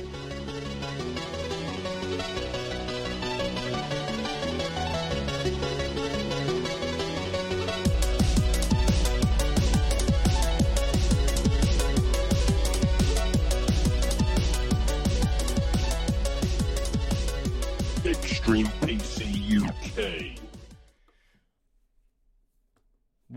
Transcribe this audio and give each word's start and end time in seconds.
Extreme 0.00 0.39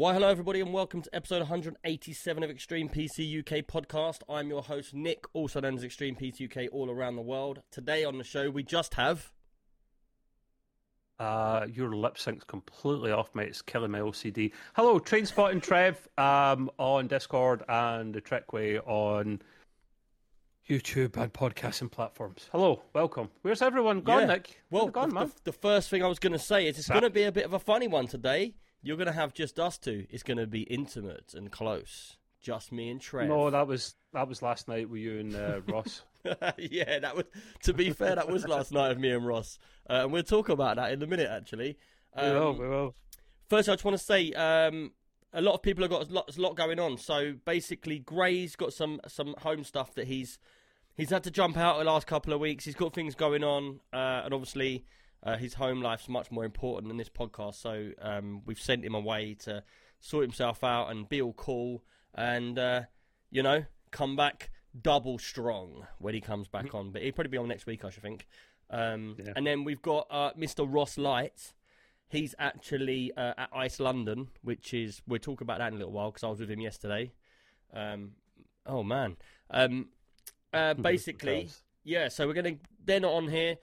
Why, 0.04 0.12
hello, 0.14 0.28
everybody, 0.28 0.60
and 0.60 0.74
welcome 0.74 1.02
to 1.02 1.16
episode 1.16 1.40
187 1.40 2.44
of 2.44 2.50
Extreme 2.50 2.90
PC 2.90 3.40
UK 3.40 3.66
podcast. 3.66 4.18
I'm 4.28 4.50
your 4.50 4.62
host, 4.62 4.94
Nick, 4.94 5.24
also 5.32 5.62
known 5.62 5.76
as 5.76 5.84
Extreme 5.86 6.18
PC 6.18 6.44
UK 6.52 6.70
all 6.74 6.92
around 6.92 7.16
the 7.16 7.22
world. 7.22 7.62
Today 7.72 8.04
on 8.04 8.18
the 8.18 8.26
show, 8.26 8.50
we 8.50 8.64
just 8.64 8.96
have. 8.96 9.32
Uh, 11.20 11.68
your 11.72 11.96
lip 11.96 12.18
sync's 12.18 12.44
completely 12.44 13.12
off, 13.12 13.34
mate. 13.34 13.48
It's 13.48 13.62
killing 13.62 13.92
my 13.92 14.00
OCD. 14.00 14.52
Hello, 14.74 15.00
Train 15.00 15.26
Spotting 15.26 15.62
Trev 15.62 16.06
um, 16.18 16.70
on 16.78 17.08
Discord 17.08 17.64
and 17.70 18.14
the 18.14 18.20
Trickway 18.20 18.86
on 18.86 19.42
YouTube 20.70 21.16
and 21.16 21.32
podcasting 21.32 21.90
platforms. 21.90 22.50
Hello, 22.52 22.84
welcome. 22.92 23.30
Where's 23.42 23.62
everyone 23.62 24.02
gone, 24.02 24.24
Yeah. 24.24 24.28
Nick? 24.34 24.62
Well, 24.70 24.88
gone, 24.88 25.08
the, 25.08 25.16
man. 25.16 25.28
the, 25.28 25.52
the 25.52 25.54
first 25.54 25.90
thing 25.90 26.04
I 26.04 26.08
was 26.08 26.20
going 26.20 26.34
to 26.34 26.40
say 26.40 26.68
is 26.68 26.78
it's 26.78 26.90
going 26.90 27.04
to 27.04 27.10
be 27.10 27.24
a 27.24 27.32
bit 27.32 27.46
of 27.46 27.54
a 27.54 27.60
funny 27.60 27.88
one 27.88 28.08
today. 28.08 28.56
You're 28.84 28.98
going 28.98 29.08
to 29.08 29.14
have 29.14 29.34
just 29.34 29.60
us 29.60 29.78
two. 29.78 30.06
It's 30.10 30.24
going 30.24 30.38
to 30.38 30.46
be 30.46 30.62
intimate 30.64 31.34
and 31.34 31.50
close. 31.52 32.18
Just 32.42 32.72
me 32.74 32.90
and 32.90 33.00
Trev. 33.00 33.30
No, 33.30 33.50
that 33.50 33.66
was 33.66 33.96
that 34.12 34.28
was 34.28 34.42
last 34.42 34.68
night 34.68 34.90
with 34.90 35.00
you 35.02 35.20
and 35.20 35.36
uh, 35.36 35.62
Ross. 35.68 36.04
yeah, 36.58 37.00
that 37.00 37.16
was. 37.16 37.26
To 37.64 37.74
be 37.74 37.92
fair, 37.92 38.16
that 38.16 38.30
was 38.30 38.46
last 38.48 38.74
night 38.74 38.92
of 38.92 39.00
me 39.00 39.12
and 39.12 39.26
Ross, 39.26 39.58
uh, 39.90 40.02
and 40.04 40.12
we'll 40.12 40.24
talk 40.24 40.50
about 40.50 40.76
that 40.76 40.92
in 40.92 41.02
a 41.02 41.08
minute. 41.08 41.30
Actually, 41.32 41.78
we 42.18 42.22
will, 42.24 42.48
Um, 42.50 42.58
we 42.58 42.68
will. 42.68 42.96
First, 43.50 43.70
I 43.70 43.74
just 43.74 43.86
want 43.86 43.98
to 43.98 44.04
say 44.04 44.34
um, 44.34 44.92
a 45.32 45.42
lot 45.42 45.54
of 45.54 45.62
people 45.62 45.84
have 45.84 45.92
got 45.92 46.10
a 46.10 46.14
lot, 46.14 46.38
a 46.38 46.42
lot 46.42 46.58
going 46.58 46.80
on. 46.80 46.98
So 46.98 47.36
basically, 47.46 48.00
Gray's 48.00 48.58
got 48.58 48.74
some 48.74 49.00
some 49.08 49.36
home 49.40 49.64
stuff 49.64 49.94
that 49.96 50.08
he's 50.08 50.38
he's 50.96 51.12
had 51.12 51.24
to 51.24 51.32
jump 51.32 51.56
out 51.56 51.78
the 51.78 51.86
last 51.86 52.08
couple 52.08 52.34
of 52.34 52.42
weeks. 52.42 52.66
He's 52.66 52.76
got 52.76 52.94
things 52.94 53.16
going 53.16 53.44
on, 53.46 53.80
uh, 53.94 54.24
and 54.26 54.34
obviously 54.34 54.84
uh, 55.24 55.38
his 55.38 55.54
home 55.54 55.82
life's 55.82 56.10
much 56.10 56.32
more 56.32 56.46
important 56.46 56.90
than 56.90 56.98
this 56.98 57.10
podcast. 57.10 57.56
So 57.56 57.92
um, 58.02 58.42
we've 58.46 58.60
sent 58.60 58.84
him 58.84 58.96
away 58.96 59.36
to 59.42 59.64
sort 60.00 60.24
himself 60.24 60.64
out 60.64 60.92
and 60.92 61.08
be 61.08 61.22
all 61.22 61.34
cool, 61.34 61.84
and 62.14 62.60
uh, 62.60 62.82
you 63.32 63.42
know, 63.42 63.66
come 63.92 64.16
back 64.16 64.52
double 64.80 65.18
strong 65.18 65.88
when 66.00 66.14
he 66.14 66.22
comes 66.22 66.48
back 66.48 66.74
on. 66.76 66.92
But 66.92 67.04
he'll 67.04 67.14
probably 67.14 67.30
be 67.30 67.38
on 67.38 67.48
next 67.48 67.66
week, 67.66 67.86
I 67.86 67.90
should 67.90 68.04
think. 68.04 68.28
Um, 68.70 69.16
Yeah. 69.18 69.34
And 69.36 69.46
then 69.48 69.64
we've 69.64 69.82
got 69.82 70.08
uh, 70.10 70.34
Mr. 70.34 70.68
Ross 70.68 70.98
Light. 70.98 71.54
He's 72.10 72.36
actually 72.38 73.12
uh, 73.16 73.34
at 73.38 73.50
Ice 73.56 73.80
London, 73.80 74.28
which 74.42 74.74
is 74.74 75.02
we'll 75.08 75.20
talk 75.20 75.42
about 75.42 75.60
that 75.60 75.70
in 75.70 75.76
a 75.76 75.78
little 75.78 75.94
while 75.94 76.12
because 76.12 76.24
I 76.24 76.28
was 76.28 76.40
with 76.40 76.52
him 76.52 76.62
yesterday. 76.62 77.12
Um, 77.74 78.12
oh 78.66 78.84
man, 78.84 79.18
um, 79.50 79.88
uh, 80.52 80.74
basically, 80.92 81.50
yeah. 81.84 82.10
So 82.10 82.28
we're 82.28 82.34
gonna 82.34 82.58
they're 82.84 83.00
not 83.00 83.14
on 83.14 83.30
here. 83.30 83.56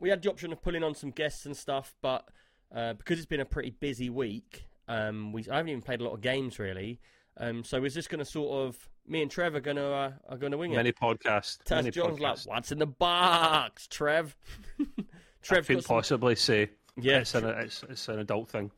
We 0.00 0.10
had 0.10 0.22
the 0.22 0.30
option 0.30 0.52
of 0.52 0.62
pulling 0.62 0.84
on 0.84 0.94
some 0.94 1.10
guests 1.10 1.46
and 1.46 1.56
stuff, 1.56 1.94
but 2.02 2.28
uh, 2.74 2.94
because 2.94 3.18
it's 3.18 3.26
been 3.26 3.40
a 3.40 3.44
pretty 3.44 3.70
busy 3.70 4.10
week, 4.10 4.66
um, 4.88 5.32
we 5.32 5.44
I 5.50 5.56
haven't 5.56 5.70
even 5.70 5.82
played 5.82 6.00
a 6.00 6.04
lot 6.04 6.14
of 6.14 6.20
games 6.20 6.58
really. 6.58 7.00
Um, 7.36 7.64
so 7.64 7.80
we're 7.80 7.88
just 7.88 8.10
gonna 8.10 8.24
sort 8.24 8.66
of 8.66 8.88
me 9.06 9.22
and 9.22 9.30
Trev 9.30 9.54
are 9.54 9.60
gonna 9.60 9.90
uh, 9.90 10.12
are 10.28 10.36
gonna 10.36 10.56
wing 10.56 10.72
it. 10.72 10.76
Many 10.76 10.92
podcasts. 10.92 11.58
Taz 11.64 11.76
many 11.76 11.90
John's 11.90 12.20
like, 12.20 12.38
"What's 12.44 12.72
in 12.72 12.78
the 12.78 12.86
box, 12.86 13.86
Trev?" 13.86 14.36
Trev 15.42 15.66
could 15.66 15.82
some... 15.82 15.96
possibly 15.96 16.34
say 16.36 16.70
Yeah. 16.96 17.18
it's, 17.18 17.34
an, 17.34 17.44
it's, 17.44 17.82
it's 17.88 18.08
an 18.08 18.18
adult 18.18 18.50
thing. 18.50 18.70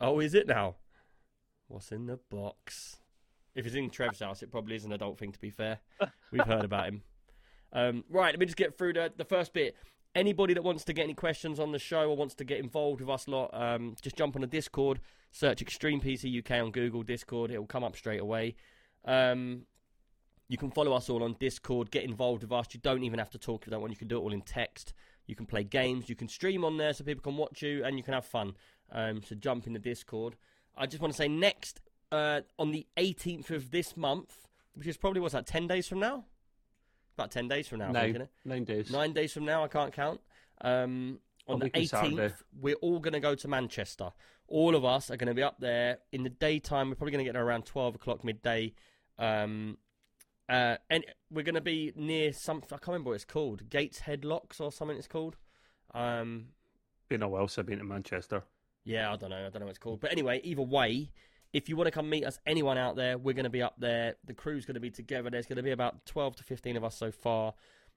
Oh, 0.00 0.20
is 0.20 0.34
it 0.34 0.46
now? 0.46 0.76
What's 1.68 1.92
in 1.92 2.06
the 2.06 2.18
box? 2.30 2.96
If 3.54 3.66
it's 3.66 3.74
in 3.74 3.90
Trev's 3.90 4.20
house, 4.20 4.42
it 4.42 4.50
probably 4.50 4.76
is 4.76 4.84
an 4.84 4.92
adult 4.92 5.18
thing. 5.18 5.32
To 5.32 5.38
be 5.40 5.50
fair, 5.50 5.78
we've 6.30 6.46
heard 6.46 6.64
about 6.64 6.88
him. 6.88 7.02
Um, 7.70 8.02
right, 8.08 8.32
let 8.32 8.38
me 8.38 8.46
just 8.46 8.56
get 8.56 8.78
through 8.78 8.94
the, 8.94 9.12
the 9.14 9.26
first 9.26 9.52
bit. 9.52 9.76
Anybody 10.14 10.54
that 10.54 10.64
wants 10.64 10.84
to 10.84 10.92
get 10.92 11.04
any 11.04 11.14
questions 11.14 11.60
on 11.60 11.72
the 11.72 11.78
show 11.78 12.08
or 12.08 12.16
wants 12.16 12.34
to 12.36 12.44
get 12.44 12.58
involved 12.58 13.00
with 13.00 13.10
us 13.10 13.26
a 13.26 13.30
lot, 13.30 13.50
um, 13.52 13.94
just 14.00 14.16
jump 14.16 14.34
on 14.34 14.40
the 14.40 14.46
Discord, 14.46 15.00
search 15.30 15.62
Extreme 15.62 16.00
PC 16.00 16.38
UK 16.38 16.62
on 16.62 16.70
Google 16.70 17.02
Discord. 17.02 17.50
It 17.50 17.58
will 17.58 17.66
come 17.66 17.84
up 17.84 17.94
straight 17.94 18.20
away. 18.20 18.56
Um, 19.04 19.66
you 20.48 20.56
can 20.56 20.70
follow 20.70 20.92
us 20.94 21.10
all 21.10 21.22
on 21.22 21.36
Discord. 21.38 21.90
Get 21.90 22.04
involved 22.04 22.42
with 22.42 22.52
us. 22.52 22.68
You 22.72 22.80
don't 22.80 23.04
even 23.04 23.18
have 23.18 23.30
to 23.30 23.38
talk 23.38 23.66
you 23.66 23.70
don't 23.70 23.80
want. 23.80 23.92
You 23.92 23.98
can 23.98 24.08
do 24.08 24.16
it 24.16 24.20
all 24.20 24.32
in 24.32 24.40
text. 24.40 24.94
You 25.26 25.36
can 25.36 25.46
play 25.46 25.62
games. 25.62 26.08
You 26.08 26.16
can 26.16 26.28
stream 26.28 26.64
on 26.64 26.78
there 26.78 26.92
so 26.94 27.04
people 27.04 27.22
can 27.22 27.36
watch 27.36 27.62
you 27.62 27.84
and 27.84 27.98
you 27.98 28.02
can 28.02 28.14
have 28.14 28.24
fun. 28.24 28.54
Um, 28.90 29.22
so 29.22 29.34
jump 29.34 29.66
in 29.66 29.74
the 29.74 29.78
Discord. 29.78 30.36
I 30.76 30.86
just 30.86 31.02
want 31.02 31.12
to 31.12 31.16
say 31.16 31.28
next 31.28 31.80
uh, 32.10 32.40
on 32.58 32.72
the 32.72 32.86
18th 32.96 33.50
of 33.50 33.70
this 33.70 33.96
month, 33.96 34.48
which 34.74 34.86
is 34.86 34.96
probably 34.96 35.20
what's 35.20 35.34
that, 35.34 35.46
10 35.46 35.66
days 35.66 35.86
from 35.86 36.00
now? 36.00 36.24
About 37.18 37.32
10 37.32 37.48
days 37.48 37.66
from 37.66 37.78
now, 37.80 37.86
think, 37.86 37.94
Nine, 37.94 38.10
isn't 38.10 38.22
it? 38.22 38.30
nine 38.44 38.64
days. 38.64 38.90
Nine 38.92 39.12
days 39.12 39.32
from 39.32 39.44
now, 39.44 39.64
I 39.64 39.68
can't 39.68 39.92
count. 39.92 40.20
Um, 40.60 41.18
on 41.48 41.58
the 41.58 41.70
18th, 41.70 41.88
Saturday. 41.88 42.34
we're 42.60 42.76
all 42.76 43.00
going 43.00 43.12
to 43.14 43.20
go 43.20 43.34
to 43.34 43.48
Manchester. 43.48 44.10
All 44.46 44.76
of 44.76 44.84
us 44.84 45.10
are 45.10 45.16
going 45.16 45.26
to 45.28 45.34
be 45.34 45.42
up 45.42 45.56
there 45.58 45.98
in 46.12 46.22
the 46.22 46.30
daytime. 46.30 46.88
We're 46.90 46.94
probably 46.94 47.12
going 47.12 47.24
to 47.24 47.28
get 47.28 47.32
there 47.34 47.44
around 47.44 47.64
12 47.66 47.96
o'clock 47.96 48.22
midday. 48.22 48.72
Um, 49.18 49.78
uh, 50.48 50.76
and 50.90 51.04
we're 51.30 51.42
going 51.42 51.54
to 51.56 51.60
be 51.60 51.92
near 51.96 52.32
some. 52.32 52.58
I 52.66 52.76
can't 52.76 52.86
remember 52.88 53.08
what 53.10 53.14
it's 53.16 53.24
called. 53.24 53.68
Gates 53.68 54.00
Headlocks 54.06 54.60
or 54.60 54.70
something 54.70 54.96
it's 54.96 55.08
called. 55.08 55.36
Um, 55.92 56.46
Been 57.08 57.22
a 57.22 57.28
while 57.28 57.48
since 57.48 57.58
I've 57.58 57.66
been 57.66 57.78
to 57.78 57.84
Manchester. 57.84 58.42
yeah, 58.84 59.12
I 59.12 59.16
don't 59.16 59.30
know. 59.30 59.38
I 59.38 59.50
don't 59.50 59.60
know 59.60 59.66
what 59.66 59.70
it's 59.70 59.78
called. 59.78 60.00
But 60.00 60.12
anyway, 60.12 60.40
either 60.44 60.62
way, 60.62 61.10
if 61.52 61.68
you 61.68 61.76
want 61.76 61.86
to 61.86 61.90
come 61.90 62.08
meet 62.10 62.24
us, 62.24 62.38
anyone 62.46 62.76
out 62.78 62.96
there, 62.96 63.16
we're 63.18 63.32
going 63.34 63.44
to 63.44 63.50
be 63.50 63.62
up 63.62 63.74
there. 63.78 64.14
The 64.26 64.34
crew's 64.34 64.66
going 64.66 64.74
to 64.74 64.80
be 64.80 64.90
together. 64.90 65.30
There's 65.30 65.46
going 65.46 65.56
to 65.56 65.62
be 65.62 65.70
about 65.70 66.04
12 66.06 66.36
to 66.36 66.42
15 66.44 66.76
of 66.76 66.84
us 66.84 66.96
so 66.96 67.10
far. 67.10 67.54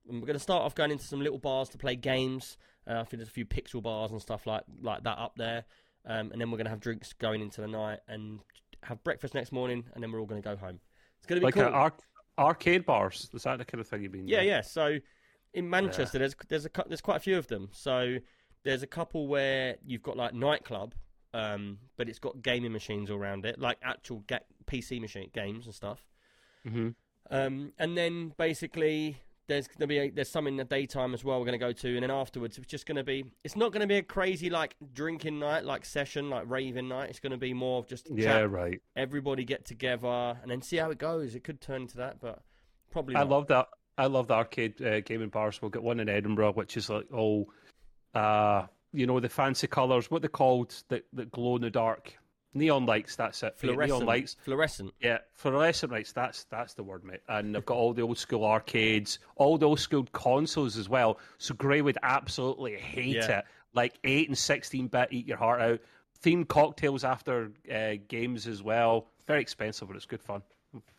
And 0.08 0.22
we're 0.22 0.26
going 0.28 0.38
to 0.38 0.44
start 0.44 0.64
off 0.64 0.74
going 0.74 0.92
into 0.92 1.04
some 1.06 1.20
little 1.22 1.38
bars 1.38 1.70
to 1.70 1.78
play 1.78 1.96
games. 1.96 2.58
Uh, 2.88 2.94
I 2.94 3.04
think 3.04 3.18
there's 3.20 3.28
a 3.28 3.32
few 3.32 3.46
pixel 3.46 3.84
bars 3.84 4.12
and 4.12 4.22
stuff 4.22 4.48
like 4.48 4.64
like 4.82 5.04
that 5.04 5.18
up 5.20 5.34
there. 5.38 5.66
Um, 6.06 6.32
and 6.32 6.42
then 6.42 6.50
we're 6.50 6.58
going 6.58 6.66
to 6.66 6.72
have 6.72 6.80
drinks 6.80 7.14
going 7.14 7.42
into 7.42 7.62
the 7.62 7.68
night 7.68 8.00
and 8.08 8.40
have 8.84 9.04
breakfast 9.04 9.36
next 9.36 9.52
morning. 9.52 9.84
And 9.94 10.02
then 10.02 10.12
we're 10.12 10.20
all 10.20 10.26
going 10.26 10.42
to 10.42 10.48
go 10.50 10.56
home. 10.56 10.80
It's 11.20 11.28
going 11.28 11.40
to 11.40 11.42
be 11.42 11.46
Like 11.46 11.54
cool. 11.54 11.66
uh, 11.66 11.70
arc- 11.70 12.02
arcade 12.40 12.86
bars. 12.86 13.30
Is 13.34 13.44
that 13.44 13.60
the 13.60 13.66
kind 13.66 13.80
of 13.82 13.88
thing 13.88 14.02
you've 14.02 14.12
been 14.12 14.28
Yeah, 14.28 14.38
doing? 14.38 14.48
yeah. 14.50 14.62
So 14.62 14.98
in 15.54 15.70
Manchester, 15.70 16.18
there's 16.18 16.36
there's 16.48 16.66
a 16.66 16.70
there's 16.88 17.02
quite 17.02 17.18
a 17.18 17.20
few 17.20 17.38
of 17.38 17.46
them. 17.48 17.70
So 17.74 18.18
there's 18.64 18.82
a 18.82 18.88
couple 18.88 19.28
where 19.28 19.76
you've 19.86 20.02
got 20.02 20.18
like 20.18 20.34
nightclub, 20.34 20.96
um, 21.34 21.78
but 21.98 22.10
it's 22.10 22.20
got 22.20 22.42
gaming 22.42 22.72
machines 22.72 23.10
all 23.10 23.18
around 23.18 23.46
it, 23.46 23.60
like 23.60 23.78
actual 23.84 24.24
ga- 24.28 24.40
PC 24.66 25.00
machine 25.00 25.30
games 25.34 25.66
and 25.66 25.76
stuff. 25.76 26.06
hmm 26.68 26.90
Um, 27.30 27.74
and 27.80 27.98
then 27.98 28.34
basically 28.38 29.18
there's 29.48 29.68
gonna 29.68 29.88
be 29.88 29.98
a, 29.98 30.10
there's 30.10 30.30
some 30.30 30.48
in 30.48 30.56
the 30.56 30.64
daytime 30.64 31.14
as 31.14 31.24
well. 31.24 31.40
We're 31.40 31.46
gonna 31.46 31.58
go 31.58 31.74
to, 31.74 31.94
and 31.96 32.04
then 32.04 32.12
afterwards 32.12 32.58
it's 32.58 32.68
just 32.68 32.86
gonna 32.86 33.04
be. 33.04 33.26
It's 33.44 33.56
not 33.56 33.72
gonna 33.74 33.88
be 33.88 33.98
a 33.98 34.04
crazy 34.04 34.50
like 34.50 34.76
drinking 34.94 35.40
night, 35.40 35.66
like 35.66 35.84
session, 35.86 36.30
like 36.30 36.44
raving 36.50 36.88
night. 36.88 37.10
It's 37.10 37.20
gonna 37.20 37.38
be 37.38 37.54
more 37.54 37.80
of 37.80 37.88
just 37.88 38.08
Yeah, 38.10 38.40
chat, 38.40 38.52
right. 38.52 38.82
everybody 38.96 39.44
get 39.44 39.66
together, 39.66 40.38
and 40.42 40.50
then 40.50 40.62
see 40.62 40.78
how 40.78 40.90
it 40.92 40.98
goes. 41.00 41.36
It 41.36 41.44
could 41.44 41.60
turn 41.60 41.84
into 41.84 41.98
that, 41.98 42.20
but 42.22 42.40
probably. 42.92 43.16
I 43.16 43.24
love 43.24 43.48
that. 43.48 43.68
I 43.98 44.06
love 44.06 44.28
the 44.28 44.36
arcade 44.36 44.82
uh, 44.82 45.02
gaming 45.02 45.30
bars. 45.30 45.62
We'll 45.62 45.70
get 45.72 45.84
one 45.84 46.00
in 46.00 46.08
Edinburgh, 46.08 46.54
which 46.54 46.78
is 46.78 46.90
like 46.90 47.12
all, 47.14 47.50
uh, 48.14 48.68
you 48.94 49.06
know, 49.08 49.20
the 49.20 49.30
fancy 49.30 49.68
colours. 49.68 50.10
What 50.12 50.22
they 50.22 50.28
called 50.28 50.74
that 50.90 51.06
that 51.14 51.32
glow 51.32 51.56
in 51.56 51.62
the 51.62 51.70
dark, 51.70 52.14
neon 52.54 52.86
lights. 52.86 53.16
That's 53.16 53.42
it. 53.44 53.58
Fluorescent. 53.58 54.00
Neon 54.00 54.06
lights. 54.06 54.36
Fluorescent. 54.44 54.94
Yeah, 55.00 55.20
fluorescent 55.34 55.92
lights. 55.92 56.12
That's 56.12 56.44
that's 56.46 56.74
the 56.74 56.84
word, 56.84 57.04
mate. 57.04 57.22
And 57.30 57.56
they've 57.56 57.66
got 57.66 57.78
all 57.78 57.94
the 57.94 58.02
old 58.02 58.18
school 58.18 58.46
arcades, 58.46 59.20
all 59.36 59.58
the 59.58 59.68
old 59.68 59.80
school 59.80 60.06
consoles 60.14 60.78
as 60.78 60.90
well. 60.90 61.20
So 61.38 61.54
Gray 61.56 61.82
would 61.82 61.98
absolutely 62.04 62.76
hate 62.78 63.16
Yeah. 63.16 63.40
it. 63.40 63.46
Like 63.74 63.94
eight 64.04 64.28
and 64.28 64.38
sixteen 64.38 64.88
bit, 64.88 65.10
eat 65.12 65.28
your 65.28 65.38
heart 65.38 65.62
out. 65.62 65.80
Themed 66.22 66.50
cocktails 66.50 67.04
after 67.04 67.52
uh, 67.74 67.94
games 68.08 68.46
as 68.46 68.62
well. 68.62 69.08
Very 69.28 69.42
expensive, 69.42 69.88
but 69.88 69.96
it's 69.98 70.06
good 70.06 70.22
fun. 70.22 70.44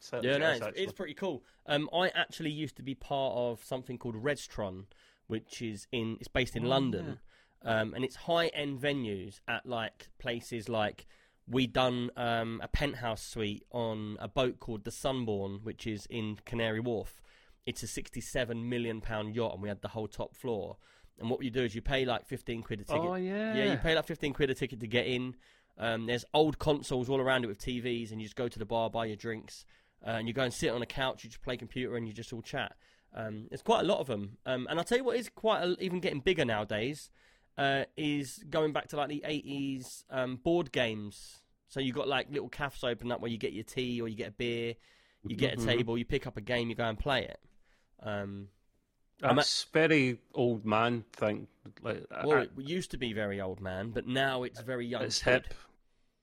So- 0.00 0.20
Yeah, 0.22 0.38
no, 0.38 0.50
it's, 0.50 0.66
it's 0.74 0.92
pretty 0.92 1.14
cool. 1.14 1.44
Um, 1.66 1.88
I 1.94 2.08
actually 2.08 2.50
used 2.50 2.76
to 2.76 2.82
be 2.82 2.94
part 2.94 3.34
of 3.36 3.62
something 3.64 3.98
called 3.98 4.16
Redstron, 4.16 4.84
which 5.28 5.62
is 5.62 5.86
in 5.92 6.16
it's 6.18 6.28
based 6.28 6.56
in 6.56 6.64
Oh, 6.64 6.68
London, 6.70 7.20
um, 7.64 7.94
and 7.94 8.04
it's 8.04 8.16
high 8.16 8.46
end 8.48 8.80
venues 8.80 9.40
at 9.48 9.66
like 9.66 10.08
places 10.18 10.68
like 10.68 11.06
we 11.48 11.66
done 11.66 12.10
um, 12.16 12.60
a 12.62 12.68
penthouse 12.68 13.22
suite 13.22 13.64
on 13.70 14.16
a 14.20 14.28
boat 14.28 14.60
called 14.60 14.84
the 14.84 14.90
Sunborn, 14.90 15.60
which 15.62 15.86
is 15.86 16.06
in 16.06 16.38
Canary 16.44 16.80
Wharf. 16.80 17.20
It's 17.66 17.82
a 17.82 17.86
sixty-seven 17.86 18.68
million 18.68 19.00
pound 19.00 19.34
yacht, 19.34 19.54
and 19.54 19.62
we 19.62 19.68
had 19.68 19.82
the 19.82 19.88
whole 19.88 20.08
top 20.08 20.34
floor. 20.34 20.76
And 21.18 21.30
what 21.30 21.42
you 21.42 21.50
do 21.50 21.62
is 21.62 21.74
you 21.74 21.82
pay 21.82 22.04
like 22.04 22.26
fifteen 22.26 22.62
quid 22.62 22.80
a 22.80 22.84
ticket. 22.84 23.02
Oh 23.02 23.14
yeah, 23.14 23.54
Yeah, 23.54 23.72
you 23.72 23.78
pay 23.78 23.94
like 23.94 24.06
15 24.06 24.32
quid 24.32 24.50
a 24.50 24.54
ticket 24.54 24.80
to 24.80 24.86
get 24.86 25.06
in. 25.06 25.36
Um, 25.78 26.06
there's 26.06 26.24
old 26.34 26.58
consoles 26.58 27.08
all 27.08 27.20
around 27.20 27.44
it 27.44 27.48
with 27.48 27.60
TVs, 27.60 28.10
and 28.12 28.20
you 28.20 28.26
just 28.26 28.36
go 28.36 28.48
to 28.48 28.58
the 28.58 28.64
bar, 28.66 28.90
buy 28.90 29.06
your 29.06 29.16
drinks, 29.16 29.64
uh, 30.06 30.10
and 30.10 30.28
you 30.28 30.34
go 30.34 30.42
and 30.42 30.52
sit 30.52 30.70
on 30.70 30.82
a 30.82 30.86
couch, 30.86 31.24
you 31.24 31.30
just 31.30 31.42
play 31.42 31.56
computer, 31.56 31.96
and 31.96 32.06
you 32.06 32.12
just 32.12 32.32
all 32.32 32.42
chat. 32.42 32.74
Um, 33.14 33.46
there's 33.48 33.62
quite 33.62 33.80
a 33.80 33.86
lot 33.86 34.00
of 34.00 34.06
them, 34.06 34.38
um, 34.46 34.66
and 34.68 34.78
I'll 34.78 34.84
tell 34.84 34.98
you 34.98 35.04
what 35.04 35.16
is 35.16 35.28
quite 35.28 35.62
a, 35.62 35.76
even 35.82 36.00
getting 36.00 36.20
bigger 36.20 36.44
nowadays 36.44 37.10
uh, 37.58 37.84
is 37.96 38.42
going 38.48 38.72
back 38.72 38.88
to 38.88 38.96
like 38.96 39.08
the 39.08 39.22
80s 39.26 40.04
um, 40.10 40.36
board 40.36 40.72
games. 40.72 41.38
So 41.68 41.80
you 41.80 41.92
got 41.92 42.08
like 42.08 42.30
little 42.30 42.48
cafes 42.48 42.84
open 42.84 43.10
up 43.12 43.20
where 43.20 43.30
you 43.30 43.38
get 43.38 43.52
your 43.52 43.64
tea 43.64 44.00
or 44.00 44.08
you 44.08 44.16
get 44.16 44.28
a 44.28 44.32
beer, 44.32 44.74
you 45.26 45.36
get 45.36 45.54
a 45.54 45.56
Mhm. 45.56 45.64
table, 45.66 45.96
you 45.98 46.04
pick 46.04 46.26
up 46.26 46.36
a 46.36 46.40
game, 46.40 46.68
you 46.68 46.74
go 46.74 46.84
and 46.84 46.98
play 46.98 47.24
it. 47.24 47.40
Um, 48.02 48.48
That's 49.20 49.64
very 49.72 50.18
old 50.34 50.64
man 50.66 51.04
thing. 51.12 51.46
Like, 51.82 52.04
well, 52.24 52.38
I- 52.38 52.42
it 52.42 52.50
used 52.56 52.90
to 52.90 52.96
be 52.98 53.12
very 53.12 53.40
old 53.40 53.60
man, 53.60 53.90
but 53.90 54.06
now 54.06 54.42
it's 54.42 54.60
very 54.60 54.86
young. 54.86 55.02
it's 55.02 55.22
kid. 55.22 55.44
hip. 55.46 55.54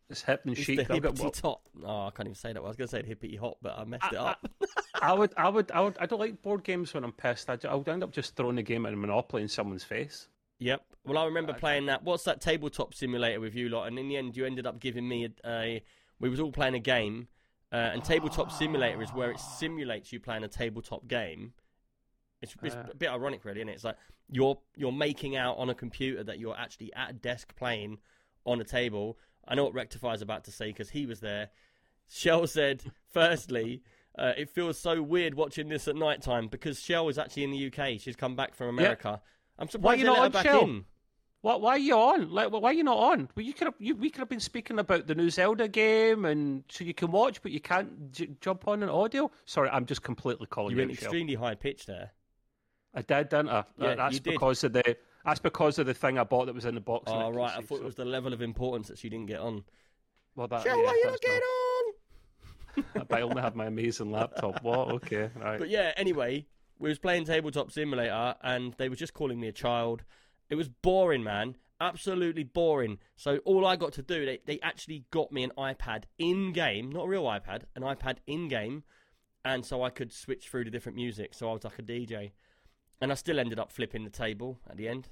It's 0.10 0.24
hip 0.24 0.42
and 0.44 0.58
It's 0.58 0.62
chic. 0.66 0.88
the 0.88 0.94
I've 0.96 1.02
got- 1.16 1.34
top. 1.36 1.70
Oh, 1.84 2.08
I 2.08 2.12
can't 2.12 2.28
even 2.28 2.36
say 2.36 2.52
that. 2.52 2.60
I 2.60 2.64
was 2.68 2.76
going 2.76 2.88
to 2.88 2.92
say 2.98 3.04
hippity 3.04 3.36
hop, 3.38 3.58
but 3.62 3.78
I 3.78 3.84
messed 3.86 4.12
it 4.12 4.18
up. 4.18 4.44
I 5.02 5.14
would, 5.14 5.31
I 5.38 5.48
would, 5.50 5.72
I 5.72 5.80
would, 5.81 5.98
I 6.00 6.06
don't 6.08 6.20
like 6.20 6.42
board 6.42 6.64
games 6.64 6.94
when 6.94 7.04
I'm 7.04 7.12
pissed. 7.14 7.50
I, 7.50 7.58
I 7.70 7.76
would 7.76 7.88
end 7.88 8.04
up 8.04 8.12
just 8.12 8.36
throwing 8.36 8.56
the 8.56 8.64
game 8.64 8.86
at 8.88 8.94
a 8.94 8.96
Monopoly 8.98 9.44
in 9.44 9.48
someone's 9.48 9.84
face. 9.84 10.28
Yep. 10.59 10.85
Well, 11.06 11.17
I 11.17 11.25
remember 11.25 11.53
Uh, 11.53 11.57
playing 11.57 11.85
that. 11.88 12.03
What's 12.03 12.23
that 12.25 12.41
tabletop 12.41 12.94
simulator 12.94 13.39
with 13.39 13.56
you 13.56 13.69
lot? 13.69 13.88
And 13.88 13.97
in 13.97 14.07
the 14.09 14.17
end, 14.17 14.35
you 14.38 14.45
ended 14.45 14.65
up 14.67 14.79
giving 14.79 15.07
me 15.07 15.25
a. 15.25 15.50
a 15.50 15.83
we 16.19 16.29
was 16.29 16.39
all 16.39 16.51
playing 16.51 16.75
a 16.75 16.79
game, 16.79 17.29
uh, 17.71 17.75
and 17.77 18.03
tabletop 18.03 18.51
simulator 18.51 19.01
is 19.01 19.09
where 19.13 19.31
it 19.31 19.39
simulates 19.39 20.11
you 20.11 20.19
playing 20.19 20.44
a 20.44 20.50
tabletop 20.50 21.07
game. 21.07 21.53
It's, 22.41 22.56
it's 22.61 22.75
Uh. 22.75 22.88
a 22.91 22.95
bit 22.95 23.09
ironic, 23.09 23.45
really, 23.45 23.59
isn't 23.61 23.69
it? 23.69 23.73
It's 23.75 23.83
like 23.85 23.97
you're 24.29 24.59
you're 24.75 24.91
making 24.91 25.35
out 25.38 25.57
on 25.57 25.69
a 25.69 25.75
computer 25.75 26.23
that 26.25 26.39
you're 26.39 26.57
actually 26.57 26.94
at 26.94 27.09
a 27.11 27.13
desk 27.13 27.56
playing 27.56 28.00
on 28.45 28.59
a 28.59 28.65
table. 28.65 29.17
I 29.47 29.56
know 29.56 29.63
what 29.63 29.73
Rectify's 29.73 30.21
about 30.21 30.44
to 30.45 30.51
say 30.51 30.67
because 30.67 30.89
he 30.89 31.06
was 31.06 31.21
there. 31.21 31.50
Shell 32.09 32.47
said, 32.47 32.83
firstly, 33.13 33.81
uh, 34.17 34.33
it 34.38 34.50
feels 34.50 34.77
so 34.77 35.01
weird 35.01 35.35
watching 35.35 35.69
this 35.69 35.88
at 35.88 35.95
night 35.95 36.21
time 36.21 36.47
because 36.50 36.79
Shell 36.81 37.07
is 37.09 37.17
actually 37.17 37.45
in 37.45 37.51
the 37.51 37.67
UK. 37.67 38.00
She's 38.00 38.15
come 38.17 38.35
back 38.35 38.56
from 38.56 38.67
America. 38.67 39.21
I'm 39.59 39.67
Why 39.67 39.71
surprised 39.71 40.00
you 40.00 40.06
not 40.06 40.35
on 40.35 40.44
Shell? 40.44 40.61
in. 40.61 40.85
Why, 41.41 41.56
why 41.56 41.71
are 41.71 41.77
you 41.77 41.95
on? 41.95 42.31
Like, 42.31 42.51
why 42.51 42.69
are 42.71 42.73
you 42.73 42.83
not 42.83 42.97
on? 42.97 43.29
Well, 43.35 43.45
you 43.45 43.53
could 43.53 43.65
have, 43.65 43.75
you, 43.79 43.95
we 43.95 44.09
could 44.09 44.19
have 44.19 44.29
been 44.29 44.39
speaking 44.41 44.77
about 44.79 45.07
the 45.07 45.15
new 45.15 45.29
Zelda 45.29 45.67
game, 45.67 46.25
and 46.25 46.63
so 46.69 46.83
you 46.83 46.94
can 46.94 47.11
watch, 47.11 47.41
but 47.41 47.51
you 47.51 47.61
can't 47.61 48.11
j- 48.11 48.29
jump 48.41 48.67
on 48.67 48.83
an 48.83 48.89
audio. 48.89 49.31
Sorry, 49.45 49.69
I'm 49.69 49.85
just 49.85 50.01
completely 50.03 50.47
calling 50.47 50.71
You 50.71 50.81
you 50.81 50.88
went 50.88 51.00
extremely 51.00 51.35
high 51.35 51.56
pitch 51.56 51.85
there. 51.85 52.11
I 52.94 53.03
did, 53.03 53.29
didn't 53.29 53.50
I? 53.50 53.63
Yeah, 53.77 53.95
that's 53.95 54.15
you 54.15 54.19
did. 54.19 54.31
because 54.33 54.63
of 54.63 54.73
the. 54.73 54.97
That's 55.25 55.39
because 55.39 55.79
of 55.79 55.85
the 55.85 55.94
thing 55.94 56.17
I 56.17 56.23
bought 56.23 56.47
that 56.47 56.56
was 56.56 56.65
in 56.65 56.75
the 56.75 56.81
box. 56.81 57.03
Oh 57.07 57.31
right, 57.31 57.51
I 57.51 57.61
thought 57.61 57.77
so- 57.77 57.83
it 57.83 57.83
was 57.83 57.95
the 57.95 58.06
level 58.06 58.33
of 58.33 58.41
importance 58.41 58.88
that 58.88 58.97
she 58.97 59.09
didn't 59.09 59.27
get 59.27 59.39
on. 59.39 59.63
Well, 60.35 60.47
that, 60.47 60.63
Shell, 60.63 60.77
yeah, 60.77 60.83
why 60.83 60.89
are 60.89 60.95
you 60.95 61.06
not 61.06 61.44
on? 61.44 63.06
But 63.07 63.13
I 63.17 63.21
only 63.21 63.41
have 63.41 63.56
my 63.56 63.65
amazing 63.65 64.11
laptop. 64.11 64.63
What? 64.63 64.89
Okay, 64.89 65.29
right. 65.35 65.59
But 65.59 65.69
yeah, 65.69 65.91
anyway, 65.97 66.45
we 66.80 66.90
was 66.90 66.98
playing 66.98 67.26
tabletop 67.26 67.72
simulator, 67.72 68.36
and 68.42 68.74
they 68.78 68.90
were 68.90 68.96
just 68.96 69.14
calling 69.14 69.40
me 69.40 69.48
a 69.48 69.54
child. 69.54 70.04
It 70.50 70.56
was 70.56 70.70
boring, 70.70 71.24
man. 71.24 71.58
Absolutely 71.81 72.44
boring. 72.44 73.00
So 73.16 73.38
all 73.46 73.66
I 73.66 73.76
got 73.76 73.94
to 73.94 74.02
do, 74.02 74.26
they, 74.26 74.40
they 74.46 74.60
actually 74.62 75.06
got 75.12 75.31
me 75.31 75.44
an 75.44 75.52
iPad 75.58 76.06
in 76.18 76.54
game, 76.54 76.90
not 76.90 77.06
a 77.06 77.08
real 77.08 77.24
iPad, 77.24 77.64
an 77.76 77.84
iPad 77.84 78.18
in 78.26 78.48
game, 78.48 78.84
and 79.46 79.66
so 79.66 79.84
I 79.84 79.90
could 79.90 80.12
switch 80.12 80.48
through 80.48 80.64
to 80.66 80.72
different 80.72 80.96
music. 80.96 81.34
So 81.34 81.50
I 81.50 81.54
was 81.54 81.64
like 81.64 81.80
a 81.80 81.84
DJ, 81.84 82.31
and 83.02 83.12
I 83.12 83.16
still 83.16 83.40
ended 83.40 83.60
up 83.60 83.72
flipping 83.72 84.06
the 84.06 84.10
table 84.10 84.60
at 84.70 84.78
the 84.78 84.88
end, 84.88 85.10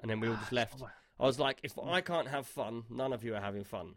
and 0.00 0.10
then 0.10 0.20
we 0.20 0.28
all 0.28 0.34
just 0.34 0.52
ah, 0.52 0.56
left. 0.56 0.82
I 1.18 1.24
was 1.24 1.38
like, 1.38 1.60
if 1.62 1.78
I 1.78 2.00
can't 2.00 2.28
have 2.28 2.46
fun, 2.46 2.84
none 2.90 3.12
of 3.12 3.22
you 3.22 3.34
are 3.34 3.40
having 3.40 3.64
fun. 3.64 3.94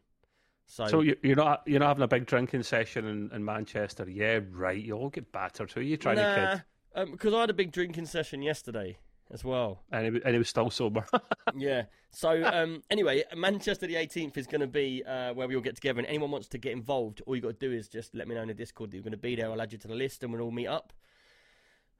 So, 0.65 0.87
So 0.87 1.01
you- 1.01 1.17
you're 1.21 1.35
not 1.35 1.63
you're 1.67 1.79
not 1.79 1.89
having 1.89 2.03
a 2.03 2.07
big 2.07 2.25
drinking 2.25 2.63
session 2.63 3.05
in, 3.05 3.29
in 3.33 3.43
Manchester? 3.45 4.09
Yeah, 4.09 4.39
right. 4.51 4.81
You'll 4.81 4.99
all 4.99 5.09
get 5.09 5.31
battered. 5.31 5.71
Who 5.71 5.79
are 5.81 5.83
you 5.83 5.97
trying 5.97 6.15
to 6.17 6.21
nah, 6.23 6.51
kid? 6.55 6.63
um, 6.95 7.11
because 7.11 7.33
I 7.33 7.41
had 7.41 7.49
a 7.49 7.53
big 7.53 7.71
drinking 7.71 8.05
session 8.05 8.41
yesterday 8.41 8.97
as 9.31 9.43
well. 9.43 9.83
And 9.91 10.05
it, 10.07 10.13
was- 10.13 10.21
and 10.23 10.33
he 10.33 10.37
was 10.39 10.49
still 10.49 10.69
sober. 10.69 11.05
yeah. 11.55 11.83
So 12.11 12.43
um, 12.43 12.83
anyway, 12.91 13.23
Manchester 13.35 13.87
the 13.87 13.95
18th 13.95 14.37
is 14.37 14.47
going 14.47 14.61
to 14.61 14.67
be 14.67 15.03
uh, 15.03 15.33
where 15.33 15.47
we 15.47 15.55
all 15.55 15.61
get 15.61 15.75
together, 15.75 15.99
and 15.99 16.07
anyone 16.07 16.29
wants 16.31 16.47
to 16.49 16.57
get 16.57 16.71
involved, 16.71 17.21
all 17.25 17.35
you 17.35 17.41
got 17.41 17.59
to 17.59 17.67
do 17.69 17.73
is 17.73 17.87
just 17.87 18.13
let 18.15 18.27
me 18.27 18.35
know 18.35 18.41
in 18.41 18.47
the 18.47 18.53
Discord 18.53 18.91
that 18.91 18.97
you're 18.97 19.03
going 19.03 19.11
to 19.11 19.17
be 19.17 19.35
there. 19.35 19.49
I'll 19.51 19.61
add 19.61 19.71
you 19.71 19.79
to 19.79 19.87
the 19.87 19.95
list, 19.95 20.23
and 20.23 20.31
we'll 20.31 20.41
all 20.43 20.51
meet 20.51 20.67
up. 20.67 20.93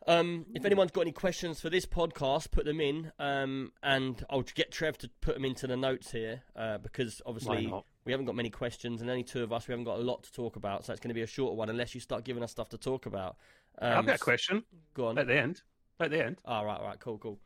Um, 0.06 0.46
if 0.54 0.66
anyone's 0.66 0.92
got 0.92 1.02
any 1.02 1.14
questions 1.14 1.62
for 1.62 1.70
this 1.70 1.86
podcast, 1.86 2.52
put 2.52 2.66
them 2.66 2.82
in, 2.82 3.12
um, 3.20 3.72
and 3.82 4.24
I'll 4.30 4.42
get 4.42 4.70
Trev 4.72 4.98
to 5.00 5.10
put 5.22 5.34
them 5.36 5.46
into 5.46 5.66
the 5.66 5.78
notes 5.78 6.12
here 6.12 6.44
uh, 6.56 6.78
because 6.78 7.22
obviously 7.26 7.68
not? 7.68 7.86
We 8.06 8.12
haven't 8.12 8.26
got 8.26 8.36
many 8.36 8.50
questions, 8.50 9.02
and 9.02 9.10
only 9.10 9.24
two 9.24 9.44
of 9.44 9.54
us. 9.54 9.68
We 9.68 9.72
haven't 9.72 9.86
got 9.86 9.98
a 9.98 10.02
lot 10.02 10.24
to 10.24 10.32
talk 10.32 10.56
about, 10.56 10.86
so 10.86 10.94
it's 10.94 11.00
going 11.00 11.10
to 11.10 11.14
be 11.16 11.22
a 11.22 11.28
shorter 11.28 11.56
one 11.56 11.70
unless 11.70 11.96
you 11.96 12.02
start 12.02 12.24
giving 12.24 12.44
us 12.44 12.52
stuff 12.52 12.70
to 12.70 12.78
talk 12.78 13.06
about. 13.06 13.38
Um, 13.80 14.00
I've 14.00 14.06
got 14.06 14.16
a 14.16 14.20
question 14.20 14.64
Go 14.94 15.08
on. 15.08 15.18
at 15.18 15.28
the 15.28 15.40
end. 15.40 15.62
At 16.00 16.12
the 16.12 16.26
end. 16.26 16.38
Oh, 16.46 16.64
right, 16.64 16.82
right, 16.82 17.00
cool, 17.00 17.18
cool. 17.18 17.40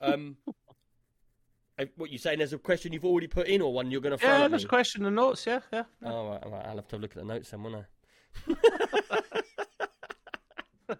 Um, 0.00 0.36
what 1.96 2.10
you 2.10 2.18
saying? 2.18 2.38
There's 2.38 2.52
a 2.52 2.58
question 2.58 2.92
you've 2.92 3.04
already 3.04 3.26
put 3.26 3.48
in, 3.48 3.60
or 3.62 3.72
one 3.72 3.90
you're 3.90 4.00
going 4.00 4.16
to 4.16 4.18
throw 4.18 4.28
Yeah, 4.38 4.44
at 4.44 4.50
there's 4.50 4.62
me? 4.62 4.66
a 4.66 4.68
question 4.68 5.04
in 5.06 5.14
the 5.14 5.20
notes. 5.22 5.46
Yeah, 5.46 5.60
yeah. 5.72 5.84
Oh, 6.04 6.30
right, 6.30 6.50
right, 6.50 6.66
I'll 6.66 6.76
have 6.76 6.88
to 6.88 6.96
have 6.96 7.00
a 7.00 7.02
look 7.02 7.12
at 7.12 7.16
the 7.16 7.24
notes 7.24 7.50
then, 7.50 7.62
won't 7.62 7.76
I? 7.76 7.84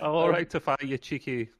I'll 0.00 0.28
rectify 0.28 0.76
you 0.82 0.98
cheeky 0.98 1.50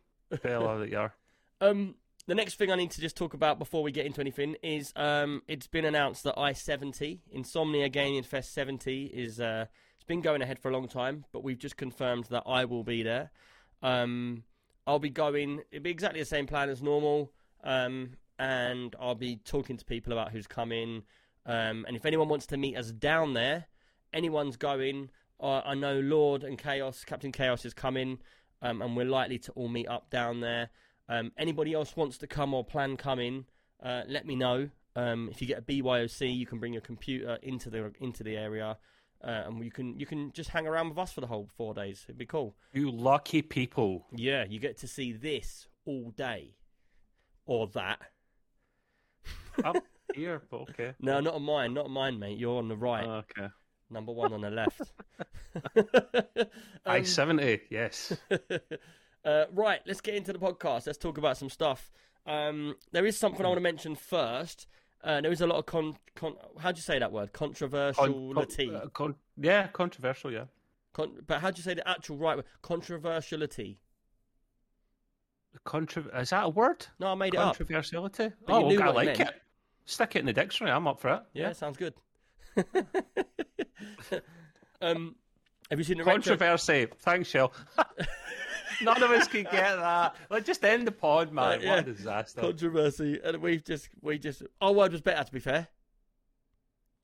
fella 0.42 0.78
that 0.80 0.90
you 0.90 0.98
are. 0.98 1.14
um, 1.60 1.94
the 2.26 2.34
next 2.34 2.54
thing 2.54 2.70
I 2.70 2.76
need 2.76 2.90
to 2.92 3.00
just 3.00 3.16
talk 3.16 3.34
about 3.34 3.58
before 3.58 3.82
we 3.82 3.92
get 3.92 4.06
into 4.06 4.20
anything 4.20 4.56
is 4.62 4.92
um, 4.96 5.42
it's 5.46 5.66
been 5.66 5.84
announced 5.84 6.24
that 6.24 6.38
I-70 6.38 7.20
Insomnia 7.30 7.88
Gaming 7.88 8.22
Fest 8.22 8.54
70 8.54 9.06
is 9.06 9.40
uh, 9.40 9.66
it's 9.94 10.04
been 10.04 10.22
going 10.22 10.40
ahead 10.40 10.58
for 10.58 10.70
a 10.70 10.72
long 10.72 10.88
time, 10.88 11.24
but 11.32 11.44
we've 11.44 11.58
just 11.58 11.76
confirmed 11.76 12.24
that 12.30 12.44
I 12.46 12.64
will 12.64 12.84
be 12.84 13.02
there. 13.02 13.30
Um, 13.82 14.44
I'll 14.86 14.98
be 14.98 15.10
going. 15.10 15.62
It'll 15.70 15.82
be 15.82 15.90
exactly 15.90 16.20
the 16.20 16.26
same 16.26 16.46
plan 16.46 16.68
as 16.68 16.82
normal, 16.82 17.32
um, 17.62 18.16
and 18.38 18.94
I'll 19.00 19.14
be 19.14 19.36
talking 19.44 19.76
to 19.76 19.84
people 19.84 20.12
about 20.12 20.32
who's 20.32 20.46
coming. 20.46 21.02
Um, 21.46 21.84
and 21.86 21.96
if 21.96 22.06
anyone 22.06 22.28
wants 22.28 22.46
to 22.48 22.56
meet 22.56 22.76
us 22.76 22.90
down 22.90 23.34
there, 23.34 23.66
anyone's 24.12 24.56
going. 24.56 25.10
Uh, 25.40 25.60
I 25.64 25.74
know 25.74 26.00
Lord 26.00 26.42
and 26.44 26.58
Chaos, 26.58 27.04
Captain 27.04 27.32
Chaos 27.32 27.64
is 27.64 27.74
coming, 27.74 28.18
um, 28.62 28.80
and 28.82 28.96
we're 28.96 29.04
likely 29.04 29.38
to 29.40 29.52
all 29.52 29.68
meet 29.68 29.88
up 29.88 30.10
down 30.10 30.40
there. 30.40 30.70
Um, 31.08 31.32
anybody 31.36 31.72
else 31.74 31.96
wants 31.96 32.18
to 32.18 32.26
come 32.26 32.54
or 32.54 32.64
plan 32.64 32.96
coming, 32.96 33.44
uh, 33.82 34.02
let 34.08 34.26
me 34.26 34.36
know. 34.36 34.70
Um, 34.96 35.28
if 35.30 35.40
you 35.42 35.48
get 35.48 35.58
a 35.58 35.62
BYOC, 35.62 36.34
you 36.36 36.46
can 36.46 36.58
bring 36.58 36.72
your 36.72 36.82
computer 36.82 37.38
into 37.42 37.68
the 37.68 37.92
into 38.00 38.22
the 38.22 38.36
area, 38.36 38.78
uh, 39.22 39.42
and 39.46 39.64
you 39.64 39.70
can 39.70 39.98
you 39.98 40.06
can 40.06 40.30
just 40.32 40.50
hang 40.50 40.66
around 40.66 40.88
with 40.88 40.98
us 40.98 41.12
for 41.12 41.20
the 41.20 41.26
whole 41.26 41.48
four 41.56 41.74
days. 41.74 42.04
It'd 42.08 42.16
be 42.18 42.26
cool. 42.26 42.54
You 42.72 42.90
lucky 42.90 43.42
people. 43.42 44.06
Yeah, 44.14 44.44
you 44.48 44.60
get 44.60 44.78
to 44.78 44.86
see 44.86 45.12
this 45.12 45.66
all 45.84 46.10
day, 46.16 46.54
or 47.44 47.66
that. 47.74 47.98
Up 49.64 49.76
here, 50.14 50.42
but 50.50 50.62
okay. 50.70 50.94
No, 51.00 51.20
not 51.20 51.34
on 51.34 51.42
mine, 51.42 51.74
not 51.74 51.84
on 51.86 51.90
mine, 51.92 52.18
mate. 52.18 52.38
You're 52.38 52.58
on 52.58 52.68
the 52.68 52.76
right, 52.76 53.04
Okay. 53.06 53.48
number 53.90 54.12
one 54.12 54.32
on 54.32 54.40
the 54.40 54.50
left. 54.50 54.80
I 56.86 56.98
Um, 56.98 57.04
seventy. 57.04 57.60
Yes. 57.70 58.16
uh, 59.24 59.44
right, 59.52 59.80
let's 59.86 60.00
get 60.00 60.14
into 60.14 60.32
the 60.32 60.38
podcast. 60.38 60.86
Let's 60.86 60.98
talk 60.98 61.18
about 61.18 61.36
some 61.36 61.48
stuff. 61.48 61.90
Um, 62.26 62.76
there 62.92 63.06
is 63.06 63.18
something 63.18 63.44
I 63.44 63.48
want 63.48 63.58
to 63.58 63.62
mention 63.62 63.94
first. 63.94 64.66
Uh, 65.02 65.20
there 65.20 65.32
is 65.32 65.40
a 65.40 65.46
lot 65.46 65.58
of 65.58 65.66
con. 65.66 65.96
con 66.14 66.34
how 66.58 66.72
do 66.72 66.78
you 66.78 66.82
say 66.82 66.98
that 66.98 67.12
word? 67.12 67.32
Con- 67.32 67.52
Controversiality. 67.52 68.66
con- 68.72 68.76
uh, 68.76 68.86
con- 68.88 69.14
yeah, 69.36 69.66
controversial. 69.68 70.32
Yeah. 70.32 70.44
Con- 70.94 71.22
but 71.26 71.40
how 71.40 71.50
do 71.50 71.58
you 71.58 71.62
say 71.62 71.74
the 71.74 71.86
actual 71.86 72.16
right 72.16 72.36
word? 72.36 72.46
Controversiality. 72.62 73.76
Contro- 75.64 76.08
is 76.18 76.30
that 76.30 76.44
a 76.44 76.48
word? 76.48 76.86
No, 76.98 77.08
I 77.08 77.14
made 77.14 77.34
it 77.34 77.40
up. 77.40 77.56
Controversiality. 77.56 78.32
Oh, 78.48 78.64
okay, 78.64 78.76
I 78.82 78.86
what 78.86 79.04
it 79.04 79.08
like 79.08 79.20
it. 79.20 79.42
Stick 79.84 80.16
it 80.16 80.20
in 80.20 80.26
the 80.26 80.32
dictionary. 80.32 80.74
I'm 80.74 80.88
up 80.88 80.98
for 81.00 81.10
it. 81.10 81.22
Yeah, 81.34 81.52
sounds 81.52 81.76
good. 81.76 81.92
um, 84.80 85.14
have 85.68 85.78
you 85.78 85.84
seen 85.84 85.98
the 85.98 86.04
Controversy. 86.04 86.86
Thanks, 87.00 87.28
Shell. 87.28 87.52
None 88.82 89.02
of 89.02 89.10
us 89.10 89.28
can 89.28 89.42
get 89.44 89.52
that. 89.76 90.16
Like, 90.30 90.44
just 90.44 90.64
end 90.64 90.86
the 90.86 90.92
pod, 90.92 91.32
man. 91.32 91.44
Uh, 91.44 91.62
yeah. 91.62 91.70
What 91.70 91.78
a 91.80 91.92
disaster. 91.92 92.40
controversy, 92.40 93.20
and 93.22 93.38
we've 93.38 93.64
just 93.64 93.88
we 94.02 94.18
just 94.18 94.42
our 94.60 94.72
word 94.72 94.92
was 94.92 95.00
better. 95.00 95.24
To 95.24 95.32
be 95.32 95.40
fair, 95.40 95.68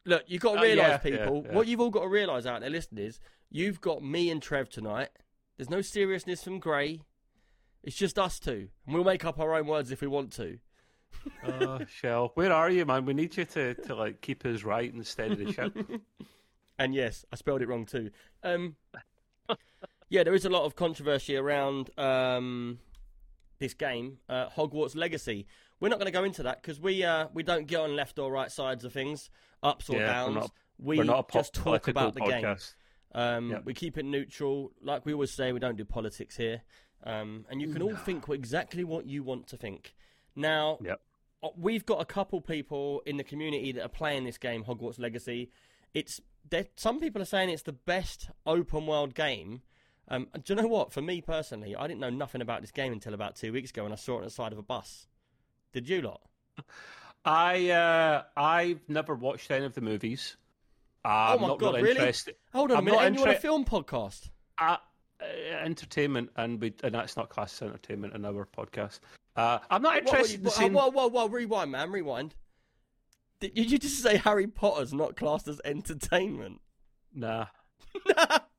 look, 0.04 0.24
you've 0.26 0.42
got 0.42 0.54
to 0.54 0.58
Uh, 0.60 0.62
realise, 0.62 0.86
yeah, 0.88 0.96
people, 0.98 1.44
yeah, 1.46 1.54
what 1.54 1.66
you've 1.66 1.80
all 1.80 1.90
got 1.90 2.02
to 2.02 2.08
realise 2.08 2.46
out 2.46 2.60
there, 2.60 2.70
listening, 2.70 3.04
is 3.06 3.20
you've 3.50 3.80
got 3.80 4.02
me 4.02 4.30
and 4.30 4.42
Trev 4.42 4.68
tonight. 4.68 5.08
There's 5.56 5.70
no 5.70 5.82
seriousness 5.82 6.42
from 6.42 6.58
Gray. 6.58 7.02
It's 7.82 7.96
just 7.96 8.18
us 8.18 8.38
two, 8.38 8.68
and 8.86 8.94
we'll 8.94 9.04
make 9.04 9.24
up 9.24 9.38
our 9.38 9.54
own 9.54 9.66
words 9.66 9.90
if 9.90 10.00
we 10.00 10.06
want 10.06 10.32
to. 10.34 10.58
oh, 11.46 11.80
Shell, 11.86 12.32
where 12.34 12.52
are 12.52 12.70
you, 12.70 12.84
man? 12.86 13.04
We 13.04 13.14
need 13.14 13.36
you 13.36 13.44
to, 13.44 13.74
to 13.74 13.94
like 13.94 14.20
keep 14.20 14.44
us 14.46 14.62
right 14.64 14.92
instead 14.92 15.32
of 15.32 15.38
the 15.38 15.52
ship. 15.52 15.76
And 16.78 16.94
yes, 16.94 17.26
I 17.30 17.36
spelled 17.36 17.60
it 17.60 17.68
wrong 17.68 17.84
too. 17.84 18.10
Um, 18.42 18.74
yeah, 20.10 20.22
there 20.24 20.34
is 20.34 20.44
a 20.44 20.50
lot 20.50 20.64
of 20.64 20.76
controversy 20.76 21.36
around 21.36 21.88
um, 21.98 22.78
this 23.58 23.72
game, 23.74 24.18
uh, 24.28 24.48
Hogwarts 24.50 24.94
Legacy. 24.94 25.46
We're 25.80 25.88
not 25.88 25.98
going 25.98 26.12
to 26.12 26.18
go 26.18 26.24
into 26.24 26.42
that 26.42 26.60
because 26.60 26.78
we 26.80 27.02
uh, 27.04 27.28
we 27.32 27.42
don't 27.42 27.66
get 27.66 27.80
on 27.80 27.96
left 27.96 28.18
or 28.18 28.30
right 28.30 28.50
sides 28.52 28.84
of 28.84 28.92
things, 28.92 29.30
ups 29.62 29.88
or 29.88 29.96
Yeah, 29.96 30.00
we're 30.00 30.06
downs. 30.12 30.34
not- 30.34 30.50
we 30.82 30.96
We're 30.96 31.04
not 31.04 31.30
just 31.30 31.52
talk 31.52 31.88
about 31.88 32.14
the 32.14 32.20
game. 32.20 32.56
Um, 33.12 33.50
Yep. 33.50 33.64
We 33.66 33.74
keep 33.74 33.98
it 33.98 34.04
neutral, 34.06 34.72
like 34.80 35.04
we 35.04 35.12
always 35.12 35.30
say. 35.34 35.52
We 35.52 35.58
don't 35.60 35.76
do 35.76 35.84
politics 35.84 36.36
here, 36.38 36.62
um, 37.04 37.44
and 37.50 37.60
you 37.60 37.68
can 37.72 37.82
all 37.82 37.96
think 37.96 38.28
exactly 38.30 38.82
what 38.82 39.04
you 39.06 39.22
want 39.22 39.46
to 39.48 39.58
think. 39.58 39.94
Now, 40.34 40.78
Yep. 40.82 41.00
we've 41.58 41.84
got 41.84 42.00
a 42.00 42.06
couple 42.06 42.40
people 42.40 43.02
in 43.04 43.18
the 43.18 43.24
community 43.24 43.72
that 43.72 43.82
are 43.84 43.88
playing 43.90 44.24
this 44.24 44.38
game, 44.38 44.64
Hogwarts 44.64 44.98
Legacy. 44.98 45.50
It's 45.92 46.20
some 46.76 46.98
people 46.98 47.20
are 47.20 47.26
saying 47.26 47.50
it's 47.50 47.62
the 47.64 47.72
best 47.74 48.30
open 48.46 48.86
world 48.86 49.14
game. 49.14 49.60
Um, 50.10 50.26
and 50.34 50.42
do 50.42 50.54
you 50.54 50.60
know 50.60 50.68
what? 50.68 50.92
For 50.92 51.00
me 51.00 51.20
personally, 51.20 51.76
I 51.76 51.86
didn't 51.86 52.00
know 52.00 52.10
nothing 52.10 52.42
about 52.42 52.60
this 52.60 52.72
game 52.72 52.92
until 52.92 53.14
about 53.14 53.36
two 53.36 53.52
weeks 53.52 53.70
ago, 53.70 53.84
when 53.84 53.92
I 53.92 53.96
saw 53.96 54.14
it 54.14 54.18
on 54.18 54.24
the 54.24 54.30
side 54.30 54.52
of 54.52 54.58
a 54.58 54.62
bus. 54.62 55.06
Did 55.72 55.88
you 55.88 56.02
lot? 56.02 56.20
I 57.24 57.70
uh, 57.70 58.22
I've 58.36 58.80
never 58.88 59.14
watched 59.14 59.50
any 59.50 59.64
of 59.64 59.74
the 59.74 59.80
movies. 59.80 60.36
I'm 61.04 61.38
oh 61.38 61.40
my 61.40 61.46
not 61.48 61.58
god, 61.58 61.74
really, 61.76 61.90
interested. 61.90 62.34
Hold 62.52 62.72
on 62.72 62.78
I'm 62.78 62.82
a 62.82 62.84
minute, 62.86 62.96
not 62.96 63.06
and 63.06 63.16
you 63.16 63.22
want 63.22 63.36
a 63.36 63.40
film 63.40 63.64
podcast? 63.64 64.30
Uh, 64.58 64.76
uh, 65.20 65.24
entertainment, 65.62 66.30
and 66.36 66.60
we 66.60 66.74
and 66.82 66.94
that's 66.94 67.16
not 67.16 67.28
class 67.28 67.54
as 67.62 67.68
entertainment 67.68 68.14
in 68.14 68.24
our 68.24 68.46
podcast. 68.46 69.00
Uh, 69.36 69.58
I'm 69.70 69.82
not 69.82 69.98
interested 69.98 70.44
in 70.60 70.72
whoa, 70.72 70.90
whoa, 70.90 71.08
whoa, 71.08 71.28
rewind, 71.28 71.70
man, 71.70 71.92
rewind. 71.92 72.34
Did 73.38 73.54
did 73.54 73.70
you 73.70 73.78
just 73.78 74.02
say 74.02 74.16
Harry 74.16 74.46
Potter's 74.46 74.92
not 74.92 75.16
classed 75.16 75.46
as 75.46 75.60
entertainment? 75.64 76.60
Nah. 77.14 77.46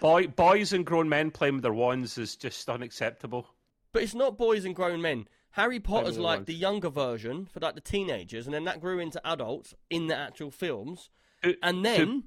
Boy, 0.00 0.26
boys 0.28 0.72
and 0.72 0.84
grown 0.84 1.08
men 1.08 1.30
playing 1.30 1.54
with 1.54 1.62
their 1.62 1.72
wands 1.72 2.18
is 2.18 2.36
just 2.36 2.68
unacceptable. 2.68 3.48
But 3.92 4.02
it's 4.02 4.14
not 4.14 4.36
boys 4.38 4.64
and 4.64 4.74
grown 4.74 5.00
men. 5.00 5.28
Harry 5.50 5.78
Potter's 5.78 6.18
like 6.18 6.38
ones. 6.38 6.46
the 6.46 6.54
younger 6.54 6.88
version 6.90 7.46
for 7.46 7.60
like 7.60 7.74
the 7.76 7.80
teenagers, 7.80 8.46
and 8.46 8.54
then 8.54 8.64
that 8.64 8.80
grew 8.80 8.98
into 8.98 9.24
adults 9.26 9.72
in 9.88 10.08
the 10.08 10.16
actual 10.16 10.50
films. 10.50 11.10
To, 11.44 11.56
And 11.62 11.84
then 11.84 12.24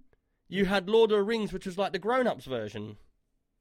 you 0.48 0.66
had 0.66 0.90
Lord 0.90 1.12
of 1.12 1.18
the 1.18 1.24
Rings, 1.24 1.52
which 1.52 1.66
was 1.66 1.78
like 1.78 1.92
the 1.92 2.00
grown-ups 2.00 2.46
version. 2.46 2.98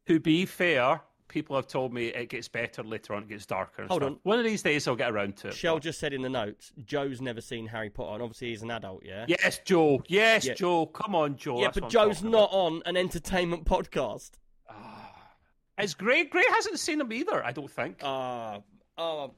to 0.07 0.21
be 0.21 0.47
fair, 0.47 1.00
people 1.28 1.56
have 1.56 1.66
told 1.66 1.92
me 1.92 2.06
it 2.09 2.28
gets 2.28 2.49
better 2.49 2.83
later 2.83 3.14
on. 3.14 3.25
It 3.25 3.28
gets 3.28 3.47
darker. 3.47 3.87
Hold 3.87 4.02
stuff. 4.02 4.12
on. 4.12 4.18
One 4.23 4.38
of 4.38 4.45
these 4.45 4.62
days, 4.62 4.87
I'll 4.87 4.97
get 4.97 5.11
around 5.11 5.37
to 5.38 5.49
it. 5.49 5.54
Shell 5.54 5.78
just 5.80 5.99
said 5.99 6.12
in 6.12 6.23
the 6.23 6.28
notes, 6.28 6.73
Joe's 6.85 7.21
never 7.21 7.40
seen 7.40 7.66
Harry 7.66 7.90
Potter, 7.90 8.14
and 8.14 8.23
obviously 8.23 8.49
he's 8.50 8.62
an 8.62 8.71
adult, 8.71 9.02
yeah. 9.04 9.25
Yes, 9.28 9.61
Joe. 9.64 10.02
Yes, 10.09 10.45
Yeah. 10.47 10.54
Joe. 10.54 10.87
Come 10.87 11.14
on, 11.14 11.37
Joe. 11.37 11.59
yeah, 11.59 11.66
That's 11.66 11.80
but 11.80 11.90
Joe's 11.90 12.23
not 12.23 12.50
on 12.52 12.83
an 12.87 12.97
entertainment 12.97 13.64
podcast. 13.64 14.33
about. 14.68 14.83
It's 15.78 15.95
great. 15.95 16.30
Gray 16.30 16.45
hasn't 16.50 16.78
seen 16.78 17.00
him 17.00 17.12
either. 17.12 17.45
I 17.45 17.52
don't 17.52 17.71
think. 17.71 18.00
Ah, 18.02 18.61
uh, 18.97 19.28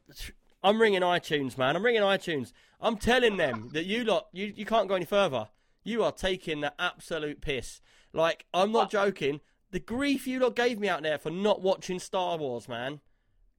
I'm 0.62 0.80
ringing 0.80 1.02
iTunes, 1.02 1.58
man. 1.58 1.74
I'm 1.76 1.84
ringing 1.84 2.02
iTunes. 2.02 2.52
I'm 2.80 2.96
telling 2.96 3.36
them 3.36 3.70
that 3.72 3.86
you 3.86 4.04
lot, 4.04 4.28
you, 4.32 4.52
you 4.54 4.64
can't 4.64 4.88
go 4.88 4.94
any 4.94 5.04
further. 5.04 5.48
You 5.82 6.04
are 6.04 6.12
taking 6.12 6.60
the 6.60 6.72
absolute 6.78 7.40
piss. 7.40 7.80
Like, 8.12 8.46
I'm 8.54 8.72
not 8.72 8.90
joking. 8.90 9.40
The 9.70 9.80
grief 9.80 10.26
you 10.26 10.38
lot 10.40 10.56
gave 10.56 10.78
me 10.78 10.88
out 10.88 11.02
there 11.02 11.18
for 11.18 11.30
not 11.30 11.60
watching 11.62 11.98
Star 11.98 12.36
Wars, 12.38 12.68
man. 12.68 13.00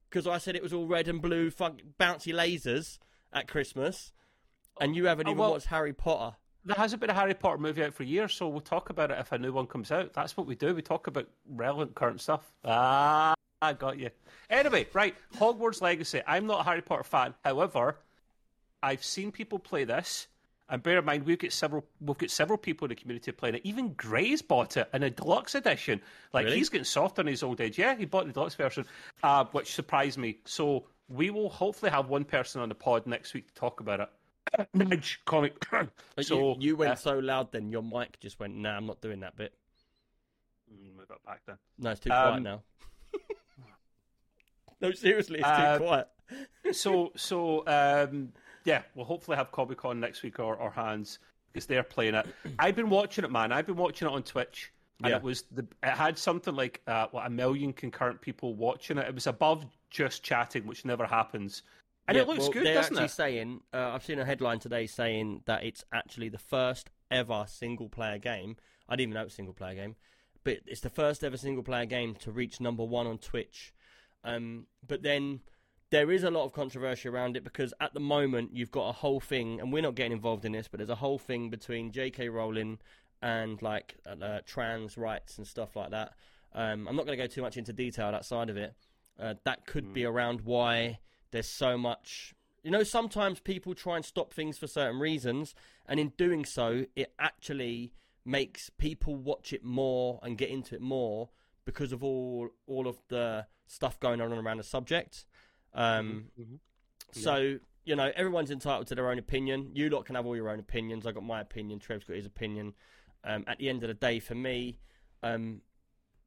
Because 0.08 0.26
I 0.26 0.38
said 0.38 0.56
it 0.56 0.62
was 0.62 0.72
all 0.72 0.86
red 0.86 1.06
and 1.06 1.22
blue, 1.22 1.50
fun- 1.50 1.80
bouncy 2.00 2.34
lasers 2.34 2.98
at 3.32 3.46
Christmas. 3.46 4.12
And 4.80 4.96
you 4.96 5.06
haven't 5.06 5.28
Oh, 5.28 5.30
even 5.30 5.38
well- 5.38 5.50
watched 5.52 5.66
Harry 5.66 5.92
Potter. 5.92 6.36
There 6.64 6.76
hasn't 6.76 7.00
been 7.00 7.08
a 7.10 7.14
Harry 7.14 7.32
Potter 7.34 7.56
movie 7.58 7.82
out 7.84 7.94
for 7.94 8.02
years, 8.02 8.34
so 8.34 8.46
we'll 8.48 8.60
talk 8.60 8.90
about 8.90 9.10
it 9.10 9.18
if 9.18 9.32
a 9.32 9.38
new 9.38 9.52
one 9.52 9.66
comes 9.66 9.90
out. 9.90 10.12
That's 10.12 10.36
what 10.36 10.46
we 10.46 10.54
do. 10.56 10.74
We 10.74 10.82
talk 10.82 11.06
about 11.06 11.26
relevant 11.48 11.94
current 11.94 12.20
stuff. 12.20 12.52
Ah, 12.64 13.34
I 13.62 13.72
got 13.72 13.98
you. 13.98 14.10
Anyway, 14.50 14.86
right, 14.92 15.14
Hogwarts 15.36 15.80
Legacy. 15.80 16.20
I'm 16.26 16.46
not 16.46 16.60
a 16.60 16.64
Harry 16.64 16.82
Potter 16.82 17.04
fan. 17.04 17.34
However, 17.44 17.96
I've 18.82 19.02
seen 19.04 19.32
people 19.32 19.58
play 19.58 19.84
this, 19.84 20.26
and 20.70 20.82
bear 20.82 20.98
in 20.98 21.04
mind 21.04 21.24
we've 21.24 21.38
got 21.38 21.52
several 21.52 21.84
we've 22.00 22.16
got 22.18 22.30
several 22.30 22.56
people 22.58 22.86
in 22.86 22.90
the 22.90 22.94
community 22.94 23.32
playing 23.32 23.56
it. 23.56 23.62
Even 23.64 23.92
Gray's 23.94 24.40
bought 24.42 24.76
it 24.76 24.88
in 24.94 25.02
a 25.02 25.10
deluxe 25.10 25.54
edition. 25.54 26.00
Like 26.32 26.44
Really? 26.46 26.58
he's 26.58 26.68
getting 26.68 26.84
soft 26.84 27.18
on 27.18 27.26
his 27.26 27.42
old 27.42 27.60
age. 27.60 27.78
Yeah, 27.78 27.94
he 27.96 28.04
bought 28.06 28.26
the 28.26 28.32
deluxe 28.32 28.54
version, 28.54 28.84
uh, 29.22 29.44
which 29.52 29.74
surprised 29.74 30.18
me. 30.18 30.38
So 30.44 30.86
we 31.08 31.30
will 31.30 31.48
hopefully 31.50 31.90
have 31.90 32.08
one 32.08 32.24
person 32.24 32.60
on 32.62 32.68
the 32.68 32.74
pod 32.74 33.06
next 33.06 33.34
week 33.34 33.48
to 33.48 33.54
talk 33.54 33.80
about 33.80 34.00
it. 34.00 34.08
Nudge 34.74 35.20
comic. 35.26 35.54
So 36.22 36.56
you, 36.60 36.70
you 36.70 36.76
went 36.76 36.92
uh, 36.92 36.96
so 36.96 37.18
loud 37.18 37.52
then, 37.52 37.70
your 37.70 37.82
mic 37.82 38.18
just 38.20 38.38
went, 38.40 38.54
nah, 38.56 38.76
I'm 38.76 38.86
not 38.86 39.00
doing 39.00 39.20
that 39.20 39.36
bit. 39.36 39.52
Mm, 40.72 40.96
Move 40.96 41.06
it 41.10 41.24
back 41.26 41.40
then. 41.46 41.56
No, 41.78 41.90
it's 41.90 42.00
too 42.00 42.10
quiet 42.10 42.36
Um, 42.36 42.42
now. 42.42 42.62
no, 44.80 44.92
seriously, 44.92 45.38
it's 45.40 45.48
too 45.48 45.52
Uh, 45.54 45.78
quiet. 45.78 46.08
So, 46.72 47.12
so 47.16 47.66
um, 47.66 48.32
yeah, 48.64 48.82
we'll 48.94 49.06
hopefully 49.06 49.36
have 49.36 49.50
Comic 49.52 49.78
Con 49.78 50.00
next 50.00 50.22
week 50.22 50.38
or, 50.38 50.56
or 50.56 50.70
Hands 50.70 51.18
because 51.52 51.66
they're 51.66 51.82
playing 51.82 52.14
it. 52.14 52.26
I've 52.58 52.76
been 52.76 52.90
watching 52.90 53.24
it, 53.24 53.30
man. 53.30 53.52
I've 53.52 53.66
been 53.66 53.76
watching 53.76 54.08
it 54.08 54.12
on 54.12 54.22
Twitch, 54.22 54.72
and 55.02 55.10
Yeah. 55.10 55.16
it 55.16 55.22
was 55.22 55.42
the 55.52 55.66
it 55.82 55.90
had 55.90 56.18
something 56.18 56.54
like 56.54 56.80
uh, 56.86 57.06
what 57.10 57.26
a 57.26 57.30
million 57.30 57.72
concurrent 57.72 58.20
people 58.20 58.54
watching 58.54 58.98
it. 58.98 59.06
It 59.08 59.14
was 59.14 59.26
above 59.26 59.64
just 59.90 60.22
chatting, 60.22 60.66
which 60.66 60.84
never 60.84 61.06
happens, 61.06 61.62
and 62.08 62.16
Yeah, 62.16 62.22
it 62.22 62.28
looks 62.28 62.40
well, 62.40 62.52
good, 62.52 62.66
they're 62.66 62.74
doesn't 62.74 62.96
actually 62.96 63.06
it? 63.06 63.10
saying, 63.10 63.60
uh, 63.72 63.90
I've 63.90 64.04
seen 64.04 64.18
a 64.18 64.24
headline 64.24 64.58
today 64.60 64.86
saying 64.86 65.42
that 65.46 65.64
it's 65.64 65.84
actually 65.92 66.28
the 66.28 66.38
first 66.38 66.90
ever 67.10 67.44
single 67.48 67.88
player 67.88 68.18
game. 68.18 68.56
I 68.88 68.94
didn't 68.94 69.10
even 69.10 69.14
know 69.14 69.20
it 69.22 69.24
was 69.24 69.32
a 69.32 69.36
single 69.36 69.54
player 69.54 69.74
game, 69.74 69.96
but 70.44 70.58
it's 70.66 70.80
the 70.80 70.90
first 70.90 71.24
ever 71.24 71.36
single 71.36 71.62
player 71.64 71.86
game 71.86 72.14
to 72.16 72.30
reach 72.30 72.60
number 72.60 72.84
one 72.84 73.06
on 73.06 73.18
Twitch. 73.18 73.72
Um, 74.22 74.66
but 74.86 75.02
then 75.02 75.40
there 75.90 76.10
is 76.10 76.22
a 76.22 76.30
lot 76.30 76.44
of 76.44 76.52
controversy 76.52 77.08
around 77.08 77.36
it 77.36 77.44
because 77.44 77.74
at 77.80 77.92
the 77.94 78.00
moment 78.00 78.50
you've 78.54 78.70
got 78.70 78.88
a 78.88 78.92
whole 78.92 79.20
thing, 79.20 79.60
and 79.60 79.72
we're 79.72 79.82
not 79.82 79.94
getting 79.94 80.12
involved 80.12 80.44
in 80.44 80.52
this, 80.52 80.68
but 80.68 80.78
there's 80.78 80.90
a 80.90 80.94
whole 80.94 81.18
thing 81.18 81.50
between 81.50 81.90
J.K. 81.90 82.28
Rowling 82.28 82.78
and 83.22 83.60
like 83.60 83.96
uh, 84.06 84.38
trans 84.46 84.96
rights 84.96 85.38
and 85.38 85.46
stuff 85.46 85.76
like 85.76 85.90
that. 85.90 86.14
Um, 86.54 86.88
I'm 86.88 86.96
not 86.96 87.06
going 87.06 87.18
to 87.18 87.22
go 87.22 87.26
too 87.28 87.42
much 87.42 87.56
into 87.56 87.72
detail 87.72 88.10
that 88.12 88.24
side 88.24 88.50
of 88.50 88.56
it. 88.56 88.74
Uh, 89.18 89.34
that 89.44 89.66
could 89.66 89.92
be 89.92 90.04
around 90.04 90.42
why 90.42 91.00
there's 91.30 91.48
so 91.48 91.76
much. 91.76 92.34
You 92.62 92.70
know, 92.70 92.82
sometimes 92.82 93.40
people 93.40 93.74
try 93.74 93.96
and 93.96 94.04
stop 94.04 94.32
things 94.32 94.58
for 94.58 94.66
certain 94.66 95.00
reasons, 95.00 95.54
and 95.86 95.98
in 95.98 96.12
doing 96.16 96.44
so, 96.44 96.86
it 96.96 97.12
actually 97.18 97.92
makes 98.24 98.70
people 98.70 99.16
watch 99.16 99.52
it 99.52 99.64
more 99.64 100.20
and 100.22 100.38
get 100.38 100.50
into 100.50 100.74
it 100.74 100.80
more 100.80 101.30
because 101.64 101.92
of 101.92 102.04
all 102.04 102.50
all 102.66 102.86
of 102.86 102.98
the 103.08 103.46
stuff 103.66 103.98
going 104.00 104.20
on 104.20 104.32
around 104.32 104.58
the 104.58 104.64
subject. 104.64 105.26
Um, 105.74 106.30
Mhm. 106.38 106.58
so 107.12 107.58
you 107.84 107.96
know, 107.96 108.12
everyone's 108.14 108.50
entitled 108.50 108.86
to 108.88 108.94
their 108.94 109.10
own 109.10 109.18
opinion. 109.18 109.70
You 109.74 109.88
lot 109.88 110.04
can 110.04 110.14
have 110.14 110.26
all 110.26 110.36
your 110.36 110.50
own 110.50 110.60
opinions. 110.60 111.06
I 111.06 111.12
got 111.12 111.24
my 111.24 111.40
opinion. 111.40 111.78
Trev's 111.80 112.04
got 112.04 112.14
his 112.14 112.26
opinion. 112.26 112.74
Um, 113.24 113.42
at 113.48 113.58
the 113.58 113.68
end 113.70 113.82
of 113.82 113.88
the 113.88 113.94
day, 113.94 114.20
for 114.20 114.34
me, 114.34 114.78
um, 115.22 115.62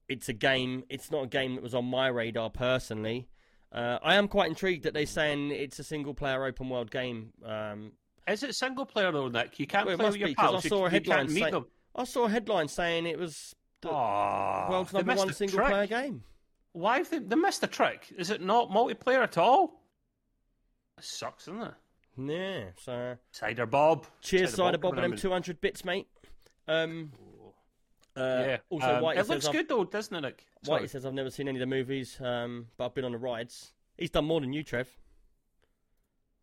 it's 0.10 0.28
a 0.30 0.34
game. 0.34 0.84
It's 0.90 1.12
not 1.12 1.24
a 1.26 1.28
game 1.28 1.54
that 1.56 1.62
was 1.64 1.76
on 1.76 1.86
my 1.86 2.08
radar 2.08 2.50
personally. 2.50 3.30
Uh, 3.72 4.00
I 4.04 4.16
am 4.16 4.28
quite 4.28 4.50
intrigued 4.50 4.84
that 4.84 4.94
they're 4.96 5.06
saying 5.06 5.52
it's 5.52 5.78
a 5.80 5.84
single-player 5.84 6.44
open-world 6.44 6.92
game. 6.92 7.34
Um, 7.46 7.94
Is 8.28 8.42
it 8.44 8.56
single 8.56 8.86
player 8.86 9.12
though, 9.12 9.28
Nick? 9.30 9.60
You 9.60 9.68
can't 9.68 9.86
well, 9.86 9.96
play 9.98 10.08
with 10.10 10.16
your 10.18 10.28
be 10.30 10.36
pals. 10.36 10.56
I 10.56 10.58
You- 10.64 10.70
saw 10.70 10.76
a 10.82 10.84
you 10.86 10.90
headline. 10.90 11.18
can't 11.20 11.32
meet 11.32 11.44
say- 11.44 11.52
them. 11.52 11.68
I 11.96 12.04
saw 12.06 12.26
a 12.26 12.30
headline 12.30 12.68
saying 12.68 13.06
it 13.06 13.20
was 13.20 13.56
the 13.82 13.90
Aw, 13.90 14.70
world's 14.72 14.92
number 14.92 15.14
one 15.16 15.28
the 15.28 15.34
single-player 15.34 15.88
game. 15.88 16.24
Why 16.74 16.98
have 16.98 17.10
they, 17.10 17.20
they 17.20 17.36
missed 17.36 17.62
the 17.62 17.68
trick? 17.68 18.14
Is 18.18 18.30
it 18.30 18.42
not 18.42 18.70
multiplayer 18.70 19.24
at 19.24 19.38
all? 19.38 19.82
It 20.98 21.04
sucks, 21.04 21.46
doesn't 21.46 21.62
it? 21.62 21.74
Yeah. 22.18 22.64
So 22.78 23.16
Cider 23.32 23.66
Bob. 23.66 24.06
cheers, 24.22 24.54
Cider 24.54 24.78
Bob, 24.78 24.92
coming 24.92 25.06
and 25.06 25.14
them 25.14 25.20
two 25.20 25.32
hundred 25.32 25.62
bits, 25.62 25.84
mate. 25.86 26.08
Um, 26.68 27.12
uh, 28.16 28.44
yeah. 28.46 28.58
Also, 28.70 28.96
um, 28.96 29.04
Whitey 29.04 29.18
it 29.18 29.30
looks 29.30 29.48
good 29.48 29.68
though, 29.68 29.84
doesn't 29.84 30.16
it, 30.16 30.22
Nick? 30.22 30.46
Whitey 30.66 30.90
says 30.90 31.06
I've 31.06 31.14
never 31.14 31.30
seen 31.30 31.48
any 31.48 31.58
of 31.58 31.62
the 31.62 31.76
movies, 31.76 32.20
um, 32.22 32.68
but 32.78 32.86
I've 32.86 32.94
been 32.94 33.06
on 33.06 33.14
the 33.14 33.18
rides. 33.18 33.74
He's 33.98 34.12
done 34.12 34.26
more 34.26 34.42
than 34.42 34.54
you, 34.54 34.64
Trev. 34.64 34.88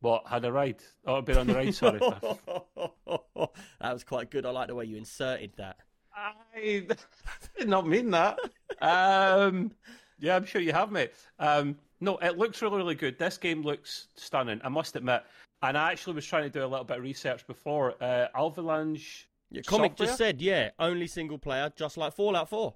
What 0.00 0.26
had 0.26 0.44
a 0.44 0.52
ride? 0.52 0.82
Oh, 1.06 1.16
I've 1.18 1.24
been 1.26 1.36
on 1.36 1.46
the 1.46 1.54
ride. 1.54 1.74
Sorry. 1.74 1.98
that 3.80 3.92
was 3.92 4.02
quite 4.04 4.30
good. 4.30 4.46
I 4.46 4.50
like 4.50 4.68
the 4.68 4.74
way 4.74 4.86
you 4.86 4.96
inserted 4.96 5.52
that. 5.58 5.76
I 6.14 6.86
did 7.58 7.68
not 7.68 7.86
mean 7.86 8.10
that. 8.10 8.38
Um, 8.80 9.72
yeah, 10.20 10.36
I'm 10.36 10.44
sure 10.44 10.60
you 10.60 10.72
have, 10.72 10.90
mate. 10.90 11.12
Um, 11.38 11.76
no, 12.00 12.16
it 12.18 12.38
looks 12.38 12.62
really, 12.62 12.76
really 12.78 12.94
good. 12.94 13.18
This 13.18 13.36
game 13.36 13.62
looks 13.62 14.08
stunning. 14.16 14.60
I 14.64 14.68
must 14.68 14.96
admit. 14.96 15.22
And 15.62 15.76
I 15.76 15.92
actually 15.92 16.14
was 16.14 16.24
trying 16.26 16.44
to 16.44 16.50
do 16.50 16.64
a 16.64 16.66
little 16.66 16.84
bit 16.84 16.98
of 16.98 17.02
research 17.02 17.46
before. 17.46 17.94
Uh, 18.02 18.28
Avalanche. 18.34 19.28
Your 19.50 19.62
comic 19.64 19.92
Software? 19.92 20.06
just 20.06 20.18
said, 20.18 20.40
yeah, 20.40 20.70
only 20.78 21.06
single 21.06 21.36
player, 21.38 21.72
just 21.76 21.96
like 21.96 22.14
Fallout 22.14 22.48
4. 22.48 22.72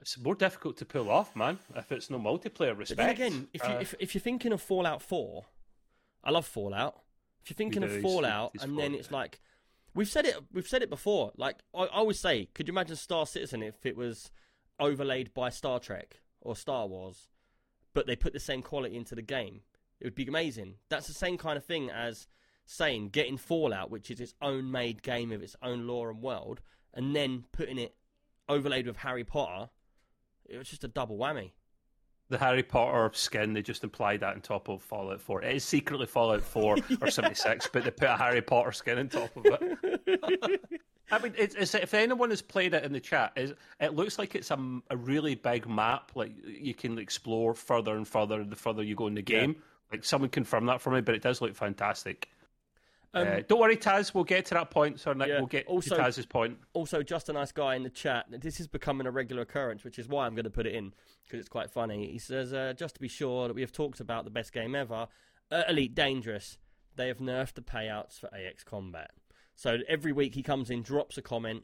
It's 0.00 0.18
more 0.18 0.34
difficult 0.34 0.76
to 0.78 0.84
pull 0.84 1.08
off, 1.10 1.34
man. 1.36 1.58
If 1.76 1.90
it's 1.92 2.10
no 2.10 2.18
multiplayer 2.18 2.70
But 2.70 2.78
respect. 2.78 3.12
again, 3.18 3.48
if, 3.52 3.62
you, 3.62 3.74
Uh, 3.74 3.78
if, 3.80 3.94
if 4.00 4.14
you're 4.14 4.20
thinking 4.20 4.52
of 4.52 4.60
Fallout 4.60 5.00
4, 5.00 5.44
I 6.24 6.30
love 6.30 6.46
Fallout. 6.46 7.00
If 7.42 7.50
you're 7.50 7.56
thinking 7.56 7.82
of 7.82 8.00
Fallout, 8.00 8.52
and 8.60 8.78
then 8.78 8.94
it's 8.94 9.10
like, 9.10 9.40
we've 9.94 10.08
said 10.08 10.26
it, 10.26 10.36
we've 10.52 10.66
said 10.68 10.82
it 10.82 10.90
before. 10.90 11.32
Like 11.36 11.56
I, 11.74 11.84
I 11.84 11.86
always 11.88 12.18
say, 12.20 12.48
could 12.54 12.68
you 12.68 12.72
imagine 12.72 12.96
Star 12.96 13.26
Citizen 13.26 13.62
if 13.62 13.86
it 13.86 13.96
was 13.96 14.30
overlaid 14.82 15.32
by 15.32 15.48
Star 15.48 15.78
Trek 15.78 16.20
or 16.40 16.56
Star 16.56 16.86
Wars, 16.86 17.28
but 17.94 18.06
they 18.06 18.16
put 18.16 18.32
the 18.32 18.40
same 18.40 18.62
quality 18.62 18.96
into 18.96 19.14
the 19.14 19.22
game? 19.22 19.60
It 20.00 20.06
would 20.06 20.14
be 20.14 20.26
amazing. 20.26 20.74
That's 20.88 21.06
the 21.06 21.14
same 21.14 21.38
kind 21.38 21.56
of 21.56 21.64
thing 21.64 21.90
as 21.90 22.26
saying 22.66 23.10
getting 23.10 23.36
Fallout, 23.36 23.90
which 23.90 24.10
is 24.10 24.20
its 24.20 24.34
own 24.42 24.70
made 24.70 25.02
game 25.02 25.32
of 25.32 25.42
its 25.42 25.56
own 25.62 25.86
lore 25.86 26.10
and 26.10 26.20
world, 26.20 26.60
and 26.92 27.14
then 27.14 27.44
putting 27.52 27.78
it 27.78 27.94
overlaid 28.48 28.86
with 28.86 28.96
Harry 28.96 29.24
Potter, 29.24 29.70
it 30.44 30.58
was 30.58 30.68
just 30.68 30.84
a 30.84 30.88
double 30.88 31.16
whammy. 31.16 31.52
The 32.28 32.38
Harry 32.38 32.62
Potter 32.62 33.10
skin, 33.14 33.52
they 33.52 33.62
just 33.62 33.84
implied 33.84 34.20
that 34.20 34.34
on 34.34 34.40
top 34.40 34.68
of 34.68 34.82
Fallout 34.82 35.20
4. 35.20 35.42
It 35.42 35.56
is 35.56 35.64
secretly 35.64 36.06
Fallout 36.06 36.42
4 36.42 36.76
or 37.00 37.10
76, 37.10 37.68
but 37.72 37.84
they 37.84 37.90
put 37.90 38.08
a 38.08 38.16
Harry 38.16 38.42
Potter 38.42 38.72
skin 38.72 38.98
on 38.98 39.08
top 39.08 39.36
of 39.36 39.44
it. 39.46 40.60
I 41.10 41.18
mean, 41.18 41.34
it's, 41.36 41.54
it's, 41.54 41.74
if 41.74 41.92
anyone 41.94 42.30
has 42.30 42.40
played 42.40 42.72
it 42.74 42.84
in 42.84 42.92
the 42.92 43.00
chat, 43.00 43.32
is 43.36 43.52
it 43.80 43.94
looks 43.94 44.18
like 44.18 44.34
it's 44.34 44.50
a, 44.50 44.80
a 44.90 44.96
really 44.96 45.34
big 45.34 45.68
map. 45.68 46.12
Like 46.14 46.32
you 46.46 46.74
can 46.74 46.98
explore 46.98 47.54
further 47.54 47.96
and 47.96 48.06
further 48.08 48.44
the 48.44 48.56
further 48.56 48.82
you 48.82 48.94
go 48.94 49.06
in 49.08 49.14
the 49.14 49.22
game. 49.22 49.56
Like 49.90 50.04
someone 50.04 50.30
confirmed 50.30 50.68
that 50.68 50.80
for 50.80 50.90
me, 50.90 51.00
but 51.02 51.14
it 51.14 51.22
does 51.22 51.40
look 51.42 51.54
fantastic. 51.54 52.28
Um, 53.14 53.28
uh, 53.28 53.40
don't 53.46 53.60
worry, 53.60 53.76
Taz. 53.76 54.14
We'll 54.14 54.24
get 54.24 54.46
to 54.46 54.54
that 54.54 54.70
point. 54.70 54.98
So 55.00 55.12
Yeah. 55.12 55.38
we'll 55.38 55.46
get 55.46 55.66
Also- 55.66 55.96
to 55.96 56.02
Taz's 56.02 56.24
point. 56.24 56.56
also, 56.72 57.02
just 57.02 57.28
a 57.28 57.34
nice 57.34 57.52
guy 57.52 57.74
in 57.74 57.82
the 57.82 57.90
chat. 57.90 58.24
This 58.30 58.58
is 58.58 58.66
becoming 58.66 59.06
a 59.06 59.10
regular 59.10 59.42
occurrence, 59.42 59.84
which 59.84 59.98
is 59.98 60.08
why 60.08 60.24
I'm 60.24 60.34
going 60.34 60.44
to 60.44 60.50
put 60.50 60.66
it 60.66 60.74
in 60.74 60.94
because 61.24 61.40
it's 61.40 61.48
quite 61.50 61.70
funny. 61.70 62.10
He 62.10 62.18
says, 62.18 62.54
uh, 62.54 62.72
"Just 62.74 62.94
to 62.94 63.00
be 63.02 63.08
sure 63.08 63.48
that 63.48 63.54
we 63.54 63.60
have 63.60 63.72
talked 63.72 64.00
about 64.00 64.24
the 64.24 64.30
best 64.30 64.52
game 64.54 64.74
ever, 64.74 65.08
uh, 65.50 65.62
Elite 65.68 65.94
Dangerous. 65.94 66.56
They 66.96 67.08
have 67.08 67.18
nerfed 67.18 67.54
the 67.54 67.60
payouts 67.62 68.18
for 68.18 68.34
AX 68.34 68.64
Combat. 68.64 69.10
So 69.62 69.78
every 69.88 70.10
week 70.10 70.34
he 70.34 70.42
comes 70.42 70.70
in, 70.70 70.82
drops 70.82 71.18
a 71.18 71.22
comment, 71.22 71.62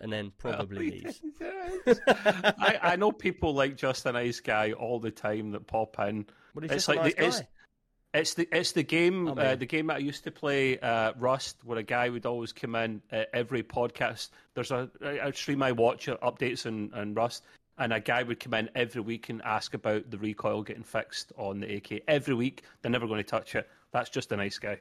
and 0.00 0.10
then 0.10 0.32
probably 0.38 0.90
leaves. 0.90 1.20
I, 1.86 2.78
I 2.82 2.96
know 2.96 3.12
people 3.12 3.52
like 3.52 3.76
just 3.76 4.06
a 4.06 4.12
nice 4.12 4.40
guy 4.40 4.72
all 4.72 4.98
the 5.00 5.10
time 5.10 5.50
that 5.50 5.66
pop 5.66 5.98
in. 5.98 6.24
But 6.54 6.62
he's 6.62 6.72
It's 6.72 6.86
just 6.86 6.96
a 6.96 7.02
like 7.02 7.18
nice 7.18 7.36
the- 7.36 7.42
guy. 7.42 7.48
It's 8.14 8.32
the 8.32 8.48
it's 8.50 8.72
the 8.72 8.82
game 8.82 9.28
I 9.28 9.48
uh, 9.48 9.56
the 9.56 9.66
game 9.66 9.88
that 9.88 9.96
I 9.96 9.98
used 9.98 10.24
to 10.24 10.30
play 10.30 10.78
uh, 10.78 11.12
Rust, 11.18 11.58
where 11.62 11.76
a 11.76 11.82
guy 11.82 12.08
would 12.08 12.24
always 12.24 12.54
come 12.54 12.74
in 12.74 13.02
uh, 13.12 13.24
every 13.34 13.62
podcast. 13.62 14.30
There's 14.54 14.70
a, 14.70 14.88
a 15.02 15.30
stream 15.34 15.62
I 15.62 15.72
watch 15.72 16.08
uh, 16.08 16.16
updates 16.22 16.64
on, 16.64 16.90
on 16.94 17.12
Rust, 17.12 17.44
and 17.76 17.92
a 17.92 18.00
guy 18.00 18.22
would 18.22 18.40
come 18.40 18.54
in 18.54 18.70
every 18.74 19.02
week 19.02 19.28
and 19.28 19.42
ask 19.42 19.74
about 19.74 20.10
the 20.10 20.16
recoil 20.16 20.62
getting 20.62 20.84
fixed 20.84 21.34
on 21.36 21.60
the 21.60 21.74
AK 21.76 22.04
every 22.08 22.34
week. 22.34 22.62
They're 22.80 22.90
never 22.90 23.06
going 23.06 23.22
to 23.22 23.28
touch 23.28 23.54
it. 23.54 23.68
That's 23.92 24.08
just 24.08 24.32
a 24.32 24.36
nice 24.38 24.58
guy. 24.58 24.78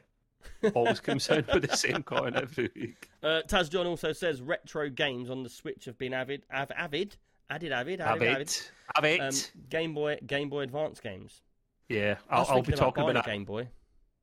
Always 0.74 1.00
comes 1.00 1.28
in 1.30 1.46
with 1.54 1.70
the 1.70 1.78
same 1.78 2.04
comment 2.04 2.36
every 2.36 2.70
week. 2.76 3.10
Uh, 3.24 3.42
Taz 3.48 3.70
John 3.70 3.86
also 3.88 4.12
says 4.14 4.42
retro 4.42 4.90
games 4.90 5.30
on 5.30 5.44
the 5.44 5.50
Switch 5.50 5.86
have 5.86 5.98
been 5.98 6.14
avid, 6.14 6.44
av- 6.54 6.72
avid, 6.76 7.16
added, 7.50 7.72
avid, 7.72 8.02
added, 8.02 8.28
avid. 8.28 8.52
have 8.96 9.06
it. 9.06 9.20
Um, 9.22 9.34
Game 9.70 9.94
Boy, 9.94 10.18
Game 10.26 10.50
Boy 10.50 10.62
Advance 10.62 11.00
games. 11.00 11.42
yeah, 11.90 12.16
I'll, 12.30 12.46
I'll 12.50 12.56
be 12.62 12.68
thinking 12.68 12.76
talking 12.76 13.04
about 13.04 13.12
a 13.12 13.20
that. 13.20 13.26
Game 13.26 13.46
Boy. 13.46 13.68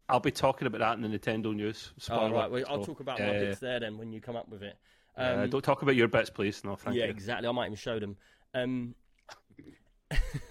I'll 0.08 0.20
be 0.20 0.30
talking 0.32 0.66
about 0.66 0.78
that 0.80 0.98
in 0.98 1.02
the 1.10 1.18
Nintendo 1.18 1.54
news. 1.54 1.92
Oh, 2.10 2.30
right. 2.30 2.50
Well, 2.50 2.64
I'll 2.68 2.80
So, 2.80 2.86
talk 2.86 3.00
about 3.00 3.18
yeah, 3.18 3.26
my 3.28 3.32
yeah, 3.34 3.40
bits 3.40 3.60
there 3.60 3.80
then 3.80 3.96
when 3.98 4.12
you 4.12 4.20
come 4.20 4.36
up 4.36 4.48
with 4.48 4.62
it. 4.62 4.76
Um, 5.16 5.38
Uh, 5.40 5.46
don't 5.46 5.64
talk 5.64 5.82
about 5.82 5.96
your 5.96 6.08
bits, 6.08 6.28
please. 6.28 6.62
No, 6.64 6.76
thank 6.76 6.96
yeah, 6.96 7.04
you. 7.04 7.08
Yeah, 7.08 7.14
exactly. 7.14 7.48
I 7.48 7.52
might 7.52 7.66
even 7.66 7.76
show 7.76 7.98
them. 7.98 8.16
Um, 8.52 8.94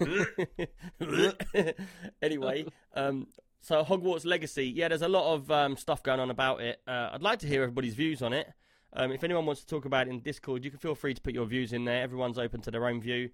anyway, 2.22 2.64
um, 2.94 3.26
so 3.62 3.82
Hogwarts 3.82 4.26
Legacy. 4.26 4.66
Yeah, 4.66 4.88
there's 4.88 5.02
a 5.02 5.08
lot 5.08 5.32
of 5.34 5.50
um, 5.50 5.76
stuff 5.76 6.02
going 6.02 6.20
on 6.20 6.30
about 6.30 6.60
it. 6.60 6.80
Uh, 6.86 7.10
I'd 7.12 7.22
like 7.22 7.38
to 7.38 7.46
hear 7.46 7.62
everybody's 7.62 7.94
views 7.94 8.20
on 8.20 8.32
it. 8.32 8.52
Um, 8.92 9.10
if 9.12 9.24
anyone 9.24 9.46
wants 9.46 9.62
to 9.62 9.66
talk 9.66 9.86
about 9.86 10.08
it 10.08 10.10
in 10.10 10.20
Discord, 10.20 10.64
you 10.64 10.70
can 10.70 10.78
feel 10.78 10.94
free 10.94 11.14
to 11.14 11.20
put 11.20 11.32
your 11.32 11.46
views 11.46 11.72
in 11.72 11.84
there. 11.84 12.02
Everyone's 12.02 12.38
open 12.38 12.60
to 12.62 12.70
their 12.70 12.86
own 12.86 13.00
view. 13.00 13.30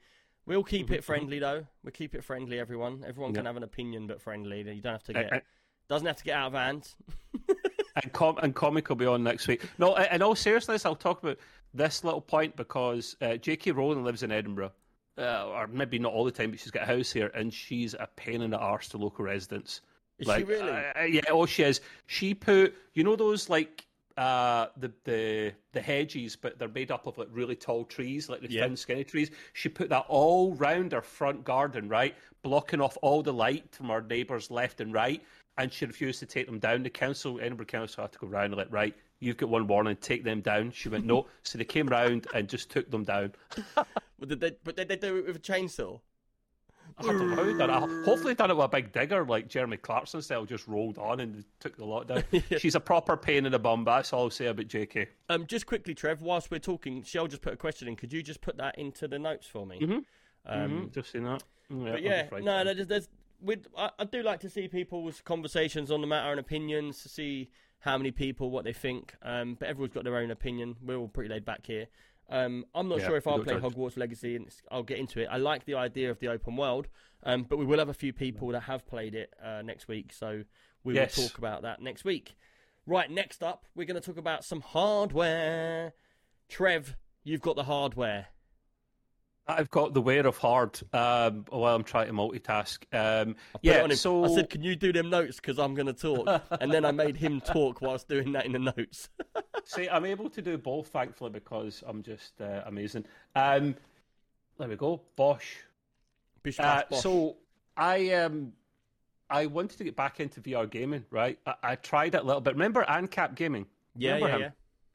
We'll 0.46 0.62
keep 0.62 0.90
it 0.92 1.02
friendly 1.02 1.40
though. 1.40 1.66
We'll 1.82 1.92
keep 1.92 2.14
it 2.14 2.22
friendly. 2.22 2.58
Everyone, 2.60 3.04
everyone 3.06 3.34
can 3.34 3.44
have 3.44 3.56
an 3.56 3.64
opinion, 3.64 4.06
but 4.06 4.20
friendly. 4.20 4.58
You 4.60 4.80
don't 4.80 4.92
have 4.92 5.02
to 5.04 5.12
get 5.12 5.44
doesn't 5.88 6.06
have 6.06 6.16
to 6.16 6.24
get 6.24 6.36
out 6.36 6.48
of 6.48 6.52
hand. 6.52 6.94
and, 8.02 8.12
com- 8.12 8.38
and 8.42 8.54
comic 8.54 8.88
will 8.88 8.96
be 8.96 9.06
on 9.06 9.24
next 9.24 9.48
week. 9.48 9.62
No, 9.78 9.96
in 9.96 10.06
in 10.12 10.22
all 10.22 10.34
seriousness, 10.34 10.84
I'll 10.84 10.94
talk 10.94 11.22
about 11.22 11.38
this 11.74 12.04
little 12.04 12.20
point 12.20 12.56
because 12.56 13.16
uh, 13.20 13.36
J.K. 13.36 13.72
Rowling 13.72 14.04
lives 14.04 14.22
in 14.22 14.30
Edinburgh, 14.30 14.72
uh, 15.16 15.46
or 15.46 15.66
maybe 15.66 15.98
not 15.98 16.12
all 16.12 16.24
the 16.24 16.30
time, 16.30 16.50
but 16.50 16.60
she's 16.60 16.70
got 16.70 16.84
a 16.84 16.86
house 16.86 17.10
here, 17.10 17.30
and 17.34 17.52
she's 17.52 17.94
a 17.94 18.08
pain 18.16 18.42
in 18.42 18.50
the 18.50 18.58
arse 18.58 18.88
to 18.90 18.98
local 18.98 19.24
residents. 19.24 19.80
Is 20.18 20.26
like, 20.26 20.40
she 20.40 20.44
really? 20.44 20.70
uh, 20.70 21.02
yeah, 21.04 21.20
oh, 21.30 21.46
she 21.46 21.62
is. 21.62 21.80
She 22.06 22.34
put, 22.34 22.74
you 22.94 23.04
know, 23.04 23.16
those 23.16 23.48
like 23.48 23.86
uh, 24.16 24.66
the 24.76 24.92
the 25.04 25.52
the 25.72 25.80
hedges, 25.80 26.34
but 26.34 26.58
they're 26.58 26.68
made 26.68 26.90
up 26.90 27.06
of 27.06 27.16
like 27.18 27.28
really 27.30 27.54
tall 27.54 27.84
trees, 27.84 28.28
like 28.28 28.40
the 28.40 28.48
thin, 28.48 28.76
skinny 28.76 29.04
trees. 29.04 29.30
She 29.52 29.68
put 29.68 29.88
that 29.90 30.06
all 30.08 30.54
round 30.54 30.92
her 30.92 31.02
front 31.02 31.44
garden, 31.44 31.88
right, 31.88 32.16
blocking 32.42 32.80
off 32.80 32.98
all 33.00 33.22
the 33.22 33.32
light 33.32 33.72
from 33.72 33.90
our 33.90 34.02
neighbours 34.02 34.50
left 34.50 34.80
and 34.80 34.92
right. 34.92 35.22
And 35.56 35.72
she 35.72 35.86
refused 35.86 36.20
to 36.20 36.26
take 36.26 36.46
them 36.46 36.60
down. 36.60 36.84
The 36.84 36.90
council, 36.90 37.40
Edinburgh 37.40 37.66
Council, 37.66 38.02
had 38.02 38.12
to 38.12 38.18
go 38.18 38.28
round 38.28 38.52
and 38.52 38.56
like, 38.56 38.72
right, 38.72 38.94
you've 39.18 39.36
got 39.36 39.48
one 39.48 39.66
warning, 39.66 39.96
take 39.96 40.22
them 40.22 40.40
down. 40.40 40.70
She 40.70 40.88
went 40.88 41.04
no, 41.04 41.26
so 41.42 41.58
they 41.58 41.64
came 41.64 41.88
round 41.88 42.28
and 42.32 42.48
just 42.48 42.70
took 42.70 42.90
them 42.90 43.04
down. 43.04 43.32
But 44.20 44.30
did 44.30 44.40
they, 44.40 44.56
but 44.64 44.76
did 44.76 44.88
they 44.88 44.96
do 44.96 45.18
it 45.18 45.26
with 45.28 45.36
a 45.36 45.38
chainsaw? 45.38 46.00
I 46.98 47.02
don't 47.02 47.30
know. 47.36 47.56
Done 47.58 47.70
it. 47.70 48.04
Hopefully, 48.04 48.34
done 48.34 48.50
it 48.50 48.56
with 48.56 48.64
a 48.64 48.68
big 48.68 48.92
digger 48.92 49.24
like 49.24 49.48
Jeremy 49.48 49.76
Clarkson 49.76 50.20
style, 50.22 50.44
just 50.44 50.66
rolled 50.66 50.98
on 50.98 51.20
and 51.20 51.44
took 51.60 51.76
the 51.76 51.84
lot 51.84 52.08
down. 52.08 52.24
She's 52.58 52.74
a 52.74 52.80
proper 52.80 53.16
pain 53.16 53.46
in 53.46 53.52
the 53.52 53.58
bum. 53.58 53.84
but 53.84 53.96
That's 53.96 54.12
all 54.12 54.24
I'll 54.24 54.30
say 54.30 54.46
about 54.46 54.66
JK. 54.66 55.06
Um, 55.28 55.46
just 55.46 55.66
quickly, 55.66 55.94
Trev, 55.94 56.22
whilst 56.22 56.50
we're 56.50 56.58
talking, 56.58 57.02
Shell 57.02 57.28
just 57.28 57.42
put 57.42 57.52
a 57.52 57.56
question 57.56 57.88
in. 57.88 57.96
Could 57.96 58.12
you 58.12 58.22
just 58.22 58.40
put 58.40 58.56
that 58.58 58.78
into 58.78 59.06
the 59.08 59.18
notes 59.18 59.46
for 59.46 59.64
me? 59.66 59.78
Mhm. 59.80 60.04
Um, 60.46 60.70
Mhm, 60.88 60.94
just 60.94 61.12
seen 61.12 61.24
that. 61.24 61.42
Yeah, 61.70 61.92
But 61.92 62.02
yeah, 62.02 62.28
no, 62.42 62.70
it. 62.70 62.88
there's, 62.88 63.08
I, 63.76 63.90
I 63.98 64.04
do 64.04 64.22
like 64.22 64.40
to 64.40 64.50
see 64.50 64.66
people's 64.68 65.20
conversations 65.20 65.90
on 65.90 66.00
the 66.00 66.06
matter 66.06 66.30
and 66.30 66.40
opinions 66.40 67.02
to 67.02 67.08
see 67.08 67.50
how 67.80 67.96
many 67.96 68.10
people 68.10 68.50
what 68.50 68.64
they 68.64 68.72
think. 68.72 69.14
Um, 69.22 69.54
but 69.54 69.68
everyone's 69.68 69.94
got 69.94 70.04
their 70.04 70.16
own 70.16 70.30
opinion. 70.30 70.76
We're 70.82 70.96
all 70.96 71.08
pretty 71.08 71.28
laid 71.30 71.44
back 71.44 71.64
here. 71.66 71.86
Um, 72.30 72.66
I'm 72.74 72.88
not 72.88 72.98
Yeah, 73.00 73.06
sure 73.06 73.16
if 73.16 73.26
I'll 73.26 73.42
play 73.42 73.54
judge. 73.54 73.62
Hogwarts 73.62 73.96
Legacy, 73.96 74.36
and 74.36 74.48
I'll 74.70 74.82
get 74.82 74.98
into 74.98 75.20
it. 75.20 75.28
I 75.30 75.38
like 75.38 75.64
the 75.64 75.74
idea 75.74 76.10
of 76.10 76.18
the 76.18 76.28
open 76.28 76.56
world, 76.56 76.88
um, 77.22 77.44
but 77.48 77.56
we 77.56 77.64
will 77.64 77.78
have 77.78 77.88
a 77.88 77.94
few 77.94 78.12
people 78.12 78.48
that 78.48 78.60
have 78.64 78.86
played 78.86 79.14
it 79.14 79.32
uh, 79.42 79.62
next 79.62 79.88
week, 79.88 80.12
so 80.12 80.44
we 80.84 80.94
Yes. 80.94 81.16
will 81.16 81.24
talk 81.28 81.38
about 81.38 81.62
that 81.62 81.80
next 81.80 82.04
week. 82.04 82.36
Right, 82.86 83.10
next 83.10 83.42
up, 83.42 83.64
we're 83.74 83.86
going 83.86 84.00
to 84.00 84.06
talk 84.06 84.18
about 84.18 84.44
some 84.44 84.60
hardware. 84.60 85.92
Trev, 86.48 86.96
you've 87.24 87.42
got 87.42 87.56
the 87.56 87.64
hardware. 87.64 88.28
I've 89.48 89.70
got 89.70 89.94
the 89.94 90.02
wear 90.02 90.26
of 90.26 90.36
hard 90.36 90.78
um, 90.92 91.46
while 91.48 91.74
I'm 91.74 91.82
trying 91.82 92.08
to 92.08 92.12
multitask. 92.12 92.78
Um, 92.92 93.34
yeah, 93.62 93.88
so 93.88 94.24
I 94.24 94.28
said, 94.34 94.50
"Can 94.50 94.62
you 94.62 94.76
do 94.76 94.92
them 94.92 95.08
notes? 95.08 95.36
Because 95.36 95.58
I'm 95.58 95.74
going 95.74 95.86
to 95.86 95.94
talk." 95.94 96.42
and 96.60 96.70
then 96.70 96.84
I 96.84 96.90
made 96.90 97.16
him 97.16 97.40
talk 97.40 97.80
whilst 97.80 98.08
doing 98.08 98.32
that 98.32 98.44
in 98.44 98.52
the 98.52 98.58
notes. 98.58 99.08
see, 99.64 99.88
I'm 99.88 100.04
able 100.04 100.28
to 100.30 100.42
do 100.42 100.58
both, 100.58 100.88
thankfully, 100.88 101.30
because 101.30 101.82
I'm 101.86 102.02
just 102.02 102.40
uh, 102.42 102.62
amazing. 102.66 103.06
Um, 103.34 103.74
there 104.58 104.68
we 104.68 104.76
go, 104.76 105.00
Bosch. 105.16 105.56
Bish, 106.42 106.60
Uh, 106.60 106.82
bosh. 106.90 107.00
so 107.00 107.36
I 107.76 108.12
um 108.12 108.52
I 109.30 109.46
wanted 109.46 109.78
to 109.78 109.84
get 109.84 109.96
back 109.96 110.20
into 110.20 110.42
VR 110.42 110.68
gaming, 110.68 111.06
right? 111.10 111.38
I, 111.46 111.54
I 111.62 111.74
tried 111.76 112.14
it 112.14 112.20
a 112.20 112.24
little 112.24 112.40
bit. 112.42 112.52
Remember 112.52 112.84
ANCAP 112.84 113.34
Gaming? 113.34 113.66
yeah, 113.96 114.14
Remember 114.14 114.28
yeah, 114.28 114.34
him? 114.34 114.40
yeah. 114.42 114.50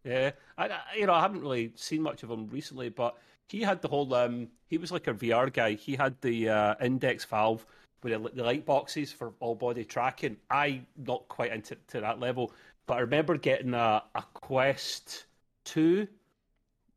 Yeah, 0.05 0.31
I, 0.57 0.67
I, 0.67 0.79
you 0.97 1.05
know, 1.05 1.13
I 1.13 1.21
haven't 1.21 1.39
really 1.41 1.71
seen 1.75 2.01
much 2.01 2.23
of 2.23 2.29
him 2.29 2.47
recently, 2.49 2.89
but 2.89 3.15
he 3.53 3.61
had 3.61 3.83
the 3.83 3.87
whole. 3.87 4.11
Um, 4.15 4.47
he 4.67 4.79
was 4.79 4.91
like 4.91 5.05
a 5.07 5.13
VR 5.13 5.53
guy. 5.53 5.73
He 5.75 5.95
had 5.95 6.19
the 6.21 6.49
uh, 6.49 6.75
index 6.81 7.23
valve 7.23 7.63
with 8.01 8.11
the, 8.35 8.43
light 8.43 8.65
boxes 8.65 9.11
for 9.11 9.31
all 9.39 9.53
body 9.53 9.85
tracking. 9.85 10.37
I 10.49 10.81
not 10.97 11.27
quite 11.27 11.51
into 11.53 11.77
to 11.89 12.01
that 12.01 12.19
level, 12.19 12.51
but 12.87 12.95
I 12.95 13.01
remember 13.01 13.37
getting 13.37 13.75
a, 13.75 14.01
a 14.15 14.23
Quest 14.33 15.25
two 15.65 16.07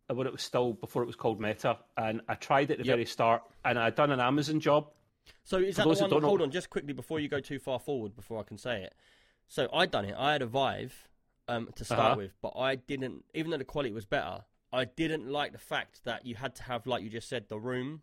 uh, 0.09 0.15
when 0.15 0.27
it 0.27 0.33
was 0.33 0.41
still 0.41 0.73
before 0.73 1.03
it 1.03 1.07
was 1.07 1.15
called 1.15 1.39
Meta, 1.43 1.77
and 1.99 2.23
I 2.27 2.37
tried 2.37 2.71
it 2.71 2.75
at 2.75 2.79
the 2.79 2.85
Yep. 2.87 2.95
very 2.97 3.05
start, 3.05 3.43
and 3.67 3.79
I'd 3.79 3.95
done 3.95 4.11
an 4.11 4.21
Amazon 4.21 4.59
job. 4.59 4.89
So 5.45 5.59
is 5.59 5.77
that 5.77 5.83
the 5.83 5.91
those 5.91 5.99
that 5.99 6.05
one? 6.05 6.11
don't 6.11 6.23
know- 6.23 6.29
Hold 6.29 6.41
on, 6.41 6.51
just 6.51 6.71
quickly 6.71 6.95
before 6.95 7.21
you 7.21 7.29
go 7.29 7.39
too 7.41 7.59
far 7.59 7.79
forward, 7.79 8.17
before 8.17 8.41
I 8.41 8.45
can 8.45 8.57
say 8.57 8.83
it. 8.83 8.95
So 9.47 9.69
I'd 9.75 9.91
done 9.91 10.07
it. 10.07 10.15
I 10.17 10.33
had 10.33 10.41
a 10.41 10.47
Vive 10.47 11.07
um, 11.49 11.69
to 11.77 11.85
start 11.85 12.01
Uh-huh. 12.01 12.17
with, 12.17 12.33
but 12.41 12.55
I 12.57 12.77
didn't. 12.77 13.25
Even 13.35 13.51
though 13.51 13.59
the 13.59 13.65
quality 13.65 13.93
was 13.93 14.07
better, 14.07 14.45
I 14.73 14.85
didn't 14.85 15.29
like 15.29 15.53
the 15.53 15.59
fact 15.59 16.05
that 16.05 16.27
you 16.27 16.35
had 16.35 16.55
to 16.57 16.63
have, 16.65 16.87
like 16.87 17.03
you 17.03 17.11
just 17.11 17.29
said, 17.29 17.49
the 17.49 17.59
room. 17.59 18.03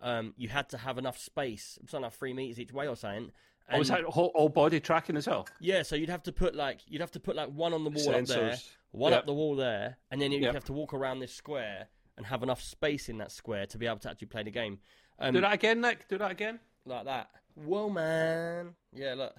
Um, 0.00 0.32
you 0.36 0.48
had 0.48 0.68
to 0.70 0.78
have 0.78 0.96
enough 0.98 1.18
space. 1.18 1.76
It 1.76 1.82
was 1.84 1.90
something 1.90 2.04
like 2.04 2.12
three 2.14 2.32
meters 2.32 2.58
each 2.60 2.72
way 2.72 2.86
or 2.88 2.96
something. 2.96 3.32
Oh, 3.70 3.78
was 3.78 3.90
And- 3.90 4.04
that 4.04 4.10
whole, 4.10 4.30
all 4.34 4.48
body 4.48 4.80
tracking 4.80 5.16
as 5.16 5.26
well? 5.26 5.46
Yeah, 5.60 5.82
so 5.82 5.96
you'd 5.96 6.08
have 6.08 6.22
to 6.24 6.32
put 6.32 6.54
like 6.54 6.80
you'd 6.86 7.00
have 7.02 7.10
to 7.12 7.20
put 7.20 7.36
like 7.36 7.48
one 7.50 7.72
on 7.74 7.84
the 7.84 7.90
wall 7.90 8.14
up 8.14 8.24
there, 8.26 8.56
one 8.92 9.12
Yep. 9.12 9.18
up 9.20 9.26
the 9.26 9.34
wall 9.34 9.56
there, 9.56 9.98
and 10.10 10.20
then 10.22 10.32
you'd 10.32 10.42
Yep. 10.42 10.54
have 10.54 10.64
to 10.64 10.72
walk 10.72 10.94
around 10.94 11.18
this 11.18 11.34
square 11.34 11.88
and 12.16 12.24
have 12.26 12.42
enough 12.42 12.62
space 12.62 13.08
in 13.08 13.18
that 13.18 13.30
square 13.30 13.66
to 13.66 13.76
be 13.78 13.86
able 13.86 13.98
to 13.98 14.10
actually 14.10 14.28
play 14.28 14.42
the 14.42 14.50
game. 14.50 14.78
Um, 15.18 15.34
Do 15.34 15.40
that 15.42 15.52
again, 15.52 15.80
Nick. 15.80 16.08
Do 16.08 16.16
that 16.18 16.30
again. 16.30 16.60
like 16.86 17.04
that. 17.04 17.28
Whoa, 17.56 17.90
man! 17.90 18.74
Yeah, 18.94 19.14
look. 19.14 19.34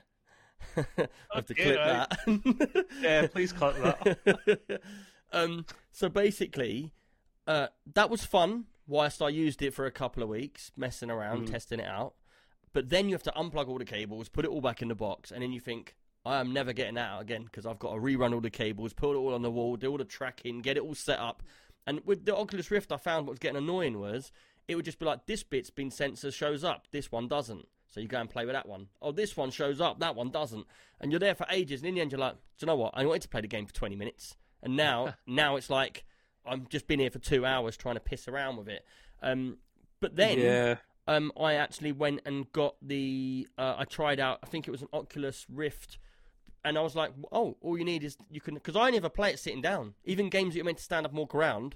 I 0.77 0.85
have 1.33 1.45
to 1.47 1.53
Okay, 1.53 1.63
clip 1.63 1.77
right. 1.77 2.09
that. 2.25 2.85
Yeah, 3.01 3.27
please 3.27 3.53
clip 3.53 3.75
that. 3.77 4.81
um, 5.31 5.65
so 5.91 6.09
basically, 6.09 6.91
uh, 7.47 7.67
that 7.93 8.09
was 8.09 8.23
fun. 8.25 8.65
Whilst 8.87 9.21
I 9.21 9.29
used 9.29 9.61
it 9.61 9.73
for 9.73 9.85
a 9.85 9.91
couple 9.91 10.23
of 10.23 10.29
weeks, 10.29 10.71
messing 10.75 11.11
around, 11.11 11.47
Mm. 11.47 11.51
testing 11.51 11.79
it 11.79 11.85
out. 11.87 12.15
But 12.73 12.89
then 12.89 13.07
you 13.07 13.13
have 13.15 13.23
to 13.23 13.31
unplug 13.31 13.67
all 13.67 13.77
the 13.77 13.85
cables, 13.85 14.29
put 14.29 14.45
it 14.45 14.49
all 14.51 14.61
back 14.61 14.81
in 14.81 14.87
the 14.87 14.95
box, 14.95 15.31
and 15.31 15.41
then 15.43 15.51
you 15.51 15.59
think, 15.59 15.95
I 16.25 16.39
am 16.39 16.51
never 16.53 16.73
getting 16.73 16.97
out 16.97 17.21
again 17.21 17.43
because 17.45 17.65
I've 17.65 17.79
got 17.79 17.93
to 17.93 17.99
rerun 17.99 18.33
all 18.33 18.41
the 18.41 18.49
cables, 18.49 18.93
put 18.93 19.13
it 19.13 19.17
all 19.17 19.33
on 19.33 19.41
the 19.41 19.49
wall, 19.51 19.75
do 19.75 19.89
all 19.91 19.97
the 19.97 20.05
tracking, 20.05 20.61
get 20.61 20.77
it 20.77 20.83
all 20.83 20.95
set 20.95 21.19
up, 21.19 21.43
And 21.87 22.01
with 22.05 22.25
the 22.25 22.35
Oculus 22.35 22.69
Rift, 22.69 22.91
I 22.91 22.97
found 22.97 23.25
what 23.25 23.31
was 23.31 23.39
getting 23.39 23.57
annoying 23.57 23.99
was 23.99 24.31
it 24.67 24.75
would 24.75 24.85
just 24.85 24.99
be 24.99 25.05
like 25.05 25.25
this 25.25 25.41
bit's 25.43 25.71
been 25.71 25.89
censored, 25.89 26.33
shows 26.35 26.63
up, 26.63 26.87
this 26.91 27.11
one 27.11 27.27
doesn't. 27.27 27.67
So 27.87 27.99
you 27.99 28.07
go 28.07 28.19
and 28.19 28.29
play 28.29 28.45
with 28.45 28.53
that 28.53 28.67
one. 28.67 28.89
Oh, 29.01 29.11
this 29.11 29.35
one 29.35 29.49
shows 29.49 29.81
up, 29.81 29.99
that 29.99 30.15
one 30.15 30.29
doesn't, 30.29 30.67
and 30.99 31.11
you're 31.11 31.19
there 31.19 31.33
for 31.33 31.47
ages. 31.49 31.81
And 31.81 31.87
in 31.89 31.95
the 31.95 32.01
end, 32.01 32.11
you're 32.11 32.19
like, 32.19 32.35
do 32.35 32.39
you 32.59 32.67
know 32.67 32.75
what? 32.75 32.91
I 32.95 33.05
wanted 33.05 33.23
to 33.23 33.29
play 33.29 33.41
the 33.41 33.47
game 33.47 33.65
for 33.65 33.73
20 33.73 33.95
minutes, 33.95 34.35
and 34.61 34.75
now, 34.75 35.15
now 35.27 35.55
it's 35.55 35.69
like 35.69 36.05
I've 36.45 36.69
just 36.69 36.87
been 36.87 36.99
here 36.99 37.11
for 37.11 37.19
two 37.19 37.45
hours 37.45 37.77
trying 37.77 37.95
to 37.95 38.01
piss 38.01 38.27
around 38.27 38.57
with 38.57 38.67
it. 38.67 38.85
Um, 39.21 39.57
but 39.99 40.15
then, 40.15 40.39
yeah. 40.39 40.75
um, 41.07 41.31
I 41.39 41.55
actually 41.55 41.91
went 41.91 42.21
and 42.25 42.51
got 42.51 42.75
the. 42.81 43.47
Uh, 43.57 43.75
I 43.77 43.85
tried 43.85 44.19
out. 44.19 44.39
I 44.43 44.47
think 44.47 44.67
it 44.67 44.71
was 44.71 44.81
an 44.81 44.87
Oculus 44.93 45.45
Rift, 45.49 45.97
and 46.63 46.77
I 46.77 46.81
was 46.81 46.95
like, 46.95 47.11
"Oh, 47.31 47.57
all 47.61 47.77
you 47.77 47.85
need 47.85 48.03
is 48.03 48.17
you 48.29 48.41
can." 48.41 48.55
Because 48.55 48.75
I 48.75 48.89
never 48.89 49.09
play 49.09 49.31
it 49.31 49.39
sitting 49.39 49.61
down. 49.61 49.93
Even 50.05 50.29
games 50.29 50.53
that 50.53 50.57
you're 50.57 50.65
meant 50.65 50.77
to 50.77 50.83
stand 50.83 51.05
up 51.05 51.11
and 51.11 51.19
walk 51.19 51.35
around, 51.35 51.75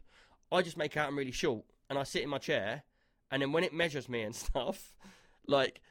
I 0.52 0.62
just 0.62 0.78
make 0.78 0.96
out 0.98 1.10
I'm 1.10 1.18
really 1.18 1.32
short, 1.32 1.66
and 1.90 2.00
I 2.00 2.04
sit 2.04 2.24
in 2.24 2.30
my 2.30 2.38
chair, 2.38 2.84
and 3.30 3.42
then 3.42 3.52
when 3.52 3.64
it 3.64 3.74
measures 3.74 4.08
me 4.08 4.22
and 4.22 4.36
stuff, 4.36 4.94
like, 5.48 5.82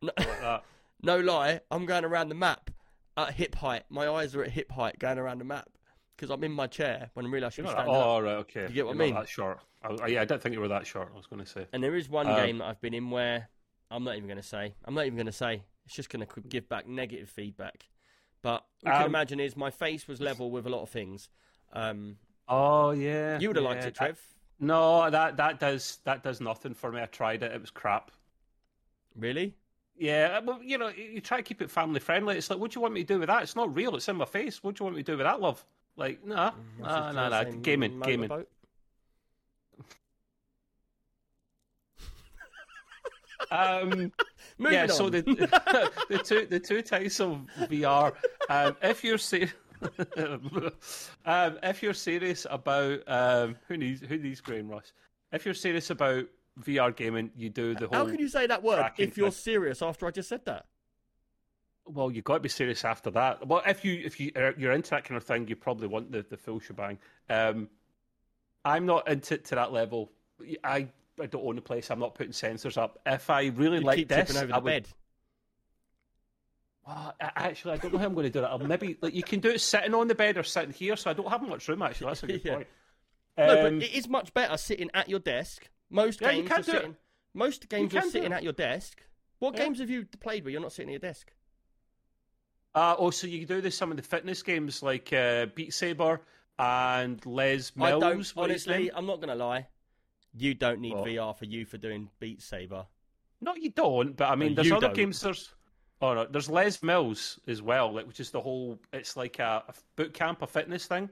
no, 0.00 0.12
Like 0.16 0.62
no 1.02 1.20
lie, 1.20 1.60
I'm 1.70 1.84
going 1.86 2.04
around 2.04 2.30
the 2.30 2.34
map 2.34 2.70
at 3.16 3.34
hip 3.34 3.56
height. 3.56 3.84
My 3.90 4.08
eyes 4.08 4.34
are 4.34 4.42
at 4.42 4.50
hip 4.50 4.72
height 4.72 4.98
going 4.98 5.18
around 5.18 5.38
the 5.38 5.44
map 5.44 5.68
because 6.16 6.30
I'm 6.30 6.42
in 6.44 6.52
my 6.52 6.66
chair 6.66 7.10
when 7.14 7.26
I 7.26 7.28
realise 7.28 7.48
I 7.48 7.50
should 7.56 7.64
You're 7.66 7.74
be 7.74 7.76
not 7.76 7.86
that, 7.86 7.90
standing 7.92 8.02
up. 8.02 8.06
oh, 8.08 8.20
right, 8.20 8.36
okay. 8.36 8.60
Do 8.66 8.68
You 8.68 8.74
get 8.74 8.86
what 8.86 8.90
I 8.92 8.94
You're 8.94 9.04
mean? 9.06 9.14
Not 9.14 9.20
that 9.20 9.28
short. 9.28 9.60
I, 9.82 9.88
I- 9.88 10.06
yeah, 10.08 10.20
I 10.22 10.24
didn't 10.24 10.42
think 10.42 10.54
you 10.54 10.60
were 10.60 10.68
that 10.68 10.86
short. 10.86 11.10
I 11.12 11.16
was 11.16 11.26
going 11.26 11.44
to 11.44 11.50
say. 11.50 11.66
And 11.72 11.82
there 11.82 11.94
is 11.96 12.08
one 12.08 12.26
Um, 12.28 12.36
game 12.36 12.58
that 12.58 12.64
I've 12.66 12.80
been 12.80 12.94
in 12.94 13.10
where 13.10 13.48
I'm 13.90 14.02
not 14.04 14.16
even 14.16 14.26
going 14.28 14.38
to 14.40 14.42
say. 14.46 14.74
I'm 14.84 14.94
not 14.94 15.06
even 15.06 15.16
going 15.16 15.26
to 15.26 15.32
say. 15.32 15.62
It's 15.84 15.94
just 15.94 16.10
going 16.10 16.26
to 16.26 16.40
give 16.48 16.68
back 16.68 16.88
negative 16.88 17.28
feedback. 17.28 17.86
But 18.42 18.64
you 18.84 18.90
can 18.90 19.02
Um, 19.02 19.06
imagine 19.08 19.40
is 19.40 19.56
my 19.56 19.70
face 19.70 20.08
was 20.08 20.20
level 20.20 20.50
with 20.50 20.66
a 20.66 20.70
lot 20.70 20.82
of 20.82 20.88
things. 20.90 21.28
Um, 21.72 22.16
Oh 22.48 22.90
yeah. 22.92 23.38
you 23.40 23.48
would 23.48 23.56
have 23.56 23.64
yeah. 23.64 23.70
liked 23.70 23.84
it, 23.84 23.94
Trev. 23.94 24.20
No, 24.58 25.10
that 25.10 25.36
that 25.36 25.60
does 25.60 25.98
that 26.04 26.22
does 26.22 26.40
nothing 26.40 26.72
for 26.74 26.90
me. 26.92 27.02
I 27.02 27.06
tried 27.06 27.42
it. 27.42 27.52
It 27.52 27.60
was 27.60 27.70
crap. 27.70 28.10
Really? 29.14 29.54
Yeah, 29.98 30.40
well, 30.40 30.60
you 30.62 30.76
know, 30.78 30.88
you 30.88 31.20
try 31.20 31.38
to 31.38 31.42
keep 31.42 31.62
it 31.62 31.70
family 31.70 32.00
friendly. 32.00 32.36
It's 32.36 32.50
like, 32.50 32.58
what 32.58 32.70
do 32.70 32.76
you 32.76 32.82
want 32.82 32.92
me 32.94 33.00
to 33.02 33.14
do 33.14 33.18
with 33.18 33.28
that? 33.28 33.42
It's 33.42 33.56
not 33.56 33.74
real. 33.74 33.96
It's 33.96 34.08
in 34.08 34.16
my 34.16 34.26
face. 34.26 34.62
What 34.62 34.74
do 34.76 34.82
you 34.82 34.84
want 34.84 34.96
me 34.96 35.02
to 35.02 35.12
do 35.12 35.16
with 35.16 35.24
that, 35.26 35.40
love? 35.40 35.64
Like, 35.96 36.24
nah, 36.26 36.52
What's 36.78 36.92
nah, 36.92 37.10
it 37.10 37.14
nah, 37.14 37.28
nah. 37.28 37.44
Gaming, 37.62 38.00
gaming. 38.00 38.28
motorboat? 38.28 38.48
Um, 43.50 44.12
Moving 44.58 44.74
yeah. 44.74 44.82
on. 44.82 44.88
So 44.88 45.10
the 45.10 45.22
the 46.08 46.18
two 46.18 46.46
the 46.46 46.60
two 46.60 46.82
types 46.82 47.20
of 47.20 47.42
VR. 47.62 48.12
Um, 48.48 48.76
if 48.82 49.04
you're 49.04 49.18
ser- 49.18 49.52
um, 51.24 51.58
if 51.62 51.82
you're 51.82 51.94
serious 51.94 52.46
about 52.50 53.00
um, 53.06 53.56
who 53.68 53.76
needs 53.76 54.00
who 54.00 54.18
needs 54.18 54.40
Graham 54.40 54.68
Russ? 54.68 54.92
If 55.32 55.44
you're 55.44 55.54
serious 55.54 55.90
about 55.90 56.26
VR 56.60 56.94
gaming, 56.94 57.30
you 57.36 57.50
do 57.50 57.74
the 57.74 57.88
whole. 57.88 57.98
How 57.98 58.06
can 58.06 58.18
you 58.18 58.28
say 58.28 58.46
that 58.46 58.62
word 58.62 58.90
if 58.98 59.16
you're 59.16 59.30
thing. 59.30 59.54
serious 59.54 59.82
after 59.82 60.06
I 60.06 60.10
just 60.10 60.28
said 60.28 60.44
that? 60.46 60.66
Well, 61.88 62.10
you've 62.10 62.24
got 62.24 62.34
to 62.34 62.40
be 62.40 62.48
serious 62.48 62.84
after 62.84 63.10
that. 63.12 63.46
Well, 63.46 63.62
if 63.66 63.84
you 63.84 64.02
if 64.04 64.18
you 64.18 64.32
uh, 64.34 64.52
you're 64.58 64.72
into 64.72 64.90
that 64.90 65.04
kind 65.04 65.16
of 65.16 65.24
thing, 65.24 65.46
you 65.48 65.54
probably 65.56 65.86
want 65.86 66.10
the, 66.10 66.26
the 66.28 66.36
full 66.36 66.58
shebang. 66.60 66.98
Um, 67.30 67.68
I'm 68.64 68.86
not 68.86 69.08
into 69.08 69.34
it 69.34 69.44
to 69.46 69.54
that 69.54 69.72
level. 69.72 70.10
I 70.64 70.88
I 71.20 71.26
don't 71.26 71.44
own 71.46 71.56
the 71.56 71.62
place. 71.62 71.90
I'm 71.90 72.00
not 72.00 72.14
putting 72.14 72.32
sensors 72.32 72.76
up. 72.76 72.98
If 73.06 73.30
I 73.30 73.46
really 73.46 73.80
like 73.80 73.96
keep 73.98 74.08
this, 74.08 74.36
over 74.36 74.52
I 74.52 74.58
the 74.58 74.64
would. 74.64 74.64
bed. 74.64 74.88
Well, 76.86 77.14
I- 77.20 77.30
actually, 77.36 77.74
I 77.74 77.76
don't 77.78 77.92
know 77.92 77.98
how 77.98 78.06
I'm 78.06 78.14
going 78.14 78.24
to 78.26 78.30
do 78.30 78.40
that. 78.40 78.50
I'll 78.50 78.58
maybe 78.58 78.96
like 79.00 79.14
you 79.14 79.22
can 79.22 79.40
do 79.40 79.50
it 79.50 79.60
sitting 79.60 79.94
on 79.94 80.08
the 80.08 80.14
bed 80.14 80.36
or 80.38 80.42
sitting 80.42 80.72
here, 80.72 80.96
so 80.96 81.10
I 81.10 81.14
don't 81.14 81.28
have 81.28 81.42
much 81.42 81.66
room. 81.68 81.82
Actually, 81.82 82.08
that's 82.08 82.22
a 82.22 82.26
good 82.26 82.42
Yeah. 82.44 82.54
point. 82.56 82.66
no, 83.38 83.46
but 83.56 83.66
Um, 83.66 83.82
it 83.82 83.92
is 83.92 84.08
much 84.08 84.32
better 84.34 84.56
sitting 84.56 84.90
at 84.94 85.08
your 85.08 85.18
desk. 85.20 85.68
Most 85.90 86.20
Yeah, 86.20 86.30
you 86.30 86.42
games 86.42 86.50
are 86.50 86.54
do 86.54 86.60
it. 86.60 86.74
sitting. 86.74 86.96
Most 87.34 87.68
games 87.68 87.94
are 87.94 88.02
sitting 88.02 88.32
at 88.32 88.42
your 88.42 88.52
desk. 88.52 89.02
What 89.38 89.54
Yeah. 89.56 89.64
games 89.64 89.78
have 89.80 89.90
you 89.90 90.06
played 90.20 90.44
where 90.44 90.50
you're 90.52 90.60
not 90.60 90.72
sitting 90.72 90.88
at 90.90 90.92
your 91.02 91.10
desk? 91.10 91.32
Uh, 92.76 92.94
oh, 92.98 93.10
so 93.10 93.26
you 93.26 93.38
can 93.38 93.48
do 93.48 93.62
this 93.62 93.74
some 93.74 93.90
of 93.90 93.96
the 93.96 94.02
fitness 94.02 94.42
games 94.42 94.82
like 94.82 95.10
uh, 95.12 95.46
Beat 95.54 95.72
Saber 95.72 96.20
and 96.58 97.24
Les 97.24 97.74
Mills. 97.74 97.94
I 97.94 97.98
don't 97.98 98.32
honestly. 98.36 98.90
I'm 98.94 99.06
not 99.06 99.20
gonna 99.20 99.34
lie. 99.34 99.66
You 100.34 100.52
don't 100.52 100.80
need 100.80 100.94
What? 100.94 101.06
VR 101.06 101.34
for 101.34 101.46
you 101.46 101.64
for 101.64 101.78
doing 101.78 102.10
Beat 102.20 102.42
Saber. 102.42 102.84
No, 103.40 103.54
you 103.54 103.70
don't. 103.70 104.14
But 104.14 104.30
I 104.30 104.36
mean, 104.36 104.50
No, 104.50 104.56
there's 104.56 104.72
other 104.72 104.88
don't. 104.88 104.96
games. 104.96 105.22
There's 105.22 105.54
oh 106.02 106.12
no, 106.12 106.26
there's 106.26 106.50
Les 106.50 106.82
Mills 106.82 107.40
as 107.46 107.62
well, 107.62 107.94
like 107.94 108.06
which 108.06 108.20
is 108.20 108.30
the 108.30 108.40
whole. 108.40 108.78
It's 108.92 109.16
like 109.16 109.38
a, 109.38 109.62
a 109.68 109.74
boot 109.96 110.12
camp, 110.12 110.42
a 110.42 110.46
fitness 110.46 110.86
thing. 110.86 111.08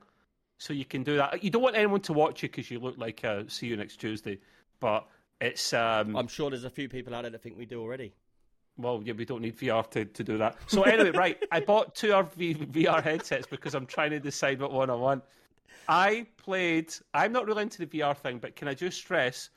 So 0.59 0.74
you 0.74 0.85
can 0.85 1.03
do 1.03 1.16
that. 1.16 1.42
You 1.42 1.48
don't 1.48 1.62
want 1.62 1.77
anyone 1.77 2.00
to 2.03 2.12
watch 2.12 2.42
you 2.42 2.50
because 2.50 2.70
you 2.70 2.79
look 2.79 2.98
like 2.98 3.24
uh, 3.24 3.44
see 3.48 3.68
you 3.68 3.77
next 3.79 3.96
Tuesday. 3.96 4.38
But 4.81 5.07
it's 5.40 5.72
um, 5.72 6.14
I'm 6.14 6.29
sure 6.29 6.50
there's 6.50 6.64
a 6.64 6.70
few 6.70 6.90
people 6.90 7.14
out 7.14 7.22
there 7.22 7.31
that 7.31 7.42
think 7.42 7.57
we 7.57 7.64
do 7.64 7.81
already. 7.81 8.12
Well, 8.76 9.00
yeah, 9.04 9.12
we 9.12 9.24
don't 9.24 9.42
need 9.42 9.56
VR 9.56 9.88
to, 9.90 10.04
to 10.04 10.24
do 10.24 10.37
that. 10.38 10.56
So 10.66 10.82
anyway, 10.82 11.10
right, 11.14 11.42
I 11.52 11.60
bought 11.60 11.94
two 11.94 12.08
RV, 12.08 12.72
VR 12.72 13.02
headsets 13.02 13.46
because 13.46 13.74
I'm 13.74 13.87
trying 13.87 14.10
to 14.10 14.18
decide 14.20 14.60
what 14.60 14.72
one 14.72 14.90
I 14.90 14.94
want. 14.94 15.22
I 15.88 16.26
played. 16.37 16.92
I'm 17.12 17.32
not 17.32 17.46
really 17.46 17.62
into 17.62 17.84
the 17.84 17.98
VR 17.98 18.16
thing, 18.16 18.38
but 18.38 18.56
can 18.56 18.68
I 18.68 18.74
just 18.74 18.98
stress? 18.98 19.50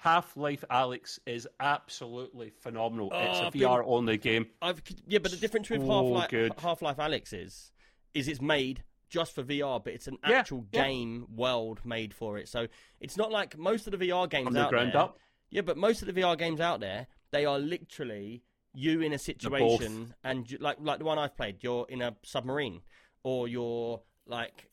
Half 0.00 0.34
Life 0.38 0.64
Alyx 0.70 1.18
is 1.26 1.46
absolutely 1.60 2.48
phenomenal. 2.50 3.10
Oh, 3.12 3.18
it's 3.18 3.38
Oh, 3.38 3.42
a 3.42 3.46
I've 3.48 3.52
been- 3.52 3.62
VR 3.62 3.82
only 3.86 4.16
game. 4.16 4.46
I've 4.62 4.82
yeah, 5.06 5.18
but 5.18 5.30
the 5.30 5.36
difference 5.36 5.68
with 5.68 5.82
So 5.82 5.86
Half 5.86 6.32
Life. 6.32 6.52
Half 6.58 6.82
Life 6.82 6.96
Alyx 6.96 7.34
is 7.34 7.70
is 8.14 8.26
it's 8.26 8.40
made 8.40 8.82
just 9.10 9.34
for 9.34 9.42
VR, 9.42 9.82
but 9.84 9.92
it's 9.92 10.06
an 10.06 10.16
actual 10.22 10.64
yeah. 10.72 10.84
game 10.86 11.26
world 11.34 11.80
made 11.84 12.14
for 12.14 12.38
it. 12.38 12.48
So 12.48 12.66
it's 13.00 13.16
not 13.16 13.30
like 13.30 13.58
most 13.58 13.86
of 13.86 13.98
the 13.98 14.08
VR 14.08 14.28
games 14.30 14.46
From 14.46 14.54
the 14.54 14.60
out 14.64 14.70
ground 14.70 14.92
there. 14.94 15.02
up. 15.02 15.18
Yeah, 15.50 15.62
but 15.62 15.76
most 15.76 16.00
of 16.00 16.06
the 16.12 16.18
VR 16.18 16.38
games 16.38 16.60
out 16.60 16.80
there, 16.80 17.06
they 17.30 17.44
are 17.44 17.58
literally 17.58 18.42
you 18.72 19.00
in 19.00 19.12
a 19.12 19.18
situation, 19.18 20.14
and 20.24 20.50
you, 20.50 20.58
like 20.58 20.76
like 20.80 20.98
the 20.98 21.04
one 21.04 21.18
I've 21.18 21.36
played, 21.36 21.58
you're 21.60 21.86
in 21.88 22.02
a 22.02 22.14
submarine, 22.22 22.80
or 23.22 23.48
you're 23.48 24.00
like 24.26 24.70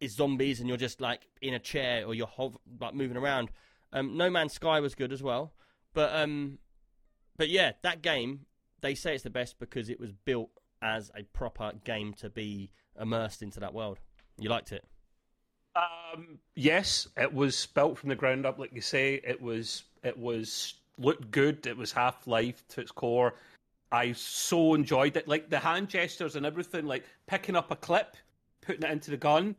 it's 0.00 0.14
zombies, 0.14 0.60
and 0.60 0.68
you're 0.68 0.78
just 0.78 1.00
like 1.00 1.26
in 1.42 1.54
a 1.54 1.58
chair, 1.58 2.04
or 2.06 2.14
you're 2.14 2.26
hov- 2.26 2.58
like 2.80 2.94
moving 2.94 3.16
around. 3.16 3.50
Um, 3.92 4.16
no 4.16 4.30
Man's 4.30 4.52
Sky 4.52 4.80
was 4.80 4.94
good 4.94 5.12
as 5.12 5.22
well, 5.22 5.52
but 5.94 6.14
um, 6.14 6.58
but 7.36 7.48
yeah, 7.48 7.72
that 7.82 8.02
game 8.02 8.46
they 8.80 8.94
say 8.94 9.14
it's 9.14 9.24
the 9.24 9.30
best 9.30 9.58
because 9.58 9.88
it 9.90 10.00
was 10.00 10.12
built 10.12 10.50
as 10.82 11.10
a 11.14 11.22
proper 11.22 11.72
game 11.84 12.14
to 12.14 12.30
be 12.30 12.70
immersed 12.98 13.42
into 13.42 13.60
that 13.60 13.74
world. 13.74 13.98
You 14.38 14.48
liked 14.48 14.72
it. 14.72 14.84
Um, 15.76 16.38
yes, 16.56 17.08
it 17.16 17.32
was 17.32 17.66
built 17.66 17.98
from 17.98 18.08
the 18.08 18.16
ground 18.16 18.46
up, 18.46 18.58
like 18.58 18.72
you 18.72 18.80
say. 18.80 19.20
It 19.22 19.40
was 19.40 19.84
it 20.02 20.18
was 20.18 20.74
looked 21.00 21.30
good. 21.30 21.66
It 21.66 21.76
was 21.76 21.92
Half 21.92 22.26
Life 22.26 22.62
to 22.68 22.80
its 22.80 22.92
core. 22.92 23.34
I 23.92 24.12
so 24.12 24.74
enjoyed 24.74 25.16
it, 25.16 25.26
like 25.26 25.50
the 25.50 25.58
hand 25.58 25.88
gestures 25.88 26.36
and 26.36 26.46
everything, 26.46 26.86
like 26.86 27.04
picking 27.26 27.56
up 27.56 27.70
a 27.72 27.76
clip, 27.76 28.16
putting 28.60 28.82
it 28.84 28.90
into 28.90 29.10
the 29.10 29.16
gun, 29.16 29.56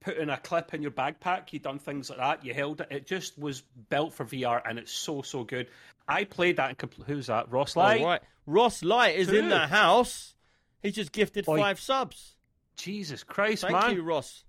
putting 0.00 0.30
a 0.30 0.38
clip 0.38 0.72
in 0.72 0.80
your 0.80 0.90
backpack. 0.92 1.52
You 1.52 1.58
done 1.58 1.78
things 1.78 2.08
like 2.08 2.18
that. 2.18 2.44
You 2.44 2.54
held 2.54 2.80
it. 2.80 2.88
It 2.90 3.06
just 3.06 3.38
was 3.38 3.62
built 3.90 4.14
for 4.14 4.24
VR, 4.24 4.62
and 4.66 4.78
it's 4.78 4.92
so 4.92 5.20
so 5.22 5.44
good. 5.44 5.66
I 6.08 6.24
played 6.24 6.56
that. 6.56 6.70
In 6.70 6.76
compl- 6.76 7.04
who's 7.04 7.26
that? 7.26 7.50
Ross 7.52 7.76
Light. 7.76 8.00
All 8.00 8.06
right, 8.06 8.22
Ross 8.46 8.82
Light 8.82 9.16
is 9.16 9.28
in 9.30 9.48
the 9.50 9.66
house. 9.66 10.34
He 10.82 10.90
just 10.90 11.12
gifted 11.12 11.46
Oi. 11.48 11.58
five 11.58 11.80
subs. 11.80 12.36
Jesus 12.76 13.22
Christ, 13.24 13.62
Thank 13.62 13.72
man! 13.72 13.82
Thank 13.82 13.96
you, 13.96 14.02
Ross. 14.04 14.44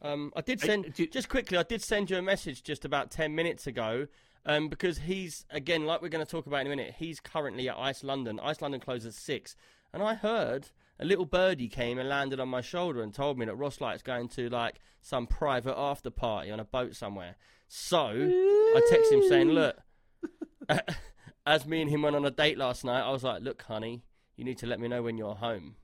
Um, 0.00 0.32
I 0.34 0.40
did 0.40 0.62
I- 0.64 0.66
send 0.66 0.92
do- 0.94 1.06
just 1.06 1.28
quickly. 1.28 1.56
I 1.58 1.62
did 1.62 1.82
send 1.82 2.10
you 2.10 2.16
a 2.16 2.22
message 2.22 2.64
just 2.64 2.84
about 2.84 3.10
ten 3.12 3.34
minutes 3.36 3.68
ago. 3.68 4.08
Um, 4.44 4.68
because 4.68 4.98
he's 4.98 5.44
again, 5.50 5.86
like 5.86 6.02
we're 6.02 6.08
going 6.08 6.24
to 6.24 6.30
talk 6.30 6.46
about 6.46 6.62
in 6.62 6.66
a 6.66 6.70
minute. 6.70 6.94
He's 6.98 7.20
currently 7.20 7.68
at 7.68 7.78
Ice 7.78 8.02
London. 8.02 8.40
Ice 8.42 8.60
London 8.60 8.80
closes 8.80 9.14
at 9.14 9.14
six, 9.14 9.56
and 9.92 10.02
I 10.02 10.14
heard 10.14 10.70
a 10.98 11.04
little 11.04 11.24
birdie 11.24 11.68
came 11.68 11.98
and 11.98 12.08
landed 12.08 12.40
on 12.40 12.48
my 12.48 12.60
shoulder 12.60 13.02
and 13.02 13.14
told 13.14 13.38
me 13.38 13.46
that 13.46 13.54
Ross 13.54 13.80
Light's 13.80 14.02
going 14.02 14.28
to 14.30 14.48
like 14.48 14.80
some 15.00 15.26
private 15.26 15.76
after 15.76 16.10
party 16.10 16.50
on 16.50 16.60
a 16.60 16.64
boat 16.64 16.96
somewhere. 16.96 17.36
So 17.68 17.98
I 17.98 18.80
texted 18.90 19.12
him 19.12 19.28
saying, 19.28 19.48
"Look, 19.50 19.76
as 21.46 21.66
me 21.66 21.80
and 21.80 21.90
him 21.90 22.02
went 22.02 22.16
on 22.16 22.24
a 22.24 22.30
date 22.30 22.58
last 22.58 22.84
night, 22.84 23.02
I 23.02 23.10
was 23.10 23.24
like, 23.24 23.42
look, 23.42 23.62
honey, 23.62 24.02
you 24.36 24.44
need 24.44 24.58
to 24.58 24.66
let 24.66 24.80
me 24.80 24.88
know 24.88 25.02
when 25.02 25.16
you're 25.18 25.36
home.'" 25.36 25.76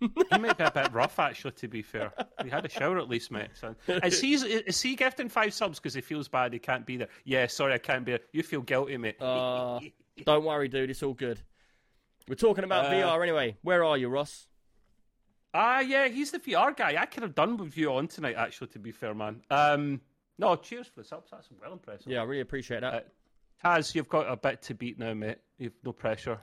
He 0.00 0.38
might 0.38 0.56
be 0.58 0.64
a 0.64 0.70
bit 0.70 0.92
rough, 0.92 1.18
actually. 1.18 1.52
To 1.52 1.68
be 1.68 1.82
fair, 1.82 2.12
he 2.44 2.50
had 2.50 2.64
a 2.66 2.68
shower 2.68 2.98
at 2.98 3.08
least, 3.08 3.30
mate. 3.30 3.48
So, 3.54 3.74
is 3.88 4.20
he 4.20 4.34
is 4.34 4.80
he 4.80 4.94
gifting 4.96 5.28
five 5.28 5.52
subs 5.54 5.78
because 5.78 5.94
he 5.94 6.00
feels 6.00 6.28
bad 6.28 6.52
he 6.52 6.58
can't 6.58 6.84
be 6.86 6.96
there? 6.96 7.08
Yeah, 7.24 7.46
sorry, 7.46 7.74
I 7.74 7.78
can't 7.78 8.04
be 8.04 8.12
there. 8.12 8.20
You 8.32 8.42
feel 8.42 8.60
guilty, 8.62 8.96
mate. 8.96 9.20
Uh, 9.20 9.80
don't 10.24 10.44
worry, 10.44 10.68
dude. 10.68 10.90
It's 10.90 11.02
all 11.02 11.14
good. 11.14 11.40
We're 12.28 12.34
talking 12.34 12.64
about 12.64 12.86
Uh, 12.86 12.90
VR 12.90 13.22
anyway. 13.22 13.56
Where 13.62 13.84
are 13.84 13.96
you, 13.96 14.08
Ross? 14.08 14.46
Ah, 15.54 15.80
yeah, 15.80 16.08
he's 16.08 16.30
the 16.32 16.38
VR 16.38 16.76
guy. 16.76 17.00
I 17.00 17.06
could 17.06 17.22
have 17.22 17.34
done 17.34 17.56
with 17.56 17.76
you 17.78 17.92
on 17.92 18.08
tonight, 18.08 18.34
actually. 18.36 18.68
To 18.68 18.78
be 18.78 18.92
fair, 18.92 19.14
man. 19.14 19.40
Um, 19.50 20.00
no, 20.38 20.54
cheers 20.56 20.86
for 20.86 21.00
the 21.00 21.06
subs. 21.08 21.30
That's 21.30 21.48
well 21.62 21.72
impressive. 21.72 22.08
Yeah, 22.12 22.20
I 22.20 22.24
really 22.24 22.42
appreciate 22.42 22.80
that. 22.80 22.94
Uh, 22.94 23.00
Taz, 23.64 23.94
you've 23.94 24.08
got 24.08 24.30
a 24.30 24.36
bit 24.36 24.60
to 24.62 24.74
beat 24.74 24.98
now, 24.98 25.14
mate. 25.14 25.38
You've 25.58 25.72
no 25.82 25.92
pressure. 25.92 26.38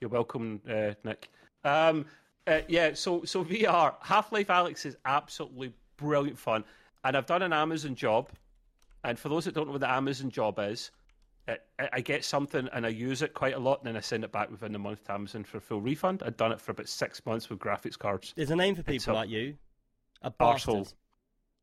You're 0.00 0.10
welcome, 0.10 0.60
uh, 0.68 0.94
Nick. 1.04 1.28
Um, 1.62 2.06
uh, 2.46 2.60
yeah, 2.68 2.92
so 2.94 3.24
so 3.24 3.44
VR 3.44 3.94
Half 4.00 4.32
Life 4.32 4.48
Alyx 4.48 4.84
is 4.86 4.96
absolutely 5.04 5.72
brilliant 5.96 6.38
fun, 6.38 6.64
and 7.04 7.16
I've 7.16 7.26
done 7.26 7.42
an 7.42 7.52
Amazon 7.52 7.94
job 7.94 8.30
And 9.04 9.18
for 9.18 9.28
those 9.28 9.44
that 9.46 9.54
don't 9.54 9.66
know 9.66 9.72
what 9.72 9.80
the 9.80 9.90
Amazon 9.90 10.30
job 10.30 10.58
is, 10.60 10.90
it, 11.48 11.62
I 11.92 12.00
get 12.00 12.24
something 12.24 12.68
and 12.72 12.86
I 12.86 12.90
use 12.90 13.20
it 13.22 13.34
quite 13.34 13.54
a 13.54 13.58
lot, 13.58 13.80
and 13.80 13.88
then 13.88 13.96
I 13.96 14.00
send 14.00 14.22
it 14.24 14.30
back 14.32 14.50
within 14.50 14.74
a 14.74 14.78
month 14.78 15.04
to 15.04 15.12
Amazon 15.12 15.44
for 15.44 15.58
a 15.58 15.60
full 15.60 15.80
refund. 15.80 16.22
I'd 16.24 16.36
done 16.36 16.52
it 16.52 16.60
for 16.60 16.70
about 16.72 16.88
six 16.88 17.24
months 17.26 17.50
with 17.50 17.58
graphics 17.58 17.98
cards. 17.98 18.32
There's 18.36 18.50
a 18.50 18.56
name 18.56 18.74
for 18.76 18.82
people 18.84 19.12
a- 19.12 19.16
like 19.16 19.28
you. 19.28 19.56
A 20.22 20.30
Arsehole. 20.30 20.84
bastard. 20.84 20.92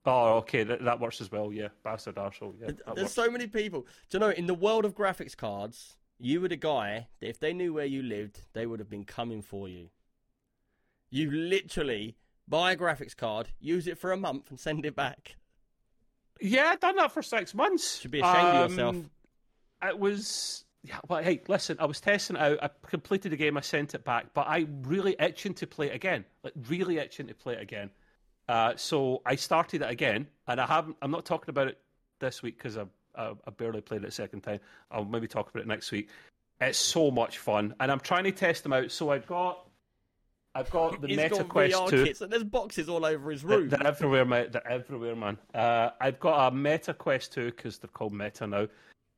Oh, 0.06 0.38
okay, 0.39 0.63
that, 0.63 0.84
that 0.84 1.00
works 1.00 1.22
as 1.22 1.32
well. 1.32 1.52
Yeah, 1.54 1.70
bastard 1.84 2.15
arsehole. 2.15 2.56
Yeah, 2.60 2.72
There's 2.96 2.98
works. 3.04 3.13
so 3.13 3.30
many 3.30 3.48
people. 3.48 3.82
Do 4.10 4.18
you 4.18 4.20
know, 4.20 4.30
in 4.32 4.48
the 4.48 4.54
world 4.54 4.84
of 4.86 4.96
graphics 4.96 5.36
cards, 5.36 5.98
you 6.20 6.42
were 6.42 6.48
the 6.50 6.56
guy 6.58 7.08
that 7.20 7.30
if 7.30 7.39
they 7.39 7.54
knew 7.54 7.74
where 7.74 7.86
you 7.86 8.02
lived, 8.04 8.42
they 8.54 8.65
would 8.65 8.80
have 8.80 8.89
been 8.89 9.06
coming 9.06 9.42
for 9.42 9.70
you. 9.70 9.89
You 11.10 11.32
literally 11.32 12.15
buy 12.48 12.72
a 12.72 12.78
graphics 12.78 13.15
card, 13.15 13.50
use 13.60 13.88
it 13.88 13.98
for 13.98 14.12
a 14.12 14.17
month, 14.17 14.50
and 14.50 14.60
send 14.60 14.86
it 14.86 14.95
back. 14.95 15.36
Yeah, 16.41 16.69
I'd 16.69 16.80
done 16.80 16.95
that 16.98 17.12
for 17.12 17.22
six 17.22 17.54
months. 17.54 18.00
Should 18.00 18.12
be 18.12 18.22
ashamed 18.22 18.38
of 18.38 18.72
yourself. 18.72 18.95
Um, 18.95 19.10
It 19.84 20.00
was. 20.00 20.65
Yeah, 20.82 21.00
well, 21.10 21.22
hey, 21.22 21.41
listen, 21.50 21.76
I 21.80 21.86
was 21.86 22.00
testing 22.00 22.38
it 22.38 22.41
out. 22.41 22.63
I 22.63 22.69
completed 22.88 23.34
the 23.34 23.38
game, 23.38 23.58
I 23.58 23.62
sent 23.62 23.95
it 23.95 24.06
back, 24.06 24.28
but 24.34 24.48
I 24.48 24.65
really 24.84 25.13
itching 25.19 25.54
to 25.56 25.67
play 25.67 25.88
it 25.88 25.95
again. 25.95 26.24
Like, 26.41 26.54
really 26.69 27.00
itching 27.00 27.28
to 27.28 27.34
play 27.34 27.56
it 27.56 27.62
again. 27.62 27.89
Uh, 28.48 28.74
so 28.78 29.22
I 29.26 29.36
started 29.36 29.82
it 29.82 29.89
again, 29.89 30.28
and 30.48 30.62
I 30.62 30.65
haven't. 30.65 30.95
I'm 31.02 31.12
not 31.12 31.26
talking 31.26 31.50
about 31.50 31.67
it 31.67 31.78
this 32.19 32.41
week 32.41 32.58
because 32.58 32.78
I, 32.78 32.86
I 33.15 33.34
I 33.45 33.52
barely 33.52 33.82
played 33.82 34.04
it 34.04 34.08
a 34.08 34.12
second 34.12 34.41
time. 34.41 34.60
I'll 34.89 35.04
maybe 35.04 35.28
talk 35.28 35.50
about 35.50 35.62
it 35.62 35.67
next 35.67 35.91
week. 35.91 36.10
It's 36.62 36.78
so 36.78 37.12
much 37.12 37.39
fun, 37.39 37.76
and 37.80 37.91
I'm 37.91 38.00
trying 38.00 38.24
to 38.24 38.32
test 38.32 38.63
them 38.63 38.74
out. 38.74 38.91
So 38.91 39.12
I've 39.12 39.28
got, 39.28 39.68
I've 40.60 40.69
got 40.72 41.00
the 41.02 41.08
He's 41.08 41.17
Meta 41.17 41.43
Quest 41.43 41.74
VR 41.76 41.89
Two. 41.89 42.06
kits, 42.06 42.22
and 42.22 42.32
there's 42.32 42.43
boxes 42.43 42.89
all 42.89 43.06
over 43.06 43.32
his 43.32 43.41
They're, 43.41 43.60
room. 43.60 43.69
they're 43.69 43.88
everywhere, 43.88 44.26
mate. 44.26 44.52
They're 44.52 44.67
everywhere, 44.69 45.15
man. 45.15 45.38
Uh, 45.54 45.91
I've 46.02 46.19
got 46.19 46.48
a 46.48 46.56
Meta 46.56 46.93
Quest 46.93 47.34
2 47.34 47.45
because 47.45 47.78
they're 47.78 47.89
called 47.89 48.13
Meta 48.13 48.45
now, 48.45 48.67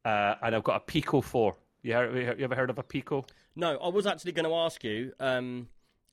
uh, 0.06 0.36
and 0.44 0.56
I've 0.56 0.64
got 0.64 0.76
a 0.76 0.80
Pico 0.82 1.22
4. 1.22 1.56
You, 1.84 1.94
heard, 1.94 2.38
you 2.40 2.44
ever 2.44 2.56
heard 2.56 2.70
of 2.70 2.78
a 2.78 2.84
Pico? 2.84 3.26
No, 3.56 3.78
I 3.78 3.88
was 3.88 4.06
actually 4.06 4.34
going 4.34 4.48
to 4.48 4.54
ask 4.54 4.84
you, 4.84 5.14
um, 5.20 5.68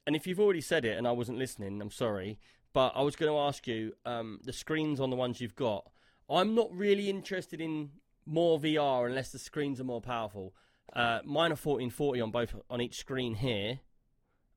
and 0.06 0.16
if 0.16 0.26
you've 0.26 0.40
already 0.40 0.62
said 0.62 0.84
it 0.86 0.96
and 0.96 1.06
I 1.06 1.12
wasn't 1.12 1.36
listening, 1.36 1.80
I'm 1.82 1.90
sorry, 1.90 2.38
but 2.72 2.92
I 2.96 3.02
was 3.02 3.16
going 3.16 3.30
to 3.30 3.38
ask 3.38 3.66
you 3.66 3.92
um, 4.06 4.40
the 4.44 4.52
screens 4.52 4.98
on 4.98 5.10
the 5.10 5.16
ones 5.16 5.40
you've 5.40 5.56
got. 5.56 5.90
I'm 6.30 6.54
not 6.54 6.74
really 6.74 7.10
interested 7.10 7.60
in 7.60 7.90
more 8.24 8.58
VR 8.58 9.06
unless 9.06 9.30
the 9.30 9.38
screens 9.38 9.80
are 9.80 9.84
more 9.84 10.00
powerful. 10.00 10.54
Uh, 10.94 11.20
mine 11.24 11.50
are 11.50 11.60
1440 11.60 12.20
on 12.22 12.30
both 12.30 12.54
on 12.70 12.80
each 12.80 12.96
screen 12.96 13.34
here, 13.34 13.80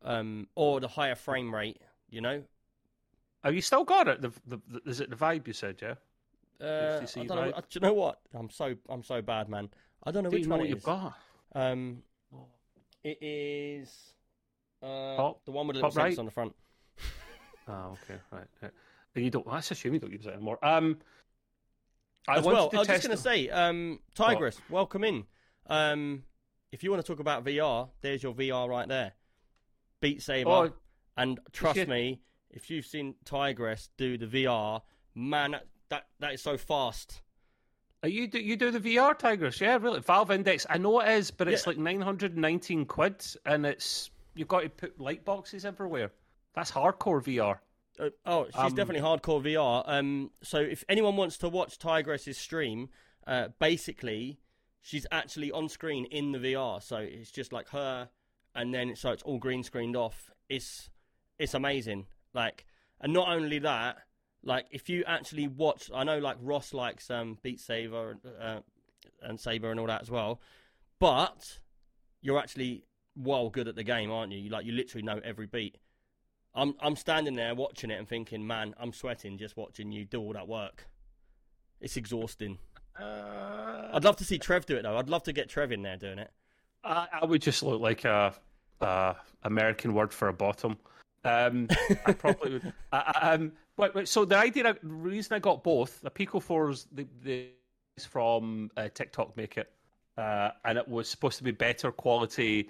um, 0.04 0.48
or 0.56 0.80
the 0.80 0.88
higher 0.88 1.16
frame 1.16 1.54
rate. 1.54 1.78
You 2.10 2.22
know, 2.22 2.44
Oh, 3.44 3.50
you 3.50 3.62
still 3.62 3.84
got 3.84 4.08
it? 4.08 4.22
The, 4.22 4.30
the, 4.46 4.62
the, 4.68 4.82
is 4.90 5.00
it 5.00 5.10
the 5.10 5.16
Vive 5.16 5.48
you 5.48 5.54
said, 5.54 5.78
yeah? 5.82 5.96
uh, 6.66 7.02
I 7.16 7.26
don't 7.26 7.28
know. 7.28 7.42
Uh, 7.56 7.62
Do 7.62 7.66
you 7.72 7.82
know 7.82 7.94
what? 7.94 8.20
I'm 8.36 8.50
so 8.50 8.76
I'm 8.90 9.04
so 9.04 9.22
bad, 9.22 9.50
man. 9.50 9.70
I 10.04 10.12
don't 10.12 10.24
know 10.24 10.30
Do 10.30 10.36
which 10.36 10.44
you 10.44 10.50
know 10.50 10.54
one 10.58 10.60
what 10.60 10.66
it 10.68 10.70
you've 10.70 10.78
is. 10.80 10.84
got? 10.84 11.14
Um, 11.56 12.04
it 13.04 13.18
is 13.22 14.14
uh, 14.84 15.16
Top- 15.16 15.46
the 15.46 15.52
one 15.52 15.68
with 15.68 15.76
the 15.78 15.82
little 15.84 16.02
right? 16.04 16.18
on 16.20 16.26
the 16.26 16.32
front. 16.32 16.56
Oh, 17.68 17.96
okay, 18.04 18.20
right. 18.32 18.44
right. 18.62 18.72
You 19.16 19.30
don't. 19.30 19.48
Let's 19.48 19.70
assume 19.72 19.94
you 19.94 20.00
don't 20.00 20.12
use 20.12 20.26
it 20.26 20.34
anymore. 20.34 20.58
Um, 20.66 20.98
I 22.28 22.38
As 22.38 22.44
well, 22.46 22.70
to 22.70 22.76
I 22.76 22.80
was 22.80 22.88
just 22.88 23.06
going 23.06 23.16
to 23.16 23.22
say, 23.22 23.50
um, 23.50 24.00
Tigress, 24.16 24.60
welcome 24.70 25.04
in. 25.04 25.26
Um, 25.68 26.24
if 26.72 26.84
you 26.84 26.90
want 26.92 27.06
to 27.06 27.08
talk 27.12 27.20
about 27.20 27.46
VR, 27.46 27.90
there's 28.02 28.24
your 28.24 28.34
VR 28.34 28.68
right 28.68 28.88
there. 28.88 29.14
Beat 30.02 30.22
Saber. 30.22 30.50
Oh, 30.50 30.74
and 31.18 31.40
trust 31.52 31.88
me, 31.88 32.20
if 32.50 32.70
you've 32.70 32.86
seen 32.86 33.16
Tigress 33.26 33.90
do 33.98 34.18
the 34.18 34.26
VR, 34.28 34.82
man, 35.16 35.56
that 35.90 36.08
that, 36.20 36.34
is 36.34 36.42
so 36.42 36.58
fast. 36.58 37.22
Uh, 38.04 38.08
You 38.08 38.28
do 38.28 38.40
you 38.40 38.56
do 38.56 38.72
the 38.72 38.80
VR 38.80 39.18
Tigress? 39.18 39.62
Yeah, 39.62 39.78
really. 39.80 40.00
Valve 40.02 40.32
Index. 40.32 40.66
I 40.70 40.78
know 40.78 41.00
it 41.00 41.10
is, 41.10 41.32
but 41.32 41.48
it's 41.48 41.64
Yeah. 41.66 41.70
like 41.72 41.78
nine 41.78 42.02
hundred 42.02 42.34
and 42.34 42.42
nineteen 42.42 42.86
quid, 42.86 43.24
and 43.46 43.66
it's 43.66 44.10
you've 44.36 44.48
got 44.48 44.62
to 44.62 44.70
put 44.70 45.00
light 45.00 45.24
boxes 45.24 45.66
everywhere. 45.66 46.12
That's 46.54 46.72
hardcore 46.72 47.22
VR. 47.24 47.60
Uh, 48.00 48.10
oh, 48.26 48.46
she's 48.46 48.56
Um, 48.56 48.74
definitely 48.76 49.02
hardcore 49.02 49.42
VR. 49.44 49.84
Um, 49.86 50.32
so 50.42 50.58
if 50.60 50.84
anyone 50.90 51.16
wants 51.18 51.38
to 51.40 51.50
watch 51.50 51.78
Tigress's 51.78 52.38
stream, 52.38 52.90
uh, 53.28 53.50
basically 53.60 54.40
she's 54.82 55.06
actually 55.12 55.52
on 55.52 55.70
screen 55.70 56.06
in 56.06 56.32
the 56.32 56.40
VR. 56.40 56.82
So 56.82 56.98
it's 56.98 57.30
just 57.32 57.54
like 57.54 57.68
her, 57.70 58.10
and 58.56 58.74
then 58.74 58.96
so 58.96 59.12
it's 59.12 59.24
all 59.24 59.38
green 59.38 59.64
screened 59.64 59.96
off. 59.96 60.32
It's 60.50 60.90
it's 61.40 61.54
amazing. 61.54 62.08
Like, 62.34 62.66
and 63.00 63.14
not 63.14 63.30
only 63.30 63.60
that, 63.60 63.98
like 64.44 64.66
if 64.72 64.90
you 64.90 65.04
actually 65.06 65.48
watch, 65.48 65.90
I 65.94 66.04
know 66.04 66.20
like 66.20 66.38
Ross 66.42 66.74
likes 66.74 67.10
um 67.10 67.38
Beat 67.42 67.60
Saber 67.60 68.18
uh, 68.40 68.60
and 69.22 69.40
Saber 69.40 69.72
and 69.72 69.80
all 69.80 69.88
that 69.88 70.02
as 70.02 70.12
well, 70.12 70.42
but 71.00 71.60
you're 72.22 72.40
actually 72.40 72.84
well 73.16 73.50
good 73.50 73.68
at 73.68 73.76
the 73.76 73.84
game, 73.84 74.12
aren't 74.12 74.32
you? 74.32 74.40
you 74.40 74.50
like 74.50 74.66
you 74.66 74.74
literally 74.74 75.04
know 75.04 75.20
every 75.24 75.48
beat. 75.48 75.78
I'm 76.54 76.76
I'm 76.82 76.96
standing 76.96 77.36
there 77.36 77.56
watching 77.56 77.92
it 77.92 78.00
and 78.00 78.08
thinking, 78.08 78.46
man, 78.46 78.76
I'm 78.80 78.94
sweating 78.94 79.38
just 79.38 79.58
watching 79.58 79.92
you 79.92 80.06
do 80.06 80.20
all 80.20 80.34
that 80.34 80.48
work. 80.48 80.88
It's 81.80 81.98
exhausting. 81.98 82.60
Uh, 83.00 83.90
I'd 83.94 84.04
love 84.04 84.18
to 84.18 84.26
see 84.26 84.38
Trev 84.38 84.66
do 84.66 84.76
it 84.76 84.84
though. 84.84 84.98
I'd 84.98 85.10
love 85.10 85.24
to 85.24 85.34
get 85.34 85.50
Trev 85.50 85.72
in 85.72 85.82
there 85.82 85.98
doing 85.98 86.20
it. 86.20 86.32
I, 86.84 87.08
I 87.22 87.26
would 87.26 87.42
just 87.42 87.64
look 87.64 87.82
like 87.82 88.06
a, 88.06 88.34
a 88.82 89.16
American 89.44 89.94
word 89.94 90.14
for 90.14 90.28
a 90.28 90.34
bottom. 90.34 90.78
Um, 91.24 91.68
I 92.06 92.14
probably 92.14 92.54
would. 92.54 92.74
I, 92.92 93.34
um, 93.34 93.52
so 94.06 94.26
the 94.26 94.38
idea, 94.38 94.64
the 94.64 94.78
reason 94.84 95.36
I 95.36 95.40
got 95.40 95.64
both, 95.64 96.02
the 96.02 96.10
Pico 96.10 96.40
fours, 96.40 96.88
the, 96.92 97.08
the 97.24 97.48
is 97.98 98.06
from 98.06 98.72
uh, 98.78 98.90
TikTok 98.94 99.36
make 99.38 99.58
it, 99.58 99.72
uh, 100.18 100.52
and 100.66 100.78
it 100.78 100.88
was 100.88 101.10
supposed 101.10 101.38
to 101.38 101.44
be 101.44 101.52
better 101.52 101.92
quality. 101.92 102.70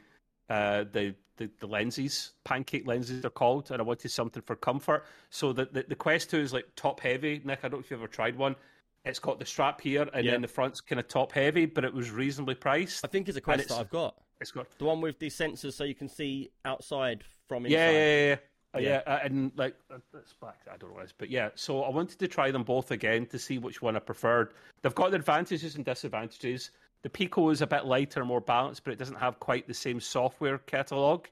Uh, 0.50 0.84
the, 0.91 1.15
the 1.38 1.50
the 1.60 1.67
lenses, 1.67 2.34
pancake 2.43 2.86
lenses, 2.86 3.21
they're 3.21 3.30
called, 3.30 3.71
and 3.71 3.82
I 3.82 3.84
wanted 3.84 4.10
something 4.10 4.43
for 4.43 4.56
comfort. 4.56 5.06
So 5.30 5.54
the, 5.54 5.65
the 5.71 5.86
the 5.88 5.95
Quest 5.95 6.30
Two 6.30 6.39
is 6.39 6.52
like 6.52 6.65
top 6.76 7.00
heavy. 7.00 7.41
Nick, 7.45 7.60
I 7.60 7.69
don't 7.69 7.74
know 7.74 7.80
if 7.80 7.91
you've 7.91 8.02
ever 8.02 8.08
tried 8.08 8.36
one. 8.36 8.56
It's 9.04 9.20
got 9.20 9.40
the 9.40 9.46
strap 9.46 9.82
here, 9.82 10.08
and 10.14 10.26
Yeah. 10.26 10.32
then 10.32 10.42
the 10.42 10.48
front's 10.48 10.80
kind 10.80 11.00
of 11.00 11.08
top 11.08 11.32
heavy, 11.32 11.66
but 11.66 11.84
it 11.84 11.94
was 11.94 12.12
reasonably 12.12 12.56
priced. 12.56 13.04
I 13.04 13.08
think 13.08 13.28
it's 13.28 13.38
a 13.38 13.42
quest 13.42 13.62
it's- 13.62 13.76
that 13.76 13.82
I've 13.82 13.90
got. 13.90 14.16
It's 14.40 14.52
got 14.52 14.70
The 14.78 14.86
one 14.86 15.02
with 15.02 15.20
the 15.20 15.28
sensors 15.28 15.74
so 15.74 15.84
you 15.84 15.94
can 15.96 16.10
see 16.10 16.52
outside 16.66 17.24
from 17.48 17.66
inside. 17.66 17.74
Yeah, 17.76 17.92
yeah, 17.92 17.98
yeah, 17.98 18.28
yeah. 18.30 18.38
Uh, 18.74 18.80
Yeah. 18.80 18.90
yeah, 19.06 19.14
uh, 19.14 19.20
and 19.24 19.52
like 19.58 19.76
uh, 19.92 19.98
it's 20.16 20.34
back. 20.34 20.60
I 20.72 20.78
don't 20.78 20.90
know 20.90 20.96
what 20.96 21.02
it 21.02 21.06
is, 21.06 21.14
but 21.18 21.30
yeah. 21.30 21.50
So 21.56 21.84
I 21.84 21.90
wanted 21.90 22.18
to 22.20 22.28
try 22.28 22.52
them 22.52 22.64
both 22.64 22.90
again 22.92 23.26
to 23.28 23.38
see 23.40 23.58
which 23.58 23.82
one 23.82 23.96
I 23.96 24.00
preferred. 24.00 24.54
They've 24.82 24.96
got 24.96 25.12
their 25.12 25.20
advantages 25.20 25.76
and 25.76 25.84
disadvantages. 25.86 26.72
The 27.04 27.10
Pico 27.10 27.50
is 27.50 27.62
a 27.62 27.68
bit 27.68 27.86
lighter, 27.86 28.24
more 28.24 28.40
balanced, 28.42 28.84
but 28.84 28.94
it 28.94 28.98
doesn't 29.00 29.18
have 29.18 29.40
quite 29.40 29.68
the 29.68 29.74
same 29.74 30.00
software 30.00 30.58
catalog. 30.60 31.28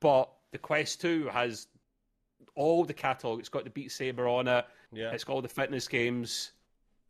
But 0.00 0.30
the 0.50 0.58
Quest 0.58 1.00
Two 1.00 1.28
has 1.28 1.68
all 2.56 2.84
the 2.84 2.94
catalog. 2.94 3.38
It's 3.40 3.48
got 3.48 3.64
the 3.64 3.70
Beat 3.70 3.92
Saber 3.92 4.26
on 4.28 4.48
it. 4.48 4.66
Yeah. 4.92 5.12
It's 5.12 5.24
got 5.24 5.34
all 5.34 5.42
the 5.42 5.48
fitness 5.48 5.86
games, 5.88 6.52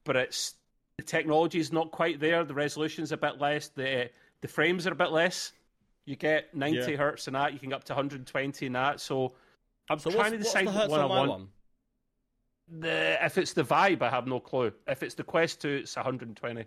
but 0.04 0.16
it's 0.16 0.54
the 0.96 1.02
technology 1.02 1.58
is 1.58 1.72
not 1.72 1.90
quite 1.90 2.20
there. 2.20 2.44
The 2.44 2.54
resolution's 2.54 3.10
a 3.12 3.16
bit 3.16 3.40
less. 3.40 3.68
The 3.68 4.10
the 4.40 4.48
frames 4.48 4.86
are 4.86 4.92
a 4.92 4.96
bit 4.96 5.10
less. 5.10 5.52
You 6.04 6.16
get 6.16 6.54
90 6.54 6.78
Yeah. 6.92 6.96
hertz 6.98 7.26
in 7.26 7.32
that. 7.34 7.52
You 7.54 7.58
can 7.58 7.70
get 7.70 7.76
up 7.76 7.84
to 7.84 7.94
120 7.94 8.66
in 8.66 8.72
that. 8.74 9.00
So 9.00 9.34
I'm 9.88 9.98
So 9.98 10.10
trying 10.10 10.32
to 10.32 10.38
decide 10.38 10.66
what 10.66 10.90
one 10.90 11.00
I 11.00 11.06
want. 11.06 11.30
one? 11.30 11.48
The 12.68 13.24
if 13.24 13.36
it's 13.38 13.52
the 13.52 13.62
Vive, 13.62 14.02
I 14.02 14.10
have 14.10 14.26
no 14.26 14.40
clue. 14.40 14.72
If 14.86 15.02
it's 15.02 15.14
the 15.14 15.24
Quest 15.24 15.60
2, 15.62 15.68
it's 15.68 15.96
120. 15.96 16.64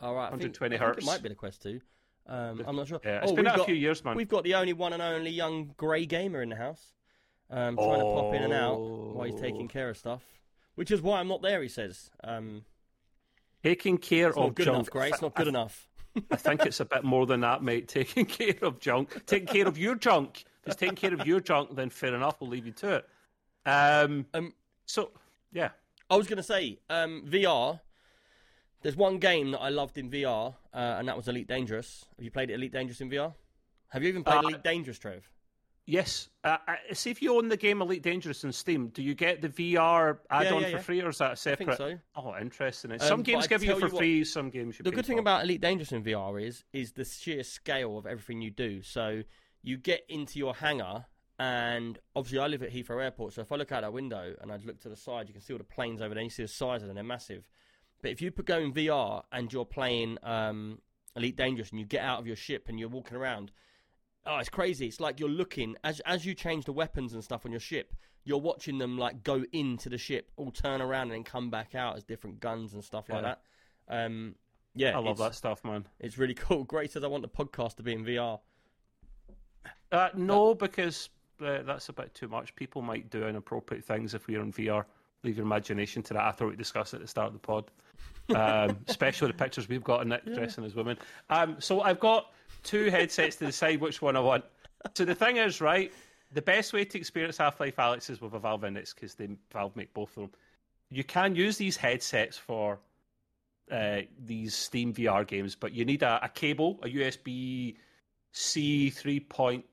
All 0.00 0.14
right, 0.14 0.24
120 0.30 0.76
think 0.76 0.82
hertz. 0.82 0.98
it 1.02 1.06
might 1.06 1.22
be 1.22 1.28
the 1.28 1.34
Quest 1.34 1.62
2. 1.62 1.80
Um, 2.26 2.62
I'm 2.66 2.76
not 2.76 2.86
sure. 2.88 3.00
Yeah, 3.04 3.22
it's 3.22 3.32
oh, 3.32 3.34
been 3.34 3.46
we've 3.46 3.54
a 3.54 3.56
got, 3.58 3.66
few 3.66 3.74
years, 3.74 4.04
man. 4.04 4.14
We've 4.16 4.28
got 4.28 4.44
the 4.44 4.54
only 4.54 4.74
one 4.74 4.92
and 4.92 5.00
only 5.02 5.30
young 5.30 5.72
grey 5.78 6.04
gamer 6.04 6.42
in 6.42 6.50
the 6.50 6.56
house. 6.56 6.92
Um, 7.50 7.76
trying 7.76 8.00
to 8.00 8.04
pop 8.04 8.34
in 8.34 8.42
and 8.42 8.52
out 8.52 8.78
while 8.78 9.24
he's 9.24 9.34
Oh. 9.34 9.38
taking 9.38 9.66
care 9.68 9.88
of 9.88 9.96
stuff. 9.96 10.22
Which 10.74 10.90
is 10.90 11.00
why 11.00 11.18
I'm 11.20 11.28
not 11.28 11.40
there, 11.40 11.62
he 11.62 11.68
says. 11.68 12.10
Um, 12.22 12.64
Taking 13.62 13.98
care 13.98 14.28
it's 14.28 14.36
of 14.36 14.44
not 14.44 14.54
good 14.54 14.64
junk. 14.66 14.88
enough. 14.94 15.08
It's 15.12 15.22
not 15.22 15.34
good 15.34 15.48
enough. 15.48 15.88
I 16.30 16.36
think 16.36 16.66
it's 16.66 16.80
a 16.80 16.84
bit 16.84 17.04
more 17.04 17.26
than 17.26 17.40
that, 17.40 17.62
mate. 17.62 17.88
Taking 17.98 18.24
care 18.26 18.54
of 18.62 18.80
junk. 18.80 19.24
Taking 19.26 19.46
care 19.46 19.68
of 19.68 19.76
your 19.78 19.94
junk. 19.94 20.44
If 20.62 20.72
it's 20.72 20.76
taking 20.76 20.96
care 20.96 21.14
of 21.14 21.26
your 21.26 21.40
junk, 21.40 21.74
then 21.76 21.88
fair 21.90 22.14
enough, 22.14 22.40
we'll 22.40 22.50
leave 22.50 22.66
you 22.66 22.72
to 22.72 22.96
it. 22.96 23.08
Um, 23.64 24.26
Um, 24.34 24.52
so, 24.84 25.12
yeah. 25.52 25.70
I 26.10 26.16
was 26.16 26.26
going 26.26 26.36
to 26.38 26.42
say, 26.42 26.78
um, 26.90 27.24
VR. 27.26 27.80
There's 28.82 28.96
one 28.96 29.18
game 29.18 29.50
that 29.52 29.60
I 29.60 29.70
loved 29.70 29.98
in 29.98 30.10
VR, 30.10 30.54
uh, 30.72 30.76
and 30.76 31.08
that 31.08 31.16
was 31.16 31.26
Elite 31.26 31.48
Dangerous. 31.48 32.04
Have 32.16 32.24
you 32.24 32.30
played 32.30 32.50
Elite 32.50 32.72
Dangerous 32.72 33.00
in 33.00 33.10
VR? 33.10 33.34
Have 33.88 34.02
you 34.02 34.08
even 34.08 34.22
played 34.24 34.36
Uh, 34.44 34.48
Elite 34.48 34.62
Dangerous, 34.62 34.98
Trev? 34.98 35.28
Yes. 35.88 36.28
Uh, 36.44 36.58
uh, 36.68 36.74
see 36.92 37.10
if 37.10 37.22
you 37.22 37.34
own 37.34 37.48
the 37.48 37.56
game 37.56 37.80
Elite 37.80 38.02
Dangerous 38.02 38.44
on 38.44 38.52
Steam, 38.52 38.88
do 38.88 39.02
you 39.02 39.14
get 39.14 39.40
the 39.40 39.48
VR 39.48 40.18
add-on 40.30 40.60
yeah, 40.60 40.68
for 40.68 40.76
yeah. 40.76 40.82
free, 40.82 41.00
or 41.00 41.08
is 41.08 41.16
that 41.16 41.30
I 41.30 41.34
separate? 41.34 41.78
think 41.78 41.78
so. 41.78 41.98
Oh, 42.14 42.36
interesting. 42.38 42.92
Um, 42.92 42.98
some 42.98 43.22
games 43.22 43.46
give 43.46 43.64
you 43.64 43.72
for 43.72 43.86
you 43.86 43.92
what, 43.92 43.98
free, 43.98 44.22
some 44.24 44.50
games 44.50 44.78
you 44.78 44.82
The 44.82 44.90
good 44.90 45.06
thing 45.06 45.16
for. 45.16 45.20
about 45.20 45.44
Elite 45.44 45.62
Dangerous 45.62 45.92
in 45.92 46.04
VR 46.04 46.46
is 46.46 46.62
is 46.74 46.92
the 46.92 47.06
sheer 47.06 47.42
scale 47.42 47.96
of 47.96 48.04
everything 48.04 48.42
you 48.42 48.50
do. 48.50 48.82
So 48.82 49.22
you 49.62 49.78
get 49.78 50.04
into 50.10 50.38
your 50.38 50.54
hangar, 50.54 51.06
and 51.38 51.98
obviously 52.14 52.40
I 52.40 52.48
live 52.48 52.62
at 52.62 52.70
Heathrow 52.70 53.02
Airport. 53.02 53.32
So 53.32 53.40
if 53.40 53.50
I 53.50 53.56
look 53.56 53.72
out 53.72 53.80
that 53.80 53.94
window 53.94 54.34
and 54.42 54.52
I 54.52 54.58
look 54.62 54.80
to 54.80 54.90
the 54.90 54.96
side, 54.96 55.28
you 55.28 55.32
can 55.32 55.40
see 55.40 55.54
all 55.54 55.58
the 55.58 55.64
planes 55.64 56.02
over 56.02 56.14
there. 56.14 56.22
You 56.22 56.28
see 56.28 56.42
the 56.42 56.48
size 56.48 56.82
of 56.82 56.88
them; 56.88 56.96
they're 56.96 57.04
massive. 57.04 57.48
But 58.02 58.10
if 58.10 58.20
you 58.20 58.30
put 58.30 58.44
go 58.44 58.58
in 58.58 58.74
VR 58.74 59.22
and 59.32 59.50
you're 59.50 59.64
playing 59.64 60.18
um, 60.22 60.80
Elite 61.16 61.36
Dangerous 61.36 61.70
and 61.70 61.80
you 61.80 61.86
get 61.86 62.04
out 62.04 62.18
of 62.18 62.26
your 62.26 62.36
ship 62.36 62.66
and 62.68 62.78
you're 62.78 62.90
walking 62.90 63.16
around, 63.16 63.52
oh, 64.28 64.38
it's 64.38 64.48
crazy. 64.48 64.86
It's 64.86 65.00
like 65.00 65.18
you're 65.18 65.28
looking 65.28 65.76
as 65.82 66.00
as 66.00 66.24
you 66.24 66.34
change 66.34 66.64
the 66.64 66.72
weapons 66.72 67.14
and 67.14 67.24
stuff 67.24 67.44
on 67.44 67.50
your 67.50 67.60
ship. 67.60 67.94
You're 68.24 68.40
watching 68.40 68.78
them 68.78 68.98
like 68.98 69.24
go 69.24 69.44
into 69.52 69.88
the 69.88 69.98
ship, 69.98 70.30
all 70.36 70.50
turn 70.50 70.82
around 70.82 71.04
and 71.04 71.12
then 71.12 71.24
come 71.24 71.50
back 71.50 71.74
out 71.74 71.96
as 71.96 72.04
different 72.04 72.40
guns 72.40 72.74
and 72.74 72.84
stuff 72.84 73.08
like 73.08 73.22
that. 73.22 73.40
Um, 73.88 74.34
yeah, 74.74 74.96
I 74.96 75.00
love 75.00 75.18
that 75.18 75.34
stuff, 75.34 75.64
man. 75.64 75.86
It's 75.98 76.18
really 76.18 76.34
cool. 76.46 76.64
Great 76.64 76.92
says 76.92 77.04
I 77.04 77.06
want 77.06 77.22
the 77.22 77.28
podcast 77.28 77.76
to 77.76 77.82
be 77.82 77.94
in 77.94 78.04
VR. 78.04 78.38
Uh, 79.90 80.10
no, 80.14 80.54
because 80.54 81.08
uh, 81.44 81.62
that's 81.62 81.88
a 81.88 81.92
bit 81.92 82.14
too 82.14 82.28
much. 82.28 82.54
People 82.54 82.82
might 82.82 83.10
do 83.10 83.26
inappropriate 83.26 83.84
things 83.84 84.14
if 84.14 84.26
we're 84.26 84.42
in 84.42 84.52
VR. 84.52 84.84
Leave 85.24 85.36
your 85.38 85.46
imagination 85.46 86.02
to 86.04 86.14
that. 86.14 86.22
I 86.22 86.32
thought 86.32 86.50
we 86.50 86.56
discussed 86.56 86.92
it 86.92 86.98
at 86.98 87.02
the 87.02 87.08
start 87.08 87.28
of 87.28 87.32
the 87.32 87.38
pod, 87.38 87.70
um, 88.36 88.78
especially 88.88 89.28
the 89.28 89.34
pictures 89.34 89.68
we've 89.68 89.82
got 89.82 90.02
of 90.02 90.08
Nick 90.08 90.24
dressing 90.34 90.64
as 90.64 90.74
women. 90.74 90.98
Um, 91.30 91.56
so 91.58 91.80
I've 91.80 91.98
got 91.98 92.32
two 92.68 92.90
headsets 92.90 93.36
to 93.36 93.46
decide 93.46 93.80
which 93.80 94.02
one 94.02 94.14
I 94.14 94.20
want. 94.20 94.44
So 94.94 95.06
the 95.06 95.14
thing 95.14 95.38
is, 95.38 95.60
right, 95.62 95.90
the 96.32 96.42
best 96.42 96.74
way 96.74 96.84
to 96.84 96.98
experience 96.98 97.38
Half 97.38 97.60
Life 97.60 97.76
Alyx 97.76 98.10
is 98.10 98.20
with 98.20 98.34
a 98.34 98.38
Valve 98.38 98.64
Index 98.64 98.92
because 98.92 99.14
they 99.14 99.28
Valve 99.52 99.74
make 99.74 99.92
both 99.94 100.10
of 100.10 100.24
them. 100.24 100.30
You 100.90 101.02
can 101.02 101.34
use 101.34 101.56
these 101.56 101.78
headsets 101.78 102.36
for 102.36 102.78
uh, 103.70 104.00
these 104.22 104.54
Steam 104.54 104.92
VR 104.92 105.26
games, 105.26 105.54
but 105.54 105.72
you 105.72 105.86
need 105.86 106.02
a, 106.02 106.20
a 106.22 106.28
cable, 106.28 106.78
a 106.82 106.88
USB 106.88 107.76
C 108.32 108.90
three 108.90 109.20
point 109.20 109.64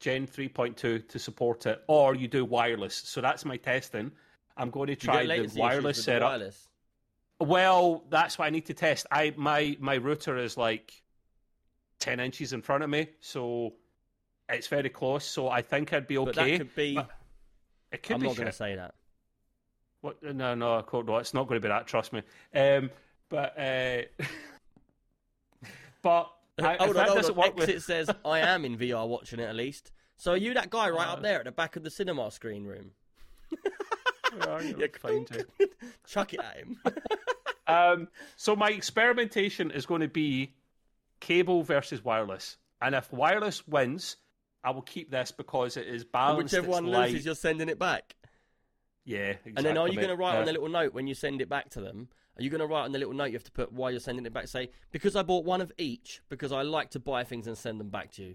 Gen 0.00 0.26
three 0.26 0.48
point 0.48 0.78
two 0.78 0.98
to 1.00 1.18
support 1.18 1.66
it, 1.66 1.84
or 1.88 2.14
you 2.14 2.26
do 2.26 2.46
wireless. 2.46 2.94
So 2.94 3.20
that's 3.20 3.44
my 3.44 3.58
testing. 3.58 4.10
I'm 4.56 4.70
going 4.70 4.88
to 4.88 4.96
try 4.96 5.26
the 5.26 5.50
wireless 5.56 5.84
with 5.84 5.96
the 5.96 6.02
setup. 6.02 6.30
wireless. 6.30 6.68
Well, 7.38 8.04
that's 8.08 8.38
what 8.38 8.46
I 8.46 8.50
need 8.50 8.66
to 8.66 8.74
test. 8.74 9.06
I 9.10 9.34
my 9.36 9.76
my 9.78 9.96
router 9.96 10.38
is 10.38 10.56
like 10.56 11.02
ten 12.00 12.18
inches 12.20 12.52
in 12.52 12.62
front 12.62 12.82
of 12.82 12.90
me, 12.90 13.08
so 13.20 13.74
it's 14.48 14.66
very 14.66 14.88
close. 14.88 15.24
So 15.24 15.48
I 15.48 15.62
think 15.62 15.92
I'd 15.92 16.06
be 16.08 16.18
okay. 16.18 16.24
But 16.26 16.34
that 16.34 16.58
could 16.58 16.74
be. 16.74 16.98
it 17.92 18.02
could 18.02 18.14
I'm 18.14 18.20
be 18.20 18.26
not 18.26 18.36
going 18.36 18.46
to 18.46 18.52
say 18.52 18.74
that. 18.74 18.94
What? 20.00 20.22
No, 20.22 20.54
no, 20.54 20.78
I 20.78 20.82
can't- 20.82 21.06
no, 21.06 21.18
it's 21.18 21.34
not 21.34 21.46
going 21.46 21.60
to 21.60 21.64
be 21.66 21.68
that. 21.70 21.86
Trust 21.86 22.12
me. 22.12 22.22
Um, 22.54 22.90
but 23.28 23.56
uh, 23.58 24.02
but 26.02 26.30
I, 26.62 26.76
hold 26.76 26.90
on, 26.90 26.94
that 26.94 27.06
hold 27.08 27.16
doesn't 27.18 27.38
on. 27.38 27.54
with 27.56 27.82
says 27.82 28.10
I 28.24 28.40
am 28.40 28.64
in 28.64 28.76
VR 28.76 29.06
watching 29.06 29.38
it 29.40 29.44
at 29.44 29.54
least. 29.56 29.92
So 30.16 30.32
are 30.32 30.36
you 30.36 30.52
that 30.54 30.68
guy 30.70 30.90
right 30.90 31.08
Uh, 31.08 31.12
up 31.14 31.22
there 31.22 31.38
at 31.38 31.44
the 31.44 31.52
back 31.52 31.76
of 31.76 31.82
the 31.82 31.90
cinema 31.90 32.30
screen 32.30 32.64
room? 32.64 32.90
Yeah, 34.46 34.86
fine, 35.00 35.26
Jay. 35.26 35.42
Chuck 36.06 36.34
it 36.34 36.38
at 36.40 36.56
him. 36.58 36.78
Um, 37.66 38.08
so 38.36 38.54
my 38.54 38.68
experimentation 38.70 39.72
is 39.72 39.86
going 39.86 40.02
to 40.02 40.08
be 40.08 40.52
cable 41.20 41.62
versus 41.62 42.02
wireless, 42.04 42.56
and 42.80 42.94
if 42.94 43.12
wireless 43.12 43.66
wins, 43.68 44.16
I 44.64 44.70
will 44.70 44.82
keep 44.82 45.10
this 45.10 45.30
because 45.30 45.76
it 45.76 45.86
is 45.86 46.04
balanced. 46.04 46.52
Whichever 46.54 46.70
one 46.70 46.86
light. 46.86 47.10
loses, 47.10 47.24
you're 47.26 47.34
sending 47.34 47.68
it 47.68 47.78
back. 47.78 48.14
Yeah, 49.04 49.18
exactly. 49.30 49.52
And 49.56 49.66
then 49.66 49.78
are 49.78 49.88
you 49.88 49.96
going 49.96 50.08
to 50.08 50.16
write 50.16 50.36
on 50.36 50.42
Uh, 50.42 50.46
the 50.46 50.52
little 50.52 50.68
note 50.68 50.92
when 50.92 51.06
you 51.06 51.14
send 51.14 51.40
it 51.40 51.48
back 51.48 51.70
to 51.70 51.80
them? 51.80 52.08
Are 52.38 52.42
you 52.42 52.50
going 52.50 52.60
to 52.60 52.66
write 52.66 52.84
on 52.84 52.92
the 52.92 52.98
little 52.98 53.14
note 53.14 53.26
you 53.26 53.32
have 53.34 53.44
to 53.44 53.52
put 53.52 53.72
why 53.72 53.90
you're 53.90 54.00
sending 54.00 54.24
it 54.26 54.32
back? 54.32 54.48
Say 54.48 54.70
because 54.92 55.16
I 55.16 55.22
bought 55.22 55.44
one 55.44 55.60
of 55.60 55.72
each 55.78 56.20
because 56.28 56.52
I 56.52 56.62
like 56.62 56.90
to 56.90 57.00
buy 57.00 57.24
things 57.24 57.46
and 57.46 57.56
send 57.56 57.80
them 57.80 57.88
back 57.90 58.12
to 58.12 58.22
you. 58.22 58.34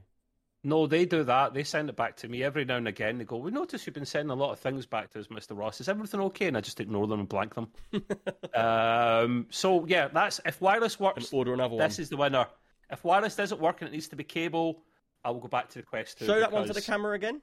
No, 0.63 0.87
they 0.87 1.05
do 1.05 1.23
that. 1.23 1.53
They 1.53 1.63
send 1.63 1.89
it 1.89 1.95
back 1.95 2.15
to 2.17 2.27
me 2.27 2.41
every 2.41 2.65
now 2.65 2.77
and 2.77 2.87
again. 2.87 3.19
They 3.19 3.23
go, 3.23 3.37
"We 3.37 3.51
notice 3.51 3.85
you've 3.85 3.93
been 3.93 4.05
sending 4.05 4.31
a 4.31 4.35
lot 4.35 4.51
of 4.51 4.59
things 4.59 4.87
back 4.87 5.11
to 5.11 5.19
us, 5.19 5.29
Mister 5.29 5.53
Ross. 5.53 5.79
Is 5.79 5.87
everything 5.87 6.19
okay?" 6.21 6.47
And 6.47 6.57
I 6.57 6.61
just 6.61 6.79
ignore 6.79 7.05
them 7.05 7.19
and 7.19 7.29
blank 7.29 7.53
them. 7.53 7.67
um, 8.55 9.45
so 9.51 9.85
yeah, 9.85 10.07
that's 10.07 10.41
if 10.45 10.61
wireless 10.61 10.95
And 10.95 11.05
works. 11.05 11.31
order 11.33 11.53
another 11.53 11.75
one. 11.75 11.87
This 11.87 11.99
is 11.99 12.09
the 12.09 12.17
winner. 12.17 12.47
If 12.91 13.03
wireless 13.03 13.35
doesn't 13.35 13.59
work 13.59 13.81
and 13.81 13.89
it 13.89 13.91
needs 13.91 14.07
to 14.09 14.15
be 14.15 14.23
cable, 14.23 14.83
I 15.23 15.31
will 15.31 15.39
go 15.39 15.47
back 15.47 15.69
to 15.69 15.79
the 15.79 15.83
Quest 15.83 16.19
2. 16.19 16.25
Show 16.25 16.39
that 16.39 16.51
one 16.51 16.67
to 16.67 16.73
the 16.73 16.81
camera 16.81 17.15
again. 17.15 17.41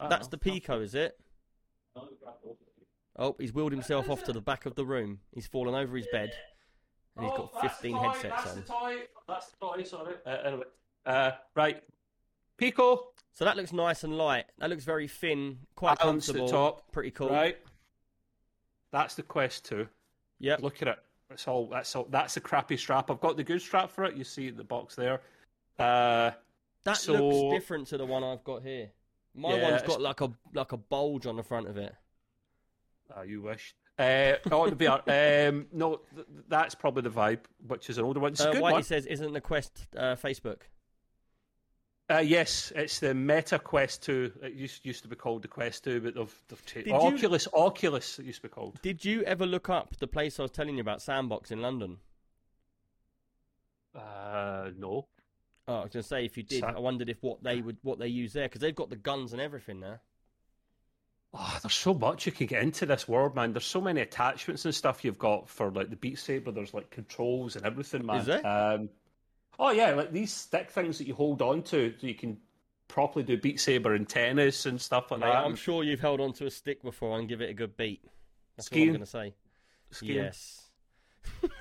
That's 0.00 0.26
know. 0.26 0.30
the 0.30 0.38
Pico, 0.38 0.80
is 0.80 0.94
it? 0.94 1.18
Oh, 3.16 3.36
he's 3.38 3.54
wheeled 3.54 3.70
himself 3.70 4.10
off 4.10 4.24
to 4.24 4.32
the 4.32 4.40
back 4.40 4.66
of 4.66 4.74
the 4.74 4.84
room. 4.84 5.20
He's 5.32 5.46
fallen 5.46 5.74
over 5.74 5.96
his 5.96 6.08
bed, 6.10 6.32
and 7.16 7.24
he's 7.24 7.34
Oh, 7.34 7.50
got 7.52 7.62
that's 7.62 7.74
15 7.74 7.92
toy, 7.94 8.02
headsets 8.02 8.22
that's 8.22 8.50
on. 8.50 8.56
The 8.56 8.62
toy. 8.62 8.96
That's 9.28 9.46
the 9.50 9.56
toy. 9.58 9.82
Sorry. 9.84 10.14
Uh, 10.26 10.30
anyway, 10.30 10.64
uh, 11.06 11.30
right. 11.54 11.82
Pico. 12.56 13.10
So 13.32 13.44
that 13.44 13.56
looks 13.56 13.72
nice 13.72 14.04
and 14.04 14.16
light. 14.16 14.46
That 14.58 14.70
looks 14.70 14.84
very 14.84 15.08
thin, 15.08 15.58
quite 15.74 15.98
Balanced 15.98 16.28
at 16.30 16.36
comfortable, 16.36 16.48
top, 16.48 16.92
pretty 16.92 17.10
cool. 17.10 17.30
Right. 17.30 17.58
That's 18.92 19.14
the 19.14 19.22
Quest 19.22 19.64
2. 19.66 19.88
Yep. 20.38 20.62
Look 20.62 20.82
at 20.82 20.88
it. 20.88 20.98
That's 21.28 21.48
all. 21.48 21.66
That's 21.68 21.94
all. 21.96 22.06
That's 22.10 22.36
a 22.36 22.40
crappy 22.40 22.76
strap. 22.76 23.10
I've 23.10 23.20
got 23.20 23.36
the 23.36 23.44
good 23.44 23.60
strap 23.62 23.90
for 23.90 24.04
it. 24.04 24.16
You 24.16 24.24
see 24.24 24.50
the 24.50 24.64
box 24.64 24.94
there. 24.94 25.20
Uh, 25.78 26.32
That 26.84 26.98
So- 26.98 27.14
looks 27.14 27.54
different 27.54 27.86
to 27.88 27.96
the 27.98 28.04
one 28.04 28.22
I've 28.22 28.44
got 28.44 28.62
here. 28.62 28.90
My 29.34 29.54
Yeah, 29.56 29.62
one's 29.62 29.74
it's- 29.76 29.88
got 29.88 30.00
like 30.02 30.20
a 30.20 30.30
like 30.52 30.72
a 30.72 30.76
bulge 30.76 31.26
on 31.26 31.36
the 31.36 31.42
front 31.42 31.66
of 31.66 31.76
it. 31.78 31.94
ah, 33.16 33.22
you 33.22 33.40
wish. 33.42 33.74
Uh, 33.98 34.36
oh, 34.52 34.68
the 34.68 34.76
VR. 34.76 35.48
Um, 35.48 35.66
no, 35.72 36.02
th- 36.14 36.26
that's 36.48 36.74
probably 36.74 37.02
the 37.02 37.10
Vive, 37.10 37.40
which 37.66 37.88
is 37.88 37.96
an 37.96 38.04
older 38.04 38.20
one. 38.20 38.32
It's 38.32 38.40
Uh, 38.42 38.52
good 38.52 38.62
Whitey 38.62 38.72
one. 38.72 38.82
says, 38.82 39.06
"Isn't 39.06 39.32
the 39.32 39.40
Quest 39.40 39.86
uh, 39.96 40.14
Facebook?" 40.16 40.62
Uh, 42.10 42.18
yes, 42.18 42.70
it's 42.76 43.00
the 43.00 43.14
Meta 43.14 43.58
Quest 43.58 44.02
2. 44.02 44.32
It 44.42 44.52
used, 44.52 44.84
used 44.84 45.02
to 45.04 45.08
be 45.08 45.16
called 45.16 45.40
the 45.42 45.48
Quest 45.48 45.84
2, 45.84 46.00
but 46.02 46.14
they've, 46.14 46.42
they've 46.48 46.66
changed. 46.66 46.88
You- 46.88 46.94
Oculus, 46.94 47.48
Oculus, 47.54 48.18
it 48.18 48.26
used 48.26 48.42
to 48.42 48.48
be 48.48 48.52
called. 48.52 48.78
Did 48.82 49.04
you 49.04 49.22
ever 49.22 49.46
look 49.46 49.70
up 49.70 49.96
the 49.96 50.06
place 50.06 50.38
I 50.38 50.42
was 50.42 50.50
telling 50.50 50.74
you 50.74 50.82
about, 50.82 51.00
Sandbox 51.00 51.50
in 51.50 51.62
London? 51.62 51.96
Uh, 53.94 54.70
no. 54.76 55.06
Oh, 55.66 55.76
I 55.76 55.82
was 55.84 55.92
going 55.92 56.02
to 56.02 56.08
say 56.08 56.24
if 56.26 56.36
you 56.36 56.42
did, 56.42 56.62
I 56.62 56.78
wondered 56.78 57.08
if 57.08 57.22
what 57.22 57.42
they 57.42 57.62
would 57.62 57.78
what 57.82 57.98
they 57.98 58.08
use 58.08 58.34
there 58.34 58.48
because 58.48 58.60
they've 58.60 58.74
got 58.74 58.90
the 58.90 58.96
guns 58.96 59.32
and 59.32 59.40
everything 59.40 59.80
there. 59.80 60.00
Oh, 61.32 61.58
there's 61.62 61.74
so 61.74 61.94
much 61.94 62.26
you 62.26 62.32
can 62.32 62.46
get 62.46 62.62
into 62.62 62.84
this 62.86 63.08
world, 63.08 63.34
man. 63.34 63.52
There's 63.54 63.64
so 63.64 63.80
many 63.80 64.00
attachments 64.02 64.64
and 64.66 64.74
stuff 64.74 65.04
you've 65.04 65.18
got 65.18 65.48
for 65.48 65.70
like 65.70 65.88
the 65.90 65.96
Beat 65.96 66.18
Saber. 66.18 66.50
There's 66.52 66.74
like 66.74 66.90
controls 66.90 67.56
and 67.56 67.64
everything, 67.64 68.04
man. 68.04 68.18
Is 68.18 68.26
there? 68.26 68.46
Um, 68.46 68.90
oh 69.58 69.70
yeah, 69.70 69.90
like 69.94 70.12
these 70.12 70.32
stick 70.32 70.70
things 70.70 70.98
that 70.98 71.06
you 71.06 71.14
hold 71.14 71.42
on 71.42 71.62
to, 71.64 71.94
so 71.98 72.06
you 72.06 72.14
can 72.14 72.38
properly 72.88 73.24
do 73.24 73.36
Beat 73.36 73.60
Saber 73.60 73.94
and 73.94 74.08
tennis 74.08 74.66
and 74.66 74.80
stuff 74.80 75.10
like 75.10 75.20
Mate, 75.20 75.26
that. 75.26 75.44
I'm 75.44 75.56
sure 75.56 75.82
you've 75.82 76.00
held 76.00 76.20
onto 76.20 76.46
a 76.46 76.50
stick 76.50 76.82
before 76.82 77.18
and 77.18 77.28
give 77.28 77.40
it 77.40 77.50
a 77.50 77.54
good 77.54 77.76
beat. 77.76 78.04
That's 78.56 78.66
Skiing. 78.66 78.82
what 78.82 78.86
I'm 78.86 78.92
going 78.92 79.04
to 79.04 79.10
say. 79.10 79.34
Skiing. 79.90 80.14
Yes. 80.16 80.62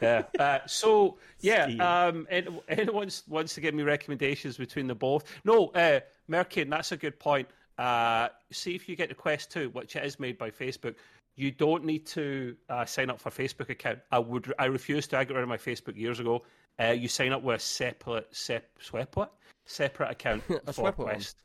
yeah. 0.02 0.24
Uh, 0.38 0.60
so 0.68 1.18
yeah, 1.40 1.66
um, 1.80 2.28
anyone 2.30 2.62
wants, 2.94 3.24
wants 3.28 3.56
to 3.56 3.62
give 3.62 3.74
me 3.74 3.84
recommendations 3.84 4.58
between 4.58 4.88
the 4.88 4.96
both? 4.96 5.24
No, 5.44 5.68
uh, 5.70 6.02
Merkin, 6.30 6.70
that's 6.70 6.92
a 6.92 6.98
good 6.98 7.20
point. 7.20 7.48
Uh, 7.78 8.28
see 8.52 8.76
if 8.76 8.88
you 8.88 8.96
get 8.96 9.10
the 9.10 9.16
Quest 9.16 9.52
2, 9.52 9.70
which 9.70 9.96
it 9.96 10.06
is 10.06 10.20
made 10.20 10.38
by 10.38 10.52
Facebook. 10.52 10.96
You 11.36 11.50
don't 11.50 11.84
need 11.84 12.06
to 12.08 12.56
uh, 12.70 12.86
sign 12.86 13.10
up 13.10 13.20
for 13.20 13.30
a 13.30 13.32
Facebook 13.32 13.70
account. 13.70 14.00
I 14.12 14.20
would, 14.20 14.54
I 14.60 14.66
refused 14.66 15.10
to. 15.12 15.18
I 15.18 15.24
got 15.24 15.34
rid 15.34 15.44
of 15.44 15.50
my 15.50 15.58
Facebook 15.58 15.98
years 15.98 16.20
ago. 16.20 16.44
Uh, 16.80 16.92
you 16.92 17.08
sign 17.08 17.32
up 17.32 17.44
with 17.44 17.58
a 17.58 17.60
separate, 17.60 18.36
sep, 18.36 18.66
swep, 18.80 19.16
what? 19.16 19.34
separate 19.66 20.12
account 20.12 20.44
for. 20.74 20.92
Quest. 20.92 21.38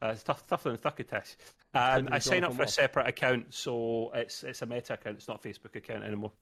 Uh, 0.00 0.08
it's 0.08 0.22
tough, 0.22 0.46
tougher 0.46 0.70
than 0.70 0.78
Thuckatish. 0.78 1.36
Um, 1.74 2.08
I 2.12 2.18
sign 2.18 2.44
up 2.44 2.54
for 2.54 2.62
a 2.62 2.68
separate 2.68 3.08
account, 3.08 3.46
so 3.50 4.10
it's 4.14 4.44
it's 4.44 4.62
a 4.62 4.66
Meta 4.66 4.94
account. 4.94 5.16
It's 5.16 5.28
not 5.28 5.44
a 5.44 5.48
Facebook 5.48 5.74
account 5.76 6.04
anymore. 6.04 6.32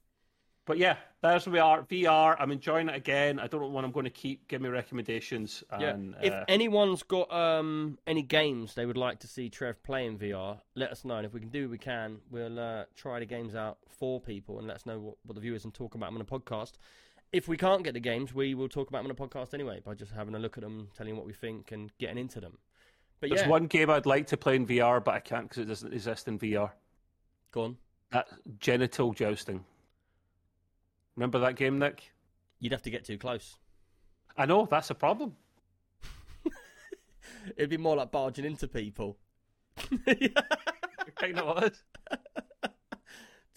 But 0.65 0.77
yeah, 0.77 0.97
there's 1.23 1.47
where 1.47 1.53
we 1.53 1.59
are. 1.59 1.81
VR. 1.83 2.35
I'm 2.37 2.51
enjoying 2.51 2.89
it 2.89 2.95
again. 2.95 3.39
I 3.39 3.47
don't 3.47 3.61
know 3.61 3.67
when 3.67 3.85
I'm 3.85 3.91
going 3.91 4.03
to 4.03 4.09
keep. 4.09 4.47
Give 4.49 4.61
me 4.61 4.67
recommendations. 4.67 5.63
Yeah. 5.79 5.95
If 6.21 6.33
uh, 6.33 6.43
anyone's 6.49 7.03
got 7.03 7.31
um, 7.31 7.97
any 8.05 8.21
games 8.21 8.75
they 8.75 8.85
would 8.85 8.97
like 8.97 9.19
to 9.19 9.27
see 9.27 9.49
Trev 9.49 9.81
play 9.81 10.05
in 10.05 10.19
VR, 10.19 10.59
let 10.75 10.91
us 10.91 11.05
know. 11.05 11.15
And 11.15 11.25
if 11.25 11.33
we 11.33 11.39
can 11.39 11.49
do, 11.49 11.69
we 11.69 11.77
can. 11.77 12.17
We'll 12.29 12.59
uh, 12.59 12.83
try 12.95 13.19
the 13.19 13.25
games 13.25 13.55
out 13.55 13.77
for 13.87 14.19
people 14.19 14.59
and 14.59 14.67
let 14.67 14.75
us 14.75 14.85
know 14.85 14.99
what, 14.99 15.15
what 15.25 15.35
the 15.35 15.41
viewers 15.41 15.63
and 15.63 15.73
talk 15.73 15.95
about 15.95 16.07
them 16.07 16.15
on 16.15 16.21
a 16.21 16.25
podcast. 16.25 16.73
If 17.33 17.47
we 17.47 17.57
can't 17.57 17.83
get 17.83 17.93
the 17.93 17.99
games, 17.99 18.33
we 18.33 18.55
will 18.55 18.69
talk 18.69 18.87
about 18.89 19.03
them 19.03 19.11
on 19.11 19.11
a 19.11 19.15
podcast 19.27 19.53
anyway 19.53 19.81
by 19.83 19.93
just 19.95 20.11
having 20.11 20.33
a 20.35 20.39
look 20.39 20.57
at 20.57 20.63
them, 20.63 20.89
telling 20.95 21.15
what 21.17 21.25
we 21.25 21.33
think, 21.33 21.71
and 21.71 21.91
getting 21.97 22.17
into 22.17 22.39
them. 22.39 22.57
But 23.19 23.29
there's 23.29 23.41
yeah, 23.41 23.49
one 23.49 23.67
game 23.67 23.89
I'd 23.89 24.05
like 24.05 24.27
to 24.27 24.37
play 24.37 24.55
in 24.55 24.65
VR, 24.65 25.03
but 25.03 25.13
I 25.15 25.19
can't 25.19 25.49
because 25.49 25.63
it 25.63 25.65
doesn't 25.65 25.93
exist 25.93 26.27
in 26.27 26.39
VR. 26.39 26.71
go 27.51 27.63
on. 27.63 27.77
That 28.11 28.27
genital 28.59 29.11
jousting. 29.13 29.65
Remember 31.15 31.39
that 31.39 31.55
game, 31.55 31.79
Nick? 31.79 32.11
You'd 32.59 32.71
have 32.71 32.83
to 32.83 32.89
get 32.89 33.03
too 33.03 33.17
close. 33.17 33.57
I 34.37 34.45
know 34.45 34.65
that's 34.69 34.89
a 34.91 34.95
problem. 34.95 35.35
It'd 37.57 37.69
be 37.69 37.77
more 37.77 37.95
like 37.97 38.11
barging 38.11 38.45
into 38.45 38.67
people. 38.67 39.17
Kind 41.15 41.39
of 41.39 41.45
was. 41.47 41.83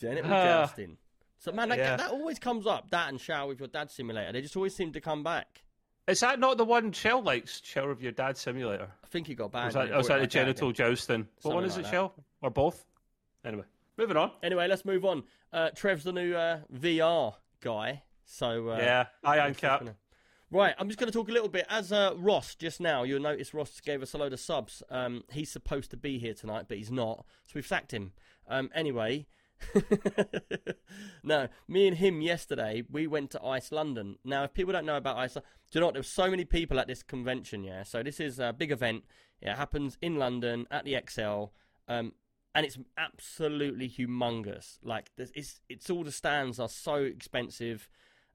Genital 0.00 0.32
Ah. 0.32 0.44
jousting. 0.66 0.96
So 1.40 1.50
man, 1.52 1.70
that, 1.70 1.78
Yeah. 1.78 1.96
that 1.96 2.10
always 2.10 2.38
comes 2.38 2.66
up. 2.66 2.90
That 2.90 3.08
and 3.08 3.20
shower 3.20 3.48
with 3.48 3.58
your 3.58 3.68
dad 3.68 3.90
simulator. 3.90 4.30
They 4.30 4.42
just 4.42 4.56
always 4.56 4.76
seem 4.76 4.92
to 4.92 5.00
come 5.00 5.22
back. 5.24 5.62
Is 6.06 6.20
that 6.20 6.38
not 6.38 6.58
the 6.58 6.64
one 6.64 6.92
Shell 6.92 7.22
likes? 7.22 7.60
Shell 7.64 7.90
of 7.90 8.02
your 8.02 8.12
dad 8.12 8.36
simulator. 8.36 8.88
I 9.02 9.06
think 9.08 9.26
he 9.26 9.34
got 9.34 9.50
banned. 9.50 9.66
was 9.66 9.74
that, 9.74 9.96
was 9.96 10.08
that 10.08 10.20
the 10.20 10.26
genital 10.26 10.70
jousting? 10.72 11.26
What 11.42 11.54
one 11.54 11.64
is 11.64 11.72
like 11.76 11.80
it, 11.80 11.82
that. 11.84 11.90
Shell? 11.90 12.14
Or 12.42 12.50
both? 12.50 12.84
Anyway. 13.44 13.64
moving 13.96 14.16
on. 14.16 14.30
Anyway, 14.42 14.66
let's 14.68 14.84
move 14.84 15.04
on. 15.04 15.22
Uh, 15.52 15.70
Trev's 15.74 16.04
the 16.04 16.12
new 16.12 16.34
uh, 16.34 16.60
VR 16.74 17.34
guy, 17.60 18.02
so 18.24 18.70
uh, 18.70 18.76
yeah, 18.78 19.06
I 19.24 19.38
am 19.38 19.54
cap. 19.54 19.80
gonna- 19.80 19.96
Right, 20.52 20.74
I'm 20.78 20.88
just 20.88 20.98
going 20.98 21.10
to 21.10 21.16
talk 21.16 21.28
a 21.28 21.32
little 21.32 21.48
bit. 21.48 21.64
As 21.70 21.92
uh, 21.92 22.12
Ross 22.16 22.56
just 22.56 22.80
now, 22.80 23.04
you'll 23.04 23.20
notice 23.22 23.54
Ross 23.54 23.80
gave 23.80 24.02
us 24.02 24.14
a 24.14 24.18
load 24.18 24.32
of 24.32 24.40
subs. 24.40 24.82
Um, 24.90 25.22
he's 25.30 25.48
supposed 25.48 25.92
to 25.92 25.96
be 25.96 26.18
here 26.18 26.34
tonight, 26.34 26.64
but 26.66 26.76
he's 26.76 26.90
not, 26.90 27.24
so 27.46 27.52
we've 27.54 27.66
sacked 27.66 27.92
him. 27.92 28.12
Um, 28.48 28.68
anyway, 28.74 29.26
no, 31.22 31.48
me 31.68 31.88
and 31.88 31.96
him 31.96 32.20
yesterday, 32.20 32.82
we 32.90 33.06
went 33.06 33.30
to 33.32 33.44
Ice 33.44 33.72
London. 33.72 34.16
Now, 34.24 34.44
if 34.44 34.54
people 34.54 34.72
don't 34.72 34.86
know 34.86 34.96
about 34.96 35.18
Ice, 35.18 35.34
do 35.34 35.40
you 35.72 35.80
know 35.80 35.86
what? 35.86 35.94
There's 35.94 36.08
so 36.08 36.30
many 36.30 36.44
people 36.44 36.78
at 36.80 36.86
this 36.86 37.02
convention, 37.02 37.64
yeah. 37.64 37.82
So 37.82 38.02
this 38.02 38.20
is 38.20 38.38
a 38.38 38.52
big 38.52 38.72
event. 38.72 39.04
It 39.40 39.54
happens 39.54 39.96
in 40.02 40.16
London 40.16 40.66
at 40.70 40.84
the 40.84 40.94
ExCeL, 40.94 41.50
um, 41.88 42.12
and 42.54 42.66
it's 42.66 42.78
absolutely 42.98 43.88
humongous. 43.88 44.78
Like, 44.82 45.10
it's 45.16 45.60
it's 45.68 45.88
all 45.88 46.04
the 46.04 46.12
stands 46.12 46.58
are 46.58 46.68
so 46.68 46.96
expensive. 46.96 47.88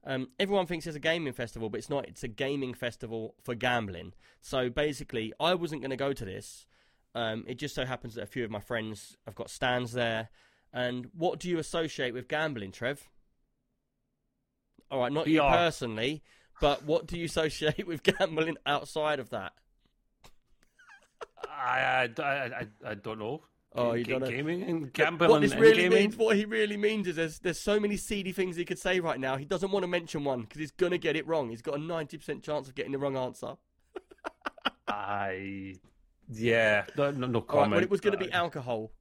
Um, 0.04 0.28
everyone 0.38 0.66
thinks 0.66 0.86
it's 0.86 0.96
a 0.96 1.00
gaming 1.00 1.32
festival, 1.32 1.68
but 1.68 1.78
it's 1.78 1.90
not. 1.90 2.08
It's 2.08 2.22
a 2.22 2.28
gaming 2.28 2.74
festival 2.74 3.34
for 3.42 3.54
gambling. 3.54 4.14
So 4.40 4.70
basically, 4.70 5.32
I 5.38 5.54
wasn't 5.54 5.82
going 5.82 5.90
to 5.90 5.96
go 5.96 6.12
to 6.12 6.24
this. 6.24 6.66
Um, 7.14 7.44
it 7.46 7.54
just 7.54 7.74
so 7.74 7.84
happens 7.84 8.14
that 8.14 8.22
a 8.22 8.26
few 8.26 8.44
of 8.44 8.50
my 8.50 8.60
friends 8.60 9.16
have 9.24 9.34
got 9.34 9.50
stands 9.50 9.92
there. 9.92 10.28
And 10.76 11.08
what 11.16 11.40
do 11.40 11.48
you 11.48 11.58
associate 11.58 12.12
with 12.12 12.28
gambling, 12.28 12.70
Trev? 12.70 13.08
All 14.90 15.00
right, 15.00 15.10
not 15.10 15.26
you 15.26 15.40
personally, 15.40 16.22
but 16.60 16.84
what 16.84 17.06
do 17.06 17.18
you 17.18 17.24
associate 17.24 17.86
with 17.86 18.02
gambling 18.02 18.58
outside 18.66 19.18
of 19.18 19.30
that? 19.30 19.54
I, 21.48 22.10
I, 22.18 22.22
I, 22.22 22.66
I, 22.84 22.94
don't 22.94 23.18
know. 23.18 23.42
Oh, 23.74 23.94
you 23.94 24.04
Ga- 24.04 24.12
don't 24.12 24.20
know. 24.20 24.28
gaming 24.28 24.62
and 24.64 24.92
gambling. 24.92 25.30
What 25.30 25.40
this 25.40 25.54
really 25.54 25.84
gaming. 25.84 25.98
means, 25.98 26.16
what 26.18 26.36
he 26.36 26.44
really 26.44 26.76
means 26.76 27.08
is 27.08 27.16
there's 27.16 27.38
there's 27.38 27.58
so 27.58 27.80
many 27.80 27.96
seedy 27.96 28.32
things 28.32 28.56
he 28.56 28.66
could 28.66 28.78
say 28.78 29.00
right 29.00 29.18
now. 29.18 29.36
He 29.38 29.46
doesn't 29.46 29.70
want 29.70 29.82
to 29.82 29.88
mention 29.88 30.24
one 30.24 30.42
because 30.42 30.60
he's 30.60 30.72
gonna 30.72 30.98
get 30.98 31.16
it 31.16 31.26
wrong. 31.26 31.48
He's 31.48 31.62
got 31.62 31.76
a 31.76 31.78
ninety 31.78 32.18
percent 32.18 32.42
chance 32.42 32.68
of 32.68 32.74
getting 32.74 32.92
the 32.92 32.98
wrong 32.98 33.16
answer. 33.16 33.54
I, 34.88 35.76
yeah, 36.30 36.84
no, 36.98 37.10
no, 37.12 37.26
no 37.26 37.38
All 37.38 37.40
right, 37.40 37.48
comment. 37.48 37.72
well, 37.72 37.82
it 37.82 37.90
was 37.90 38.00
going 38.00 38.16
to 38.16 38.24
be 38.24 38.32
Uh, 38.32 38.36
alcohol, 38.38 38.92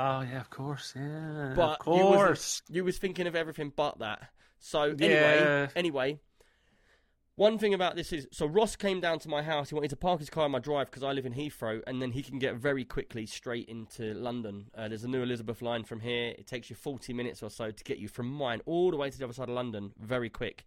Oh 0.00 0.20
yeah, 0.20 0.40
of 0.40 0.48
course, 0.48 0.94
yeah, 0.96 1.54
but 1.56 1.80
of 1.86 1.96
you 1.98 2.04
was 2.04 2.16
course. 2.16 2.62
you 2.68 2.84
was 2.84 2.98
thinking 2.98 3.26
of 3.26 3.34
everything 3.34 3.72
but 3.74 3.98
that. 3.98 4.30
So 4.60 4.82
anyway, 4.82 5.38
Yeah. 5.40 5.68
anyway, 5.74 6.20
one 7.34 7.58
thing 7.58 7.74
about 7.74 7.96
this 7.96 8.12
is 8.12 8.26
so 8.32 8.46
Ross 8.46 8.76
came 8.76 9.00
down 9.00 9.18
to 9.20 9.28
my 9.28 9.42
house. 9.42 9.68
He 9.70 9.74
wanted 9.74 9.90
to 9.90 9.96
park 9.96 10.20
his 10.20 10.30
car 10.30 10.46
in 10.46 10.52
my 10.52 10.60
drive 10.60 10.86
because 10.86 11.02
I 11.02 11.10
live 11.12 11.26
in 11.26 11.34
Heathrow, 11.34 11.80
and 11.86 12.00
then 12.00 12.12
he 12.12 12.22
can 12.22 12.38
get 12.38 12.54
very 12.56 12.84
quickly 12.84 13.26
straight 13.26 13.68
into 13.68 14.14
London. 14.14 14.66
Uh, 14.76 14.86
there's 14.88 15.04
a 15.04 15.08
new 15.08 15.22
Elizabeth 15.22 15.62
line 15.62 15.82
from 15.84 16.00
here. 16.00 16.34
It 16.38 16.46
takes 16.46 16.70
you 16.70 16.76
40 16.76 17.12
minutes 17.12 17.42
or 17.42 17.50
so 17.50 17.70
to 17.72 17.84
get 17.84 17.98
you 17.98 18.06
from 18.08 18.26
mine 18.28 18.60
all 18.66 18.90
the 18.92 18.96
way 18.96 19.10
to 19.10 19.18
the 19.18 19.24
other 19.24 19.32
side 19.34 19.48
of 19.48 19.54
London, 19.54 19.92
very 19.98 20.30
quick. 20.30 20.64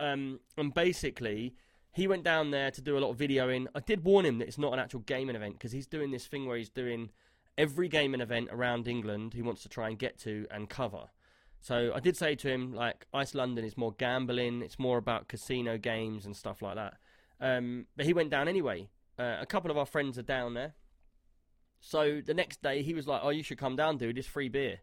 Um, 0.00 0.40
and 0.56 0.74
basically, 0.74 1.54
he 1.92 2.08
went 2.08 2.24
down 2.24 2.50
there 2.50 2.72
to 2.72 2.80
do 2.80 2.98
a 2.98 3.00
lot 3.00 3.10
of 3.10 3.18
videoing. 3.18 3.66
I 3.74 3.80
did 3.80 4.04
warn 4.04 4.26
him 4.26 4.38
that 4.38 4.48
it's 4.48 4.58
not 4.58 4.72
an 4.72 4.80
actual 4.80 5.00
gaming 5.00 5.36
event 5.36 5.54
because 5.54 5.70
he's 5.70 5.86
doing 5.86 6.10
this 6.10 6.26
thing 6.26 6.46
where 6.46 6.56
he's 6.56 6.70
doing 6.70 7.10
every 7.56 7.88
game 7.88 8.14
and 8.14 8.22
event 8.22 8.48
around 8.50 8.88
England 8.88 9.34
he 9.34 9.42
wants 9.42 9.62
to 9.62 9.68
try 9.68 9.88
and 9.88 9.98
get 9.98 10.18
to 10.18 10.46
and 10.50 10.68
cover. 10.68 11.08
So 11.60 11.92
I 11.94 12.00
did 12.00 12.16
say 12.16 12.34
to 12.34 12.48
him, 12.48 12.74
like, 12.74 13.06
Ice 13.14 13.34
London 13.34 13.64
is 13.64 13.76
more 13.76 13.92
gambling, 13.92 14.60
it's 14.60 14.78
more 14.78 14.98
about 14.98 15.28
casino 15.28 15.78
games 15.78 16.26
and 16.26 16.36
stuff 16.36 16.60
like 16.60 16.74
that. 16.74 16.98
Um, 17.40 17.86
but 17.96 18.04
he 18.04 18.12
went 18.12 18.30
down 18.30 18.48
anyway. 18.48 18.90
Uh, 19.18 19.36
a 19.40 19.46
couple 19.46 19.70
of 19.70 19.78
our 19.78 19.86
friends 19.86 20.18
are 20.18 20.22
down 20.22 20.54
there. 20.54 20.74
So 21.80 22.20
the 22.24 22.34
next 22.34 22.62
day 22.62 22.82
he 22.82 22.94
was 22.94 23.06
like, 23.06 23.20
Oh, 23.22 23.30
you 23.30 23.42
should 23.42 23.58
come 23.58 23.76
down, 23.76 23.98
dude, 23.98 24.18
it's 24.18 24.26
free 24.26 24.48
beer. 24.48 24.80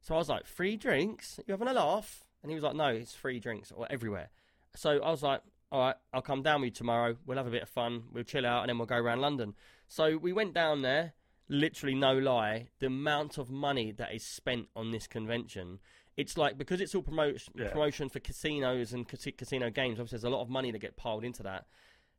So 0.00 0.14
I 0.14 0.18
was 0.18 0.28
like, 0.28 0.46
Free 0.46 0.76
drinks? 0.76 1.40
You 1.46 1.52
having 1.52 1.68
a 1.68 1.72
laugh? 1.72 2.24
And 2.42 2.50
he 2.50 2.54
was 2.54 2.64
like, 2.64 2.74
No, 2.74 2.88
it's 2.88 3.14
free 3.14 3.40
drinks 3.40 3.72
or 3.72 3.86
everywhere. 3.90 4.30
So 4.76 5.02
I 5.02 5.10
was 5.10 5.22
like, 5.22 5.40
All 5.72 5.80
right, 5.80 5.96
I'll 6.12 6.22
come 6.22 6.42
down 6.42 6.60
with 6.60 6.68
you 6.68 6.72
tomorrow. 6.72 7.16
We'll 7.26 7.38
have 7.38 7.46
a 7.46 7.50
bit 7.50 7.62
of 7.62 7.68
fun. 7.68 8.04
We'll 8.12 8.24
chill 8.24 8.46
out 8.46 8.62
and 8.62 8.68
then 8.68 8.78
we'll 8.78 8.86
go 8.86 8.96
around 8.96 9.20
London. 9.20 9.54
So 9.88 10.16
we 10.16 10.32
went 10.32 10.54
down 10.54 10.82
there. 10.82 11.14
Literally, 11.48 11.94
no 11.94 12.16
lie, 12.16 12.68
the 12.78 12.86
amount 12.86 13.36
of 13.38 13.50
money 13.50 13.92
that 13.92 14.14
is 14.14 14.24
spent 14.24 14.68
on 14.74 14.90
this 14.92 15.06
convention. 15.06 15.78
It's 16.16 16.38
like 16.38 16.56
because 16.56 16.80
it's 16.80 16.94
all 16.94 17.02
promotion 17.02 17.52
Yeah. 17.56 17.70
promotion 17.70 18.08
for 18.08 18.20
casinos 18.20 18.92
and 18.92 19.06
casi- 19.06 19.32
casino 19.32 19.68
games. 19.70 19.98
Obviously, 19.98 20.16
there's 20.16 20.24
a 20.32 20.34
lot 20.34 20.42
of 20.42 20.48
money 20.48 20.70
that 20.70 20.78
get 20.78 20.96
piled 20.96 21.24
into 21.24 21.42
that. 21.42 21.66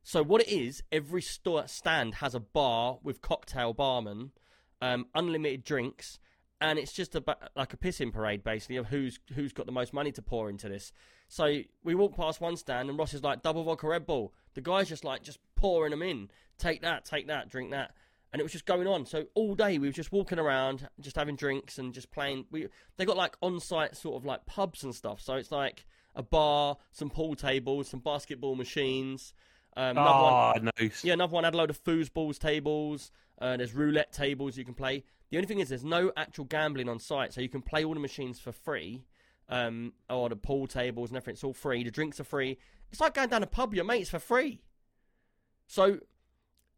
So 0.02 0.22
what 0.22 0.42
it 0.42 0.48
is, 0.48 0.82
every 0.92 1.22
store 1.22 1.66
stand 1.66 2.16
has 2.16 2.34
a 2.34 2.40
bar 2.40 2.98
with 3.02 3.20
cocktail 3.22 3.72
barman, 3.72 4.30
um, 4.80 5.06
unlimited 5.14 5.64
drinks, 5.64 6.20
and 6.60 6.78
it's 6.78 6.92
just 6.92 7.16
a, 7.16 7.24
like 7.56 7.72
a 7.72 7.76
pissing 7.76 8.12
parade 8.12 8.44
basically 8.44 8.76
of 8.76 8.86
who's 8.86 9.18
who's 9.34 9.52
got 9.52 9.66
the 9.66 9.72
most 9.72 9.92
money 9.92 10.12
to 10.12 10.22
pour 10.22 10.48
into 10.48 10.68
this. 10.68 10.92
So 11.28 11.62
we 11.82 11.94
walk 11.96 12.14
past 12.14 12.40
one 12.40 12.56
stand 12.56 12.88
and 12.88 12.96
Ross 12.98 13.12
is 13.14 13.24
like 13.24 13.42
double 13.42 13.64
vodka 13.64 13.88
Red 13.88 14.06
Bull. 14.06 14.32
The 14.54 14.60
guy's 14.60 14.88
just 14.88 15.04
like 15.04 15.22
just 15.24 15.38
pouring 15.56 15.90
them 15.90 16.02
in. 16.02 16.30
Take 16.58 16.82
that, 16.82 17.04
take 17.04 17.26
that, 17.26 17.48
drink 17.48 17.72
that. 17.72 17.94
And 18.32 18.40
it 18.40 18.42
was 18.42 18.52
just 18.52 18.66
going 18.66 18.86
on. 18.86 19.06
So 19.06 19.24
all 19.34 19.54
day 19.54 19.78
we 19.78 19.86
were 19.88 19.92
just 19.92 20.12
walking 20.12 20.38
around, 20.38 20.88
just 21.00 21.16
having 21.16 21.36
drinks 21.36 21.78
and 21.78 21.94
just 21.94 22.10
playing. 22.10 22.44
We 22.50 22.66
they 22.96 23.04
got 23.04 23.16
like 23.16 23.36
on-site 23.40 23.96
sort 23.96 24.16
of 24.16 24.24
like 24.26 24.44
pubs 24.46 24.82
and 24.84 24.94
stuff. 24.94 25.20
So 25.20 25.34
it's 25.34 25.50
like 25.52 25.86
a 26.14 26.22
bar, 26.22 26.76
some 26.92 27.08
pool 27.08 27.34
tables, 27.34 27.88
some 27.88 28.00
basketball 28.00 28.56
machines. 28.56 29.32
Um, 29.76 29.90
another 29.98 30.22
one, 30.22 30.32
Oh, 30.32 30.70
nice. 30.80 31.04
yeah, 31.04 31.12
another 31.14 31.32
one 31.34 31.44
had 31.44 31.54
a 31.54 31.56
load 31.56 31.70
of 31.70 31.82
foosballs 31.82 32.38
tables. 32.38 33.10
Uh, 33.38 33.56
there's 33.58 33.74
roulette 33.74 34.12
tables 34.12 34.56
you 34.56 34.64
can 34.64 34.74
play. 34.74 35.04
The 35.30 35.36
only 35.36 35.46
thing 35.46 35.60
is, 35.60 35.68
there's 35.68 35.84
no 35.84 36.12
actual 36.16 36.44
gambling 36.46 36.88
on 36.88 36.98
site, 36.98 37.32
so 37.34 37.40
you 37.42 37.48
can 37.50 37.60
play 37.62 37.84
all 37.84 37.92
the 37.94 38.00
machines 38.00 38.38
for 38.38 38.52
free. 38.52 39.04
Um, 39.48 39.92
or 40.10 40.28
the 40.28 40.34
pool 40.36 40.66
tables 40.66 41.10
and 41.10 41.16
everything. 41.18 41.34
It's 41.34 41.44
all 41.44 41.52
free. 41.52 41.84
The 41.84 41.90
drinks 41.92 42.18
are 42.18 42.24
free. 42.24 42.58
It's 42.90 43.00
like 43.00 43.14
going 43.14 43.28
down 43.28 43.42
a 43.44 43.46
pub. 43.46 43.74
Your 43.74 43.84
mates 43.84 44.10
for 44.10 44.18
free. 44.18 44.60
So, 45.68 45.98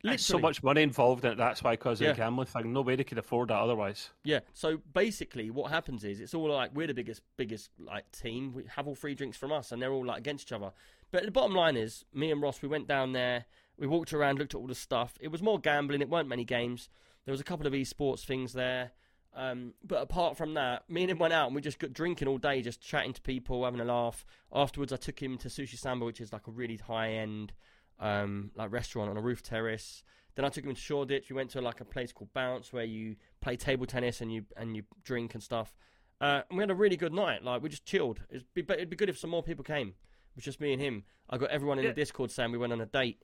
There's 0.03 0.25
so 0.25 0.39
much 0.39 0.63
money 0.63 0.83
involved 0.83 1.25
in 1.25 1.33
it. 1.33 1.37
That's 1.37 1.63
why, 1.63 1.73
because 1.73 2.01
Yeah. 2.01 2.11
of 2.11 2.17
the 2.17 2.23
gambling 2.23 2.47
thing, 2.47 2.73
nobody 2.73 3.03
could 3.03 3.19
afford 3.19 3.49
that 3.49 3.59
otherwise. 3.59 4.11
Yeah. 4.25 4.41
So 4.53 4.79
basically, 4.93 5.51
what 5.51 5.71
happens 5.71 6.05
is 6.05 6.21
it's 6.21 6.35
all 6.35 6.49
like 6.51 6.71
we're 6.75 6.87
the 6.87 6.95
biggest, 6.95 7.23
biggest 7.37 7.71
like 7.79 8.11
team. 8.13 8.53
We 8.53 8.65
have 8.77 8.87
all 8.87 8.95
free 8.95 9.15
drinks 9.15 9.37
from 9.37 9.51
us, 9.53 9.73
and 9.73 9.83
they're 9.83 9.93
all 9.93 10.07
like 10.07 10.19
against 10.19 10.47
each 10.49 10.53
other. 10.53 10.73
But 11.11 11.25
the 11.25 11.31
bottom 11.31 11.55
line 11.55 11.77
is, 11.77 12.05
me 12.13 12.31
and 12.31 12.41
Ross, 12.41 12.63
we 12.63 12.69
went 12.69 12.87
down 12.87 13.13
there. 13.13 13.47
We 13.77 13.87
walked 13.87 14.13
around, 14.13 14.39
looked 14.39 14.55
at 14.55 14.59
all 14.59 14.67
the 14.67 14.75
stuff. 14.75 15.17
It 15.21 15.29
was 15.29 15.43
more 15.43 15.59
gambling. 15.59 16.01
It 16.03 16.09
weren't 16.11 16.29
many 16.29 16.45
games. 16.45 16.89
There 17.25 17.33
was 17.33 17.41
a 17.41 17.45
couple 17.45 17.67
of 17.67 17.73
esports 17.73 18.25
things 18.25 18.53
there. 18.53 18.93
Um, 19.35 19.75
but 19.85 20.03
apart 20.03 20.37
from 20.37 20.55
that, 20.55 20.89
me 20.91 21.03
and 21.03 21.11
him 21.13 21.19
went 21.19 21.33
out 21.33 21.47
and 21.47 21.55
we 21.55 21.61
just 21.61 21.79
got 21.79 21.93
drinking 21.93 22.27
all 22.27 22.39
day, 22.39 22.61
just 22.61 22.81
chatting 22.81 23.13
to 23.13 23.21
people, 23.23 23.65
having 23.65 23.79
a 23.81 23.85
laugh. 23.85 24.25
Afterwards, 24.53 24.93
I 24.93 24.97
took 24.97 25.23
him 25.23 25.39
to 25.39 25.49
Sushi 25.49 25.79
Samba, 25.79 26.05
which 26.07 26.21
is 26.21 26.33
like 26.33 26.47
a 26.49 26.51
really 26.51 26.77
high 26.77 27.11
end 27.13 27.53
um, 28.01 28.51
like 28.55 28.71
restaurant 28.73 29.11
on 29.11 29.17
a 29.17 29.21
roof 29.21 29.43
terrace. 29.43 30.03
Then 30.35 30.45
I 30.45 30.51
took 30.51 30.65
him 30.65 30.75
to 30.75 30.81
Shoreditch. 30.81 31.31
We 31.31 31.37
went 31.37 31.51
to 31.51 31.61
like 31.61 31.81
a 31.81 31.85
place 31.85 32.13
called 32.13 32.33
Bounce 32.33 32.73
where 32.73 32.85
you 32.85 33.17
play 33.41 33.57
table 33.57 33.87
tennis 33.87 34.21
and 34.21 34.33
you 34.33 34.45
and 34.57 34.77
you 34.77 34.85
drink 35.05 35.35
and 35.35 35.43
stuff. 35.43 35.75
Uh, 36.21 36.43
and 36.49 36.57
we 36.59 36.63
had 36.63 36.71
a 36.71 36.75
really 36.75 36.97
good 36.97 37.13
night. 37.13 37.43
Like 37.43 37.63
we 37.63 37.69
just 37.69 37.85
chilled. 37.85 38.21
It'd 38.31 38.45
be, 38.55 38.63
it'd 38.63 38.91
be 38.91 38.97
good 38.97 39.09
if 39.09 39.19
some 39.19 39.31
more 39.31 39.43
people 39.43 39.65
came. 39.65 39.89
It 39.89 40.37
was 40.37 40.45
just 40.45 40.61
me 40.61 40.73
and 40.73 40.81
him. 40.81 41.05
I 41.29 41.39
got 41.39 41.51
everyone 41.51 41.79
in 41.79 41.85
Yeah. 41.85 41.91
the 41.91 41.97
Discord 41.97 42.31
saying 42.31 42.53
we 42.53 42.59
went 42.59 42.73
on 42.73 42.81
a 42.81 42.87
date. 42.87 43.21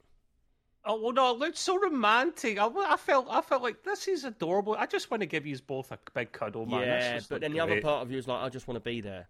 Oh 0.84 1.00
well, 1.00 1.12
no, 1.12 1.30
it 1.32 1.38
looked 1.38 1.56
so 1.56 1.78
romantic. 1.80 2.58
I, 2.58 2.66
I 2.66 2.96
felt, 2.96 3.26
I 3.30 3.40
felt 3.40 3.62
like 3.62 3.82
this 3.84 4.06
is 4.06 4.24
adorable. 4.24 4.74
I 4.78 4.84
just 4.86 5.10
want 5.10 5.22
to 5.22 5.26
give 5.26 5.46
you 5.46 5.56
both 5.66 5.92
a 5.92 5.98
big 6.14 6.32
cuddle, 6.32 6.66
man. 6.66 6.82
Yeah, 6.82 7.20
but 7.30 7.40
then 7.40 7.52
the 7.52 7.60
other 7.60 7.80
part 7.80 8.02
of 8.02 8.10
you 8.10 8.18
is 8.18 8.28
like, 8.28 8.42
I 8.42 8.48
just 8.50 8.68
want 8.68 8.76
to 8.76 8.80
be 8.90 9.00
there. 9.00 9.28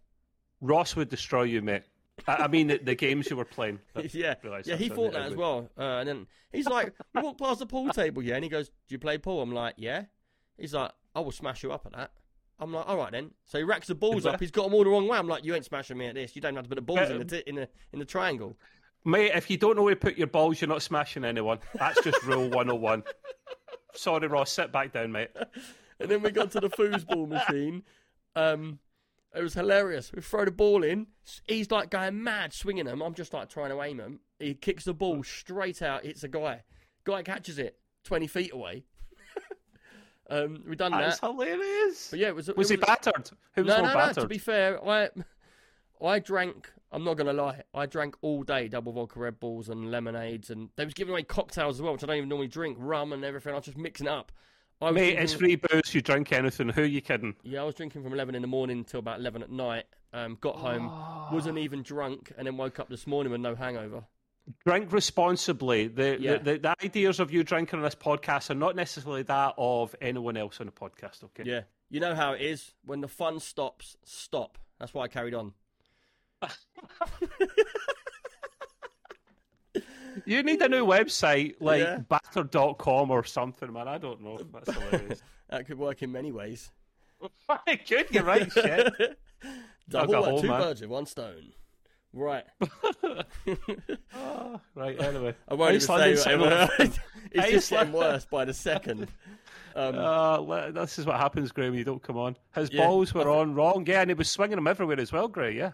Ross 0.60 0.96
would 0.96 1.10
destroy 1.10 1.42
you, 1.44 1.62
mate. 1.62 1.82
I, 2.26 2.34
I 2.34 2.48
mean, 2.48 2.68
the, 2.68 2.78
the 2.78 2.94
games 2.94 3.28
you 3.28 3.36
were 3.36 3.44
playing. 3.44 3.80
yeah, 4.12 4.34
yeah, 4.64 4.76
he 4.76 4.88
thought 4.88 5.12
that 5.12 5.26
as 5.26 5.34
well. 5.34 5.68
Uh, 5.78 5.98
and 5.98 6.08
then 6.08 6.26
he's 6.52 6.66
like, 6.66 6.92
we 7.14 7.22
walked 7.22 7.40
past 7.40 7.58
the 7.58 7.66
pool 7.66 7.90
table, 7.90 8.22
yeah, 8.22 8.34
and 8.34 8.44
he 8.44 8.50
goes, 8.50 8.68
"Do 8.68 8.94
you 8.94 8.98
play 8.98 9.18
pool?" 9.18 9.42
I'm 9.42 9.52
like, 9.52 9.74
"Yeah." 9.76 10.04
He's 10.56 10.74
like, 10.74 10.92
"I 11.14 11.20
will 11.20 11.32
smash 11.32 11.62
you 11.62 11.72
up 11.72 11.86
at 11.86 11.92
that." 11.92 12.12
I'm 12.60 12.72
like, 12.72 12.88
"All 12.88 12.96
right 12.96 13.12
then." 13.12 13.32
So 13.46 13.58
he 13.58 13.64
racks 13.64 13.88
the 13.88 13.94
balls 13.94 14.26
up. 14.26 14.38
He's 14.40 14.50
got 14.50 14.64
them 14.64 14.74
all 14.74 14.84
the 14.84 14.90
wrong 14.90 15.08
way. 15.08 15.18
I'm 15.18 15.28
like, 15.28 15.44
"You 15.44 15.54
ain't 15.54 15.64
smashing 15.64 15.98
me 15.98 16.06
at 16.06 16.14
this. 16.14 16.34
You 16.36 16.42
don't 16.42 16.54
have 16.54 16.64
to 16.64 16.68
put 16.68 16.76
the 16.76 16.82
balls 16.82 17.10
in 17.10 17.18
the 17.18 17.24
t- 17.24 17.42
in 17.46 17.56
the 17.56 17.68
in 17.92 17.98
the 17.98 18.04
triangle." 18.04 18.56
Mate, 19.04 19.32
if 19.34 19.50
you 19.50 19.58
don't 19.58 19.76
know 19.76 19.82
where 19.82 19.94
to 19.94 20.00
put 20.00 20.16
your 20.16 20.28
balls, 20.28 20.60
you're 20.60 20.68
not 20.68 20.80
smashing 20.82 21.24
anyone. 21.24 21.58
That's 21.74 22.02
just 22.02 22.22
rule 22.22 22.48
101. 22.48 23.02
Sorry, 23.92 24.26
Ross. 24.28 24.50
Sit 24.50 24.72
back 24.72 24.92
down, 24.92 25.12
mate. 25.12 25.30
And 26.00 26.10
then 26.10 26.22
we 26.22 26.32
got 26.32 26.50
to 26.50 26.60
the 26.60 26.68
foosball 26.68 27.28
machine. 27.28 27.84
Um, 28.34 28.80
it 29.34 29.42
was 29.42 29.54
hilarious. 29.54 30.12
We 30.12 30.22
throw 30.22 30.44
the 30.44 30.50
ball 30.50 30.84
in. 30.84 31.08
He's 31.46 31.70
like 31.70 31.90
going 31.90 32.22
mad, 32.22 32.52
swinging 32.52 32.84
them. 32.84 33.02
I'm 33.02 33.14
just 33.14 33.32
like 33.32 33.48
trying 33.48 33.70
to 33.70 33.82
aim 33.82 33.98
him. 33.98 34.20
He 34.38 34.54
kicks 34.54 34.84
the 34.84 34.94
ball 34.94 35.22
straight 35.24 35.82
out, 35.82 36.04
hits 36.04 36.22
a 36.22 36.28
guy. 36.28 36.62
Guy 37.04 37.22
catches 37.22 37.58
it 37.58 37.78
20 38.04 38.26
feet 38.26 38.52
away. 38.52 38.84
um, 40.30 40.62
we 40.68 40.76
done 40.76 40.92
that. 40.92 41.00
That's 41.00 41.20
that. 41.20 41.32
hilarious. 41.32 42.08
But 42.10 42.20
yeah, 42.20 42.28
it 42.28 42.34
was. 42.34 42.48
Was 42.56 42.70
it 42.70 42.80
he 42.80 42.84
battered? 42.84 43.30
Who 43.54 43.64
was 43.64 43.68
no, 43.68 43.82
more 43.82 43.92
no, 43.92 44.06
no. 44.06 44.12
To 44.12 44.26
be 44.26 44.38
fair, 44.38 44.82
I, 44.86 45.08
I 46.02 46.18
drank. 46.20 46.70
I'm 46.92 47.02
not 47.02 47.16
gonna 47.16 47.32
lie. 47.32 47.62
I 47.74 47.86
drank 47.86 48.16
all 48.20 48.44
day 48.44 48.68
double 48.68 48.92
vodka 48.92 49.18
Red 49.18 49.40
Bulls 49.40 49.68
and 49.68 49.90
lemonades, 49.90 50.50
and 50.50 50.68
they 50.76 50.84
was 50.84 50.94
giving 50.94 51.12
away 51.12 51.24
cocktails 51.24 51.76
as 51.76 51.82
well, 51.82 51.92
which 51.92 52.04
I 52.04 52.06
don't 52.06 52.16
even 52.16 52.28
normally 52.28 52.48
drink, 52.48 52.76
rum 52.78 53.12
and 53.12 53.24
everything. 53.24 53.52
I 53.52 53.56
was 53.56 53.64
just 53.64 53.78
mixing 53.78 54.06
it 54.06 54.10
up. 54.10 54.30
I 54.84 54.90
was 54.90 54.94
Mate, 54.94 55.04
drinking- 55.14 55.22
it's 55.24 55.32
free 55.34 55.56
booze. 55.56 55.94
You 55.94 56.00
drink 56.00 56.32
anything. 56.32 56.68
Who 56.68 56.82
are 56.82 56.86
you 56.86 57.00
kidding? 57.00 57.34
Yeah, 57.42 57.62
I 57.62 57.64
was 57.64 57.74
drinking 57.74 58.02
from 58.02 58.12
11 58.12 58.34
in 58.34 58.42
the 58.42 58.48
morning 58.48 58.84
till 58.84 59.00
about 59.00 59.18
11 59.20 59.42
at 59.42 59.50
night. 59.50 59.84
Um, 60.12 60.38
got 60.40 60.56
home, 60.56 60.86
wasn't 61.32 61.58
even 61.58 61.82
drunk, 61.82 62.32
and 62.38 62.46
then 62.46 62.56
woke 62.56 62.78
up 62.78 62.88
this 62.88 63.06
morning 63.06 63.32
with 63.32 63.40
no 63.40 63.54
hangover. 63.56 64.04
Drink 64.64 64.92
responsibly. 64.92 65.88
The, 65.88 66.18
Yeah. 66.20 66.36
the, 66.36 66.52
the 66.52 66.58
the 66.58 66.74
ideas 66.84 67.18
of 67.18 67.32
you 67.32 67.42
drinking 67.42 67.78
on 67.78 67.82
this 67.82 67.94
podcast 67.96 68.50
are 68.50 68.54
not 68.54 68.76
necessarily 68.76 69.22
that 69.24 69.54
of 69.58 69.94
anyone 70.00 70.36
else 70.36 70.60
on 70.60 70.66
the 70.66 70.72
podcast. 70.72 71.24
Okay. 71.24 71.42
Yeah. 71.46 71.62
You 71.90 71.98
know 72.00 72.14
how 72.14 72.34
it 72.34 72.42
is. 72.42 72.72
When 72.84 73.00
the 73.00 73.08
fun 73.08 73.40
stops, 73.40 73.96
stop. 74.04 74.58
That's 74.78 74.92
why 74.94 75.04
I 75.04 75.08
carried 75.08 75.34
on. 75.34 75.52
You 80.26 80.42
need 80.42 80.60
a 80.62 80.68
new 80.68 80.84
website 80.86 81.54
like 81.60 81.82
Yeah. 81.82 81.98
batter.com 81.98 83.10
or 83.10 83.24
something, 83.24 83.72
man. 83.72 83.88
I 83.88 83.98
don't 83.98 84.20
know. 84.22 84.38
That's 84.52 84.72
hilarious. 84.90 85.22
That 85.50 85.66
could 85.66 85.78
work 85.78 86.02
in 86.02 86.12
many 86.12 86.32
ways. 86.32 86.70
Good, 87.88 88.06
you're 88.10 88.24
right, 88.24 88.50
shit. 88.52 89.18
Double 89.88 90.20
work, 90.22 90.40
two 90.40 90.48
man. 90.48 90.60
birds 90.60 90.80
with 90.80 90.90
one 90.90 91.06
stone. 91.06 91.52
Right. 92.12 92.44
Ah, 94.14 94.60
right, 94.74 95.00
anyway. 95.00 95.34
I 95.48 95.54
won't 95.54 95.74
even 95.74 95.80
say 95.86 96.12
it's 96.12 96.24
just 97.50 97.70
getting 97.70 97.92
worse 97.92 98.24
by 98.24 98.44
the 98.44 98.54
second. 98.54 99.08
Um, 99.74 99.96
Uh, 99.98 100.70
this 100.70 100.98
is 100.98 101.06
what 101.06 101.16
happens, 101.18 101.50
Gray, 101.50 101.68
when 101.68 101.78
you 101.78 101.84
don't 101.84 102.02
come 102.02 102.16
on. 102.16 102.36
His 102.54 102.70
Yeah, 102.72 102.86
balls 102.86 103.12
were 103.12 103.24
thi- 103.24 103.28
on 103.28 103.54
wrong, 103.54 103.84
yeah, 103.86 104.00
and 104.02 104.10
he 104.10 104.14
was 104.14 104.30
swinging 104.30 104.56
them 104.56 104.66
everywhere 104.68 105.00
as 105.00 105.12
well, 105.12 105.26
Gray, 105.28 105.56
yeah. 105.56 105.72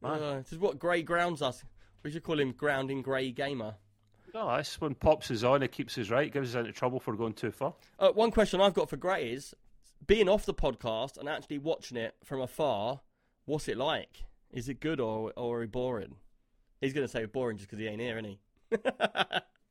man. 0.00 0.22
uh, 0.22 0.38
this 0.38 0.52
is 0.52 0.58
what 0.58 0.78
Gray 0.78 1.02
grounds 1.02 1.42
us. 1.42 1.62
We 2.02 2.10
should 2.10 2.22
call 2.24 2.40
him 2.40 2.52
Grounding 2.52 3.02
Gray 3.02 3.30
Gamer. 3.30 3.74
No, 4.34 4.48
that's 4.48 4.80
when 4.80 4.94
Pops 4.94 5.30
is 5.30 5.44
on, 5.44 5.62
he 5.62 5.68
keeps 5.68 5.98
us 5.98 6.08
right, 6.08 6.32
gives 6.32 6.54
us 6.54 6.58
into 6.58 6.72
trouble 6.72 7.00
for 7.00 7.14
going 7.14 7.34
too 7.34 7.50
far. 7.50 7.74
Uh, 7.98 8.10
one 8.10 8.30
question 8.30 8.60
I've 8.60 8.72
got 8.74 8.88
for 8.88 8.96
Gray 8.96 9.30
is 9.30 9.54
being 10.06 10.28
off 10.28 10.46
the 10.46 10.54
podcast 10.54 11.18
and 11.18 11.28
actually 11.28 11.58
watching 11.58 11.98
it 11.98 12.14
from 12.24 12.40
afar, 12.40 13.00
what's 13.44 13.68
it 13.68 13.76
like? 13.76 14.24
Is 14.50 14.68
it 14.68 14.80
good 14.80 15.00
or, 15.00 15.32
or 15.36 15.66
boring? 15.66 16.16
He's 16.80 16.92
going 16.92 17.06
to 17.06 17.12
say 17.12 17.24
boring 17.26 17.58
just 17.58 17.68
because 17.68 17.78
he 17.80 17.86
ain't 17.86 18.00
here, 18.00 18.18
isn't 18.18 18.30
he? 18.30 18.38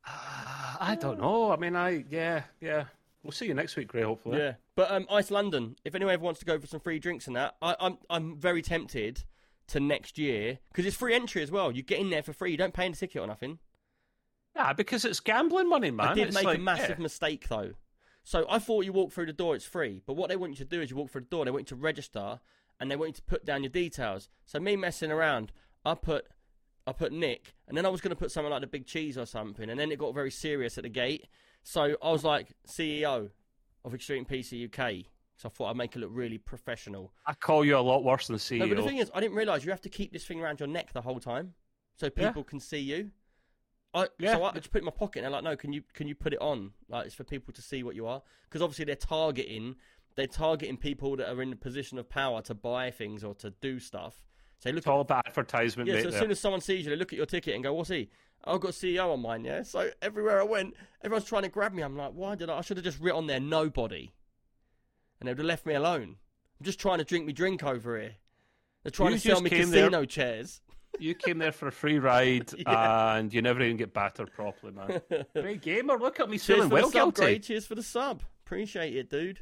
I 0.04 0.96
don't 0.98 1.20
know. 1.20 1.52
I 1.52 1.56
mean, 1.56 1.76
I, 1.76 2.04
yeah, 2.08 2.42
yeah. 2.60 2.84
We'll 3.22 3.32
see 3.32 3.46
you 3.46 3.54
next 3.54 3.76
week, 3.76 3.88
Gray, 3.88 4.02
hopefully. 4.02 4.38
Yeah. 4.38 4.54
But 4.74 4.90
um, 4.90 5.06
Ice 5.10 5.30
London, 5.30 5.76
if 5.84 5.94
anyone 5.94 6.14
ever 6.14 6.24
wants 6.24 6.40
to 6.40 6.46
go 6.46 6.58
for 6.58 6.66
some 6.66 6.80
free 6.80 6.98
drinks 6.98 7.26
and 7.26 7.36
that, 7.36 7.56
I, 7.62 7.76
I'm, 7.78 7.98
I'm 8.10 8.36
very 8.36 8.62
tempted 8.62 9.24
to 9.68 9.80
next 9.80 10.18
year 10.18 10.58
because 10.70 10.86
it's 10.86 10.96
free 10.96 11.14
entry 11.14 11.42
as 11.42 11.50
well. 11.50 11.70
You 11.70 11.82
get 11.82 12.00
in 12.00 12.10
there 12.10 12.22
for 12.22 12.32
free. 12.32 12.50
You 12.50 12.56
don't 12.56 12.74
pay 12.74 12.86
any 12.86 12.94
ticket 12.94 13.22
or 13.22 13.26
nothing. 13.26 13.58
Yeah, 14.54 14.72
because 14.72 15.04
it's 15.04 15.20
gambling 15.20 15.68
money, 15.68 15.90
man. 15.90 16.08
I 16.08 16.14
did 16.14 16.28
It's 16.28 16.34
make 16.34 16.44
like, 16.44 16.58
a 16.58 16.60
massive 16.60 16.98
yeah. 16.98 17.02
mistake 17.02 17.48
though. 17.48 17.72
So 18.24 18.46
I 18.48 18.58
thought 18.58 18.84
you 18.84 18.92
walk 18.92 19.12
through 19.12 19.26
the 19.26 19.32
door, 19.32 19.56
it's 19.56 19.64
free. 19.64 20.02
But 20.06 20.14
what 20.14 20.28
they 20.28 20.36
want 20.36 20.52
you 20.52 20.56
to 20.58 20.64
do 20.64 20.80
is 20.80 20.90
you 20.90 20.96
walk 20.96 21.10
through 21.10 21.22
the 21.22 21.26
door, 21.28 21.44
they 21.44 21.50
want 21.50 21.62
you 21.70 21.76
to 21.76 21.82
register, 21.82 22.40
and 22.78 22.90
they 22.90 22.96
want 22.96 23.08
you 23.08 23.14
to 23.14 23.22
put 23.22 23.44
down 23.44 23.62
your 23.62 23.70
details. 23.70 24.28
So 24.44 24.60
me 24.60 24.76
messing 24.76 25.10
around, 25.10 25.50
I 25.84 25.94
put, 25.94 26.26
I 26.86 26.92
put 26.92 27.12
Nick, 27.12 27.54
and 27.66 27.76
then 27.76 27.84
I 27.84 27.88
was 27.88 28.00
going 28.00 28.10
to 28.10 28.16
put 28.16 28.30
something 28.30 28.50
like 28.50 28.60
the 28.60 28.66
Big 28.68 28.86
Cheese 28.86 29.18
or 29.18 29.26
something, 29.26 29.68
and 29.68 29.78
then 29.80 29.90
it 29.90 29.98
got 29.98 30.14
very 30.14 30.30
serious 30.30 30.78
at 30.78 30.84
the 30.84 30.88
gate. 30.90 31.26
So 31.64 31.96
I 32.02 32.10
was 32.12 32.22
like 32.22 32.52
CEO 32.68 33.30
of 33.84 33.94
Extreme 33.94 34.26
PC 34.26 34.66
UK. 34.66 35.06
So 35.36 35.48
I 35.48 35.50
thought 35.50 35.70
I'd 35.70 35.76
make 35.76 35.96
it 35.96 35.98
look 35.98 36.10
really 36.12 36.38
professional. 36.38 37.12
I 37.26 37.32
call 37.34 37.64
you 37.64 37.76
a 37.76 37.80
lot 37.80 38.04
worse 38.04 38.28
than 38.28 38.36
CEO. 38.36 38.58
No, 38.60 38.68
but 38.68 38.76
the 38.76 38.82
thing 38.84 38.98
is, 38.98 39.10
I 39.12 39.20
didn't 39.20 39.36
realise 39.36 39.64
you 39.64 39.70
have 39.72 39.80
to 39.80 39.88
keep 39.88 40.12
this 40.12 40.24
thing 40.24 40.40
around 40.40 40.60
your 40.60 40.68
neck 40.68 40.92
the 40.92 41.00
whole 41.00 41.18
time, 41.18 41.54
so 41.96 42.08
Yeah. 42.16 42.28
people 42.28 42.44
can 42.44 42.60
see 42.60 42.78
you. 42.78 43.10
I, 43.94 44.08
Yeah. 44.18 44.32
So 44.34 44.44
I 44.44 44.52
just 44.52 44.70
put 44.72 44.78
it 44.78 44.82
in 44.82 44.84
my 44.86 44.90
pocket, 44.90 45.18
and 45.20 45.24
they're 45.24 45.30
like, 45.32 45.44
"No, 45.44 45.56
can 45.56 45.72
you 45.72 45.82
can 45.92 46.08
you 46.08 46.14
put 46.14 46.32
it 46.32 46.40
on? 46.40 46.72
Like 46.88 47.06
it's 47.06 47.14
for 47.14 47.24
people 47.24 47.52
to 47.54 47.62
see 47.62 47.82
what 47.82 47.94
you 47.94 48.06
are, 48.06 48.22
because 48.48 48.62
obviously 48.62 48.84
they're 48.86 48.96
targeting 48.96 49.76
they're 50.14 50.26
targeting 50.26 50.76
people 50.76 51.16
that 51.16 51.30
are 51.30 51.40
in 51.42 51.52
a 51.52 51.56
position 51.56 51.98
of 51.98 52.08
power 52.08 52.42
to 52.42 52.54
buy 52.54 52.90
things 52.90 53.24
or 53.24 53.34
to 53.36 53.50
do 53.62 53.78
stuff. 53.78 54.22
So 54.58 54.68
they 54.68 54.72
look 54.72 54.78
it's 54.82 54.86
all 54.86 55.00
about 55.00 55.26
advertisement, 55.26 55.88
yeah, 55.88 55.96
mate. 55.96 56.02
so 56.02 56.08
as 56.10 56.18
soon 56.18 56.30
as 56.30 56.38
someone 56.38 56.60
sees 56.60 56.84
you, 56.84 56.90
they 56.90 56.96
look 56.96 57.12
at 57.12 57.16
your 57.16 57.26
ticket 57.26 57.54
and 57.54 57.62
go, 57.64 57.72
"What's 57.74 57.90
he?" 57.90 58.10
I've 58.44 58.60
got 58.60 58.72
CEO 58.72 59.12
on 59.12 59.20
mine, 59.20 59.44
yeah. 59.44 59.62
So 59.62 59.90
everywhere 60.02 60.40
I 60.40 60.44
went, 60.44 60.74
everyone's 61.04 61.26
trying 61.28 61.42
to 61.44 61.48
grab 61.48 61.72
me. 61.72 61.82
I'm 61.82 61.96
like, 61.96 62.12
"Why 62.12 62.34
did 62.34 62.50
I? 62.50 62.58
I 62.58 62.60
should 62.60 62.76
have 62.76 62.84
just 62.84 62.98
writ 63.00 63.14
on 63.14 63.26
there 63.26 63.40
nobody," 63.40 64.12
and 65.20 65.28
they'd 65.28 65.36
have 65.38 65.46
left 65.46 65.66
me 65.66 65.74
alone. 65.74 66.16
I'm 66.60 66.64
just 66.64 66.80
trying 66.80 66.98
to 66.98 67.04
drink 67.04 67.26
me 67.26 67.32
drink 67.32 67.62
over 67.62 67.98
here. 67.98 68.16
They're 68.82 68.90
trying 68.90 69.12
You 69.12 69.18
to 69.18 69.28
sell 69.28 69.40
me 69.40 69.50
came 69.50 69.70
there- 69.70 69.84
casino 69.88 70.04
chairs. 70.04 70.60
You 70.98 71.14
came 71.14 71.38
there 71.38 71.52
for 71.52 71.68
a 71.68 71.72
free 71.72 71.98
ride 71.98 72.50
Yeah. 72.58 73.16
and 73.16 73.32
you 73.32 73.42
never 73.42 73.60
even 73.62 73.76
get 73.76 73.92
battered 73.94 74.32
properly, 74.32 74.72
man. 74.72 75.00
Great 75.34 75.62
gamer, 75.62 75.98
look 75.98 76.20
at 76.20 76.28
me 76.28 76.36
Cheers 76.38 76.46
feeling 76.46 76.68
for 76.68 76.74
well 76.74 76.86
the 76.90 76.92
sub, 76.92 77.14
guilty. 77.14 77.38
Cheers 77.38 77.66
for 77.66 77.74
the 77.74 77.82
sub. 77.82 78.22
Appreciate 78.44 78.94
it, 78.94 79.08
dude. 79.10 79.40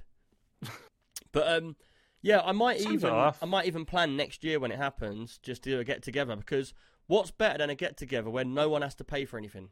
but 1.32 1.48
um, 1.53 1.76
yeah, 2.22 2.40
I 2.44 2.53
might 2.53 2.80
Sounds 2.80 2.94
even 3.03 3.11
off. 3.11 3.42
I 3.42 3.46
might 3.46 3.66
even 3.66 3.84
plan 3.84 4.16
next 4.16 4.44
year 4.44 4.59
when 4.61 4.70
it 4.70 4.78
happens 4.78 5.38
just 5.42 5.62
to 5.64 5.70
do 5.70 5.80
a 5.80 5.84
get 5.84 6.03
together 6.03 6.36
because 6.36 6.72
what's 7.07 7.30
better 7.30 7.59
than 7.59 7.70
a 7.70 7.74
get 7.74 7.96
together 7.96 8.30
when 8.30 8.55
no 8.55 8.68
one 8.68 8.82
has 8.82 8.94
to 8.96 9.05
pay 9.05 9.24
for 9.24 9.36
anything? 9.38 9.70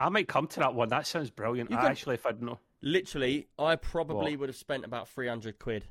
I 0.00 0.08
might 0.08 0.26
come 0.26 0.48
to 0.48 0.60
that 0.60 0.74
one. 0.74 0.88
That 0.88 1.06
sounds 1.06 1.30
brilliant. 1.30 1.70
Can- 1.70 1.78
Actually, 1.78 2.14
if 2.14 2.26
I'd 2.26 2.42
know, 2.42 2.58
Literally, 2.84 3.46
I 3.60 3.76
probably 3.76 4.32
What? 4.32 4.40
would 4.40 4.48
have 4.48 4.56
spent 4.56 4.84
about 4.84 5.08
three 5.08 5.28
hundred 5.28 5.60
quid 5.60 5.84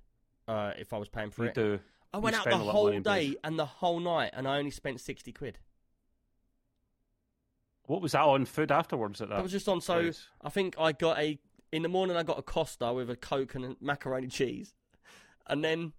uh, 0.49 0.73
if 0.77 0.91
I 0.91 0.97
was 0.97 1.07
paying 1.07 1.29
for 1.31 1.43
you 1.43 1.49
it. 1.49 1.55
do. 1.55 1.79
I 2.13 2.17
went 2.17 2.35
out 2.35 2.43
the 2.43 2.51
spend 2.51 2.61
a 2.61 2.65
lot 2.65 2.71
of 2.71 2.75
whole 2.75 2.99
day 2.99 3.35
and 3.43 3.57
the 3.57 3.65
whole 3.65 3.99
night, 3.99 4.31
and 4.33 4.47
I 4.47 4.57
only 4.57 4.71
spent 4.71 4.99
sixty 4.99 5.31
quid. 5.31 5.59
What 7.85 8.01
was 8.01 8.13
that 8.13 8.21
on 8.21 8.45
food 8.45 8.71
afterwards 8.71 9.21
at 9.21 9.29
that? 9.29 9.35
That 9.35 9.43
was 9.43 9.51
just 9.51 9.67
on. 9.67 9.81
So 9.81 10.01
place? 10.01 10.27
I 10.41 10.49
think 10.49 10.75
I 10.79 10.91
got 10.91 11.19
a 11.19 11.39
in 11.71 11.83
the 11.83 11.89
morning. 11.89 12.17
I 12.17 12.23
got 12.23 12.39
a 12.39 12.41
Costa 12.41 12.93
with 12.93 13.09
a 13.09 13.15
Coke 13.15 13.55
and 13.55 13.65
a 13.65 13.75
macaroni 13.81 14.27
cheese, 14.27 14.73
and 15.47 15.63
then 15.63 15.93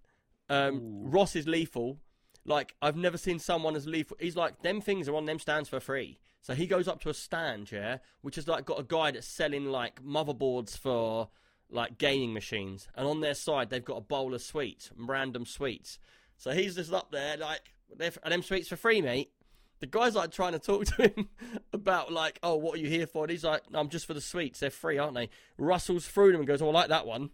um, 0.49 0.79
Ross 1.11 1.35
is 1.35 1.47
lethal. 1.47 1.99
Like 2.45 2.75
I've 2.81 2.97
never 2.97 3.17
seen 3.17 3.39
someone 3.39 3.75
as 3.75 3.87
lethal. 3.87 4.17
He's 4.19 4.35
like 4.35 4.61
them 4.61 4.81
things 4.81 5.07
are 5.07 5.15
on 5.15 5.25
them 5.25 5.39
stands 5.39 5.69
for 5.69 5.79
free. 5.79 6.19
So 6.41 6.53
he 6.53 6.67
goes 6.67 6.89
up 6.89 6.99
to 7.01 7.09
a 7.09 7.13
stand, 7.13 7.71
yeah, 7.71 7.99
which 8.21 8.35
has 8.35 8.47
like 8.47 8.65
got 8.65 8.79
a 8.79 8.83
guy 8.83 9.11
that's 9.11 9.27
selling 9.27 9.65
like 9.65 10.03
motherboards 10.03 10.77
for 10.77 11.29
like 11.73 11.97
gaming 11.97 12.33
machines, 12.33 12.87
and 12.95 13.05
on 13.07 13.19
their 13.21 13.33
side 13.33 13.69
they've 13.69 13.83
got 13.83 13.97
a 13.97 14.01
bowl 14.01 14.33
of 14.33 14.41
sweets, 14.41 14.91
random 14.97 15.45
sweets. 15.45 15.99
So 16.37 16.51
he's 16.51 16.75
just 16.75 16.93
up 16.93 17.11
there 17.11 17.37
like, 17.37 17.61
"They're- 17.95 18.11
are 18.23 18.29
them 18.29 18.43
sweets 18.43 18.67
for 18.69 18.75
free, 18.75 19.01
mate? 19.01 19.31
The 19.79 19.87
guy's 19.87 20.15
like 20.15 20.31
trying 20.31 20.53
to 20.53 20.59
talk 20.59 20.85
to 20.85 21.09
him 21.09 21.27
about 21.73 22.11
like, 22.11 22.39
oh, 22.41 22.55
what 22.55 22.75
are 22.75 22.81
you 22.81 22.87
here 22.87 23.05
for? 23.07 23.25
And 23.25 23.31
he's 23.31 23.43
like, 23.43 23.69
no, 23.69 23.79
I'm 23.79 23.89
just 23.89 24.05
for 24.05 24.13
the 24.13 24.21
sweets. 24.21 24.61
They're 24.61 24.69
free, 24.69 24.97
aren't 24.97 25.15
they? 25.15 25.29
Rustles 25.57 26.07
through 26.07 26.31
them 26.31 26.39
and 26.39 26.47
goes, 26.47 26.61
oh, 26.61 26.69
I 26.69 26.71
like 26.71 26.87
that 26.89 27.05
one. 27.05 27.31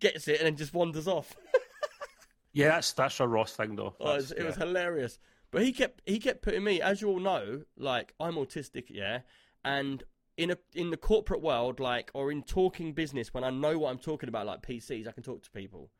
Gets 0.00 0.26
it 0.26 0.38
and 0.40 0.46
then 0.46 0.56
just 0.56 0.74
wanders 0.74 1.06
off. 1.06 1.36
Yeah, 2.54 2.68
that's 2.68 2.92
that's 2.92 3.18
a 3.20 3.26
Ross 3.26 3.56
thing 3.56 3.76
though. 3.76 3.94
Oh, 3.98 4.12
it 4.12 4.16
was, 4.16 4.32
it 4.32 4.44
was 4.44 4.56
hilarious. 4.56 5.18
But 5.50 5.62
he 5.62 5.72
kept 5.72 6.02
he 6.04 6.18
kept 6.18 6.42
putting 6.42 6.62
me, 6.62 6.80
as 6.82 7.00
you 7.00 7.08
all 7.08 7.18
know, 7.18 7.62
like 7.78 8.12
I'm 8.20 8.34
autistic, 8.34 8.84
yeah, 8.90 9.20
and 9.64 10.02
in 10.42 10.50
a 10.50 10.58
in 10.74 10.90
the 10.90 10.96
corporate 10.96 11.40
world, 11.40 11.80
like 11.80 12.10
or 12.14 12.30
in 12.32 12.42
talking 12.42 12.92
business, 12.92 13.32
when 13.32 13.44
I 13.44 13.50
know 13.50 13.78
what 13.78 13.90
I'm 13.90 13.98
talking 13.98 14.28
about, 14.28 14.46
like 14.46 14.62
PCs, 14.62 15.06
I 15.06 15.12
can 15.12 15.22
talk 15.22 15.42
to 15.42 15.50
people. 15.50 15.90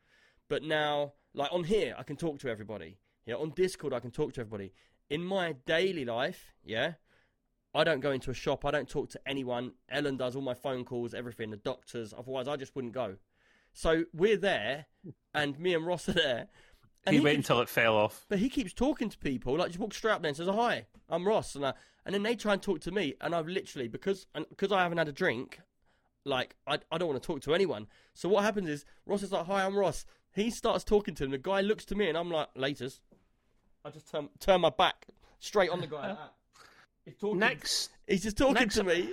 But 0.49 0.63
now, 0.63 1.13
like 1.35 1.53
on 1.53 1.65
here, 1.65 1.95
I 1.99 2.03
can 2.03 2.17
talk 2.17 2.39
to 2.41 2.49
everybody. 2.49 2.99
Yeah, 3.27 3.35
on 3.37 3.51
Discord, 3.51 3.93
I 3.93 4.01
can 4.01 4.11
talk 4.11 4.33
to 4.35 4.41
everybody. 4.41 4.73
In 5.09 5.23
my 5.25 5.55
daily 5.67 6.05
life, 6.05 6.53
yeah, 6.65 6.95
I 7.75 7.85
don't 7.85 8.01
go 8.01 8.11
into 8.11 8.31
a 8.31 8.35
shop. 8.35 8.65
I 8.65 8.71
don't 8.71 8.89
talk 8.89 9.11
to 9.11 9.21
anyone. 9.27 9.73
Ellen 9.89 10.17
does 10.17 10.35
all 10.35 10.43
my 10.43 10.55
phone 10.55 10.85
calls, 10.85 11.15
everything, 11.15 11.51
the 11.51 11.57
doctors. 11.57 12.13
Otherwise, 12.17 12.49
I 12.49 12.57
just 12.57 12.75
wouldn't 12.75 12.95
go. 12.95 13.17
So 13.73 14.05
we're 14.13 14.37
there, 14.37 14.87
and 15.35 15.59
me 15.59 15.75
and 15.75 15.87
Ross 15.87 16.09
are 16.09 16.13
there. 16.13 16.49
And 17.07 17.15
He, 17.15 17.19
he 17.19 17.25
waited 17.25 17.39
until 17.39 17.61
it 17.61 17.69
fell 17.69 17.97
off. 17.97 18.27
but 18.29 18.39
he 18.39 18.49
keeps 18.49 18.73
talking 18.73 19.09
to 19.09 19.19
people, 19.19 19.57
like 19.57 19.69
just 19.69 19.79
walks 19.79 19.97
straight 19.97 20.13
up 20.13 20.23
there 20.23 20.29
and 20.29 20.37
says, 20.37 20.49
oh, 20.49 20.53
"Hi, 20.53 20.87
I'm 21.09 21.27
Ross," 21.27 21.55
and 21.55 21.67
I, 21.67 21.73
and 22.05 22.15
then 22.15 22.23
they 22.23 22.35
try 22.37 22.53
and 22.55 22.63
talk 22.63 22.81
to 22.81 22.91
me, 22.91 23.15
and 23.21 23.35
I've 23.35 23.49
literally 23.49 23.89
because 23.89 24.27
because 24.49 24.73
I 24.73 24.83
haven't 24.83 24.99
had 24.99 25.09
a 25.09 25.13
drink, 25.13 25.61
like 26.25 26.55
I 26.67 26.79
I 26.91 26.99
don't 26.99 27.09
want 27.09 27.23
to 27.23 27.27
talk 27.27 27.41
to 27.43 27.55
anyone. 27.55 27.87
So 28.15 28.29
what 28.29 28.45
happens 28.45 28.69
is 28.69 28.85
Ross 29.07 29.23
is 29.23 29.33
like, 29.33 29.47
"Hi, 29.47 29.65
I'm 29.65 29.77
Ross." 29.77 30.05
He 30.35 30.51
starts 30.51 30.83
talking 30.85 31.15
to 31.17 31.25
him. 31.25 31.31
The 31.31 31.39
guy 31.39 31.61
looks 31.61 31.85
to 31.87 31.95
me, 31.95 32.09
and 32.09 32.17
I'm 32.17 32.31
like, 32.31 32.53
"Laters." 32.55 33.01
I 33.85 33.91
just 33.91 34.11
turn 34.11 34.29
turn 34.39 34.61
my 34.61 34.71
back 34.71 35.07
straight 35.41 35.71
on 35.71 35.81
the 35.81 35.87
guy. 35.87 36.09
like 36.09 36.19
that. 36.19 36.33
He's 37.05 37.17
talking. 37.17 37.39
Next, 37.41 37.91
He's 38.07 38.23
just 38.23 38.37
talking 38.39 38.55
next- 38.55 38.77
to 38.77 38.85
me, 38.85 39.13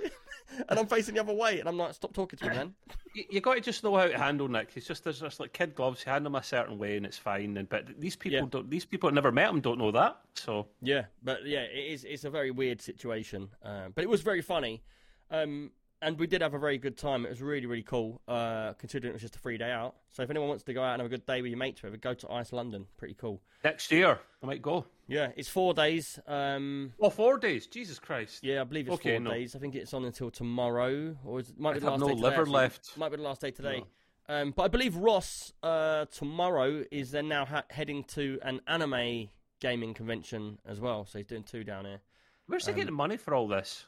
and 0.68 0.78
I'm 0.78 0.86
facing 0.86 1.14
the 1.14 1.20
other 1.20 1.32
way, 1.32 1.60
and 1.60 1.68
I'm 1.68 1.76
like, 1.78 1.94
"Stop 1.94 2.12
talking 2.12 2.38
to 2.38 2.48
me, 2.48 2.56
man." 2.56 2.74
you, 3.14 3.24
you 3.30 3.40
got 3.40 3.54
to 3.54 3.60
just 3.60 3.82
know 3.84 3.96
how 3.96 4.06
to 4.06 4.18
handle 4.18 4.48
Nick. 4.48 4.70
It's 4.76 4.86
just 4.86 5.04
there's 5.04 5.20
just 5.20 5.40
like 5.40 5.52
kid 5.52 5.74
gloves. 5.74 6.04
You 6.04 6.12
handle 6.12 6.30
him 6.30 6.36
a 6.36 6.42
certain 6.42 6.78
way, 6.78 6.96
and 6.96 7.06
it's 7.06 7.18
fine. 7.18 7.56
And 7.56 7.68
but 7.68 8.00
these 8.00 8.16
people 8.16 8.38
Yeah. 8.40 8.46
don't. 8.50 8.70
These 8.70 8.84
people 8.84 9.08
that 9.10 9.14
never 9.14 9.32
met 9.32 9.50
him 9.50 9.60
don't 9.60 9.78
know 9.78 9.90
that. 9.92 10.20
So 10.34 10.68
Yeah, 10.82 11.04
but 11.22 11.46
yeah, 11.46 11.62
it 11.62 11.92
is. 11.92 12.04
It's 12.04 12.24
a 12.24 12.30
very 12.30 12.50
weird 12.50 12.80
situation, 12.80 13.48
uh, 13.64 13.88
but 13.94 14.04
it 14.04 14.08
was 14.10 14.22
very 14.22 14.42
funny. 14.42 14.82
Um, 15.30 15.70
and 16.02 16.18
we 16.18 16.26
did 16.26 16.40
have 16.42 16.54
a 16.54 16.58
very 16.58 16.78
good 16.78 16.96
time. 16.96 17.24
It 17.26 17.28
was 17.30 17.42
really, 17.42 17.66
really 17.66 17.82
cool, 17.82 18.20
uh, 18.28 18.72
considering 18.74 19.10
it 19.10 19.14
was 19.14 19.22
just 19.22 19.36
a 19.36 19.38
free 19.38 19.58
day 19.58 19.70
out. 19.70 19.94
So 20.10 20.22
if 20.22 20.30
anyone 20.30 20.48
wants 20.48 20.64
to 20.64 20.72
go 20.72 20.82
out 20.82 20.94
and 20.94 21.02
have 21.02 21.06
a 21.06 21.14
good 21.14 21.26
day 21.26 21.42
with 21.42 21.50
your 21.50 21.58
mates, 21.58 21.82
whatever, 21.82 21.96
go 21.98 22.14
to 22.14 22.30
Ice 22.32 22.52
London. 22.52 22.86
Pretty 22.96 23.14
cool. 23.14 23.40
Next 23.64 23.90
year, 23.92 24.18
I 24.42 24.46
might 24.46 24.62
go. 24.62 24.86
Yeah, 25.06 25.32
it's 25.36 25.48
four 25.48 25.74
days. 25.74 26.18
Um, 26.26 26.92
Oh, 27.00 27.10
four 27.10 27.38
days. 27.38 27.66
Jesus 27.66 27.98
Christ. 27.98 28.42
yeah, 28.42 28.60
I 28.60 28.64
believe 28.64 28.86
it's 28.86 28.94
Okay, 28.94 29.16
four 29.16 29.20
no. 29.24 29.30
days. 29.30 29.54
I 29.54 29.58
think 29.58 29.74
it's 29.74 29.92
on 29.92 30.04
until 30.04 30.30
tomorrow, 30.30 31.16
or 31.24 31.40
is 31.40 31.50
it, 31.50 31.58
might 31.58 31.72
be 31.72 31.76
I 31.76 31.80
the 31.80 31.90
have 31.90 31.92
last 31.92 32.00
no 32.00 32.06
day 32.08 32.14
today, 32.14 32.22
liver 32.22 32.40
actually. 32.42 32.52
left. 32.54 32.96
Might 32.96 33.08
be 33.10 33.16
the 33.16 33.22
last 33.22 33.40
day 33.40 33.50
today. 33.50 33.84
Um, 34.28 34.52
but 34.52 34.62
I 34.62 34.68
believe 34.68 34.94
Ross 34.96 35.52
uh, 35.62 36.04
tomorrow 36.06 36.84
is 36.92 37.10
then 37.10 37.26
now 37.28 37.44
ha- 37.44 37.64
heading 37.70 38.04
to 38.04 38.38
an 38.42 38.60
anime 38.68 39.28
gaming 39.60 39.92
convention 39.92 40.58
as 40.64 40.80
well. 40.80 41.04
So 41.04 41.18
he's 41.18 41.26
doing 41.26 41.42
two 41.42 41.64
down 41.64 41.84
here. 41.84 42.00
Where's 42.46 42.64
he 42.64 42.70
Um, 42.72 42.78
getting 42.78 42.94
money 42.94 43.16
for 43.16 43.34
all 43.34 43.48
this? 43.48 43.86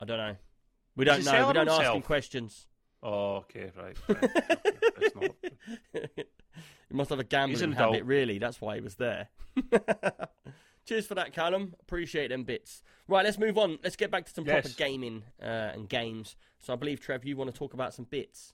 I 0.00 0.04
don't 0.04 0.18
know. 0.18 0.36
We 1.00 1.06
don't 1.06 1.24
know. 1.24 1.46
We 1.48 1.52
don't 1.54 1.68
ask 1.68 1.90
him 1.92 2.02
questions. 2.02 2.66
Oh, 3.02 3.36
okay, 3.36 3.70
right. 3.74 3.96
right. 4.06 4.30
It's 5.00 5.16
not- 5.16 5.34
he 6.14 6.94
must 6.94 7.08
have 7.08 7.18
a 7.18 7.24
gambling 7.24 7.72
habit, 7.72 7.94
adult. 7.94 8.04
really. 8.06 8.38
That's 8.38 8.60
why 8.60 8.74
he 8.74 8.82
was 8.82 8.96
there. 8.96 9.28
Cheers 10.86 11.06
for 11.06 11.14
that, 11.14 11.32
Callum. 11.32 11.74
Appreciate 11.80 12.28
them 12.28 12.44
bits. 12.44 12.82
Right, 13.08 13.24
let's 13.24 13.38
move 13.38 13.56
on. 13.56 13.78
Let's 13.82 13.96
get 13.96 14.10
back 14.10 14.26
to 14.26 14.32
some 14.32 14.44
proper 14.44 14.68
gaming 14.76 15.22
uh, 15.42 15.46
and 15.72 15.88
games. 15.88 16.36
So 16.58 16.74
I 16.74 16.76
believe, 16.76 17.00
Trev, 17.00 17.24
you 17.24 17.34
want 17.34 17.50
to 17.50 17.58
talk 17.58 17.72
about 17.72 17.94
some 17.94 18.04
bits. 18.04 18.52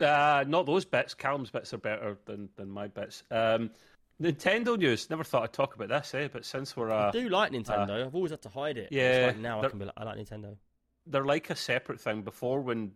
Uh, 0.00 0.44
not 0.48 0.66
those 0.66 0.84
bits. 0.84 1.14
Callum's 1.14 1.50
bits 1.50 1.72
are 1.72 1.78
better 1.78 2.18
than, 2.24 2.48
than 2.56 2.68
my 2.68 2.88
bits. 2.88 3.22
Um, 3.30 3.70
Nintendo 4.20 4.76
news. 4.76 5.08
Never 5.10 5.22
thought 5.22 5.44
I'd 5.44 5.52
talk 5.52 5.76
about 5.76 5.88
this, 5.88 6.14
eh? 6.14 6.28
But 6.32 6.44
since 6.44 6.76
we're 6.76 6.90
I 6.90 7.08
uh, 7.08 7.10
do 7.12 7.28
like 7.28 7.52
Nintendo. 7.52 8.04
I've 8.04 8.14
always 8.14 8.32
had 8.32 8.42
to 8.42 8.48
hide 8.48 8.78
it. 8.78 8.88
Yeah, 8.90 9.26
like 9.28 9.38
now 9.38 9.60
I 9.62 9.68
can 9.68 9.78
be 9.78 9.84
like, 9.84 9.94
I 9.96 10.04
like 10.04 10.18
Nintendo. 10.18 10.56
They're 11.06 11.24
like 11.24 11.50
a 11.50 11.56
separate 11.56 12.00
thing. 12.00 12.22
Before, 12.22 12.60
when 12.60 12.92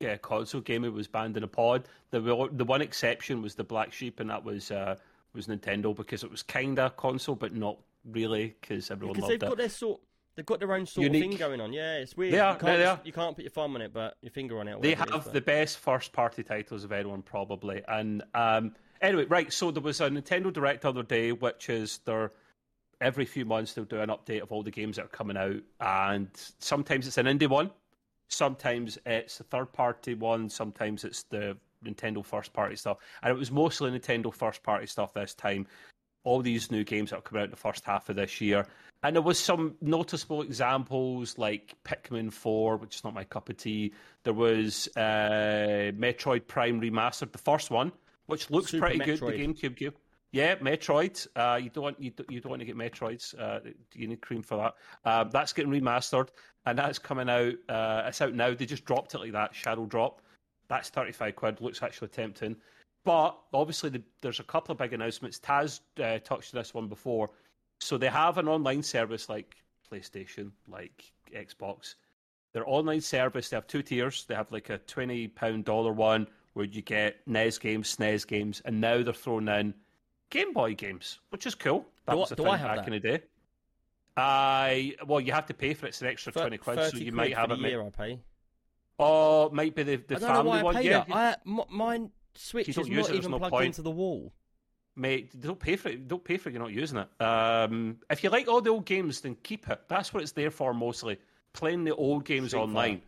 yeah, 0.00 0.16
console 0.16 0.60
gaming 0.60 0.94
was 0.94 1.08
banned 1.08 1.36
in 1.36 1.42
a 1.42 1.48
pod, 1.48 1.86
the 2.10 2.20
the 2.52 2.64
one 2.64 2.80
exception 2.82 3.42
was 3.42 3.54
the 3.54 3.64
black 3.64 3.92
sheep, 3.92 4.20
and 4.20 4.30
that 4.30 4.44
was 4.44 4.70
uh, 4.70 4.96
was 5.34 5.46
Nintendo 5.46 5.94
because 5.94 6.24
it 6.24 6.30
was 6.30 6.42
kinda 6.42 6.92
console, 6.96 7.34
but 7.34 7.54
not 7.54 7.78
really 8.10 8.54
because 8.60 8.90
everyone 8.90 9.14
Because 9.14 9.28
loved 9.30 9.40
they've 9.40 9.46
it. 9.46 9.50
got 9.50 9.58
their 9.58 9.68
sort. 9.68 10.00
They've 10.36 10.46
got 10.46 10.60
their 10.60 10.72
own 10.72 10.86
sort 10.86 11.06
of 11.08 11.12
thing 11.12 11.32
going 11.36 11.60
on. 11.60 11.72
Yeah, 11.72 11.96
it's 11.96 12.16
weird. 12.16 12.32
They 12.32 12.38
are- 12.38 12.54
You 12.54 12.58
can't, 12.60 12.78
they 12.78 12.84
are. 12.86 13.00
you 13.04 13.12
can't 13.12 13.34
put 13.36 13.42
your 13.44 13.50
thumb 13.50 13.74
on 13.74 13.82
it, 13.82 13.92
but 13.92 14.16
your 14.22 14.30
finger 14.30 14.58
on 14.60 14.68
it. 14.68 14.80
They 14.80 14.90
whatever 14.90 15.02
it 15.02 15.18
is, 15.18 15.24
have 15.24 15.32
the 15.34 15.40
best 15.40 15.78
first 15.78 16.12
party 16.12 16.42
titles 16.44 16.84
of 16.84 16.92
anyone, 16.92 17.20
probably. 17.20 17.82
And 17.86 18.22
um, 18.32 18.74
anyway, 19.02 19.24
right. 19.24 19.52
So 19.52 19.70
there 19.70 19.82
was 19.82 20.00
a 20.00 20.08
Nintendo 20.08 20.50
Direct 20.52 20.82
the 20.82 20.88
other 20.90 21.02
day, 21.02 21.32
which 21.32 21.68
is 21.68 21.98
their 22.06 22.32
every 23.00 23.24
few 23.24 23.44
months 23.44 23.72
they'll 23.72 23.84
do 23.84 24.00
an 24.00 24.10
update 24.10 24.42
of 24.42 24.52
all 24.52 24.62
the 24.62 24.70
games 24.70 24.96
that 24.96 25.06
are 25.06 25.08
coming 25.08 25.36
out, 25.36 25.62
and 25.80 26.28
sometimes 26.58 27.06
it's 27.06 27.18
an 27.18 27.26
indie 27.26 27.48
one, 27.48 27.70
sometimes 28.28 28.98
it's 29.06 29.40
a 29.40 29.44
third 29.44 29.72
party 29.72 30.14
one, 30.14 30.48
sometimes 30.48 31.04
it's 31.04 31.22
the 31.24 31.56
Nintendo 31.84 32.24
first 32.24 32.52
party 32.52 32.76
stuff, 32.76 32.98
and 33.22 33.30
it 33.30 33.38
was 33.38 33.50
mostly 33.50 33.90
Nintendo 33.90 34.32
first 34.32 34.62
party 34.62 34.86
stuff 34.86 35.14
this 35.14 35.34
time. 35.34 35.66
All 36.22 36.42
these 36.42 36.70
new 36.70 36.84
games 36.84 37.10
that 37.10 37.16
are 37.16 37.22
coming 37.22 37.40
out 37.40 37.44
in 37.46 37.50
the 37.50 37.56
first 37.56 37.82
half 37.82 38.10
of 38.10 38.16
this 38.16 38.42
year, 38.42 38.66
and 39.02 39.16
there 39.16 39.22
was 39.22 39.38
some 39.38 39.74
noticeable 39.80 40.42
examples 40.42 41.38
like 41.38 41.74
Pikmin 41.84 42.30
Four, 42.30 42.76
which 42.76 42.96
is 42.96 43.04
not 43.04 43.14
my 43.14 43.24
cup 43.24 43.48
of 43.48 43.56
tea. 43.56 43.94
There 44.24 44.34
was 44.34 44.86
uh, 44.96 45.92
Metroid 45.96 46.46
Prime 46.46 46.78
Remastered, 46.78 47.32
the 47.32 47.38
first 47.38 47.70
one, 47.70 47.90
which 48.26 48.50
looks 48.50 48.72
Super 48.72 48.88
pretty 48.88 48.98
good. 48.98 49.20
The 49.20 49.26
Metroid. 49.26 49.56
GameCube 49.56 49.76
game. 49.76 49.92
Yeah, 50.32 50.54
Metroid. 50.56 51.26
Uh, 51.34 51.56
you 51.56 51.70
don't 51.70 51.82
want 51.84 52.00
you, 52.00 52.10
don't- 52.10 52.30
you 52.30 52.40
don't 52.40 52.50
want 52.50 52.60
to 52.60 52.66
get 52.66 52.76
Metroids. 52.76 53.38
Uh, 53.38 53.60
you 53.94 54.06
need 54.06 54.20
cream 54.20 54.42
for 54.42 54.56
that. 54.56 54.74
Um, 55.10 55.30
that's 55.30 55.52
getting 55.52 55.72
remastered, 55.72 56.28
and 56.66 56.78
that's 56.78 56.98
coming 56.98 57.28
out. 57.28 57.54
Uh, 57.68 58.02
it's 58.06 58.20
out 58.20 58.34
now. 58.34 58.54
They 58.54 58.66
just 58.66 58.84
dropped 58.84 59.14
it 59.14 59.18
like 59.18 59.32
that. 59.32 59.54
Shadow 59.54 59.86
drop. 59.86 60.22
That's 60.68 60.88
thirty 60.88 61.12
five 61.12 61.34
quid. 61.34 61.60
Looks 61.60 61.82
actually 61.82 62.08
tempting. 62.08 62.56
But 63.04 63.36
obviously, 63.52 63.90
the, 63.90 64.02
there's 64.20 64.40
a 64.40 64.44
couple 64.44 64.72
of 64.72 64.78
big 64.78 64.92
announcements. 64.92 65.40
Taz 65.40 65.80
uh, 66.02 66.18
touched 66.20 66.52
this 66.52 66.74
one 66.74 66.86
before. 66.86 67.30
So 67.80 67.96
they 67.96 68.08
have 68.08 68.38
an 68.38 68.46
online 68.46 68.82
service 68.82 69.28
like 69.28 69.56
PlayStation, 69.90 70.52
like 70.68 71.10
Xbox. 71.34 71.94
Their 72.52 72.68
online 72.68 73.00
service, 73.00 73.48
they 73.48 73.56
have 73.56 73.66
two 73.66 73.82
tiers. 73.82 74.26
They 74.28 74.34
have 74.34 74.52
like 74.52 74.70
a 74.70 74.78
twenty 74.78 75.26
pound 75.26 75.64
dollar 75.64 75.92
one 75.92 76.28
where 76.52 76.66
you 76.66 76.82
get 76.82 77.16
NES 77.26 77.58
games, 77.58 77.96
SNES 77.96 78.26
games, 78.26 78.62
and 78.64 78.80
now 78.80 79.02
they're 79.02 79.12
throwing 79.12 79.48
in 79.48 79.72
Game 80.30 80.52
Boy 80.52 80.74
games, 80.74 81.18
which 81.30 81.46
is 81.46 81.54
cool. 81.54 81.86
That 82.06 82.12
Do 82.12 82.18
was 82.18 82.32
a 82.32 82.36
do 82.36 82.44
thing 82.44 82.52
I 82.52 82.56
have 82.56 82.68
back 82.68 82.76
that? 82.86 82.86
in 82.86 82.92
the 82.92 83.00
day. 83.00 83.22
I 84.16 84.94
well, 85.06 85.20
you 85.20 85.32
have 85.32 85.46
to 85.46 85.54
pay 85.54 85.74
for 85.74 85.86
it. 85.86 85.90
It's 85.90 86.02
an 86.02 86.08
extra 86.08 86.32
Thir- 86.32 86.40
twenty 86.40 86.58
quid, 86.58 86.78
so 86.90 86.96
you 86.96 87.04
quid 87.04 87.14
might 87.14 87.34
have 87.36 87.50
it. 87.50 87.58
Year 87.60 87.82
I 87.82 87.90
pay. 87.90 88.18
Oh, 88.98 89.46
it 89.46 89.52
might 89.52 89.74
be 89.74 89.82
the, 89.82 89.96
the 89.96 90.16
I 90.16 90.18
don't 90.18 90.28
know 90.28 90.34
family 90.36 90.50
why 90.50 90.58
I 90.58 90.62
one. 90.62 90.82
Yeah, 90.84 91.04
that. 91.08 91.40
I, 91.46 91.50
m- 91.50 91.60
mine 91.70 92.10
Switch 92.34 92.68
You 92.68 92.72
is 92.72 92.76
don't 92.76 92.88
not 92.90 92.96
use 92.96 93.08
it, 93.08 93.14
even 93.16 93.30
no 93.30 93.38
plugged 93.38 93.52
point. 93.52 93.66
into 93.66 93.82
the 93.82 93.90
wall. 93.90 94.32
mate, 94.94 95.40
don't 95.40 95.58
pay 95.58 95.76
for 95.76 95.88
it. 95.88 96.06
Don't 96.06 96.22
pay 96.22 96.36
for 96.36 96.48
it. 96.48 96.52
You're 96.52 96.62
not 96.62 96.72
using 96.72 96.98
it. 96.98 97.08
Um, 97.22 97.96
if 98.10 98.22
you 98.22 98.30
like 98.30 98.46
all 98.46 98.60
the 98.60 98.70
old 98.70 98.84
games, 98.84 99.20
then 99.22 99.36
keep 99.42 99.68
it. 99.70 99.80
That's 99.88 100.12
what 100.12 100.22
it's 100.22 100.32
there 100.32 100.50
for 100.50 100.74
mostly. 100.74 101.18
Playing 101.54 101.84
the 101.84 101.94
old 101.94 102.24
games 102.24 102.48
Street 102.48 102.60
online. 102.60 102.96
Fighter. 102.96 103.06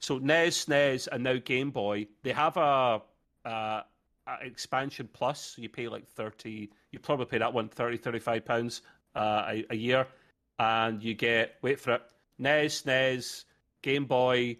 So 0.00 0.18
NES, 0.18 0.64
SNES, 0.66 1.08
and 1.12 1.22
now 1.24 1.36
Game 1.36 1.70
Boy, 1.70 2.06
they 2.22 2.32
have 2.32 2.56
a, 2.56 3.02
a 3.44 3.84
expansion 4.40 5.08
plus. 5.12 5.54
You 5.58 5.68
pay 5.68 5.88
like 5.88 6.06
thirty. 6.06 6.70
You 6.92 6.98
probably 6.98 7.26
pay 7.26 7.38
that 7.38 7.52
one 7.52 7.68
30, 7.68 7.98
35 7.98 8.44
pounds 8.44 8.82
uh, 9.14 9.44
a, 9.48 9.64
a 9.70 9.76
year, 9.76 10.06
and 10.58 11.02
you 11.02 11.14
get 11.14 11.56
wait 11.62 11.80
for 11.80 11.94
it. 11.94 12.02
NES, 12.38 12.84
NES, 12.84 13.44
Game 13.82 14.04
Boy, 14.04 14.58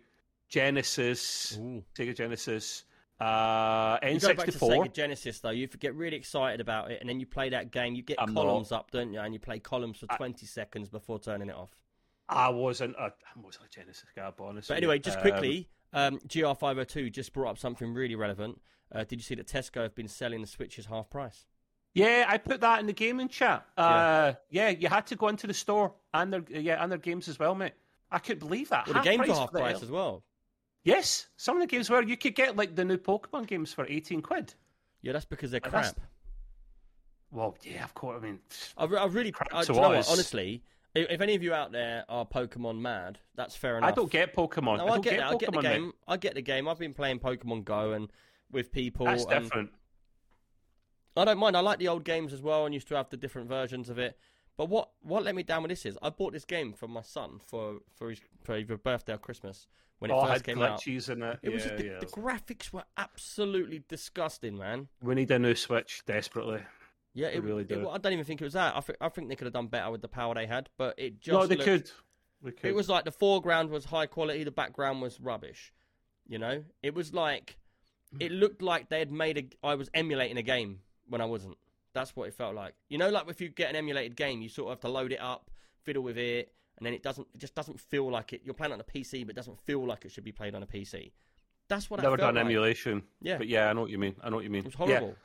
Genesis, 0.49 1.59
Ooh. 1.61 1.85
Sega 1.95 2.17
Genesis, 2.17 2.85
uh, 3.21 3.99
You 4.03 4.19
go 4.19 4.35
back 4.35 4.47
to 4.47 4.53
N64. 4.53 4.59
Sega 4.59 4.93
Genesis 4.93 5.41
though, 5.41 5.51
you 5.51 5.67
get 5.67 5.95
really 5.95 6.17
excited 6.17 6.61
about 6.61 6.91
it, 6.91 7.01
and 7.01 7.09
then 7.09 7.21
you 7.21 7.27
play 7.27 7.49
that 7.51 7.71
game. 7.71 7.95
You 7.95 8.03
get 8.03 8.21
I'm 8.21 8.33
not. 8.35 8.45
columns 8.45 8.73
up, 8.73 8.91
don't 8.91 9.13
you? 9.13 9.21
And 9.21 9.35
you 9.35 9.41
play 9.41 9.59
columns 9.59 9.99
for 9.99 10.07
twenty 10.17 10.47
seconds 10.47 10.89
before 10.89 11.19
turning 11.19 11.49
it 11.49 11.55
off. 11.55 11.71
I 12.29 12.49
wasn't 12.49 12.97
a, 12.97 13.05
I 13.05 13.41
wasn't 13.41 13.67
a 13.67 13.69
Genesis 13.69 14.07
guy, 14.15 14.31
honestly. 14.39 14.75
But 14.75 14.79
anyway, 14.79 14.99
just 14.99 15.19
Um, 15.19 15.23
quickly, 15.23 15.69
um, 15.93 16.19
GR502 16.27 17.13
just 17.13 17.33
brought 17.33 17.51
up 17.51 17.59
something 17.59 17.95
really 17.95 18.17
relevant. 18.17 18.61
Uh, 18.93 19.05
did 19.05 19.19
you 19.19 19.23
see 19.23 19.35
that 19.35 19.47
Tesco 19.47 19.83
have 19.83 19.95
been 19.95 20.09
selling 20.09 20.41
the 20.41 20.47
Switches 20.47 20.87
half 20.87 21.11
price? 21.11 21.47
yeah, 21.97 22.27
I 22.29 22.37
put 22.37 22.61
that 22.61 22.79
in 22.81 22.87
the 22.87 22.93
gaming 22.93 23.29
chat. 23.29 23.67
Uh, 23.77 24.35
yeah, 24.51 24.69
you 24.69 24.87
had 24.87 25.07
to 25.07 25.17
go 25.17 25.29
into 25.29 25.47
the 25.47 25.55
store 25.55 25.95
and 26.13 26.31
their 26.31 26.45
yeah 26.51 26.83
and 26.83 26.93
their 26.93 26.99
games 26.99 27.27
as 27.27 27.39
well, 27.39 27.55
mate. 27.55 27.73
I 28.11 28.19
couldn't 28.19 28.41
believe 28.41 28.69
that. 28.69 28.87
Well, 28.87 28.95
the 28.95 29.01
games 29.01 29.25
price 29.25 29.31
are 29.31 29.41
half 29.41 29.51
price 29.51 29.73
hell- 29.73 29.83
as 29.83 29.91
well. 29.91 30.23
Yes, 30.85 31.27
some 31.37 31.57
of 31.57 31.63
the 31.63 31.67
games 31.67 31.89
were. 31.89 32.03
You 32.03 32.19
could 32.19 32.35
get 32.35 32.55
like 32.55 32.77
the 32.77 32.85
new 32.85 32.99
Pokemon 32.99 33.47
games 33.47 33.73
for 33.73 33.87
eighteen 33.87 34.21
quid. 34.21 34.53
Yeah, 35.01 35.13
that's 35.13 35.25
because 35.25 35.51
they're 35.51 35.59
crap. 35.59 35.99
Well, 37.31 37.57
yeah, 37.63 37.83
of 37.83 37.95
course. 37.95 38.21
I 38.23 38.25
mean, 38.25 38.41
I, 38.77 38.85
I 38.85 39.07
really, 39.07 39.33
crap 39.33 39.49
I, 39.53 39.65
to 39.65 39.73
you 39.73 39.81
know 39.81 39.89
what? 39.89 40.09
Honestly, 40.11 40.63
if, 40.95 41.21
any 41.21 41.35
of 41.35 41.43
you 41.43 41.55
out 41.55 41.73
there 41.73 42.05
are 42.09 42.27
Pokemon 42.27 42.79
mad, 42.79 43.19
that's 43.35 43.57
fair 43.57 43.79
enough. 43.79 43.91
I 43.91 43.95
don't 43.95 44.11
get 44.11 44.35
Pokemon. 44.35 44.79
No, 44.79 44.87
I 44.87 44.93
I 44.93 44.99
get, 44.99 45.05
get, 45.05 45.19
it. 45.19 45.23
I 45.23 45.37
get 45.37 45.53
the 45.53 45.63
game. 45.63 45.85
mate. 45.87 45.95
I 46.07 46.17
get 46.19 46.35
the 46.35 46.43
game. 46.43 46.69
I've 46.69 46.79
been 46.79 46.95
playing 46.95 47.21
Pokemon 47.21 47.65
Go 47.65 47.93
and 47.93 48.11
with 48.51 48.73
people. 48.73 49.07
That's 49.07 49.25
and 49.25 49.45
different. 49.45 49.71
I 51.17 51.25
don't 51.25 51.39
mind. 51.39 51.57
I 51.57 51.61
like 51.61 51.79
the 51.79 51.89
old 51.89 52.05
games 52.05 52.33
as 52.33 52.43
well, 52.43 52.67
and 52.67 52.75
used 52.75 52.89
to 52.89 52.95
have 52.97 53.09
the 53.09 53.17
different 53.17 53.49
versions 53.49 53.89
of 53.89 53.99
it. 53.99 54.19
But 54.57 54.69
what 54.69 54.91
what 55.03 55.23
let 55.25 55.35
me 55.35 55.43
down 55.43 55.63
with 55.63 55.71
this 55.71 55.85
is 55.87 55.99
I 56.03 56.11
bought 56.11 56.33
this 56.33 56.45
game 56.45 56.73
for 56.73 56.89
my 56.89 57.03
son 57.03 57.41
for 57.47 57.79
for 57.95 58.11
his 58.11 58.21
for 58.43 58.57
either 58.57 58.77
birthday 58.77 59.15
or 59.15 59.19
Christmas 59.19 59.67
when 59.99 60.11
it 60.11 60.15
Oh, 60.15 60.27
first 60.27 60.45
came 60.45 60.61
out. 60.63 60.87
it. 60.87 61.39
It 61.43 61.53
was 61.53 61.65
yeah, 61.67 61.75
the, 61.77 61.85
yeah. 61.85 61.99
the 62.01 62.07
graphics 62.07 62.73
were 62.73 62.85
absolutely 62.97 63.83
disgusting, 63.89 64.57
man. 64.59 64.89
We 65.03 65.15
need 65.15 65.31
a 65.31 65.39
new 65.39 65.55
Switch 65.55 66.03
desperately. 66.07 66.61
Yeah, 67.15 67.29
it, 67.29 67.33
They 67.35 67.41
really 67.41 67.63
it- 67.63 67.69
do. 67.69 67.89
I 67.89 67.97
don't 67.99 68.13
even 68.13 68.25
think 68.27 68.41
it 68.43 68.45
was 68.45 68.53
that. 68.53 68.77
I, 68.77 68.81
th- 68.81 68.99
I 69.01 69.09
think 69.09 69.29
they 69.31 69.37
could 69.37 69.47
have 69.47 69.55
done 69.55 69.69
better 69.69 69.91
with 69.91 70.03
the 70.03 70.09
power 70.09 70.35
they 70.35 70.47
had, 70.47 70.69
but 70.77 70.99
it 70.99 71.19
just 71.21 71.33
no, 71.35 71.47
they 71.47 71.55
looked- 71.57 71.65
could. 71.65 71.91
They 72.43 72.51
could. 72.53 72.69
It 72.71 72.75
was 72.75 72.91
like 72.91 73.05
the 73.05 73.11
foreground 73.13 73.71
was 73.71 73.87
high 73.87 74.05
quality, 74.07 74.45
the 74.45 74.51
background 74.51 75.01
was 75.01 75.19
rubbish. 75.19 75.73
You 76.29 76.39
know, 76.39 76.65
it 76.83 76.95
was 76.95 77.15
like 77.15 77.57
it 78.21 78.33
looked 78.33 78.63
like 78.63 78.89
they 78.89 78.99
had 78.99 79.11
made 79.13 79.39
a. 79.39 79.67
I 79.67 79.75
was 79.75 79.91
emulating 79.95 80.37
a 80.37 80.43
game 80.43 80.81
when 81.09 81.21
I 81.21 81.25
wasn't. 81.25 81.57
That's 81.93 82.15
what 82.15 82.29
it 82.29 82.35
felt 82.35 82.55
like. 82.55 82.75
You 82.89 82.99
know, 82.99 83.09
like 83.11 83.29
if 83.29 83.41
you 83.41 83.49
get 83.49 83.71
an 83.71 83.77
emulated 83.77 84.17
game, 84.17 84.43
you 84.43 84.49
sort 84.49 84.67
of 84.69 84.73
have 84.77 84.81
to 84.81 84.89
load 84.89 85.13
it 85.13 85.21
up, 85.21 85.51
fiddle 85.83 86.03
with 86.03 86.19
it, 86.19 86.53
and 86.77 86.87
then 86.87 86.93
it 86.95 87.03
doesn't. 87.03 87.27
It 87.35 87.39
just 87.39 87.55
doesn't 87.55 87.81
feel 87.81 88.11
like 88.11 88.33
it. 88.33 88.43
You're 88.45 88.55
playing 88.55 88.73
on 88.73 88.81
a 88.81 88.85
PC, 88.85 89.23
but 89.27 89.31
it 89.31 89.37
doesn't 89.37 89.59
feel 89.61 89.85
like 89.87 90.05
it 90.05 90.11
should 90.13 90.25
be 90.25 90.33
played 90.33 90.55
on 90.55 90.63
a 90.63 90.67
PC. 90.67 91.13
That's 91.69 91.91
what 91.91 92.01
I 92.01 92.05
Never 92.05 92.17
done 92.17 92.35
like. 92.37 92.45
emulation. 92.45 93.03
Yeah. 93.21 93.39
But 93.39 93.49
yeah, 93.49 93.69
I 93.69 93.73
know 93.73 93.81
what 93.83 93.91
you 93.91 93.99
mean. 93.99 94.15
I 94.23 94.31
know 94.31 94.37
what 94.37 94.45
you 94.45 94.51
mean. 94.51 94.65
It 94.67 94.79
was 94.79 94.89
Yeah. 94.89 94.99
horrible. 94.99 95.17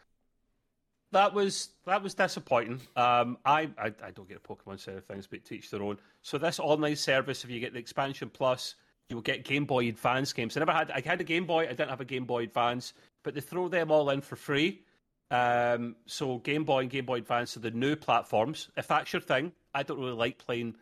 that 1.12 1.34
was 1.34 1.70
that 1.86 2.02
was 2.02 2.14
disappointing. 2.14 2.80
Um, 2.96 3.38
I, 3.46 3.70
I 3.78 3.94
I 4.04 4.12
don't 4.12 4.28
get 4.30 4.38
a 4.38 4.40
Pokemon 4.40 4.80
side 4.80 4.96
of 4.96 5.06
things, 5.06 5.28
but 5.28 5.44
teach 5.44 5.70
their 5.70 5.84
own. 5.84 5.98
So 6.22 6.38
this 6.38 6.60
online 6.60 6.96
service, 6.96 7.44
if 7.44 7.50
you 7.50 7.60
get 7.60 7.74
the 7.74 7.80
expansion 7.80 8.30
plus, 8.30 8.76
you 9.12 9.18
will 9.18 9.22
get 9.22 9.44
Game 9.44 9.66
Boy 9.66 9.90
Advance 9.90 10.34
games. 10.34 10.56
I 10.56 10.62
never 10.62 10.72
had. 10.72 10.90
I 10.90 11.02
had 11.02 11.20
a 11.22 11.24
Game 11.26 11.46
Boy. 11.46 11.66
I 11.66 11.68
didn't 11.68 11.90
have 11.90 12.02
a 12.02 12.06
Game 12.06 12.26
Boy 12.26 12.44
Advance, 12.44 12.94
but 13.24 13.36
they 13.36 13.42
throw 13.42 13.68
them 13.68 13.92
all 13.92 14.10
in 14.10 14.22
for 14.22 14.38
free. 14.38 14.82
Um, 15.30 15.96
so 16.06 16.40
Game 16.40 16.64
Boy 16.64 16.80
and 16.80 16.90
Game 16.90 17.06
Boy 17.06 17.18
Advance 17.18 17.56
are 17.58 17.60
the 17.60 17.72
new 17.72 17.96
platforms. 17.96 18.70
If 18.78 18.88
that's 18.88 19.12
your 19.14 19.22
thing, 19.22 19.52
I 19.76 19.84
don't 19.84 20.00
really 20.00 20.14
like 20.14 20.38
playing 20.38 20.76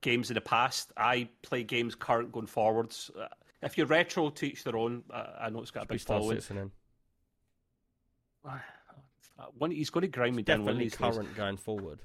games 0.00 0.30
in 0.30 0.34
the 0.34 0.40
past. 0.40 0.92
I 0.96 1.28
play 1.42 1.62
games 1.62 1.94
current 1.94 2.32
going 2.32 2.46
forwards. 2.46 3.10
Uh, 3.18 3.28
if 3.62 3.78
you're 3.78 3.86
retro, 3.86 4.30
to 4.30 4.46
each 4.46 4.64
their 4.64 4.76
own. 4.76 5.04
Uh, 5.10 5.24
I 5.40 5.50
know 5.50 5.60
it's 5.60 5.70
got 5.70 5.84
a 5.84 5.86
We 5.88 5.96
big 5.96 6.06
following. 6.06 6.40
Citizen 6.40 6.58
in. 6.58 8.50
Uh, 9.36 9.46
One, 9.58 9.72
he's 9.72 9.90
going 9.90 10.02
to 10.02 10.06
grind 10.08 10.36
me 10.36 10.44
down 10.44 10.60
Definitely 10.60 10.84
days. 10.84 10.94
current 10.94 11.34
going 11.34 11.56
forward. 11.56 11.98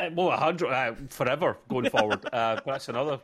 Uh, 0.00 0.08
well, 0.14 0.30
a 0.30 0.36
hundred 0.38 0.72
uh, 0.72 0.94
forever 1.10 1.58
going 1.68 1.90
forward. 1.90 2.26
Uh, 2.32 2.58
that's 2.64 2.88
another 2.88 3.20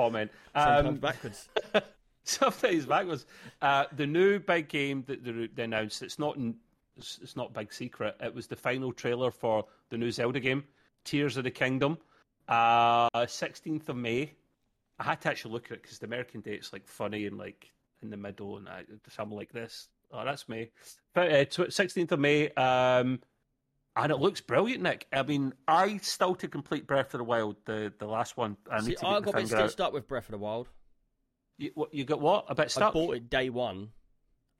comment. 0.00 0.30
Sometimes 0.54 0.88
Um, 0.88 0.96
backwards. 0.96 1.48
sometimes 2.24 2.86
backwards. 2.86 3.26
Uh, 3.62 3.84
the 3.96 4.06
new 4.06 4.38
big 4.38 4.68
game 4.68 5.04
that 5.06 5.24
they 5.24 5.48
they 5.54 5.64
announced. 5.64 6.02
It's 6.02 6.18
not. 6.18 6.36
It's 6.96 7.36
not 7.36 7.54
big 7.54 7.72
secret. 7.72 8.16
It 8.20 8.34
was 8.34 8.46
the 8.46 8.56
final 8.56 8.92
trailer 8.92 9.30
for 9.30 9.64
the 9.88 9.96
new 9.96 10.10
Zelda 10.10 10.38
game, 10.40 10.64
Tears 11.04 11.36
of 11.36 11.44
the 11.44 11.50
Kingdom. 11.50 11.98
Sixteenth 13.26 13.88
of 13.88 13.96
May. 13.96 14.34
I 14.98 15.04
had 15.04 15.20
to 15.22 15.30
actually 15.30 15.54
look 15.54 15.66
at 15.66 15.72
it 15.72 15.82
because 15.82 15.98
the 15.98 16.06
American 16.06 16.40
date's 16.42 16.72
like 16.74 16.86
funny 16.86 17.24
and 17.26 17.38
like 17.38 17.72
in 18.02 18.10
the 18.10 18.16
middle, 18.16 18.58
and 18.58 18.68
I, 18.68 18.84
something 19.08 19.36
like 19.36 19.52
this. 19.52 19.88
Oh, 20.12 20.24
that's 20.24 20.48
May. 20.48 20.70
But 21.14 21.52
sixteenth 21.72 22.12
of 22.12 22.20
May. 22.20 22.50
Um, 22.50 23.20
and 23.96 24.12
it 24.12 24.16
looks 24.16 24.40
brilliant, 24.40 24.82
Nick. 24.82 25.06
I 25.12 25.22
mean, 25.22 25.52
I 25.66 25.98
still 25.98 26.34
to 26.36 26.48
complete 26.48 26.86
Breath 26.86 27.12
of 27.14 27.18
the 27.18 27.24
Wild, 27.24 27.56
the, 27.64 27.92
the 27.98 28.06
last 28.06 28.36
one. 28.36 28.56
I 28.70 28.80
See, 28.80 28.88
need 28.90 28.98
to 28.98 29.06
I 29.06 29.14
get 29.16 29.24
got 29.24 29.34
a 29.34 29.38
bit 29.38 29.48
stitched 29.48 29.80
up 29.80 29.92
with 29.92 30.06
Breath 30.08 30.26
of 30.26 30.32
the 30.32 30.38
Wild. 30.38 30.68
You, 31.58 31.70
what, 31.74 31.92
you 31.92 32.04
got 32.04 32.20
what? 32.20 32.46
A 32.48 32.54
bit 32.54 32.66
I 32.66 32.68
stuck? 32.68 32.94
bought 32.94 33.16
it 33.16 33.28
day 33.28 33.50
one 33.50 33.90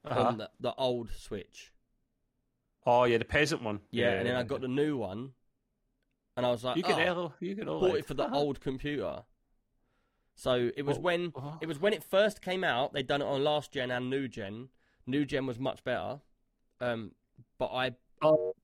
Uh-huh. 0.04 0.20
on 0.22 0.38
the, 0.38 0.50
the 0.60 0.74
old 0.74 1.10
Switch. 1.16 1.72
Oh 2.86 3.04
yeah, 3.04 3.18
the 3.18 3.24
peasant 3.24 3.62
one. 3.62 3.80
Yeah, 3.90 4.12
and 4.12 4.26
then 4.26 4.36
I 4.36 4.42
got 4.42 4.60
the 4.62 4.68
new 4.68 4.96
one, 4.96 5.32
and 6.36 6.44
I 6.46 6.50
was 6.50 6.64
like, 6.64 6.76
You 6.76 6.82
can 6.82 6.98
oh, 7.08 7.14
all. 7.14 7.34
You 7.40 7.54
can 7.54 7.68
all. 7.68 7.80
bought 7.80 7.96
it 7.96 8.06
for 8.06 8.14
the 8.14 8.30
old 8.30 8.60
computer. 8.60 9.22
So 10.34 10.70
it 10.74 10.82
was 10.82 10.96
Well, 10.96 11.02
when 11.02 11.32
uh-huh. 11.36 11.58
it 11.60 11.68
was 11.68 11.78
when 11.78 11.92
it 11.92 12.02
first 12.02 12.40
came 12.42 12.64
out. 12.64 12.92
They'd 12.94 13.06
done 13.06 13.20
it 13.22 13.26
on 13.26 13.44
last 13.44 13.72
gen 13.72 13.90
and 13.90 14.08
new 14.08 14.26
gen. 14.28 14.68
New 15.06 15.24
gen 15.26 15.46
was 15.46 15.58
much 15.58 15.84
better, 15.84 16.20
um, 16.80 17.12
but 17.58 17.66
I 17.72 17.92
Oh, 18.22 18.54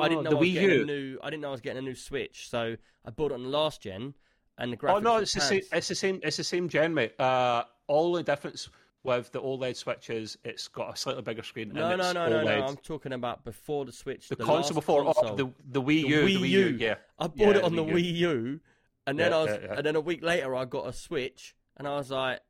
I 0.00 0.08
didn't 0.08 0.24
know 0.24 0.30
the 0.30 0.36
I 0.36 0.40
was 0.40 0.48
Wii 0.48 0.52
getting 0.54 0.70
U. 0.70 0.82
a 0.82 0.84
new. 0.84 1.18
I 1.22 1.30
didn't 1.30 1.42
know 1.42 1.48
I 1.48 1.52
was 1.52 1.60
getting 1.60 1.78
a 1.78 1.82
new 1.82 1.94
Switch, 1.94 2.48
so 2.50 2.76
I 3.04 3.10
bought 3.10 3.30
it 3.32 3.34
on 3.34 3.42
the 3.44 3.48
last 3.48 3.80
gen, 3.82 4.14
and 4.58 4.72
the 4.72 4.76
graphics. 4.76 4.96
Oh 4.96 4.98
no, 4.98 5.14
were 5.14 5.22
it's 5.22 5.32
the 5.34 5.40
same. 5.40 5.60
pants. 5.60 5.68
It's 5.72 5.88
the 5.88 5.94
same. 5.94 6.20
It's 6.22 6.36
the 6.36 6.44
same 6.44 6.68
gen, 6.68 6.92
mate. 6.94 7.18
Uh, 7.20 7.64
all 7.86 8.12
the 8.12 8.22
difference 8.22 8.68
with 9.04 9.30
the 9.32 9.40
OLED 9.40 9.76
Switch 9.76 10.10
is 10.10 10.36
it's 10.44 10.68
got 10.68 10.92
a 10.92 10.96
slightly 10.96 11.22
bigger 11.22 11.42
screen. 11.42 11.70
No, 11.72 11.88
and 11.90 11.98
no, 11.98 12.04
it's 12.06 12.14
no, 12.14 12.28
no, 12.28 12.36
OLED. 12.44 12.58
no. 12.58 12.66
I'm 12.66 12.76
talking 12.78 13.12
about 13.12 13.44
before 13.44 13.84
the 13.84 13.92
Switch. 13.92 14.28
The, 14.28 14.36
console 14.36 14.56
last 14.56 14.74
before 14.74 15.04
console. 15.04 15.28
Oh, 15.30 15.36
the 15.36 15.52
the 15.70 15.80
Wii 15.82 16.02
The 16.02 16.08
U. 16.08 16.22
Wii 16.24 16.34
the 16.34 16.40
Wii 16.40 16.48
U. 16.50 16.58
U. 16.60 16.76
Yeah. 16.78 16.94
I 17.18 17.26
bought 17.28 17.36
Yeah, 17.38 17.50
it 17.56 17.62
on 17.64 17.76
the 17.76 17.84
Wii 17.84 17.94
Wii 17.94 18.14
U, 18.16 18.60
and 19.06 19.18
then 19.18 19.30
Yeah, 19.30 19.36
I 19.38 19.42
was, 19.42 19.50
yeah, 19.50 19.58
yeah. 19.62 19.74
and 19.76 19.86
then 19.86 19.96
a 19.96 20.00
week 20.00 20.22
later 20.22 20.54
I 20.54 20.64
got 20.66 20.86
a 20.88 20.92
Switch, 20.92 21.54
and 21.76 21.86
I 21.88 21.96
was 21.96 22.10
like, 22.10 22.40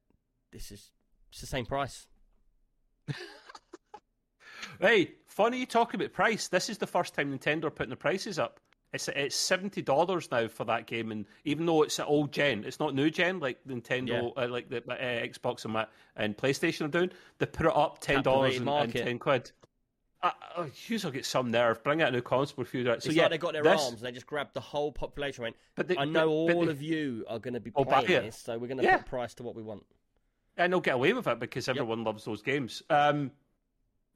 "This 0.51 0.73
is 0.73 0.91
it's 1.31 1.41
the 1.43 1.47
same 1.47 1.67
price." 1.67 2.07
Hey, 4.81 5.13
funny 5.37 5.59
you 5.59 5.67
talk 5.67 5.93
about 5.93 6.13
price. 6.13 6.49
This 6.49 6.71
is 6.71 6.79
the 6.79 6.87
first 6.87 7.15
time 7.15 7.37
Nintendo 7.37 7.65
are 7.65 7.71
putting 7.71 7.91
the 7.91 7.97
prices 7.97 8.39
up. 8.39 8.59
It's 8.93 9.09
it's 9.09 9.37
seventy 9.37 9.83
dollars 9.83 10.31
now 10.31 10.49
for 10.49 10.65
that 10.65 10.87
game, 10.87 11.13
and 11.13 11.27
even 11.45 11.67
though 11.67 11.83
it's 11.83 11.99
an 11.99 12.07
old 12.07 12.33
gen, 12.33 12.65
it's 12.65 12.81
not 12.81 12.95
new 12.95 13.11
gen 13.11 13.41
like 13.41 13.59
Nintendo, 13.69 14.33
uh, 14.37 14.49
like 14.49 14.71
the 14.71 14.79
uh, 14.79 15.27
Xbox 15.27 15.65
and, 15.67 15.87
and 16.17 16.37
PlayStation 16.37 16.87
are 16.87 16.89
doing. 16.89 17.11
They 17.39 17.47
put 17.47 17.67
it 17.67 17.77
up 17.77 17.99
ten 18.01 18.23
dollars 18.23 18.57
and, 18.57 18.69
and 18.69 18.93
ten 18.93 19.19
quid. 19.19 19.51
Uh, 20.23 20.65
Hughes 20.73 21.05
will 21.05 21.11
get 21.13 21.27
some 21.27 21.51
nerve. 21.51 21.85
Bring 21.85 22.01
out 22.01 22.09
a 22.09 22.13
new 22.13 22.23
console 22.23 22.55
for 22.57 22.63
a 22.63 22.65
few 22.65 22.85
days. 22.85 23.03
So 23.05 23.09
it's 23.09 23.17
yeah, 23.17 23.25
like 23.25 23.33
they 23.33 23.39
got 23.39 23.53
their 23.53 23.63
this- 23.63 23.83
arms, 23.85 24.01
they 24.01 24.11
just 24.13 24.27
grabbed 24.27 24.55
the 24.55 24.61
whole 24.61 24.91
population. 24.91 25.43
Went, 25.43 25.57
But 25.75 25.89
they, 25.89 25.97
I 25.97 26.05
know 26.07 26.47
but- 26.47 26.55
but 26.55 26.57
all 26.57 26.65
they- 26.65 26.71
of 26.73 26.81
you 26.81 27.25
are 27.29 27.39
going 27.39 27.55
to 27.55 27.61
be 27.61 27.71
will 27.77 27.85
playing 27.85 28.07
this, 28.07 28.39
so 28.39 28.57
we're 28.57 28.67
going 28.67 28.79
to 28.79 28.83
Yeah. 28.85 28.97
put 28.97 29.07
price 29.07 29.35
to 29.35 29.43
what 29.43 29.55
we 29.55 29.63
want. 29.63 29.85
and 30.57 30.73
they'll 30.73 30.81
get 30.81 30.95
away 30.95 31.13
with 31.13 31.27
it 31.27 31.39
because 31.39 31.69
everyone 31.69 32.03
loves 32.03 32.25
those 32.25 32.41
games. 32.41 32.83
Um, 32.89 33.31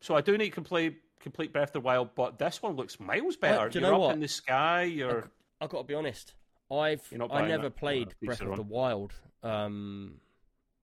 so 0.01 0.17
I 0.17 0.23
do 0.23 0.39
need 0.39 0.47
to 0.47 0.51
complete 0.53 1.03
complete 1.21 1.53
Breath 1.53 1.69
of 1.69 1.73
the 1.75 1.81
Wild, 1.81 2.15
but 2.15 2.39
this 2.39 2.61
one 2.63 2.75
looks 2.77 2.99
miles 2.99 3.37
better. 3.37 3.67
you 3.73 3.81
you're 3.81 3.91
know 3.91 3.97
up 3.97 4.01
what? 4.01 4.15
in 4.15 4.21
the 4.21 4.29
sky. 4.29 4.83
You're 4.85 5.31
I've 5.61 5.69
got 5.71 5.79
to 5.79 5.85
be 5.85 5.95
honest. 5.95 6.35
I've 6.71 7.03
I 7.31 7.47
never 7.47 7.65
that? 7.65 7.77
played 7.77 8.15
Breath 8.23 8.41
of 8.41 8.57
the. 8.57 8.63
Wild. 8.63 9.13
Um, 9.43 10.15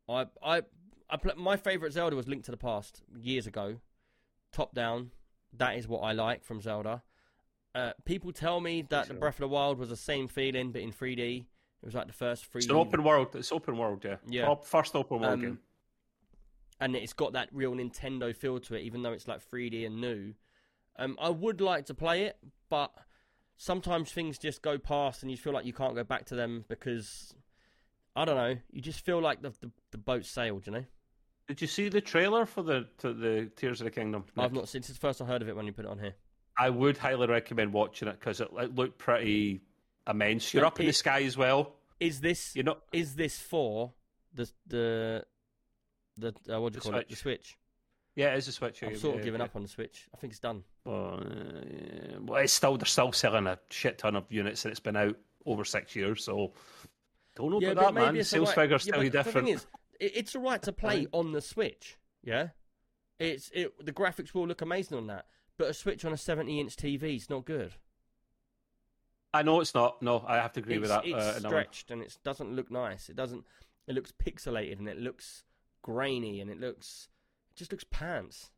I 0.10 0.26
I 0.44 0.62
I 1.10 1.18
pla 1.18 1.34
my 1.36 1.58
favorite 1.58 1.94
Zelda 1.94 2.16
was 2.16 2.28
Link 2.28 2.44
to 2.46 2.52
the 2.52 2.58
Past 2.58 3.02
years 3.20 3.48
ago. 3.48 3.78
Top 4.52 4.74
down. 4.74 5.12
That 5.54 5.78
is 5.78 5.88
what 5.88 6.00
I 6.00 6.12
like 6.12 6.44
from 6.44 6.62
Zelda. 6.62 7.04
Uh, 7.74 7.92
people 8.06 8.32
tell 8.32 8.60
me 8.60 8.84
that 8.90 9.08
the. 9.08 9.14
Breath 9.14 9.36
of 9.36 9.42
the 9.42 9.48
Wild 9.48 9.78
was 9.78 9.90
the 9.90 9.96
same 9.96 10.28
feeling, 10.28 10.72
but 10.72 10.82
in 10.82 10.92
3D. 10.92 11.46
It 11.82 11.86
was 11.86 11.94
like 11.94 12.08
the 12.08 12.14
first 12.14 12.52
3D. 12.52 12.56
it's 12.58 12.66
an 12.66 12.76
open 12.76 13.04
world. 13.04 13.36
It's 13.36 13.52
open 13.52 13.78
world. 13.78 14.04
Yeah. 14.04 14.16
Yeah. 14.28 14.56
First 14.64 14.96
open 14.96 15.20
world 15.20 15.34
Um, 15.34 15.42
game. 15.42 15.60
And 16.80 16.96
it's 16.96 17.14
got 17.14 17.34
that 17.34 17.50
real 17.52 17.74
Nintendo 17.74 18.36
feel 18.36 18.60
to 18.60 18.76
it, 18.76 18.82
even 18.82 19.02
though 19.04 19.12
it's 19.14 19.28
like 19.28 19.42
3D 19.50 19.86
and 19.86 20.00
new. 20.02 20.34
Um, 20.98 21.18
I 21.20 21.30
would 21.30 21.62
like 21.62 21.86
to 21.88 21.94
play 21.94 22.24
it, 22.24 22.38
but 22.70 22.92
sometimes 23.56 24.12
things 24.12 24.38
just 24.38 24.62
go 24.62 24.78
past, 24.78 25.22
and 25.22 25.32
you 25.32 25.38
feel 25.38 25.54
like 25.54 25.66
you 25.66 25.74
can't 25.74 25.96
go 25.96 26.04
back 26.04 26.26
to 26.28 26.36
them 26.36 26.66
because 26.68 27.34
I 28.16 28.26
don't 28.26 28.36
know. 28.36 28.58
You 28.72 28.82
just 28.82 29.06
feel 29.06 29.22
like 29.22 29.42
the 29.42 29.50
the, 29.62 29.72
the 29.92 29.98
boat 29.98 30.26
sailed. 30.26 30.66
You 30.66 30.74
know, 30.74 30.86
Did 31.48 31.62
you 31.62 31.68
see 31.68 31.90
the 31.90 32.02
trailer 32.02 32.46
for 32.46 32.64
the 32.64 32.88
to 33.00 33.14
the 33.14 33.50
Tears 33.56 33.80
of 33.82 33.86
the 33.86 33.92
Kingdom? 33.92 34.26
I've 34.38 34.54
not 34.54 34.68
since 34.70 34.90
it's 34.90 34.98
the 34.98 35.08
first 35.08 35.22
I 35.22 35.26
heard 35.26 35.42
of 35.42 35.50
it 35.50 35.56
when 35.56 35.66
you 35.66 35.74
put 35.74 35.86
it 35.86 35.92
on 35.92 36.00
here. 36.00 36.16
I 36.60 36.72
would 36.72 36.98
highly 36.98 37.28
recommend 37.28 37.72
watching 37.72 38.08
it 38.08 38.20
because 38.20 38.42
it, 38.42 38.50
it 38.58 38.74
looked 38.74 38.98
pretty 38.98 39.62
immense. 40.10 40.52
You're 40.52 40.64
Like, 40.64 40.74
up 40.74 40.80
in 40.80 40.88
the 40.88 40.94
sky 40.94 41.22
as 41.24 41.38
well. 41.38 41.76
Is 42.00 42.20
this 42.22 42.56
You're 42.56 42.66
not. 42.66 42.82
is 42.92 43.14
this 43.16 43.40
for 43.40 43.94
the 44.34 44.50
the 44.66 45.26
the 46.18 46.34
uh, 46.54 46.60
what 46.60 46.74
do 46.74 46.78
you 46.78 46.82
The 46.82 46.90
call 46.90 47.00
it? 47.00 47.10
The 47.10 47.16
Switch. 47.16 47.58
Yeah, 48.16 48.34
it 48.34 48.40
is 48.40 48.48
a 48.48 48.52
Switch. 48.52 48.82
I've 48.82 48.90
game, 48.90 48.98
sort 48.98 49.16
yeah, 49.16 49.20
of 49.20 49.26
given 49.26 49.40
yeah. 49.40 49.46
up 49.46 49.56
on 49.56 49.62
the 49.62 49.68
Switch. 49.68 50.08
I 50.14 50.18
think 50.18 50.32
it's 50.32 50.40
done. 50.40 50.64
Well, 50.86 51.20
uh, 51.22 52.20
well, 52.22 52.42
it's 52.42 52.54
still 52.54 52.78
they're 52.78 52.86
still 52.86 53.12
selling 53.12 53.46
a 53.46 53.60
shit 53.70 54.00
ton 54.00 54.16
of 54.16 54.26
units, 54.30 54.66
and 54.66 54.72
it's 54.72 54.80
been 54.80 54.96
out 54.96 55.16
over 55.46 55.64
six 55.64 55.96
years. 55.96 56.24
So 56.24 56.54
don't 57.36 57.52
know 57.52 57.62
yeah, 57.62 57.70
about 57.70 57.94
that, 57.94 58.14
man. 58.14 58.24
Sales 58.24 58.50
alright. 58.50 58.56
figures 58.56 58.88
yeah, 58.88 58.96
but 58.96 59.04
you 59.04 59.10
The 59.12 59.24
different. 59.24 59.48
thing 59.48 59.56
is, 59.56 59.66
it's 60.00 60.36
all 60.36 60.42
right 60.42 60.62
to 60.64 60.72
play 60.72 61.08
on 61.12 61.32
the 61.32 61.42
Switch. 61.42 61.98
Yeah, 62.24 62.50
it's 63.20 63.52
it. 63.54 63.86
The 63.86 63.94
graphics 63.94 64.34
will 64.34 64.48
look 64.48 64.62
amazing 64.62 64.98
on 64.98 65.08
that, 65.08 65.26
but 65.58 65.70
a 65.70 65.74
Switch 65.74 66.04
on 66.04 66.12
a 66.12 66.18
seventy-inch 66.18 66.76
TV 66.76 67.18
is 67.18 67.30
not 67.30 67.46
good. 67.46 67.74
I 69.34 69.44
know 69.44 69.62
it's 69.62 69.76
not. 69.76 70.02
No, 70.02 70.24
I 70.28 70.38
have 70.38 70.54
to 70.54 70.62
agree 70.62 70.76
it's 70.76 70.82
with 70.82 70.90
that. 70.90 71.06
it's 71.06 71.16
uh, 71.16 71.40
stretched 71.40 71.92
and 71.92 72.02
it 72.02 72.18
doesn't 72.24 72.56
look 72.56 72.72
nice. 72.72 73.10
It 73.10 73.16
doesn't. 73.16 73.46
It 73.86 73.94
looks 73.94 74.12
pixelated 74.12 74.80
and 74.80 74.90
it 74.90 74.98
looks 74.98 75.44
grainy 75.92 76.42
and 76.42 76.52
it 76.52 76.60
looks 76.60 77.08
it 77.52 77.58
just 77.58 77.72
looks 77.72 77.86
pants. 77.90 78.52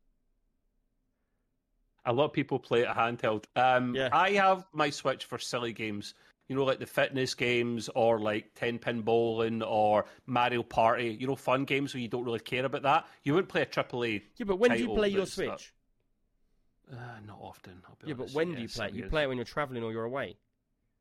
A 2.05 2.11
lot 2.13 2.25
of 2.25 2.33
people 2.33 2.57
play 2.59 2.81
it 2.81 2.87
handheld. 2.87 3.43
Um, 3.55 3.93
Yeah. 3.95 4.09
I 4.11 4.31
have 4.31 4.65
my 4.73 4.89
Switch 4.89 5.25
for 5.25 5.37
silly 5.37 5.73
games. 5.73 6.15
You 6.47 6.55
know, 6.55 6.63
like 6.63 6.79
the 6.79 6.87
fitness 6.87 7.35
games 7.35 7.89
or 7.93 8.19
like 8.19 8.55
10 8.55 8.79
pin 8.79 9.01
bowling 9.01 9.61
or 9.61 10.05
Mario 10.25 10.63
Party. 10.63 11.15
You 11.19 11.27
know, 11.27 11.35
fun 11.35 11.65
games 11.65 11.93
where 11.93 12.01
you 12.01 12.07
don't 12.07 12.23
really 12.25 12.39
care 12.39 12.65
about 12.65 12.81
that. 12.81 13.05
You 13.23 13.33
wouldn't 13.35 13.49
play 13.49 13.61
a 13.61 13.65
AAA. 13.67 14.23
Yeah, 14.37 14.45
but 14.45 14.55
when 14.57 14.71
do 14.71 14.79
you 14.79 14.87
play 14.95 15.09
your 15.09 15.27
Switch? 15.27 15.71
Uh, 16.91 16.95
not 17.27 17.37
often. 17.39 17.83
I'll 17.87 17.95
be 18.01 18.07
Yeah, 18.07 18.13
but 18.15 18.23
honest. 18.23 18.35
when 18.35 18.55
do 18.55 18.61
you 18.63 18.67
play 18.69 18.87
it? 18.87 18.93
You 18.95 19.05
play 19.05 19.23
it 19.23 19.27
when 19.27 19.37
you're 19.37 19.45
traveling 19.45 19.83
or 19.83 19.91
you're 19.91 20.05
away. 20.05 20.37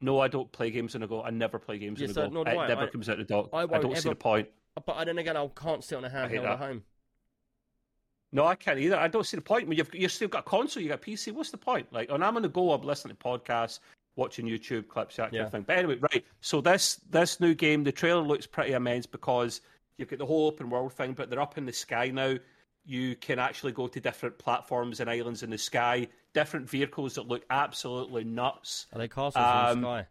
No, 0.03 0.21
I 0.21 0.29
don't 0.29 0.53
play 0.53 0.71
games 0.71 0.95
on 0.95 1.01
the 1.01 1.07
go. 1.09 1.23
I 1.23 1.31
never 1.31 1.59
play 1.59 1.79
games 1.79 1.99
Yeah, 2.01 2.05
on 2.05 2.09
the 2.09 2.15
so 2.15 2.29
go. 2.29 2.45
do 2.45 2.51
it 2.51 2.55
I. 2.55 2.69
never 2.69 2.83
I- 2.83 2.87
comes 2.89 3.09
out 3.09 3.17
the 3.17 3.25
dock. 3.25 3.49
I 3.55 3.63
I, 3.63 3.67
don't 3.79 3.97
see 3.97 4.09
the 4.11 4.15
point. 4.15 4.49
But 4.85 4.97
I 4.97 5.05
then 5.05 5.19
again, 5.19 5.37
I 5.37 5.47
can't 5.49 5.83
sit 5.85 5.97
on 5.97 6.05
a 6.05 6.11
handheld 6.11 6.45
at 6.45 6.59
home. 6.59 6.83
No, 8.31 8.45
I 8.47 8.55
can't 8.57 8.79
either. 8.79 8.97
I 8.99 9.09
don't 9.09 9.25
see 9.25 9.37
the 9.37 9.43
point. 9.43 9.69
When 9.69 9.79
you've 9.79 9.95
you've 9.95 10.13
still 10.13 10.29
got 10.29 10.41
a 10.41 10.43
console, 10.43 10.83
you 10.83 10.91
got 10.91 10.99
a 10.99 11.11
PC. 11.11 11.33
What's 11.33 11.51
the 11.51 11.57
point? 11.57 11.91
Like, 11.93 12.11
when 12.11 12.23
I'm 12.23 12.37
on 12.37 12.43
the 12.43 12.49
go, 12.49 12.73
I'm 12.73 12.83
listening 12.83 13.17
to 13.17 13.23
podcasts, 13.23 13.81
watching 14.17 14.47
YouTube 14.47 14.89
clips, 14.89 15.17
that 15.17 15.25
kind 15.31 15.35
Yeah. 15.35 15.43
of 15.45 15.51
thing. 15.53 15.63
But 15.63 15.79
anyway, 15.79 15.97
right. 15.97 16.25
So 16.41 16.61
this 16.61 16.97
this 17.11 17.41
new 17.41 17.55
game, 17.55 17.85
the 17.85 17.93
trailer 17.93 18.21
looks 18.23 18.47
pretty 18.47 18.73
immense 18.73 19.07
because 19.07 19.63
you've 19.97 20.09
got 20.09 20.19
the 20.19 20.27
whole 20.27 20.47
open 20.47 20.69
world 20.69 20.93
thing, 20.93 21.15
but 21.15 21.31
they're 21.31 21.41
up 21.41 21.57
in 21.57 21.65
the 21.65 21.73
sky 21.73 22.09
now. 22.09 22.37
You 22.85 23.17
can 23.17 23.39
actually 23.39 23.73
go 23.73 23.87
to 23.89 24.01
different 24.01 24.39
platforms 24.39 25.01
and 25.01 25.11
islands 25.11 25.43
in 25.43 25.51
the 25.51 25.59
sky, 25.59 26.09
different 26.33 26.69
vehicles 26.69 27.15
that 27.15 27.29
look 27.29 27.45
absolutely 27.51 28.25
nuts. 28.25 28.87
Are 28.93 28.99
they 28.99 29.09
castles 29.09 29.37
Um, 29.37 29.79
in 29.79 29.83
the 29.83 30.01
sky? 30.03 30.07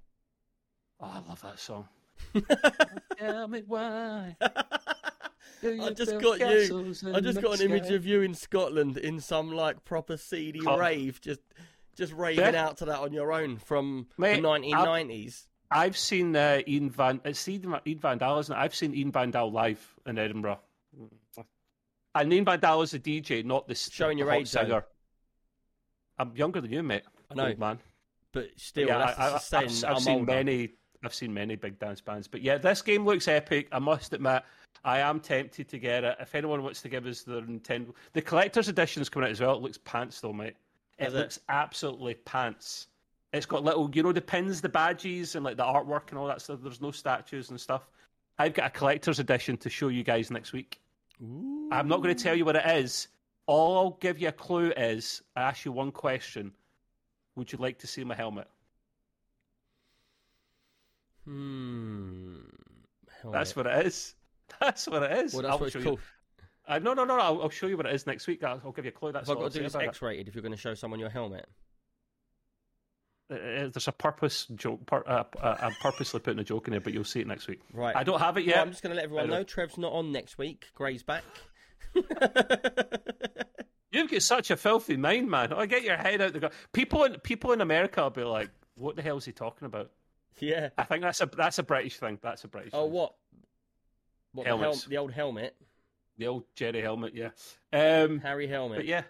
Oh, 1.00 1.06
I 1.06 1.20
love 1.30 1.42
that 1.42 1.60
song. 1.60 1.88
Tell 3.18 3.48
me 3.48 3.64
why. 3.66 4.36
I 4.42 5.90
just 5.94 6.20
got 6.20 6.40
you. 6.40 6.94
I 7.14 7.20
just 7.20 7.42
got 7.42 7.60
an 7.60 7.66
image 7.72 7.90
of 7.92 8.06
you 8.06 8.22
in 8.22 8.34
Scotland 8.34 8.98
in 8.98 9.20
some 9.20 9.52
like 9.52 9.84
proper 9.86 10.18
seedy 10.18 10.62
Oh. 10.66 10.78
rave, 10.78 11.20
just 11.22 11.40
just 11.96 12.14
raving 12.14 12.54
Yeah. 12.54 12.66
out 12.66 12.78
to 12.78 12.86
that 12.86 13.00
on 13.00 13.12
your 13.12 13.32
own 13.34 13.58
from 13.58 14.08
Mate, 14.18 14.36
the 14.42 14.48
1990s. 14.48 15.48
I've 15.72 15.98
seen 15.98 16.36
uh, 16.36 16.62
Ian 16.68 16.90
Van. 16.92 17.20
It's 17.26 17.48
Ian, 17.48 17.76
Ian 17.88 18.00
Van 18.00 18.18
Dahl, 18.20 18.40
isn't 18.40 18.56
it? 18.56 18.60
I've 18.60 18.76
seen 18.76 18.94
Ian 18.94 19.12
Van 19.12 19.32
Dahl 19.32 19.52
live 19.52 19.96
in 20.06 20.18
Edinburgh. 20.20 20.60
And 22.16 22.32
Ian 22.34 22.46
Van 22.46 22.60
Dahl 22.60 22.82
is 22.84 22.92
the 22.92 23.00
DJ, 23.00 23.44
not 23.44 23.68
the 23.68 23.76
Showing 23.76 24.18
the 24.18 24.24
your 24.24 24.32
hot 24.32 24.42
age, 24.42 24.52
though. 24.52 24.84
I'm 26.20 26.36
younger 26.36 26.62
than 26.62 26.72
you, 26.72 26.82
mate. 26.84 27.04
I 27.30 27.34
know. 27.36 27.48
Old 27.48 27.60
man. 27.60 27.80
But 28.32 28.50
still, 28.58 28.88
yeah, 28.88 28.98
that's 29.16 29.20
I, 29.54 29.60
I, 29.60 29.62
I've, 29.62 29.84
I've 29.84 29.96
I'm 29.96 30.00
seen 30.00 30.20
older. 30.20 30.32
many. 30.34 30.70
I've 31.08 31.14
seen 31.14 31.34
many 31.34 31.56
big 31.56 31.80
dance 31.80 32.02
bands, 32.02 32.28
but 32.28 32.42
yeah, 32.42 32.58
this 32.58 32.82
game 32.82 33.06
looks 33.06 33.30
epic. 33.30 33.70
I 33.72 33.80
must 33.80 34.12
admit, 34.12 34.44
I 34.84 35.00
am 35.00 35.22
tempted 35.22 35.70
to 35.70 35.80
get 35.80 36.04
it. 36.04 36.18
If 36.20 36.36
anyone 36.36 36.64
wants 36.64 36.82
to 36.82 36.90
give 36.90 37.06
us 37.06 37.24
their 37.24 37.40
Nintendo, 37.42 37.94
the 38.12 38.22
collector's 38.22 38.68
edition 38.68 39.02
is 39.02 39.08
coming 39.08 39.28
out 39.28 39.32
as 39.32 39.40
well. 39.40 39.56
It 39.56 39.62
looks 39.62 39.78
pants 39.78 40.20
though, 40.20 40.34
mate. 40.34 40.58
It 41.00 41.06
it? 41.06 41.14
looks 41.14 41.40
absolutely 41.48 42.16
pants. 42.16 42.88
It's 43.32 43.46
got 43.46 43.64
little, 43.64 43.90
you 43.94 44.04
know, 44.04 44.12
the 44.12 44.20
pins, 44.20 44.60
the 44.60 44.68
badges, 44.68 45.36
and 45.36 45.46
like 45.46 45.56
the 45.56 45.64
artwork 45.64 46.10
and 46.10 46.20
all 46.20 46.28
that 46.28 46.42
stuff. 46.42 46.60
There's 46.62 46.82
no 46.82 46.92
statues 46.92 47.52
and 47.52 47.60
stuff. 47.60 47.90
I've 48.38 48.54
got 48.54 48.68
a 48.68 48.70
collector's 48.70 49.20
edition 49.20 49.56
to 49.58 49.70
show 49.70 49.88
you 49.88 50.04
guys 50.04 50.30
next 50.30 50.52
week. 50.52 50.82
Ooh. 51.24 51.70
I'm 51.72 51.88
not 51.88 52.04
going 52.04 52.14
to 52.14 52.22
tell 52.22 52.36
you 52.36 52.44
what 52.44 52.58
it 52.58 52.66
is. 52.66 53.08
All 53.46 53.78
I'll 53.78 53.98
give 54.02 54.20
you 54.20 54.28
a 54.28 54.34
clue 54.34 54.74
is 54.76 55.22
I 55.38 55.44
ask 55.44 55.64
you 55.64 55.72
one 55.72 55.94
question. 55.94 56.52
Would 57.38 57.54
you 57.54 57.60
like 57.60 57.78
to 57.80 57.88
see 57.88 58.04
my 58.04 58.14
helmet? 58.14 58.50
Hmm. 61.28 62.36
That's 63.32 63.56
what 63.56 63.68
it 63.68 63.86
is. 63.86 64.16
That's 64.62 64.88
what 64.88 65.04
it 65.04 65.26
is. 65.26 65.34
Well, 65.34 65.42
that's 65.44 65.52
I'll 65.52 65.60
what 65.60 65.72
show 65.74 65.80
it's 65.80 65.86
called. 65.86 66.00
Uh, 66.68 66.80
no, 66.80 66.94
no, 66.94 67.04
no. 67.04 67.20
I'll, 67.20 67.42
I'll 67.44 67.50
show 67.50 67.68
you 67.68 67.76
what 67.76 67.86
it 67.86 67.94
is 67.94 68.08
next 68.08 68.28
week. 68.28 68.44
I'll, 68.44 68.62
I'll 68.64 68.72
give 68.72 68.86
you 68.86 68.90
a 68.90 68.92
clue. 68.94 69.12
That's 69.12 69.28
Have 69.28 69.36
I 69.36 69.40
all 69.40 69.44
got 69.44 69.46
I'll 69.48 69.52
to 69.52 69.58
do 69.60 69.64
this 69.66 69.76
it. 69.76 69.82
X-rated 69.82 70.28
if 70.30 70.36
you're 70.36 70.42
going 70.42 70.54
to 70.54 70.58
show 70.58 70.74
someone 70.74 71.00
your 71.02 71.10
helmet? 71.10 71.46
Uh, 73.30 73.36
uh, 73.36 73.70
There's 73.74 73.90
a 73.90 73.92
purpose 73.92 74.46
joke. 74.56 74.86
Pur- 74.86 75.04
uh, 75.06 75.24
uh, 75.42 75.56
I'm 75.60 75.74
purposely 75.82 76.22
putting 76.22 76.40
a 76.40 76.44
joke 76.46 76.68
in 76.68 76.72
there, 76.72 76.80
but 76.80 76.94
you'll 76.94 77.04
see 77.04 77.20
it 77.20 77.28
next 77.28 77.48
week. 77.48 77.60
Right. 77.74 77.94
I 77.96 78.04
don't 78.06 78.20
have 78.20 78.38
it 78.38 78.42
Well, 78.42 78.56
yet. 78.56 78.60
I'm 78.60 78.70
just 78.72 78.82
going 78.84 78.92
to 78.92 78.96
let 78.96 79.04
everyone 79.06 79.30
know 79.30 79.44
Trev's 79.44 79.78
not 79.78 79.92
on 79.92 80.14
next 80.14 80.38
week. 80.38 80.68
Gray's 80.76 81.04
back. 81.04 81.24
You've 83.92 84.12
got 84.12 84.22
such 84.22 84.52
a 84.52 84.56
filthy 84.58 84.96
mind, 84.98 85.30
man. 85.30 85.52
I 85.54 85.66
get 85.66 85.84
your 85.84 85.98
head 85.98 86.22
out 86.22 86.34
the. 86.34 86.52
People 86.74 87.04
in 87.06 87.16
people 87.20 87.52
in 87.54 87.62
America 87.62 88.02
will 88.04 88.10
be 88.12 88.24
like, 88.24 88.50
"What 88.76 88.96
the 88.96 89.02
hell 89.02 89.18
is 89.18 89.26
he 89.26 89.32
talking 89.32 89.66
about?" 89.66 89.90
Yeah. 90.40 90.70
I 90.78 90.84
think 90.84 91.02
that's 91.04 91.22
a 91.22 91.26
that's 91.26 91.60
a 91.60 91.64
British 91.64 91.98
thing. 91.98 92.20
That's 92.22 92.44
a 92.44 92.48
British. 92.48 92.72
Oh, 92.74 92.84
thing. 92.86 92.94
what? 92.94 93.14
What 94.34 94.46
the, 94.46 94.58
hel- 94.58 94.76
the 94.88 94.98
old 94.98 95.12
helmet, 95.12 95.56
The 96.18 96.28
old 96.28 96.44
Jerry 96.56 96.82
helmet, 96.82 97.14
yeah. 97.16 97.30
Um, 97.74 98.20
Harry 98.20 98.48
helmet. 98.48 98.78
but 98.80 98.86
yeah, 98.86 99.04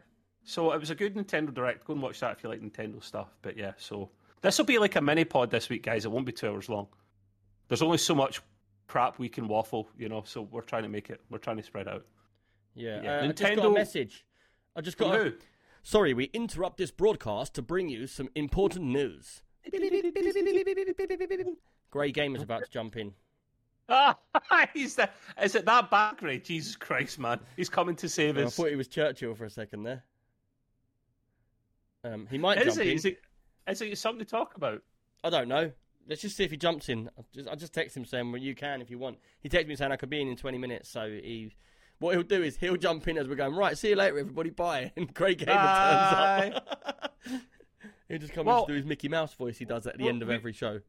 so 0.44 0.72
it 0.72 0.80
was 0.80 0.90
a 0.90 0.96
good 0.96 1.16
Nintendo 1.16 1.54
Direct. 1.54 1.86
Go 1.86 1.94
and 1.94 2.02
watch 2.02 2.20
that 2.22 2.38
if 2.38 2.44
you 2.44 2.50
like 2.50 2.62
Nintendo 2.62 3.04
stuff. 3.04 3.28
But 3.42 3.58
yeah, 3.58 3.74
so 3.78 4.10
this 4.42 4.58
will 4.58 4.66
be 4.66 4.78
like 4.80 4.96
a 4.96 5.02
mini 5.02 5.26
pod 5.26 5.52
this 5.52 5.68
week, 5.70 5.84
guys. 5.84 6.06
It 6.06 6.12
won't 6.12 6.26
be 6.26 6.32
two 6.32 6.48
hours 6.50 6.70
long. 6.70 6.88
There's 7.68 7.82
only 7.82 7.98
so 7.98 8.16
much 8.16 8.42
crap 8.88 9.20
we 9.20 9.28
can 9.28 9.48
waffle, 9.50 9.90
you 9.98 10.08
know. 10.08 10.24
So 10.26 10.44
we're 10.44 10.62
trying 10.62 10.84
to 10.84 10.90
make 10.90 11.10
it. 11.10 11.20
We're 11.30 11.40
trying 11.40 11.58
to 11.58 11.64
spread 11.64 11.88
out. 11.90 12.06
Yeah. 12.74 13.02
Yeah, 13.04 13.18
Uh, 13.18 13.24
I 13.24 13.28
just 13.28 13.42
got 13.42 13.52
a 13.52 13.56
Nintendo- 13.70 13.74
message. 13.74 14.26
I 14.76 14.82
just 14.82 14.98
got. 14.98 15.16
A... 15.16 15.34
Sorry, 15.84 16.14
we 16.14 16.26
interrupt 16.26 16.78
this 16.78 16.92
broadcast 16.92 17.54
to 17.56 17.62
bring 17.62 17.90
you 17.90 18.08
some 18.08 18.30
important 18.36 18.86
news. 18.86 19.42
Gray 21.92 22.12
Gamer's 22.12 22.42
about 22.42 22.66
to 22.66 22.72
jump 22.72 22.98
in. 22.98 23.14
Ah, 23.90 24.18
he's 24.74 24.96
the, 24.96 25.10
is 25.42 25.56
it 25.56 25.66
that 25.66 25.90
bad, 25.90 26.22
Ray? 26.22 26.40
Jesus 26.40 26.76
Christ, 26.76 27.20
man! 27.20 27.40
He's 27.56 27.70
coming 27.70 27.96
to 27.98 28.10
save 28.10 28.38
I 28.38 28.42
us. 28.44 28.54
I 28.60 28.64
thought 28.64 28.70
he 28.70 28.76
was 28.76 28.88
Churchill 28.88 29.34
for 29.34 29.46
a 29.46 29.50
second 29.50 29.84
there. 29.84 30.04
Um, 32.04 32.28
he 32.30 32.38
might 32.38 32.58
Is 32.60 32.76
jump 32.76 32.86
it? 32.86 32.88
in. 32.92 32.96
Is 32.96 33.06
it? 33.06 33.22
Is 33.68 33.82
it 33.82 33.98
something 33.98 34.24
to 34.24 34.30
talk 34.30 34.56
about? 34.56 34.82
I 35.24 35.30
don't 35.30 35.48
know. 35.48 35.72
Let's 36.08 36.22
just 36.22 36.38
see 36.38 36.44
if 36.44 36.52
he 36.52 36.58
jumps 36.58 36.90
in. 36.90 37.10
I 37.18 37.22
just, 37.34 37.50
I 37.50 37.56
just 37.56 37.74
text 37.74 37.96
him 37.96 38.06
saying, 38.06 38.32
"Well, 38.32 38.42
you 38.42 38.56
can 38.56 38.82
if 38.82 38.90
you 38.90 38.98
want." 38.98 39.18
He 39.40 39.50
texted 39.50 39.68
me 39.68 39.76
saying 39.76 39.92
I 39.92 39.98
could 39.98 40.10
be 40.10 40.22
in 40.22 40.28
in 40.28 40.36
20 40.38 40.58
minutes. 40.58 40.90
So 40.90 41.08
he, 41.10 41.54
what 42.00 42.14
he'll 42.14 42.24
do 42.24 42.44
is 42.44 42.58
he'll 42.58 42.78
jump 42.78 43.08
in 43.08 43.18
as 43.18 43.28
we're 43.28 43.36
going. 43.36 43.56
Right, 43.56 43.78
see 43.78 43.90
you 43.90 43.96
later, 43.96 44.20
everybody. 44.20 44.50
Bye. 44.50 44.92
And 44.98 45.14
Craig 45.14 45.40
Gamer 45.40 45.52
turns 45.54 46.56
up. 46.56 47.12
He'll 48.08 48.20
just 48.20 48.34
come 48.34 48.46
Well- 48.46 48.66
to 48.66 48.72
do 48.74 48.76
his 48.78 48.86
Mickey 48.86 49.10
Mouse 49.10 49.34
voice 49.34 49.58
he 49.58 49.66
does 49.66 49.86
at 49.88 49.98
the 49.98 50.04
Well, 50.04 50.10
end 50.14 50.22
of 50.22 50.28
we- 50.30 50.36
every 50.36 50.54
show. 50.54 50.82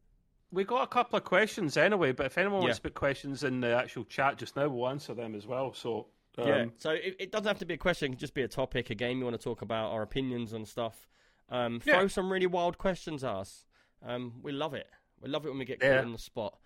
We 0.51 0.63
got 0.63 0.81
a 0.81 0.87
couple 0.87 1.15
of 1.17 1.23
questions 1.23 1.77
anyway, 1.77 2.11
but 2.11 2.25
if 2.25 2.37
anyone 2.37 2.61
wants 2.61 2.77
to 2.77 2.81
put 2.83 2.95
questions 2.95 3.43
in 3.43 3.61
the 3.61 3.67
actual 3.75 4.03
chat 4.05 4.37
just 4.37 4.55
now, 4.55 4.67
we'll 4.67 4.89
answer 4.89 5.13
them 5.13 5.35
as 5.35 5.45
well. 5.45 5.73
So 5.73 6.07
um, 6.39 6.47
yeah. 6.47 6.65
So 6.77 6.89
it, 6.91 7.15
it 7.19 7.31
doesn't 7.31 7.45
have 7.47 7.59
to 7.59 7.65
be 7.67 7.75
a 7.75 7.77
question. 7.77 8.07
It 8.07 8.09
can 8.15 8.19
just 8.19 8.33
be 8.33 8.41
a 8.41 8.47
topic, 8.47 8.89
a 8.89 8.95
game 8.95 9.19
you 9.19 9.25
want 9.25 9.35
to 9.39 9.43
talk 9.43 9.61
about, 9.61 9.91
our 9.91 10.01
opinions 10.01 10.53
on 10.53 10.65
stuff. 10.65 11.07
Um, 11.49 11.81
Yeah. 11.85 11.95
throw 11.99 12.07
some 12.07 12.31
really 12.31 12.47
wild 12.47 12.77
questions 12.79 13.23
at 13.23 13.31
us. 13.35 13.65
Um, 14.03 14.39
we 14.41 14.51
love 14.51 14.73
it. 14.73 14.87
We 15.21 15.29
love 15.29 15.45
it 15.45 15.49
when 15.49 15.59
we 15.59 15.65
get 15.65 15.83
Yeah. 15.83 15.99
on 16.01 16.13
the 16.13 16.17
spot. 16.17 16.57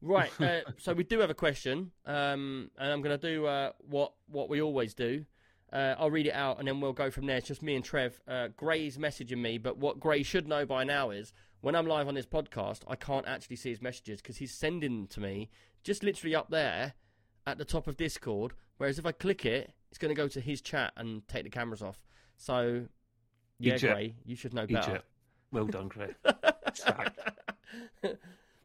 Right. 0.00 0.30
Uh, 0.40 0.62
so 0.78 0.92
we 0.94 1.04
do 1.04 1.20
have 1.20 1.30
a 1.30 1.34
question, 1.34 1.92
um, 2.06 2.70
and 2.78 2.90
I'm 2.92 3.00
going 3.02 3.16
to 3.16 3.30
do 3.34 3.46
uh, 3.46 3.72
what 3.78 4.12
what 4.26 4.48
we 4.48 4.60
always 4.60 4.92
do. 4.94 5.24
Uh, 5.72 5.94
I'll 5.98 6.10
read 6.10 6.26
it 6.26 6.34
out, 6.34 6.58
and 6.58 6.66
then 6.66 6.80
we'll 6.80 6.92
go 6.92 7.10
from 7.10 7.26
there. 7.26 7.36
It's 7.36 7.48
just 7.48 7.62
me 7.62 7.76
and 7.76 7.84
Trev. 7.84 8.20
Uh, 8.26 8.48
Gray's 8.56 8.98
messaging 8.98 9.38
me, 9.38 9.58
but 9.58 9.76
what 9.76 10.00
Gray 10.00 10.22
should 10.22 10.48
know 10.48 10.66
by 10.66 10.84
now 10.84 11.10
is 11.10 11.32
when 11.60 11.74
I'm 11.74 11.86
live 11.86 12.08
on 12.08 12.14
this 12.14 12.26
podcast, 12.26 12.80
I 12.88 12.96
can't 12.96 13.26
actually 13.28 13.56
see 13.56 13.70
his 13.70 13.80
messages 13.80 14.20
because 14.20 14.38
he's 14.38 14.52
sending 14.52 14.96
them 14.96 15.06
to 15.08 15.20
me 15.20 15.48
just 15.84 16.02
literally 16.02 16.34
up 16.34 16.50
there 16.50 16.94
at 17.46 17.58
the 17.58 17.64
top 17.64 17.86
of 17.86 17.96
Discord. 17.96 18.52
Whereas 18.78 18.98
if 18.98 19.06
I 19.06 19.12
click 19.12 19.44
it, 19.46 19.72
it's 19.90 19.98
going 19.98 20.14
to 20.14 20.20
go 20.20 20.28
to 20.28 20.40
his 20.40 20.60
chat 20.60 20.92
and 20.96 21.26
take 21.28 21.44
the 21.44 21.50
cameras 21.50 21.82
off. 21.82 22.02
So, 22.36 22.86
yeah, 23.58 23.74
Egypt. 23.74 23.94
Gray, 23.94 24.14
you 24.24 24.36
should 24.36 24.54
know 24.54 24.66
better. 24.66 24.90
Egypt. 24.90 25.04
Well 25.52 25.66
done, 25.66 25.88
Gray. 25.88 26.14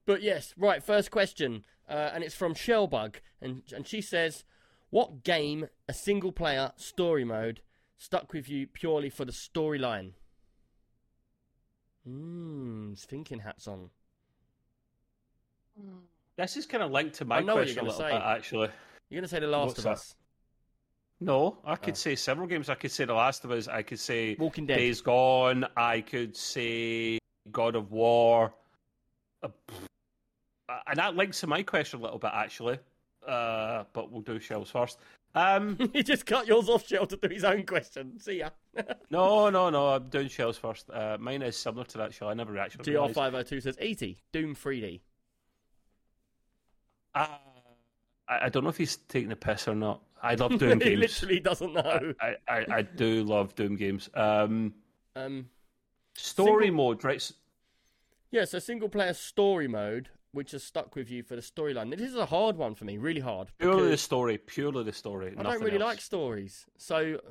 But 0.05 0.21
yes, 0.21 0.53
right. 0.57 0.83
First 0.83 1.11
question, 1.11 1.65
uh, 1.89 2.11
and 2.13 2.23
it's 2.23 2.35
from 2.35 2.53
Shellbug, 2.53 3.15
and 3.41 3.63
and 3.75 3.87
she 3.87 4.01
says, 4.01 4.43
"What 4.89 5.23
game, 5.23 5.67
a 5.87 5.93
single 5.93 6.31
player 6.31 6.71
story 6.75 7.23
mode, 7.23 7.61
stuck 7.97 8.33
with 8.33 8.47
you 8.49 8.67
purely 8.67 9.09
for 9.09 9.25
the 9.25 9.31
storyline?" 9.31 10.13
Mmm, 12.07 12.97
thinking 12.99 13.39
hats 13.39 13.67
on. 13.67 13.89
This 16.37 16.57
is 16.57 16.65
kind 16.65 16.83
of 16.83 16.91
linked 16.91 17.15
to 17.15 17.25
my 17.25 17.37
I 17.37 17.41
know 17.41 17.55
what 17.55 17.61
question 17.61 17.75
you're 17.77 17.85
a 17.85 17.87
little 17.87 17.99
say. 18.07 18.11
bit, 18.11 18.21
actually. 18.21 18.69
You're 19.09 19.21
gonna 19.21 19.27
say 19.27 19.39
The 19.39 19.47
Last 19.47 19.67
What's 19.67 19.79
of 19.79 19.83
that? 19.85 19.91
Us, 19.91 20.15
No, 21.21 21.57
I 21.63 21.77
could 21.77 21.93
Oh. 21.93 21.95
say 21.95 22.15
several 22.15 22.45
games. 22.47 22.69
I 22.69 22.75
could 22.75 22.91
say 22.91 23.05
The 23.05 23.13
Last 23.13 23.45
of 23.45 23.51
Us. 23.51 23.67
I 23.69 23.81
could 23.83 23.99
say 23.99 24.35
Walking 24.35 24.65
Dead. 24.65 24.75
Days 24.75 25.01
Gone. 25.01 25.65
I 25.77 26.01
could 26.01 26.35
say 26.35 27.19
God 27.51 27.75
of 27.75 27.91
War. 27.91 28.53
Uh, 29.41 29.47
pff. 29.67 29.87
Uh, 30.67 30.79
and 30.87 30.97
that 30.97 31.15
links 31.15 31.39
to 31.39 31.47
my 31.47 31.63
question 31.63 31.99
a 31.99 32.03
little 32.03 32.19
bit, 32.19 32.31
actually. 32.33 32.79
Uh, 33.27 33.83
but 33.93 34.11
we'll 34.11 34.21
do 34.21 34.39
shells 34.39 34.69
first. 34.69 34.99
Um, 35.33 35.77
he 35.93 36.03
just 36.03 36.25
cut 36.25 36.47
yours 36.47 36.69
off, 36.69 36.87
Shell, 36.87 37.07
to 37.07 37.17
do 37.17 37.27
his 37.33 37.43
own 37.43 37.65
question. 37.65 38.19
See 38.19 38.39
ya. 38.39 38.49
no, 39.09 39.49
no, 39.49 39.69
no. 39.69 39.87
I'm 39.89 40.07
doing 40.09 40.27
shells 40.29 40.57
first. 40.57 40.89
Uh, 40.89 41.17
mine 41.19 41.41
is 41.41 41.57
similar 41.57 41.83
to 41.85 41.97
that 41.97 42.13
shell. 42.13 42.29
I 42.29 42.33
never 42.33 42.57
actually. 42.57 42.91
realised. 42.93 43.15
GR502 43.15 43.61
says, 43.63 43.77
eighty 43.79 44.17
Doom 44.31 44.55
3D." 44.55 45.01
Uh, 47.13 47.27
I, 48.27 48.45
I 48.45 48.49
don't 48.49 48.63
know 48.63 48.69
if 48.69 48.77
he's 48.77 48.97
taking 48.97 49.29
the 49.29 49.35
piss 49.35 49.67
or 49.67 49.75
not. 49.75 50.01
I 50.21 50.35
love 50.35 50.57
Doom 50.59 50.79
he 50.79 50.89
games. 50.91 50.99
literally 50.99 51.39
doesn't 51.39 51.73
know. 51.73 52.13
I, 52.21 52.35
I, 52.47 52.65
I 52.69 52.81
do 52.81 53.23
love 53.23 53.55
Doom 53.55 53.75
games. 53.75 54.09
Um, 54.13 54.73
Um, 55.15 55.49
story 56.15 56.65
Single- 56.67 56.85
mode, 56.85 57.03
right? 57.03 57.31
yeah, 58.31 58.45
so 58.45 58.59
single 58.59 58.89
player 58.89 59.13
story 59.13 59.67
mode, 59.67 60.09
which 60.35 60.51
has 60.51 60.63
stuck 60.63 60.95
with 60.95 61.09
you 61.09 61.23
for 61.23 61.35
the 61.35 61.41
storyline. 61.41 61.89
This 61.97 62.09
is 62.09 62.17
a 62.17 62.25
hard 62.25 62.57
one 62.57 62.75
for 62.75 62.83
me, 62.83 62.97
really 62.97 63.21
hard. 63.21 63.47
Purely 63.57 63.89
the 63.89 63.97
story. 63.97 64.37
Purely 64.37 64.83
the 64.83 64.91
story. 64.91 65.33
I 65.37 65.43
don't 65.43 65.61
really 65.61 65.77
else. 65.77 65.83
like 65.83 66.01
stories. 66.01 66.65
So 66.77 67.21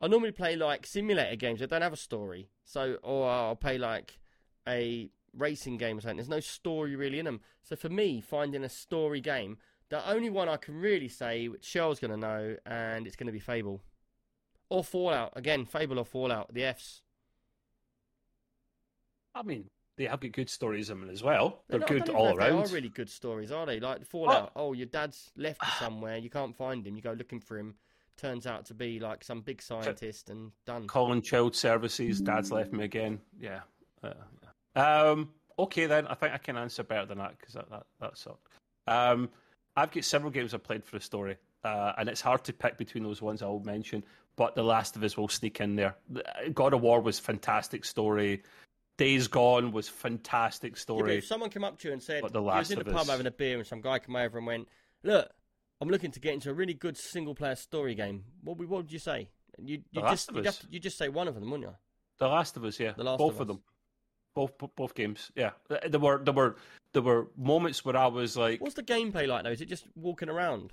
I 0.00 0.08
normally 0.08 0.32
play 0.32 0.54
like 0.54 0.86
simulator 0.86 1.36
games 1.36 1.60
that 1.60 1.70
don't 1.70 1.82
have 1.82 1.94
a 1.94 1.96
story. 1.96 2.50
So 2.64 2.98
or 3.02 3.28
I'll 3.28 3.56
play 3.56 3.78
like 3.78 4.18
a 4.68 5.08
racing 5.34 5.78
game 5.78 5.96
or 5.96 6.00
something. 6.02 6.18
There's 6.18 6.28
no 6.28 6.40
story 6.40 6.96
really 6.96 7.18
in 7.18 7.24
them. 7.24 7.40
So 7.62 7.76
for 7.76 7.88
me, 7.88 8.20
finding 8.20 8.62
a 8.62 8.68
story 8.68 9.22
game, 9.22 9.56
the 9.88 10.06
only 10.08 10.28
one 10.28 10.50
I 10.50 10.58
can 10.58 10.76
really 10.76 11.08
say, 11.08 11.48
which 11.48 11.64
Shell's 11.64 11.98
going 11.98 12.10
to 12.10 12.16
know, 12.18 12.56
and 12.66 13.06
it's 13.06 13.16
going 13.16 13.28
to 13.28 13.32
be 13.32 13.38
Fable. 13.38 13.80
Or 14.68 14.84
Fallout. 14.84 15.32
Again, 15.34 15.64
Fable 15.64 15.98
or 15.98 16.04
Fallout. 16.04 16.52
The 16.52 16.64
Fs. 16.64 17.00
I 19.34 19.42
mean, 19.42 19.70
they 19.98 20.04
have 20.06 20.20
got 20.20 20.32
good 20.32 20.48
stories 20.48 20.88
in 20.88 21.00
them 21.00 21.10
as 21.10 21.22
well. 21.22 21.62
They're 21.68 21.80
not- 21.80 21.90
I 21.90 21.94
good 21.94 21.98
don't 22.06 22.08
even 22.08 22.16
all 22.16 22.24
know 22.24 22.30
if 22.30 22.38
around. 22.38 22.56
They 22.64 22.70
are 22.70 22.74
really 22.74 22.88
good 22.88 23.10
stories, 23.10 23.52
are 23.52 23.66
they? 23.66 23.80
Like 23.80 24.04
Fallout. 24.06 24.52
Oh, 24.56 24.72
your 24.72 24.86
dad's 24.86 25.30
left 25.36 25.60
you 25.62 25.68
somewhere. 25.78 26.16
You 26.16 26.30
can't 26.30 26.56
find 26.56 26.86
him. 26.86 26.96
You 26.96 27.02
go 27.02 27.12
looking 27.12 27.40
for 27.40 27.58
him. 27.58 27.74
Turns 28.16 28.46
out 28.46 28.64
to 28.66 28.74
be 28.74 28.98
like 28.98 29.22
some 29.22 29.42
big 29.42 29.60
scientist, 29.62 30.30
and 30.30 30.52
done. 30.66 30.86
Calling 30.86 31.20
child 31.22 31.54
services. 31.54 32.20
Dad's 32.20 32.50
left 32.50 32.72
me 32.72 32.84
again. 32.84 33.20
Yeah. 33.38 33.60
Uh, 34.02 34.14
yeah. 34.74 35.00
Um, 35.10 35.30
okay, 35.58 35.86
then. 35.86 36.06
I 36.08 36.14
think 36.14 36.32
I 36.32 36.38
can 36.38 36.56
answer 36.56 36.82
better 36.82 37.06
than 37.06 37.18
that 37.18 37.38
because 37.38 37.54
that, 37.54 37.70
that, 37.70 37.86
that 38.00 38.16
sucked. 38.18 38.48
Um, 38.88 39.28
I've 39.76 39.90
got 39.92 40.04
several 40.04 40.32
games 40.32 40.54
I've 40.54 40.64
played 40.64 40.84
for 40.84 40.96
the 40.98 41.04
story, 41.04 41.36
uh, 41.62 41.92
and 41.98 42.08
it's 42.08 42.20
hard 42.20 42.42
to 42.44 42.52
pick 42.52 42.76
between 42.78 43.04
those 43.04 43.22
ones 43.22 43.40
I'll 43.42 43.60
mention, 43.60 44.02
but 44.34 44.56
The 44.56 44.64
Last 44.64 44.96
of 44.96 45.04
Us 45.04 45.16
will 45.16 45.28
sneak 45.28 45.60
in 45.60 45.76
there. 45.76 45.94
God 46.52 46.74
of 46.74 46.80
War 46.80 47.00
was 47.00 47.20
fantastic 47.20 47.84
story. 47.84 48.42
Days 48.98 49.28
Gone 49.28 49.72
was 49.72 49.88
fantastic 49.88 50.72
Yeah, 50.72 50.78
story. 50.80 51.16
if 51.18 51.24
someone 51.24 51.48
came 51.50 51.64
up 51.64 51.78
to 51.78 51.88
you 51.88 51.92
and 51.94 52.02
said, 52.02 52.20
But 52.22 52.32
The 52.34 52.40
you 52.40 52.46
was 52.46 52.70
in 52.70 52.78
the 52.78 52.84
pub 52.84 52.96
Us- 52.96 53.08
having 53.08 53.26
a 53.26 53.30
beer 53.30 53.56
and 53.58 53.66
some 53.66 53.80
guy 53.80 53.98
came 53.98 54.16
over 54.16 54.36
and 54.38 54.46
went, 54.46 54.68
look, 55.02 55.30
I'm 55.80 55.88
looking 55.88 56.10
to 56.10 56.20
get 56.20 56.34
into 56.34 56.50
a 56.50 56.54
really 56.54 56.74
good 56.74 56.96
single 56.96 57.34
player 57.34 57.54
story 57.54 57.94
game. 57.94 58.24
What 58.42 58.58
would, 58.58 58.68
what 58.68 58.82
would 58.82 58.92
you 58.92 58.98
say? 58.98 59.28
You, 59.56 59.76
you 59.92 60.02
The 60.02 60.10
just 60.10 60.32
Last 60.32 60.46
Us. 60.46 60.66
you 60.70 60.78
just 60.80 60.98
say 60.98 61.08
one 61.08 61.28
of 61.28 61.34
them, 61.34 61.44
wouldn't 61.50 61.68
you? 61.70 61.74
The 62.18 62.28
Last 62.28 62.56
of 62.56 62.64
Us, 62.64 62.78
yeah, 62.78 62.92
The 62.96 63.04
Last 63.04 63.18
both 63.18 63.34
of 63.36 63.42
of, 63.42 63.46
them, 63.48 63.60
both 64.34 64.52
both 64.76 64.94
games, 64.94 65.30
yeah. 65.36 65.50
They 65.88 65.98
were 65.98 66.18
they 66.22 66.32
were 66.32 66.56
there 66.92 67.02
were 67.02 67.28
moments 67.36 67.84
where 67.84 67.96
I 67.96 68.06
was 68.08 68.36
like, 68.36 68.60
What's 68.60 68.74
the 68.74 68.82
gameplay 68.82 69.26
like 69.28 69.44
though? 69.44 69.50
Is 69.50 69.60
it 69.60 69.68
just 69.68 69.86
walking 69.94 70.28
around? 70.28 70.72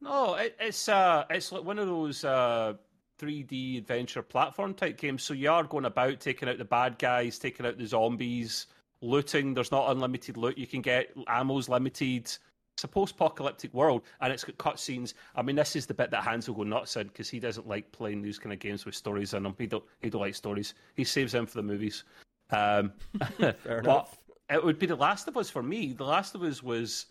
No, 0.00 0.34
it, 0.34 0.56
it's 0.60 0.88
uh, 0.88 1.24
it's 1.30 1.50
like 1.52 1.64
one 1.64 1.78
of 1.78 1.86
those 1.88 2.24
uh, 2.24 2.74
3D 3.20 3.78
adventure 3.78 4.22
platform 4.22 4.74
type 4.74 4.96
games. 4.96 5.22
So 5.22 5.34
you 5.34 5.50
are 5.50 5.64
going 5.64 5.84
about 5.84 6.20
taking 6.20 6.48
out 6.48 6.58
the 6.58 6.64
bad 6.64 6.98
guys, 6.98 7.38
taking 7.38 7.66
out 7.66 7.78
the 7.78 7.86
zombies, 7.86 8.66
looting. 9.02 9.54
There's 9.54 9.70
not 9.70 9.90
unlimited 9.90 10.36
loot. 10.36 10.58
You 10.58 10.66
can 10.66 10.80
get 10.80 11.10
ammo's 11.28 11.68
limited. 11.68 12.26
It's 12.74 12.84
a 12.84 12.88
post-apocalyptic 12.88 13.74
world, 13.74 14.02
and 14.20 14.32
it's 14.32 14.44
got 14.44 14.56
cutscenes. 14.56 15.12
I 15.36 15.42
mean, 15.42 15.56
this 15.56 15.76
is 15.76 15.84
the 15.84 15.92
bit 15.92 16.10
that 16.12 16.22
Hans 16.22 16.48
will 16.48 16.54
go 16.56 16.62
nuts 16.62 16.96
in 16.96 17.08
because 17.08 17.28
he 17.28 17.38
doesn't 17.38 17.68
like 17.68 17.92
playing 17.92 18.22
these 18.22 18.38
kind 18.38 18.52
of 18.52 18.58
games 18.58 18.86
with 18.86 18.94
stories 18.94 19.34
in 19.34 19.42
them. 19.42 19.54
He 19.58 19.66
don't. 19.66 19.84
He 20.00 20.08
don't 20.08 20.22
like 20.22 20.34
stories. 20.34 20.74
He 20.94 21.04
saves 21.04 21.32
them 21.32 21.46
for 21.46 21.58
the 21.58 21.62
movies. 21.62 22.04
Um, 22.50 22.92
but 23.38 24.08
it 24.48 24.64
would 24.64 24.78
be 24.78 24.86
The 24.86 24.96
Last 24.96 25.28
of 25.28 25.36
Us 25.36 25.50
for 25.50 25.62
me. 25.62 25.92
The 25.92 26.04
Last 26.04 26.34
of 26.34 26.42
Us 26.42 26.62
was 26.62 27.06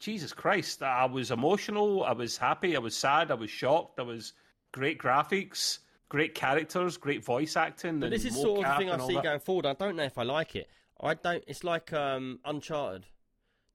Jesus 0.00 0.32
Christ. 0.32 0.82
I 0.82 1.04
was 1.04 1.30
emotional. 1.30 2.04
I 2.04 2.12
was 2.12 2.36
happy. 2.36 2.74
I 2.74 2.78
was 2.78 2.96
sad. 2.96 3.30
I 3.30 3.34
was 3.34 3.50
shocked. 3.50 4.00
I 4.00 4.02
was 4.02 4.32
great 4.74 4.98
graphics, 4.98 5.78
great 6.08 6.34
characters, 6.34 6.96
great 6.96 7.24
voice 7.24 7.56
acting. 7.56 8.00
But 8.00 8.10
this 8.10 8.24
is 8.24 8.34
sort 8.34 8.66
of 8.66 8.76
thing 8.76 8.90
I 8.90 8.98
see 9.06 9.14
that. 9.14 9.22
going 9.22 9.38
forward. 9.40 9.66
I 9.66 9.74
don't 9.74 9.94
know 9.94 10.02
if 10.02 10.18
I 10.18 10.24
like 10.24 10.56
it. 10.56 10.68
I 11.00 11.14
don't. 11.14 11.44
It's 11.46 11.62
like 11.62 11.92
um, 11.92 12.40
Uncharted. 12.44 13.06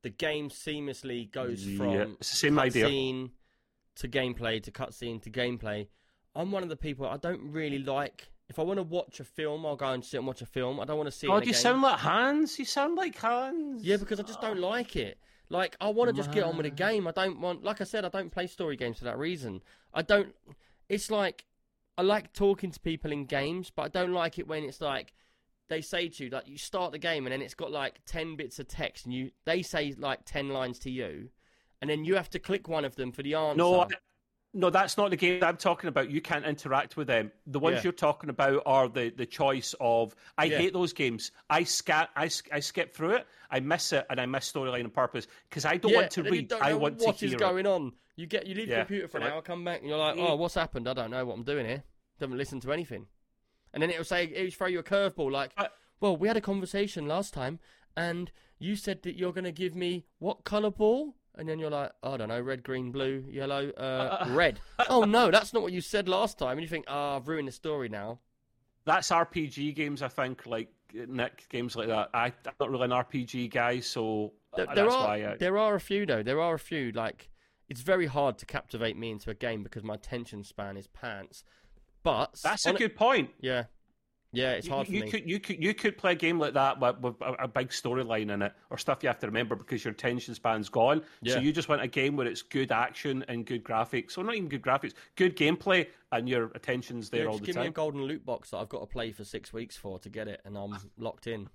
The 0.01 0.09
game 0.09 0.49
seamlessly 0.49 1.31
goes 1.31 1.65
Yeah, 1.65 1.77
from 1.77 2.17
it's 2.19 2.31
the 2.31 2.35
same 2.35 2.59
idea. 2.59 2.85
to 3.95 4.07
gameplay 4.07 4.61
to 4.63 4.71
cutscene 4.71 5.21
to 5.23 5.29
gameplay. 5.29 5.87
I'm 6.35 6.51
one 6.51 6.63
of 6.63 6.69
the 6.69 6.75
people 6.77 7.07
I 7.07 7.17
don't 7.17 7.51
really 7.51 7.79
like. 7.79 8.29
If 8.49 8.59
I 8.59 8.63
want 8.63 8.77
to 8.77 8.83
watch 8.83 9.19
a 9.19 9.23
film, 9.23 9.65
I'll 9.65 9.75
go 9.75 9.91
and 9.91 10.03
sit 10.03 10.17
and 10.17 10.27
watch 10.27 10.41
a 10.41 10.45
film. 10.45 10.79
I 10.79 10.85
don't 10.85 10.97
want 10.97 11.07
to 11.07 11.15
see. 11.17 11.27
God, 11.27 11.45
you 11.45 11.53
game. 11.53 11.61
sound 11.61 11.81
like 11.81 11.99
Hans. 11.99 12.59
You 12.59 12.65
sound 12.65 12.95
like 12.95 13.15
Hans. 13.17 13.83
Yeah, 13.83 13.97
because 13.97 14.19
I 14.19 14.23
just 14.23 14.41
don't 14.41 14.59
like 14.59 14.95
it. 14.95 15.17
Like 15.49 15.75
I 15.79 15.89
want 15.89 16.09
to 16.09 16.15
just 16.15 16.31
get 16.31 16.43
on 16.43 16.57
with 16.57 16.65
the 16.65 16.71
game. 16.71 17.07
I 17.07 17.11
don't 17.11 17.39
want, 17.39 17.63
like 17.63 17.79
I 17.79 17.83
said, 17.83 18.05
I 18.05 18.09
don't 18.09 18.31
play 18.31 18.47
story 18.47 18.75
games 18.75 18.99
for 18.99 19.05
that 19.05 19.17
reason. 19.17 19.61
I 19.93 20.01
don't. 20.01 20.33
It's 20.89 21.09
like 21.11 21.45
I 21.97 22.01
like 22.01 22.33
talking 22.33 22.71
to 22.71 22.79
people 22.79 23.11
in 23.11 23.25
games, 23.25 23.71
but 23.73 23.83
I 23.83 23.87
don't 23.89 24.13
like 24.13 24.39
it 24.39 24.47
when 24.47 24.63
it's 24.63 24.81
like 24.81 25.13
they 25.69 25.81
say 25.81 26.09
to 26.09 26.23
you 26.23 26.29
like 26.31 26.47
you 26.47 26.57
start 26.57 26.91
the 26.91 26.97
game 26.97 27.27
and 27.27 27.31
then 27.33 27.41
it's 27.41 27.53
got 27.53 27.71
like 27.71 27.99
ten 28.05 28.35
bits 28.35 28.57
of 28.59 28.67
text 28.67 29.05
and 29.05 29.13
you 29.13 29.31
they 29.45 29.61
say 29.61 29.93
like 29.97 30.21
ten 30.25 30.49
lines 30.49 30.79
to 30.79 30.89
you, 30.89 31.29
and 31.81 31.89
then 31.89 32.03
you 32.05 32.15
have 32.15 32.29
to 32.31 32.39
click 32.39 32.67
one 32.67 32.85
of 32.85 32.95
them 32.95 33.11
for 33.11 33.21
the 33.23 33.35
answer. 33.35 33.57
No, 33.57 33.81
I- 33.81 33.87
no, 34.51 34.71
that's 34.71 34.97
not 34.97 35.11
the 35.11 35.15
game 35.15 35.43
I'm 35.43 35.57
talking 35.57 35.89
about. 35.89 36.09
You 36.09 36.21
can't 36.21 36.43
interact 36.43 36.97
with 36.97 37.05
them. 37.05 37.31
The 37.45 37.59
ones 37.59 37.75
Yeah. 37.75 37.81
you're 37.83 37.91
talking 37.93 38.31
about 38.31 38.63
are 38.65 38.89
the, 38.89 39.11
the 39.11 39.27
choice 39.27 39.75
of. 39.79 40.15
I 40.39 40.45
Yeah. 40.45 40.57
hate 40.57 40.73
those 40.73 40.91
games. 40.91 41.31
I 41.51 41.63
scat. 41.65 42.09
I, 42.15 42.31
I 42.51 42.59
skip 42.59 42.91
through 42.95 43.11
it. 43.11 43.27
I 43.51 43.59
miss 43.59 43.93
it, 43.93 44.07
and 44.09 44.19
I 44.19 44.25
miss 44.25 44.51
storyline 44.51 44.85
on 44.85 44.89
purpose 44.89 45.27
because 45.47 45.65
I 45.65 45.77
don't 45.77 45.91
yeah, 45.91 45.97
want 45.99 46.11
to 46.13 46.21
and 46.21 46.31
read. 46.31 46.53
I 46.53 46.73
want 46.73 46.97
what 46.97 47.19
to 47.19 47.25
is 47.25 47.31
hear. 47.33 47.37
it. 47.37 47.39
going 47.39 47.67
on. 47.67 47.93
You 48.19 48.25
get 48.27 48.45
you 48.47 48.53
leave 48.55 48.67
Yeah. 48.67 48.75
the 48.79 48.81
computer 48.81 49.07
for 49.07 49.17
an 49.19 49.23
hour, 49.23 49.41
come 49.41 49.63
back, 49.63 49.79
and 49.79 49.87
you're 49.87 49.97
like, 49.97 50.17
oh, 50.17 50.35
what's 50.35 50.55
happened? 50.55 50.89
I 50.89 50.93
don't 50.93 51.09
know 51.11 51.25
what 51.25 51.35
I'm 51.35 51.43
doing 51.43 51.65
here. 51.65 51.83
Haven't 52.19 52.37
listened 52.37 52.61
to 52.63 52.73
anything. 52.73 53.07
And 53.73 53.81
then 53.81 53.89
it'll 53.89 54.03
say 54.03 54.25
it'll 54.25 54.51
throw 54.51 54.67
you 54.67 54.79
a 54.79 54.83
curveball 54.83 55.31
like, 55.31 55.51
But- 55.55 55.73
well, 56.01 56.17
we 56.17 56.27
had 56.27 56.35
a 56.35 56.41
conversation 56.41 57.07
last 57.07 57.33
time, 57.33 57.59
and 57.95 58.31
you 58.57 58.75
said 58.75 59.03
that 59.03 59.15
you're 59.15 59.31
going 59.31 59.45
to 59.45 59.51
give 59.53 59.73
me 59.75 60.05
what 60.17 60.43
color 60.43 60.69
ball? 60.71 61.15
And 61.35 61.47
then 61.47 61.59
you're 61.59 61.69
like, 61.69 61.91
I 62.03 62.17
don't 62.17 62.27
know, 62.27 62.41
red, 62.41 62.63
green, 62.63 62.91
blue, 62.91 63.23
yellow, 63.29 63.69
uh, 63.71 64.25
red. 64.31 64.59
oh 64.89 65.03
no, 65.03 65.31
that's 65.31 65.53
not 65.53 65.63
what 65.63 65.71
you 65.71 65.79
said 65.79 66.09
last 66.09 66.37
time. 66.37 66.53
And 66.57 66.61
you 66.61 66.67
think, 66.67 66.85
ah, 66.89 67.15
I've 67.15 67.27
ruined 67.29 67.47
the 67.47 67.53
story 67.53 67.87
now. 67.87 68.19
That's 68.83 69.09
RPG 69.11 69.73
games, 69.75 70.01
I 70.01 70.09
think. 70.09 70.45
Like 70.45 70.67
Nick 70.93 71.47
games 71.47 71.77
like 71.77 71.87
that. 71.87 72.09
I, 72.13 72.25
I'm 72.25 72.53
not 72.59 72.69
really 72.71 72.85
an 72.85 72.91
RPG 72.91 73.49
guy, 73.51 73.79
so 73.79 74.33
There, 74.57 74.65
there 74.65 74.75
that's 74.85 74.93
are 74.95 75.07
why. 75.07 75.25
I, 75.25 75.37
there 75.37 75.57
are 75.57 75.75
a 75.75 75.79
few 75.79 76.05
though. 76.05 76.23
There 76.23 76.41
are 76.41 76.55
a 76.55 76.59
few 76.59 76.91
like 76.91 77.28
it's 77.69 77.81
very 77.81 78.07
hard 78.07 78.37
to 78.39 78.45
captivate 78.45 78.97
me 78.97 79.11
into 79.11 79.29
a 79.29 79.35
game 79.35 79.63
because 79.63 79.83
my 79.83 79.93
attention 79.95 80.43
span 80.43 80.75
is 80.77 80.87
pants. 80.87 81.43
But 82.03 82.39
that's 82.43 82.65
a 82.65 82.73
good 82.73 82.95
point. 82.95 83.29
Yeah, 83.41 83.65
yeah, 84.31 84.51
it's 84.53 84.67
You- 84.67 84.73
hard 84.73 84.87
for 84.87 84.93
you, 84.93 85.01
me. 85.03 85.11
could 85.11 85.29
you 85.29 85.39
could 85.39 85.61
you 85.61 85.73
could 85.73 85.97
play 85.97 86.13
a 86.13 86.15
game 86.15 86.39
like 86.39 86.53
that 86.53 86.79
with, 86.79 86.99
with 86.99 87.21
a, 87.21 87.33
a 87.43 87.47
big 87.47 87.69
storyline 87.69 88.31
in 88.31 88.41
it 88.41 88.53
or 88.69 88.77
stuff 88.77 88.99
you 89.03 89.07
have 89.09 89.19
to 89.19 89.27
remember 89.27 89.55
because 89.55 89.83
your 89.83 89.91
attention 89.93 90.33
span's 90.33 90.69
gone. 90.69 91.01
Yeah. 91.21 91.33
So 91.35 91.39
you 91.41 91.51
just 91.51 91.67
want 91.67 91.81
a 91.81 91.87
game 91.87 92.15
where 92.15 92.25
it's 92.27 92.41
good 92.41 92.71
action 92.71 93.25
and 93.27 93.45
good 93.45 93.63
graphics. 93.63 94.11
So 94.11 94.21
not 94.21 94.35
even 94.35 94.47
good 94.49 94.61
graphics, 94.61 94.93
good 95.15 95.35
gameplay, 95.35 95.87
and 96.11 96.29
your 96.29 96.45
attention's 96.55 97.09
there 97.09 97.23
Yeah, 97.23 97.27
all 97.27 97.31
just 97.33 97.41
the 97.41 97.45
give 97.47 97.55
me 97.57 97.61
a 97.61 97.65
time. 97.65 97.73
golden 97.73 98.03
loot 98.03 98.25
box 98.25 98.51
that 98.51 98.57
I've 98.57 98.69
got 98.69 98.79
to 98.79 98.85
play 98.85 99.11
for 99.11 99.23
six 99.25 99.51
weeks 99.51 99.75
for 99.75 99.99
to 99.99 100.09
get 100.09 100.27
it, 100.27 100.41
and 100.45 100.57
I'm 100.57 100.77
locked 100.97 101.27
in. 101.27 101.49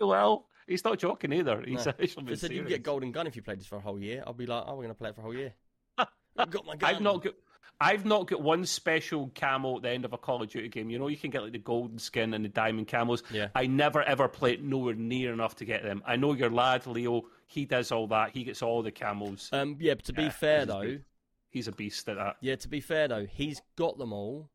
Well, 0.00 0.46
he's 0.66 0.84
not 0.84 0.98
joking 0.98 1.32
either. 1.32 1.62
He's 1.66 1.86
No. 1.86 1.90
actually 1.90 2.24
If 2.24 2.28
they 2.28 2.36
said 2.36 2.52
you 2.52 2.60
can 2.60 2.68
get 2.68 2.82
golden 2.82 3.12
gun 3.12 3.26
if 3.26 3.36
you 3.36 3.42
played 3.42 3.60
this 3.60 3.66
for 3.66 3.76
a 3.76 3.80
whole 3.80 3.98
year, 3.98 4.22
I'll 4.26 4.32
be 4.32 4.46
like, 4.46 4.64
oh, 4.66 4.76
we're 4.76 4.82
gonna 4.82 4.94
play 4.94 5.10
it 5.10 5.14
for 5.14 5.20
a 5.20 5.24
whole 5.24 5.34
year. 5.34 5.54
I've 5.98 6.50
got 6.50 6.66
my 6.66 6.76
gun. 6.76 6.94
I've 6.94 7.00
not 7.00 7.22
got. 7.22 7.34
I've 7.80 8.04
not 8.04 8.28
got 8.28 8.40
one 8.42 8.64
special 8.64 9.32
camo 9.34 9.76
at 9.76 9.82
the 9.82 9.88
end 9.90 10.04
of 10.04 10.12
a 10.12 10.18
Call 10.18 10.40
of 10.40 10.48
Duty 10.48 10.68
game. 10.68 10.88
You 10.88 11.00
know, 11.00 11.08
you 11.08 11.16
can 11.16 11.30
get 11.30 11.42
like 11.42 11.50
the 11.52 11.58
golden 11.58 11.98
skin 11.98 12.32
and 12.32 12.44
the 12.44 12.48
diamond 12.48 12.86
camos. 12.86 13.22
Yeah. 13.32 13.48
I 13.56 13.66
never 13.66 14.02
ever 14.04 14.28
play 14.28 14.52
it 14.52 14.62
nowhere 14.62 14.94
near 14.94 15.32
enough 15.32 15.56
to 15.56 15.64
get 15.64 15.82
them. 15.82 16.00
I 16.06 16.14
know 16.14 16.32
your 16.34 16.50
lad 16.50 16.86
Leo. 16.86 17.22
He 17.48 17.64
does 17.64 17.90
all 17.90 18.06
that. 18.08 18.30
He 18.30 18.44
gets 18.44 18.62
all 18.62 18.82
the 18.82 18.92
camos. 18.92 19.52
Um, 19.52 19.76
yeah, 19.80 19.94
but 19.94 20.04
to 20.04 20.12
be 20.12 20.24
Yeah, 20.24 20.28
fair 20.30 20.58
he's 20.60 20.66
though, 20.68 20.80
beast. 20.82 21.04
He's 21.50 21.68
a 21.68 21.72
beast 21.72 22.08
at 22.08 22.16
that. 22.16 22.36
yeah, 22.40 22.54
to 22.54 22.68
be 22.68 22.80
fair 22.80 23.08
though, 23.08 23.26
he's 23.26 23.60
got 23.76 23.98
them 23.98 24.12
all, 24.12 24.48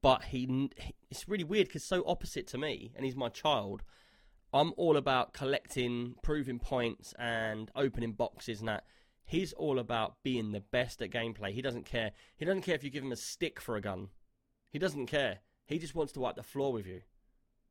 but 0.00 0.22
he, 0.24 0.70
he 0.76 0.94
it's 1.10 1.28
really 1.28 1.44
weird 1.44 1.66
because 1.66 1.82
so 1.84 2.04
opposite 2.06 2.46
to 2.48 2.58
me, 2.58 2.92
and 2.94 3.04
he's 3.04 3.16
my 3.16 3.28
child. 3.28 3.82
I'm 4.52 4.72
all 4.76 4.96
about 4.96 5.32
collecting, 5.32 6.14
proving 6.22 6.58
points, 6.58 7.14
and 7.18 7.70
opening 7.74 8.12
boxes 8.12 8.60
and 8.60 8.68
that. 8.68 8.84
He's 9.24 9.52
all 9.54 9.78
about 9.78 10.16
being 10.22 10.52
the 10.52 10.60
best 10.60 11.00
at 11.00 11.10
gameplay. 11.10 11.52
He 11.52 11.62
doesn't 11.62 11.86
care. 11.86 12.10
He 12.36 12.44
doesn't 12.44 12.62
care 12.62 12.74
if 12.74 12.84
you 12.84 12.90
give 12.90 13.04
him 13.04 13.12
a 13.12 13.16
stick 13.16 13.60
for 13.60 13.76
a 13.76 13.80
gun. 13.80 14.08
He 14.70 14.78
doesn't 14.78 15.06
care. 15.06 15.38
He 15.64 15.78
just 15.78 15.94
wants 15.94 16.12
to 16.14 16.20
wipe 16.20 16.36
the 16.36 16.42
floor 16.42 16.72
with 16.72 16.86
you. 16.86 17.00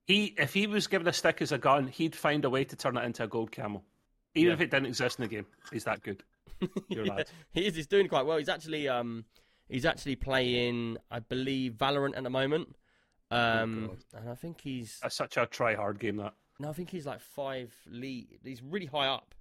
He, 0.07 0.33
if 0.37 0.53
he 0.53 0.65
was 0.65 0.87
given 0.87 1.07
a 1.07 1.13
stick 1.13 1.41
as 1.41 1.51
a 1.51 1.57
gun, 1.59 1.87
he'd 1.87 2.15
find 2.15 2.43
a 2.45 2.49
way 2.49 2.63
to 2.63 2.75
turn 2.75 2.97
it 2.97 3.03
into 3.03 3.23
a 3.23 3.27
gold 3.27 3.51
camo, 3.51 3.83
even 4.33 4.47
Yeah. 4.47 4.53
if 4.55 4.61
it 4.61 4.71
didn't 4.71 4.87
exist 4.87 5.19
in 5.19 5.23
the 5.23 5.29
game. 5.29 5.45
He's 5.71 5.83
that 5.83 6.01
good. 6.01 6.23
Your 6.89 7.05
Yeah, 7.05 7.13
lad. 7.15 7.27
he 7.51 7.67
is. 7.67 7.75
He's 7.75 7.87
doing 7.87 8.07
quite 8.07 8.25
well. 8.25 8.37
He's 8.37 8.49
actually 8.49 8.87
um, 8.87 9.25
he's 9.69 9.85
actually 9.85 10.15
playing, 10.15 10.97
I 11.11 11.19
believe, 11.19 11.73
Valorant 11.73 12.17
at 12.17 12.23
the 12.23 12.29
moment. 12.31 12.75
Um, 13.29 13.91
and 14.15 14.29
I 14.29 14.35
think 14.35 14.61
he's 14.61 14.99
That's 15.01 15.15
such 15.15 15.37
a 15.37 15.45
try 15.45 15.75
hard 15.75 15.99
game. 15.99 16.17
That 16.17 16.33
no, 16.61 16.69
I 16.69 16.73
think 16.73 16.89
he's 16.89 17.05
like 17.05 17.19
five 17.19 17.73
lead. 17.87 18.27
He's 18.43 18.61
really 18.61 18.85
high 18.85 19.07
up. 19.07 19.33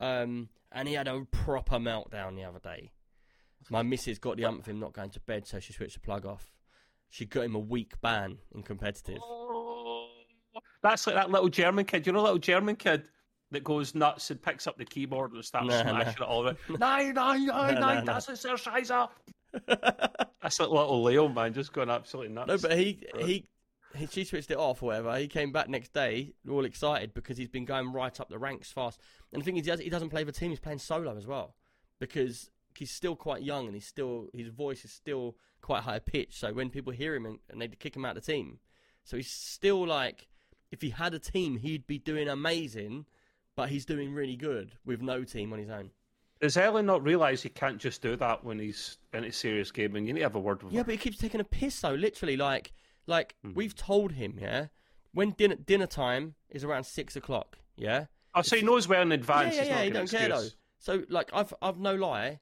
Um, 0.00 0.48
and 0.72 0.88
he 0.88 0.94
had 0.94 1.06
a 1.08 1.20
proper 1.30 1.76
meltdown 1.76 2.34
the 2.36 2.44
other 2.44 2.58
day. 2.58 2.90
My 3.70 3.82
missus 3.82 4.18
got 4.18 4.36
the 4.36 4.44
ump 4.44 4.60
of 4.60 4.66
him 4.66 4.80
not 4.80 4.92
going 4.92 5.10
to 5.10 5.20
bed, 5.20 5.46
so 5.46 5.58
she 5.60 5.72
switched 5.72 5.94
the 5.94 6.00
plug 6.00 6.26
off. 6.26 6.52
She 7.08 7.24
got 7.24 7.44
him 7.44 7.54
a 7.54 7.58
week 7.60 8.00
ban 8.02 8.38
in 8.54 8.62
competitive. 8.62 9.20
that's 10.82 11.06
like 11.06 11.16
that 11.16 11.30
little 11.30 11.48
German 11.48 11.84
kid. 11.84 12.06
You 12.06 12.12
know, 12.12 12.22
little 12.22 12.38
German 12.38 12.76
kid 12.76 13.04
that 13.52 13.62
goes 13.64 13.94
nuts 13.94 14.30
and 14.30 14.42
picks 14.42 14.66
up 14.66 14.76
the 14.76 14.84
keyboard 14.84 15.32
and 15.32 15.44
starts 15.44 15.68
Nah, 15.68 15.82
smashing 15.82 16.14
nah. 16.18 16.24
it 16.26 16.28
all 16.28 16.40
over. 16.40 16.56
Nine, 16.78 17.14
nine, 17.14 17.46
nine, 17.46 17.74
Nah, 17.74 17.80
nine. 17.80 18.04
nah, 18.04 18.14
That's 18.14 18.28
a 18.28 18.32
exerciser. 18.32 19.06
That's 19.66 20.60
like 20.60 20.68
little 20.68 21.02
Leo 21.02 21.28
man, 21.28 21.54
just 21.54 21.72
going 21.72 21.88
absolutely 21.88 22.34
nuts. 22.34 22.48
No, 22.48 22.68
but 22.68 22.76
he 22.76 23.00
he 23.20 23.46
she 24.10 24.24
switched 24.24 24.50
it 24.50 24.56
off 24.56 24.82
or 24.82 24.86
whatever. 24.86 25.16
He 25.18 25.28
came 25.28 25.52
back 25.52 25.68
next 25.68 25.92
day 25.92 26.34
all 26.50 26.64
excited 26.64 27.14
because 27.14 27.36
he's 27.36 27.48
been 27.48 27.64
going 27.64 27.92
right 27.92 28.18
up 28.20 28.28
the 28.28 28.38
ranks 28.38 28.72
fast. 28.72 29.00
And 29.32 29.40
the 29.40 29.44
thing 29.44 29.56
is, 29.56 29.64
he, 29.64 29.70
does, 29.70 29.80
he 29.80 29.90
doesn't 29.90 30.10
play 30.10 30.24
for 30.24 30.32
team. 30.32 30.50
He's 30.50 30.60
playing 30.60 30.78
solo 30.78 31.16
as 31.16 31.26
well 31.26 31.54
because 31.98 32.50
he's 32.76 32.90
still 32.90 33.16
quite 33.16 33.42
young 33.42 33.66
and 33.66 33.74
he's 33.74 33.86
still 33.86 34.28
his 34.32 34.48
voice 34.48 34.84
is 34.84 34.90
still 34.90 35.36
quite 35.60 35.82
high 35.82 35.98
pitched. 35.98 36.38
So 36.38 36.52
when 36.52 36.70
people 36.70 36.92
hear 36.92 37.14
him 37.14 37.26
and, 37.26 37.38
and 37.50 37.60
they 37.60 37.68
kick 37.68 37.96
him 37.96 38.04
out 38.04 38.16
of 38.16 38.24
the 38.24 38.32
team, 38.32 38.58
so 39.04 39.16
he's 39.16 39.30
still 39.30 39.86
like 39.86 40.28
if 40.72 40.82
he 40.82 40.90
had 40.90 41.14
a 41.14 41.18
team, 41.18 41.58
he'd 41.58 41.86
be 41.86 41.98
doing 41.98 42.28
amazing. 42.28 43.06
But 43.56 43.68
he's 43.68 43.84
doing 43.84 44.12
really 44.12 44.34
good 44.34 44.72
with 44.84 45.00
no 45.00 45.22
team 45.22 45.52
on 45.52 45.60
his 45.60 45.70
own. 45.70 45.90
Does 46.40 46.56
Ellen 46.56 46.86
not 46.86 47.04
realise 47.04 47.40
he 47.40 47.48
can't 47.48 47.78
just 47.78 48.02
do 48.02 48.16
that 48.16 48.42
when 48.42 48.58
he's 48.58 48.98
in 49.12 49.22
a 49.22 49.30
serious 49.30 49.70
game? 49.70 49.94
And 49.94 50.06
you 50.08 50.12
need 50.12 50.20
to 50.20 50.24
have 50.24 50.34
a 50.34 50.40
word 50.40 50.62
with 50.64 50.72
Yeah, 50.72 50.78
him. 50.78 50.80
Yeah, 50.80 50.82
but 50.82 50.92
he 50.94 50.98
keeps 50.98 51.18
taking 51.18 51.40
a 51.40 51.44
piss 51.44 51.80
though. 51.80 51.94
Literally, 51.94 52.36
like, 52.36 52.72
like 53.06 53.34
Hmm. 53.42 53.54
we've 53.54 53.74
told 53.74 54.12
him, 54.12 54.38
yeah, 54.40 54.68
when 55.12 55.30
dinner 55.32 55.56
dinner 55.56 55.86
time 55.86 56.34
is 56.50 56.64
around 56.64 56.84
six 56.84 57.16
o'clock, 57.16 57.58
yeah. 57.76 58.06
Oh, 58.34 58.42
so 58.42 58.56
he 58.56 58.62
knows 58.62 58.88
well 58.88 59.02
in 59.02 59.12
advance. 59.12 59.54
yeah, 59.56 59.62
yeah, 59.64 59.68
yeah. 59.78 59.84
He 59.84 59.90
don't 59.90 60.10
care 60.10 60.28
though. 60.28 60.48
So, 60.78 61.04
like, 61.08 61.30
I've 61.32 61.54
I've 61.62 61.78
no 61.78 61.94
lie, 61.94 62.40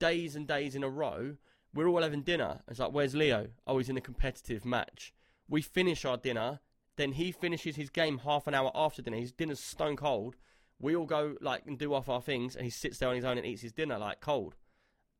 days 0.00 0.36
and 0.36 0.46
days 0.46 0.74
in 0.74 0.82
a 0.82 0.88
row, 0.88 1.36
we're 1.72 1.88
all 1.88 2.02
having 2.02 2.22
dinner. 2.22 2.60
It's 2.68 2.78
like, 2.80 2.92
where's 2.92 3.14
Leo? 3.14 3.48
Oh, 3.66 3.78
he's 3.78 3.88
in 3.88 3.96
a 3.96 4.00
competitive 4.02 4.64
match. 4.64 5.14
We 5.48 5.62
finish 5.62 6.04
our 6.04 6.16
dinner, 6.16 6.60
then 6.96 7.12
he 7.12 7.32
finishes 7.32 7.76
his 7.76 7.88
game 7.90 8.18
half 8.18 8.46
an 8.46 8.54
hour 8.54 8.70
after 8.74 9.00
dinner. 9.02 9.16
His 9.16 9.32
dinner's 9.32 9.60
stone 9.60 9.96
cold. 9.96 10.36
We 10.78 10.96
all 10.96 11.06
go 11.06 11.36
like 11.40 11.62
and 11.66 11.78
do 11.78 11.94
off 11.94 12.08
our 12.08 12.20
things, 12.20 12.56
and 12.56 12.64
he 12.64 12.70
sits 12.70 12.98
there 12.98 13.08
on 13.08 13.14
his 13.16 13.24
own 13.24 13.38
and 13.38 13.46
eats 13.46 13.62
his 13.62 13.72
dinner 13.72 13.98
like 13.98 14.20
cold. 14.20 14.56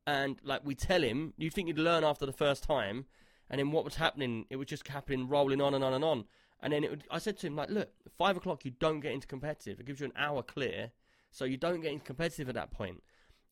And 0.07 0.41
like 0.43 0.63
we 0.65 0.75
tell 0.75 1.03
him, 1.03 1.33
you 1.37 1.49
think 1.49 1.69
you'd 1.69 1.79
learn 1.79 2.03
after 2.03 2.27
the 2.27 2.33
first 2.33 2.65
time, 2.65 3.07
and 3.51 3.59
then 3.59 3.71
what 3.71 3.85
was 3.85 3.97
happening? 3.97 4.47
It 4.51 4.57
was 4.57 4.67
just 4.67 4.87
happening, 4.89 5.29
rolling 5.29 5.61
on 5.61 5.75
and 5.75 5.85
on 5.85 5.93
and 5.93 6.05
on. 6.05 6.25
And 6.61 6.73
then 6.73 6.85
it 6.85 6.91
would, 6.91 7.05
I 7.11 7.19
said 7.19 7.39
to 7.39 7.47
him 7.47 7.57
like, 7.57 7.71
look, 7.71 7.91
five 8.17 8.37
o'clock 8.37 8.65
you 8.65 8.71
don't 8.71 9.01
get 9.01 9.13
into 9.13 9.27
competitive. 9.27 9.81
It 9.81 9.87
gives 9.87 10.01
you 10.01 10.07
an 10.07 10.13
hour 10.17 10.43
clear, 10.43 10.93
so 11.31 11.45
you 11.45 11.57
don't 11.57 11.81
get 11.81 11.93
into 11.93 12.05
competitive 12.05 12.49
at 12.49 12.55
that 12.55 12.71
point. 12.71 13.03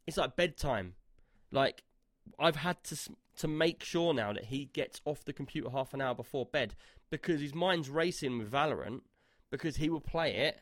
It's 0.07 0.16
like 0.16 0.36
bedtime. 0.36 0.95
Like 1.51 1.82
I've 2.38 2.57
had 2.57 2.82
to 2.84 2.97
to 3.38 3.49
make 3.49 3.82
sure 3.82 4.12
now 4.12 4.32
that 4.32 4.47
he 4.47 4.66
gets 4.66 5.01
off 5.05 5.24
the 5.24 5.32
computer 5.32 5.70
half 5.70 5.95
an 5.95 6.01
hour 6.01 6.14
before 6.14 6.45
bed 6.45 6.74
because 7.11 7.41
his 7.41 7.55
mind's 7.55 7.88
racing 7.88 8.38
with 8.38 8.51
Valorant 8.51 9.01
because 9.51 9.76
he 9.76 9.88
will 9.88 10.01
play 10.01 10.34
it 10.34 10.61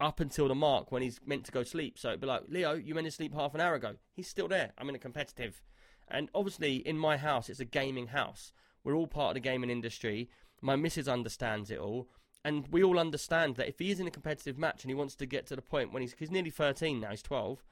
up 0.00 0.20
until 0.20 0.48
the 0.48 0.54
mark 0.54 0.92
when 0.92 1.02
he's 1.02 1.20
meant 1.24 1.44
to 1.44 1.52
go 1.52 1.62
sleep. 1.62 1.98
So 1.98 2.08
it'd 2.08 2.20
be 2.20 2.26
like, 2.26 2.42
Leo, 2.48 2.74
you 2.74 2.94
meant 2.94 3.06
to 3.06 3.10
sleep 3.10 3.32
half 3.34 3.54
an 3.54 3.60
hour 3.60 3.74
ago. 3.74 3.94
He's 4.12 4.28
still 4.28 4.48
there. 4.48 4.72
I'm 4.76 4.88
in 4.88 4.94
a 4.94 4.98
competitive. 4.98 5.62
And 6.08 6.28
obviously, 6.34 6.76
in 6.76 6.98
my 6.98 7.16
house, 7.16 7.48
it's 7.48 7.60
a 7.60 7.64
gaming 7.64 8.08
house. 8.08 8.52
We're 8.84 8.94
all 8.94 9.06
part 9.06 9.30
of 9.30 9.34
the 9.34 9.48
gaming 9.48 9.70
industry. 9.70 10.30
My 10.62 10.76
missus 10.76 11.08
understands 11.08 11.70
it 11.70 11.78
all. 11.78 12.08
And 12.44 12.68
we 12.70 12.84
all 12.84 12.98
understand 12.98 13.56
that 13.56 13.68
if 13.68 13.80
he 13.80 13.90
is 13.90 13.98
in 13.98 14.06
a 14.06 14.10
competitive 14.10 14.56
match 14.56 14.84
and 14.84 14.90
he 14.90 14.94
wants 14.94 15.16
to 15.16 15.26
get 15.26 15.46
to 15.46 15.56
the 15.56 15.62
point 15.62 15.92
when 15.92 16.02
he's, 16.02 16.14
he's 16.16 16.30
nearly 16.30 16.50
13 16.50 17.00
now, 17.00 17.10
he's 17.10 17.22
12, 17.22 17.64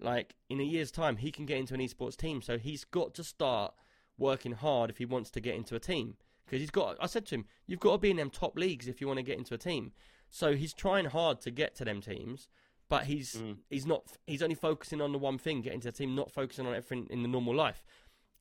like 0.00 0.34
in 0.48 0.60
a 0.60 0.64
year's 0.64 0.90
time, 0.90 1.16
he 1.16 1.30
can 1.30 1.44
get 1.44 1.58
into 1.58 1.74
an 1.74 1.80
esports 1.80 2.16
team. 2.16 2.40
So 2.40 2.56
he's 2.56 2.84
got 2.84 3.14
to 3.14 3.24
start 3.24 3.74
working 4.16 4.52
hard 4.52 4.88
if 4.88 4.96
he 4.96 5.04
wants 5.04 5.30
to 5.32 5.40
get 5.40 5.54
into 5.54 5.76
a 5.76 5.80
team. 5.80 6.16
Because 6.46 6.60
he's 6.60 6.70
got, 6.70 6.96
I 7.00 7.06
said 7.06 7.26
to 7.26 7.34
him, 7.36 7.44
you've 7.66 7.80
got 7.80 7.92
to 7.92 7.98
be 7.98 8.10
in 8.10 8.16
them 8.16 8.30
top 8.30 8.56
leagues 8.56 8.88
if 8.88 9.00
you 9.00 9.06
want 9.06 9.18
to 9.18 9.22
get 9.22 9.38
into 9.38 9.54
a 9.54 9.58
team. 9.58 9.92
So 10.30 10.54
he's 10.54 10.72
trying 10.72 11.06
hard 11.06 11.40
to 11.42 11.50
get 11.50 11.74
to 11.76 11.84
them 11.84 12.00
teams, 12.00 12.48
but 12.88 13.04
he's 13.04 13.34
Mm. 13.36 13.58
he's 13.70 13.86
not. 13.86 14.02
He's 14.26 14.42
only 14.42 14.54
focusing 14.54 15.00
on 15.00 15.12
the 15.12 15.18
one 15.18 15.38
thing, 15.38 15.62
getting 15.62 15.80
to 15.80 15.88
the 15.88 15.92
team, 15.96 16.14
not 16.14 16.30
focusing 16.30 16.66
on 16.66 16.74
everything 16.74 17.06
in 17.10 17.22
the 17.22 17.28
normal 17.28 17.54
life. 17.54 17.82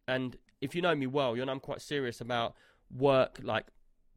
And 0.08 0.38
if 0.62 0.76
you 0.76 0.82
know 0.82 0.96
me 0.96 1.08
well, 1.08 1.36
you 1.38 1.46
know 1.46 1.52
I'm 1.52 1.60
quite 1.60 1.82
serious 1.82 2.20
about 2.22 2.56
work, 2.96 3.40
like 3.42 3.66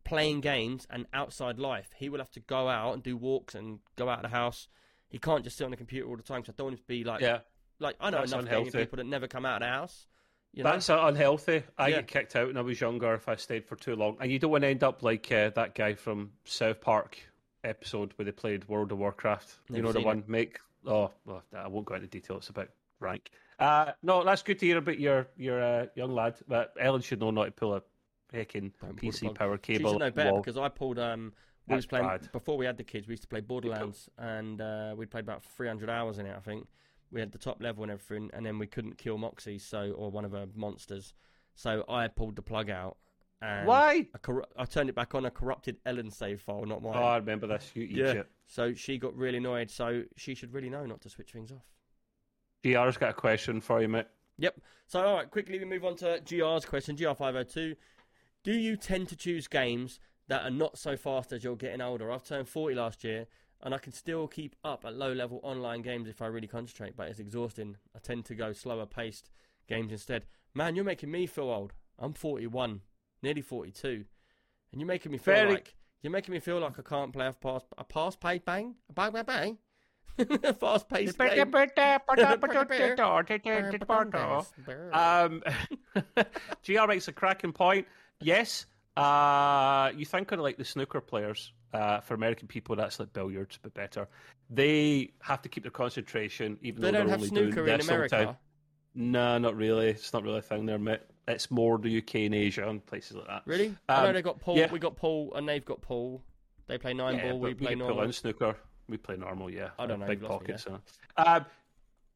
playing 0.04 0.40
games 0.40 0.86
and 0.90 1.06
outside 1.12 1.58
life. 1.58 1.90
He 1.96 2.08
will 2.08 2.18
have 2.18 2.30
to 2.32 2.40
go 2.40 2.68
out 2.68 2.94
and 2.94 3.02
do 3.02 3.16
walks 3.16 3.54
and 3.54 3.80
go 3.96 4.08
out 4.08 4.18
of 4.24 4.30
the 4.30 4.36
house. 4.36 4.68
He 5.08 5.18
can't 5.18 5.42
just 5.44 5.56
sit 5.56 5.64
on 5.64 5.70
the 5.70 5.76
computer 5.76 6.08
all 6.08 6.16
the 6.16 6.22
time. 6.22 6.44
So 6.44 6.52
I 6.52 6.54
don't 6.56 6.66
want 6.66 6.74
him 6.74 6.82
to 6.82 6.86
be 6.88 7.04
like, 7.04 7.20
Yeah, 7.20 7.40
like 7.78 7.96
I 8.00 8.10
know 8.10 8.18
That's 8.18 8.32
enough 8.32 8.42
unhealthy. 8.44 8.70
people 8.78 8.96
that 8.98 9.06
never 9.06 9.26
come 9.28 9.44
out 9.46 9.62
of 9.62 9.66
the 9.66 9.72
house. 9.72 10.06
You 10.52 10.64
know? 10.64 10.70
that's 10.72 10.88
unhealthy. 10.88 11.64
I 11.76 11.88
Yeah. 11.88 11.96
get 11.96 12.06
kicked 12.08 12.36
out 12.36 12.46
when 12.48 12.56
I 12.56 12.62
was 12.62 12.80
younger 12.80 13.12
if 13.14 13.28
I 13.28 13.36
stayed 13.36 13.64
for 13.66 13.76
too 13.76 13.94
long, 13.94 14.16
and 14.20 14.32
you 14.32 14.38
don't 14.38 14.50
want 14.50 14.62
to 14.62 14.68
end 14.68 14.82
up 14.82 15.02
like 15.02 15.30
uh, 15.30 15.50
that 15.50 15.74
guy 15.74 15.94
from 15.94 16.32
South 16.44 16.80
Park 16.80 17.18
episode 17.66 18.12
where 18.16 18.24
they 18.24 18.32
played 18.32 18.66
World 18.68 18.92
of 18.92 18.98
Warcraft. 18.98 19.54
you 19.70 19.82
know 19.82 19.92
the 19.92 20.00
one. 20.00 20.24
Make 20.26 20.58
oh, 20.86 21.10
well, 21.24 21.42
I 21.56 21.68
won't 21.68 21.86
go 21.86 21.94
into 21.94 22.06
detail. 22.06 22.36
It's 22.38 22.48
about 22.48 22.68
rank. 23.00 23.30
Uh, 23.58 23.92
no, 24.02 24.24
that's 24.24 24.42
good 24.42 24.58
to 24.60 24.66
hear 24.66 24.78
about 24.78 24.98
your 24.98 25.26
your 25.36 25.62
uh, 25.62 25.86
young 25.94 26.12
lad. 26.12 26.36
But 26.48 26.74
Ellen 26.78 27.02
should 27.02 27.20
know 27.20 27.30
not 27.30 27.44
to 27.46 27.50
pull 27.52 27.74
a 27.74 27.82
hecking 28.32 28.72
Don't 28.80 28.96
pull 28.96 29.10
the 29.10 29.18
PC 29.18 29.34
power 29.34 29.56
She 29.62 29.74
cable. 29.78 29.92
should 29.92 30.00
know 30.00 30.10
better 30.10 30.32
wall. 30.32 30.40
because 30.42 30.56
I 30.58 30.68
pulled. 30.68 30.98
Um, 30.98 31.32
we 31.66 31.72
That's 31.72 31.78
was 31.78 31.86
playing 31.86 32.06
bad. 32.06 32.30
before 32.32 32.56
we 32.56 32.64
had 32.64 32.76
the 32.76 32.84
kids. 32.84 33.08
We 33.08 33.12
used 33.12 33.22
to 33.24 33.28
play 33.28 33.40
Borderlands, 33.40 34.08
and 34.18 34.60
uh, 34.60 34.94
we 34.96 35.04
played 35.04 35.24
about 35.24 35.42
300 35.56 35.90
hours 35.90 36.18
in 36.18 36.26
it. 36.26 36.34
I 36.36 36.40
think 36.40 36.68
we 37.10 37.18
had 37.18 37.32
the 37.32 37.38
top 37.38 37.60
level 37.60 37.82
and 37.82 37.90
everything, 37.90 38.30
and 38.34 38.46
then 38.46 38.58
we 38.58 38.68
couldn't 38.68 38.98
kill 38.98 39.18
Moxxi, 39.18 39.60
so 39.60 39.90
or 39.92 40.10
one 40.10 40.24
of 40.24 40.30
her 40.32 40.46
monsters. 40.54 41.12
So 41.56 41.84
I 41.88 42.06
pulled 42.08 42.36
the 42.36 42.42
plug 42.42 42.70
out. 42.70 42.98
And 43.42 43.66
Why? 43.66 44.06
I, 44.14 44.18
corru- 44.18 44.44
I 44.56 44.64
turned 44.64 44.88
it 44.88 44.94
back 44.94 45.14
on 45.14 45.26
a 45.26 45.30
corrupted 45.30 45.76
Ellen 45.84 46.10
save 46.10 46.40
file, 46.40 46.64
not 46.64 46.82
mine. 46.82 46.94
Oh, 46.96 47.02
I 47.02 47.16
remember 47.16 47.46
this. 47.46 47.70
You 47.74 47.82
eat 47.82 47.90
yeah. 47.90 48.12
shit. 48.12 48.30
So 48.46 48.72
she 48.72 48.98
got 48.98 49.14
really 49.14 49.38
annoyed. 49.38 49.70
So 49.70 50.04
she 50.16 50.34
should 50.34 50.52
really 50.54 50.70
know 50.70 50.86
not 50.86 51.00
to 51.02 51.10
switch 51.10 51.32
things 51.32 51.52
off. 51.52 51.64
GR's 52.64 52.96
got 52.96 53.10
a 53.10 53.14
question 53.14 53.60
for 53.60 53.80
you, 53.82 53.88
mate. 53.88 54.06
Yep. 54.38 54.60
So, 54.86 55.04
all 55.04 55.14
right, 55.14 55.30
quickly 55.30 55.58
we 55.58 55.64
move 55.64 55.84
on 55.84 55.96
to 55.96 56.20
GR's 56.24 56.64
question. 56.64 56.96
GR502. 56.96 57.76
Do 58.44 58.52
you 58.52 58.76
tend 58.76 59.08
to 59.08 59.16
choose 59.16 59.48
games 59.48 59.98
that 60.28 60.42
are 60.42 60.50
not 60.50 60.78
so 60.78 60.96
fast 60.96 61.32
as 61.32 61.44
you're 61.44 61.56
getting 61.56 61.80
older? 61.80 62.10
I've 62.10 62.24
turned 62.24 62.48
40 62.48 62.74
last 62.74 63.04
year, 63.04 63.26
and 63.62 63.74
I 63.74 63.78
can 63.78 63.92
still 63.92 64.28
keep 64.28 64.56
up 64.64 64.84
at 64.84 64.94
low 64.94 65.12
level 65.12 65.40
online 65.42 65.82
games 65.82 66.08
if 66.08 66.20
I 66.20 66.26
really 66.26 66.46
concentrate, 66.46 66.96
but 66.96 67.08
it's 67.08 67.18
exhausting. 67.18 67.76
I 67.94 67.98
tend 67.98 68.24
to 68.26 68.34
go 68.34 68.52
slower 68.52 68.86
paced 68.86 69.30
games 69.68 69.92
instead. 69.92 70.26
Man, 70.54 70.76
you're 70.76 70.84
making 70.84 71.10
me 71.10 71.26
feel 71.26 71.50
old. 71.50 71.72
I'm 71.98 72.12
41, 72.12 72.82
nearly 73.22 73.42
42, 73.42 74.04
and 74.72 74.80
you're 74.80 74.86
making 74.86 75.12
me 75.12 75.18
feel 75.18 75.34
Very- 75.34 75.50
like. 75.54 75.74
You're 76.02 76.12
making 76.12 76.34
me 76.34 76.40
feel 76.40 76.60
like 76.60 76.78
I 76.78 76.82
can't 76.82 77.12
play 77.12 77.26
a 77.26 77.32
pass, 77.32 77.62
a 77.76 77.82
pass 77.82 78.14
paid 78.14 78.44
bang, 78.44 78.76
a 78.88 78.92
bang, 78.92 79.10
bang, 79.12 79.24
bang. 79.24 79.58
Fast 80.60 80.88
paced 80.88 81.18
game. 81.34 81.50
Um, 84.92 85.42
GR 86.64 86.86
makes 86.86 87.08
a 87.08 87.12
cracking 87.12 87.52
point. 87.52 87.86
Yes, 88.20 88.66
uh, 88.96 89.90
you 89.96 90.04
think 90.04 90.30
of 90.32 90.38
like 90.40 90.58
the 90.58 90.64
snooker 90.64 91.00
players. 91.00 91.52
Uh, 91.72 92.00
for 92.00 92.14
American 92.14 92.46
people, 92.46 92.76
that's 92.76 93.00
like 93.00 93.12
billiards, 93.12 93.58
but 93.60 93.74
better. 93.74 94.06
They 94.48 95.10
have 95.20 95.42
to 95.42 95.48
keep 95.48 95.64
their 95.64 95.70
concentration, 95.72 96.56
even 96.62 96.80
They 96.80 96.90
though 96.92 96.98
don't 96.98 97.08
have 97.08 97.18
only 97.18 97.28
snooker 97.28 97.66
in 97.66 97.78
this 97.78 97.90
all 97.90 97.98
the 97.98 98.08
time. 98.08 98.20
America. 98.20 98.38
No, 98.94 99.38
not 99.38 99.56
really. 99.56 99.88
It's 99.88 100.12
not 100.12 100.22
really 100.22 100.38
a 100.38 100.42
thing 100.42 100.64
there, 100.66 100.78
mate. 100.78 101.00
It's 101.28 101.50
more 101.50 101.78
the 101.78 101.98
UK 101.98 102.14
and 102.16 102.34
Asia 102.34 102.68
and 102.68 102.84
places 102.86 103.16
like 103.16 103.26
that. 103.26 103.42
Really? 103.46 103.74
I 103.88 104.02
know 104.02 104.08
Um, 104.08 104.14
they 104.14 104.22
got 104.22 104.40
Paul. 104.40 104.56
yeah. 104.58 104.70
We 104.70 104.78
got 104.78 104.96
Paul, 104.96 105.32
and 105.34 105.48
they've 105.48 105.64
got 105.64 105.80
Paul. 105.82 106.22
They 106.68 106.78
play 106.78 106.94
nine 106.94 107.16
Yeah, 107.16 107.30
ball. 107.32 107.40
We 107.40 107.54
play 107.54 107.74
pull 107.74 107.86
normal. 107.88 108.04
in 108.04 108.12
snooker. 108.12 108.56
We 108.88 108.96
play 108.96 109.16
normal, 109.16 109.50
yeah. 109.50 109.70
I 109.78 109.86
don't 109.86 109.98
know, 110.00 110.06
Big 110.06 110.22
lost 110.22 110.42
me 110.42 110.46
pockets. 110.54 110.66
uh. 110.68 110.78
Um, 111.26 111.46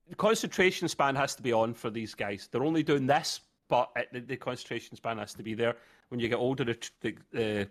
the 0.08 0.14
concentration 0.16 0.88
span 0.88 1.14
has 1.16 1.34
to 1.36 1.42
be 1.42 1.52
on 1.52 1.74
for 1.74 1.90
these 1.90 2.14
guys. 2.14 2.48
They're 2.50 2.64
only 2.64 2.82
doing 2.82 3.06
this, 3.06 3.40
but 3.68 3.90
it, 3.96 4.08
the, 4.12 4.20
the 4.20 4.36
concentration 4.36 4.96
span 4.96 5.18
has 5.18 5.34
to 5.34 5.42
be 5.42 5.54
there. 5.54 5.76
When 6.08 6.20
you 6.20 6.28
get 6.28 6.36
older, 6.36 6.64
the 6.64 6.76
the, 7.00 7.16
the, 7.32 7.68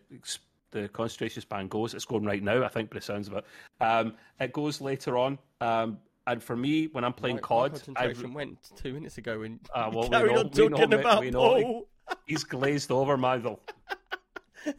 the 0.71 0.87
concentration 0.89 1.41
span 1.41 1.67
goes. 1.67 1.93
It's 1.93 2.05
going 2.05 2.23
right 2.25 2.43
now, 2.43 2.63
I 2.63 2.67
think, 2.69 2.89
by 2.91 2.95
the 2.99 3.01
sounds 3.01 3.27
of 3.27 3.33
it. 3.35 3.45
Um, 3.81 4.15
it 4.39 4.53
goes 4.53 4.79
later 4.81 5.17
on. 5.17 5.37
Um, 5.61 5.97
and 6.30 6.43
for 6.43 6.55
me, 6.55 6.88
when 6.88 7.03
I'm 7.03 7.13
playing 7.13 7.38
My- 7.38 7.41
my 7.41 7.47
COD, 7.47 7.65
I've, 7.65 7.71
concentration 7.86 8.34
went 8.34 8.71
two 8.75 8.93
minutes 8.93 9.17
ago 9.17 9.39
when 9.39 9.59
Ah, 9.73 9.89
well, 9.89 10.03
we 10.03 10.09
know- 10.09 10.49
we 10.53 10.67
know, 10.69 10.99
about 10.99 11.19
we 11.21 11.32
know. 11.32 11.39
Paul. 11.39 11.88
he's 12.25 12.43
glazed 12.43 12.91
over, 12.91 13.17
Mandel. 13.17 13.59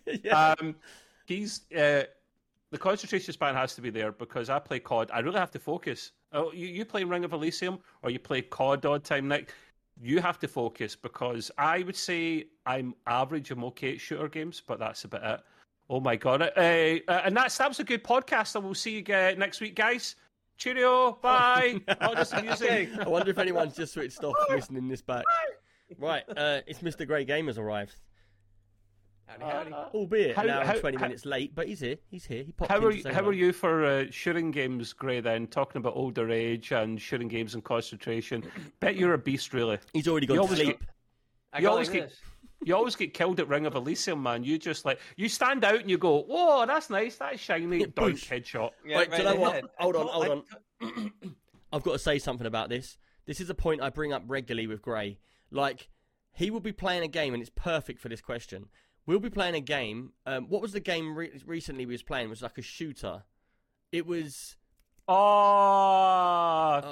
yeah. 0.25 0.55
um, 0.61 0.75
he's 1.27 1.63
uh, 1.77 2.05
the 2.71 2.79
concentration 2.79 3.33
span 3.33 3.55
has 3.55 3.75
to 3.75 3.81
be 3.81 3.91
there 3.91 4.13
because 4.13 4.49
I 4.49 4.59
play 4.59 4.79
COD. 4.79 5.11
I 5.13 5.21
really 5.21 5.39
have 5.39 5.51
to 5.53 5.59
focus. 5.59 6.13
Oh, 6.33 6.53
you, 6.53 6.67
you 6.67 6.85
play 6.85 7.03
Ring 7.05 7.25
of 7.25 7.33
Elysium 7.33 7.81
or 8.03 8.11
you 8.11 8.19
play 8.21 8.43
COD 8.43 8.87
odd 8.87 9.05
time 9.05 9.27
night. 9.27 9.51
You 10.01 10.21
have 10.21 10.39
to 10.39 10.49
focus 10.49 10.95
because 10.97 11.51
I 11.59 11.83
would 11.83 11.97
say 11.97 12.47
I'm 12.65 12.95
average. 13.07 13.51
I'm 13.51 13.65
okay 13.65 13.95
at 13.95 14.01
shooter 14.01 14.29
games, 14.29 14.63
but 14.65 14.79
that's 14.79 15.05
about 15.05 15.41
it. 15.41 15.45
Oh 15.91 15.99
my 16.01 16.15
god! 16.15 16.43
Uh, 16.43 16.47
uh, 16.57 17.23
and 17.25 17.37
that's 17.37 17.59
that 17.59 17.69
was 17.69 17.81
a 17.81 17.85
good 17.85 18.05
podcast. 18.05 18.55
And 18.55 18.65
we'll 18.65 18.75
see 18.75 19.03
you 19.07 19.15
uh, 19.15 19.35
next 19.37 19.61
week, 19.61 19.75
guys. 19.75 20.15
Cheerio! 20.71 21.19
Bye. 21.23 21.81
oh, 22.03 22.15
just 22.15 22.31
the 22.37 22.43
music. 22.43 22.91
I 23.01 23.09
wonder 23.09 23.31
if 23.31 23.39
anyone's 23.39 23.75
just 23.75 23.95
switched 23.95 24.23
off 24.23 24.35
listening 24.51 24.89
this 24.89 25.01
back. 25.01 25.25
Right, 25.99 26.23
uh, 26.37 26.61
it's 26.67 26.81
Mr. 26.81 27.07
Grey 27.07 27.25
Gamers 27.25 27.57
arrived. 27.59 27.97
Howdy, 29.27 29.45
howdy. 29.45 29.73
Albeit 29.95 30.37
How- 30.37 30.43
an 30.43 30.51
hour 30.51 30.65
how- 30.65 30.73
and 30.73 30.81
20 30.81 30.97
how- 30.99 31.03
minutes 31.05 31.25
late, 31.25 31.55
but 31.55 31.67
he's 31.67 31.81
here. 31.81 31.97
He's 32.11 32.27
here. 32.27 32.43
He 32.43 32.53
popped 32.53 32.71
How 32.71 32.77
in 32.79 32.85
are 32.85 32.91
to 32.91 32.97
you, 32.99 33.13
how 33.15 33.25
are 33.27 33.33
you 33.33 33.53
for 33.53 33.85
uh, 33.87 34.05
shooting 34.11 34.51
games, 34.51 34.93
Gray? 34.93 35.21
Then 35.21 35.47
talking 35.47 35.79
about 35.79 35.95
older 35.97 36.31
age 36.31 36.73
and 36.73 37.01
shooting 37.01 37.29
games 37.29 37.55
and 37.55 37.65
concentration. 37.65 38.45
Bet 38.81 38.97
you're 38.97 39.15
a 39.15 39.19
beast, 39.19 39.55
really. 39.55 39.79
He's 39.95 40.09
already 40.09 40.27
gone 40.27 40.35
You 40.37 40.43
to 40.43 40.47
always 40.47 40.61
sleep. 40.61 40.85
I 41.53 41.61
You 41.61 41.69
always 41.71 41.89
like 41.89 41.99
get- 42.01 42.09
this. 42.11 42.19
You 42.63 42.77
always 42.77 42.95
get 42.97 43.15
killed 43.15 43.41
at 43.41 43.49
Ring 43.49 43.65
of 43.67 43.75
Elysium, 43.75 44.23
man. 44.23 44.45
You 44.45 44.59
just 44.59 44.85
like 44.85 45.01
you 45.17 45.29
stand 45.29 45.65
out 45.65 45.81
and 45.81 45.89
you 45.91 45.97
go, 45.97 46.23
"Whoa, 46.23 46.67
that's 46.67 46.91
nice, 46.91 47.17
that's 47.17 47.41
shiny." 47.41 47.81
Doink 47.87 47.95
Boosh. 47.95 48.29
headshot. 48.29 48.71
Yeah, 48.85 48.99
Wait, 48.99 49.11
do 49.11 49.17
you 49.17 49.25
right 49.25 49.35
know 49.35 49.41
what? 49.41 49.65
Hold 49.79 49.97
on, 49.97 50.07
hold 50.09 50.45
on. 50.83 51.13
I've 51.73 51.83
got 51.83 51.93
to 51.93 51.99
say 51.99 52.19
something 52.19 52.47
about 52.47 52.69
this. 52.69 52.99
This 53.27 53.41
is 53.41 53.49
a 53.49 53.55
point 53.55 53.81
I 53.81 53.89
bring 53.91 54.13
up 54.13 54.25
regularly 54.27 54.67
with 54.67 54.83
Gray. 54.83 55.19
Like, 55.51 55.89
he 56.33 56.51
will 56.51 56.61
be 56.61 56.73
playing 56.73 57.03
a 57.03 57.09
game, 57.09 57.33
and 57.33 57.41
it's 57.41 57.51
perfect 57.55 58.01
for 58.01 58.09
this 58.09 58.21
question. 58.21 58.67
We'll 59.07 59.21
be 59.21 59.31
playing 59.31 59.55
a 59.55 59.61
game. 59.61 60.13
Um, 60.27 60.47
what 60.49 60.61
was 60.61 60.73
the 60.73 60.81
game 60.81 61.17
re- 61.17 61.41
recently 61.47 61.87
we 61.87 61.95
was 61.95 62.03
playing? 62.03 62.27
It 62.27 62.31
was 62.31 62.43
like 62.43 62.59
a 62.59 62.63
shooter. 62.63 63.23
It 63.93 64.05
was 64.07 64.57
Oh, 65.09 65.15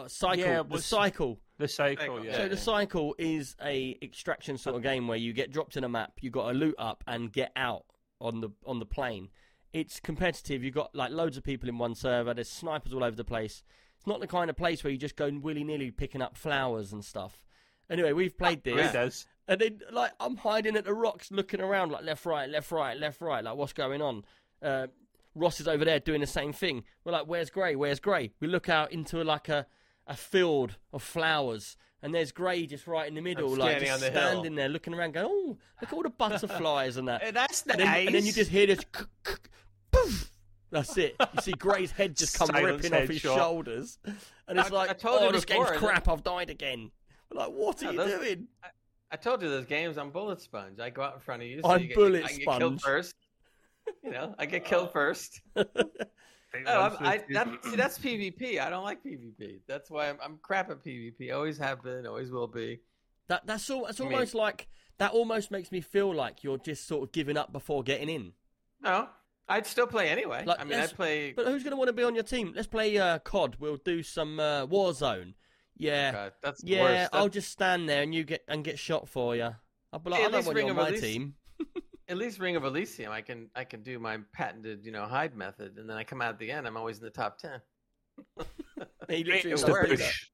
uh, 0.05 0.09
Cycle. 0.09 0.39
Yeah, 0.45 0.63
the 0.63 0.69
was- 0.75 0.85
Cycle. 0.87 1.41
The 1.59 1.69
cycle. 1.69 2.17
Cycle, 2.17 2.25
Yeah. 2.25 2.37
So 2.37 2.49
the 2.49 2.57
cycle 2.57 3.15
is 3.19 3.57
a 3.63 3.97
extraction 4.03 4.57
sort 4.59 4.77
of 4.77 4.83
game 4.83 5.09
where 5.09 5.19
you 5.19 5.33
get 5.33 5.51
dropped 5.53 5.77
in 5.77 5.85
a 5.85 5.89
map, 5.89 6.13
you 6.21 6.31
got 6.31 6.49
to 6.53 6.59
loot 6.59 6.75
up 6.79 7.05
and 7.07 7.33
get 7.33 7.53
out 7.57 7.85
on 8.21 8.41
the 8.41 8.51
on 8.67 8.79
the 8.79 8.87
plane. 8.87 9.29
It's 9.73 10.01
competitive. 10.01 10.65
You've 10.65 10.75
got 10.75 10.95
like 10.95 11.11
loads 11.11 11.37
of 11.37 11.45
people 11.45 11.69
in 11.69 11.79
one 11.79 11.95
server. 11.95 12.33
There's 12.35 12.49
snipers 12.49 12.93
all 12.95 13.05
over 13.05 13.17
the 13.17 13.25
place. 13.25 13.63
It's 13.97 14.07
not 14.07 14.21
the 14.21 14.27
kind 14.27 14.49
of 14.49 14.57
place 14.57 14.83
where 14.83 14.91
you 14.93 14.97
just 14.99 15.17
go 15.17 15.31
willy 15.43 15.65
nilly 15.65 15.91
picking 15.91 16.23
up 16.23 16.37
flowers 16.37 16.93
and 16.93 17.05
stuff. 17.05 17.45
Anyway, 17.91 18.13
we've 18.13 18.37
played 18.37 18.63
this, 18.65 18.75
Gray 18.75 18.93
does. 18.93 19.27
and 19.49 19.61
then 19.61 19.81
like 19.93 20.13
I'm 20.21 20.37
hiding 20.37 20.77
at 20.77 20.85
the 20.85 20.95
rocks, 20.95 21.31
looking 21.31 21.61
around 21.61 21.91
like 21.91 22.05
left, 22.05 22.25
right, 22.27 22.49
left, 22.49 22.71
right, 22.71 22.97
left, 22.99 23.21
right. 23.21 23.43
Like 23.43 23.57
what's 23.57 23.73
going 23.73 24.01
on? 24.03 24.25
Uh, 24.63 24.87
Ross 25.35 25.61
is 25.61 25.69
over 25.69 25.85
there 25.85 26.01
doing 26.01 26.21
the 26.21 26.27
same 26.27 26.53
thing. 26.53 26.85
We're 27.05 27.13
like, 27.13 27.27
where's 27.27 27.51
Gray? 27.51 27.77
Where's 27.77 28.01
Gray? 28.01 28.33
We 28.41 28.49
look 28.49 28.69
out 28.69 28.93
into 28.93 29.23
like 29.23 29.49
a 29.49 29.67
a 30.09 30.17
field 30.17 30.77
of 30.93 31.03
flowers, 31.03 31.77
and 32.03 32.13
there's 32.15 32.33
Gray 32.33 32.67
just 32.67 32.87
right 32.89 33.07
in 33.07 33.15
the 33.15 33.21
middle, 33.21 33.51
like 33.51 33.79
standing 33.79 33.89
just 33.89 34.01
the 34.01 34.11
hill. 34.11 34.43
there 34.55 34.69
looking 34.69 34.95
around, 34.95 35.13
going, 35.13 35.27
"Oh, 35.29 35.57
look 35.81 35.91
at 35.91 35.93
all 35.93 36.03
the 36.03 36.11
butterflies 36.11 36.97
and 36.97 37.07
that." 37.09 37.23
That's 37.35 37.63
and, 37.63 37.79
then, 37.81 38.07
and 38.07 38.15
then 38.15 38.25
you 38.27 38.33
just 38.33 38.51
hear 38.51 38.67
this, 38.67 38.81
poof. 39.93 40.31
That's 40.71 40.97
it. 40.99 41.15
You 41.35 41.41
see 41.43 41.53
Gray's 41.53 41.91
head 41.93 42.17
just 42.17 42.37
come 42.39 42.49
Silence 42.49 42.83
ripping 42.83 42.95
off 43.03 43.09
his 43.09 43.23
headshot. 43.23 43.37
shoulders, 43.37 43.99
and 44.05 44.59
it's 44.59 44.71
I- 44.71 44.75
like, 44.75 44.91
I 44.91 44.93
told 44.95 45.21
"Oh, 45.23 45.27
you 45.27 45.33
this 45.33 45.45
before 45.45 45.67
game's 45.67 45.79
crap. 45.79 46.09
I've 46.09 46.23
died 46.23 46.51
again." 46.51 46.91
We're 47.31 47.41
like, 47.41 47.51
what 47.53 47.83
are 47.83 47.93
you 47.93 47.99
those- 47.99 48.21
doing? 48.21 48.49
I 49.11 49.17
told 49.17 49.41
you 49.43 49.49
those 49.49 49.65
games. 49.67 49.97
I'm 49.99 50.11
bullet 50.11 50.41
sponge. 50.41 50.81
I 50.81 50.91
go 50.91 51.03
out 51.03 51.15
in 51.15 51.21
front 51.21 51.43
of 51.43 51.49
you. 51.49 51.61
So 51.63 51.71
I'm 51.71 51.81
you 51.83 51.89
get, 51.89 51.97
bullet 51.97 52.25
I 52.25 52.29
get 52.29 52.43
sponge. 52.43 52.59
killed 52.59 52.81
first. 52.83 53.15
You 54.05 54.11
know, 54.11 54.35
I 54.39 54.45
get 54.47 54.65
killed 54.67 54.93
first. 54.95 55.41
Take 56.53 56.65
Oh, 56.67 56.81
one 56.81 56.97
I'm, 57.01 57.07
I, 57.07 57.25
that, 57.31 57.49
see, 57.65 57.77
that's 57.77 57.99
PvP. 57.99 58.59
I 58.61 58.71
don't 58.71 58.85
like 58.85 59.05
PvP. 59.05 59.61
That's 59.67 59.91
why 59.91 60.09
I'm, 60.09 60.17
I'm 60.23 60.39
crap 60.43 60.71
at 60.71 60.83
PvP. 60.85 61.33
Always 61.35 61.59
have 61.59 61.83
been. 61.83 62.07
Always 62.07 62.31
will 62.31 62.47
be. 62.47 62.81
That 63.29 63.47
that's 63.47 63.69
all. 63.69 63.87
It's 63.87 64.01
I 64.01 64.05
mean- 64.05 64.13
almost 64.15 64.35
like 64.35 64.69
that. 64.99 65.13
Almost 65.13 65.51
makes 65.51 65.71
me 65.71 65.81
feel 65.81 66.15
like 66.15 66.43
you're 66.43 66.59
just 66.59 66.87
sort 66.89 67.03
of 67.03 67.13
giving 67.13 67.37
up 67.37 67.53
before 67.53 67.83
getting 67.83 68.09
in. 68.09 68.33
No, 68.83 69.09
I'd 69.49 69.67
still 69.67 69.87
play 69.87 70.09
anyway. 70.09 70.45
Like, 70.47 70.61
I 70.61 70.65
mean, 70.65 70.79
I'd 70.79 70.95
play. 70.95 71.33
But 71.33 71.47
who's 71.49 71.63
going 71.63 71.73
to 71.73 71.77
want 71.77 71.89
to 71.89 71.93
be 71.93 72.03
on 72.05 72.15
your 72.15 72.25
team? 72.25 72.53
Let's 72.57 72.69
play 72.69 72.97
uh, 72.97 73.19
COD. 73.19 73.57
We'll 73.59 73.77
do 73.77 74.03
some 74.03 74.41
uh, 74.41 74.67
Warzone. 74.67 75.35
Yeah, 75.77 76.13
God, 76.13 76.33
that's 76.43 76.65
yeah. 76.65 76.83
worst. 76.83 77.11
I'll 77.13 77.25
That's- 77.25 77.35
just 77.35 77.51
stand 77.53 77.89
there 77.89 78.03
and 78.03 78.15
you 78.15 78.25
get 78.25 78.43
and 78.49 78.65
get 78.65 78.79
shot 78.79 79.09
for 79.09 79.37
you. 79.37 79.55
I'll 79.93 79.99
be 80.01 80.11
like, 80.11 80.19
Hey, 80.21 80.25
I 80.25 80.27
at 80.27 80.33
don't 80.33 80.39
least 80.39 80.47
want 80.47 80.59
you 80.59 80.69
on 80.71 80.77
my 80.77 80.89
Elise- 80.89 81.01
team. 81.01 81.35
At 82.09 82.17
least 82.17 82.39
Ring 82.39 82.57
of 82.57 82.65
Elysium, 82.65 83.13
I 83.13 83.21
can 83.21 83.51
I 83.55 83.65
can 83.65 83.83
do 83.83 83.99
my 83.99 84.19
patented 84.33 84.85
you 84.85 84.93
know 84.93 85.05
hide 85.05 85.37
method, 85.37 85.79
and 85.79 85.89
then 85.89 85.97
I 85.97 86.05
come 86.05 86.23
out 86.23 86.31
at 86.31 86.39
the 86.39 86.51
end. 86.51 86.67
I'm 86.67 86.77
always 86.77 86.99
in 86.99 87.05
the 87.05 87.11
top 87.11 87.39
ten. 87.39 87.61
He 89.09 89.23
Great 89.23 89.45
literally 89.45 89.97
the 89.97 89.97
bush. 89.97 90.31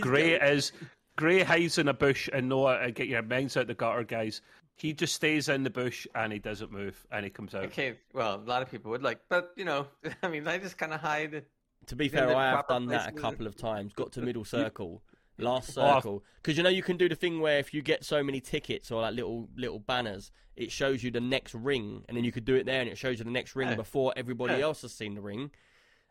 Gray 0.00 0.38
gonna- 0.38 0.50
is 0.52 0.72
Gray 1.16 1.42
hides 1.42 1.78
in 1.78 1.88
a 1.88 1.94
bush 1.94 2.28
and 2.32 2.48
Noah 2.48 2.74
uh, 2.74 2.90
get 2.90 3.08
your 3.08 3.22
minds 3.22 3.56
out 3.56 3.66
the 3.66 3.74
gutter, 3.74 4.04
guys. 4.04 4.40
He 4.76 4.92
just 4.92 5.14
stays 5.14 5.48
in 5.48 5.62
the 5.62 5.70
bush 5.70 6.06
and 6.14 6.32
he 6.32 6.38
doesn't 6.38 6.72
move 6.72 7.06
and 7.10 7.24
he 7.24 7.30
comes 7.30 7.54
out. 7.54 7.64
Okay, 7.64 7.98
well, 8.14 8.36
a 8.36 8.48
lot 8.48 8.62
of 8.62 8.70
people 8.70 8.90
would 8.92 9.02
like, 9.02 9.20
but 9.28 9.52
you 9.56 9.64
know, 9.64 9.86
I 10.22 10.28
mean, 10.28 10.46
I 10.48 10.58
just 10.58 10.78
kind 10.78 10.92
of 10.94 11.00
hide. 11.00 11.44
To 11.86 11.96
be 11.96 12.08
fair, 12.08 12.34
I 12.34 12.50
have 12.50 12.68
done 12.68 12.86
that 12.86 13.08
a 13.08 13.12
couple 13.12 13.46
of 13.46 13.56
times. 13.56 13.92
Got 13.92 14.12
to 14.12 14.22
middle 14.22 14.44
circle, 14.58 15.02
last 15.38 15.70
Oh, 15.70 15.94
circle, 15.94 16.24
because 16.36 16.56
you 16.56 16.62
know 16.62 16.68
you 16.70 16.82
can 16.82 16.96
do 16.96 17.08
the 17.08 17.14
thing 17.14 17.40
where 17.40 17.58
if 17.58 17.72
you 17.74 17.82
get 17.82 18.04
so 18.04 18.22
many 18.22 18.40
tickets 18.40 18.90
or 18.90 19.02
like 19.02 19.14
little 19.14 19.48
little 19.56 19.78
banners, 19.78 20.30
it 20.56 20.70
shows 20.70 21.02
you 21.02 21.10
the 21.10 21.20
next 21.20 21.54
ring, 21.54 22.04
and 22.08 22.16
then 22.16 22.24
you 22.24 22.32
could 22.32 22.44
do 22.44 22.54
it 22.54 22.66
there, 22.66 22.80
and 22.80 22.88
it 22.90 22.98
shows 22.98 23.18
you 23.18 23.24
the 23.24 23.30
next 23.30 23.56
ring 23.56 23.68
Yeah. 23.70 23.74
before 23.76 24.12
everybody 24.16 24.54
Yeah. 24.54 24.64
else 24.64 24.82
has 24.82 24.92
seen 24.94 25.14
the 25.14 25.22
ring. 25.22 25.50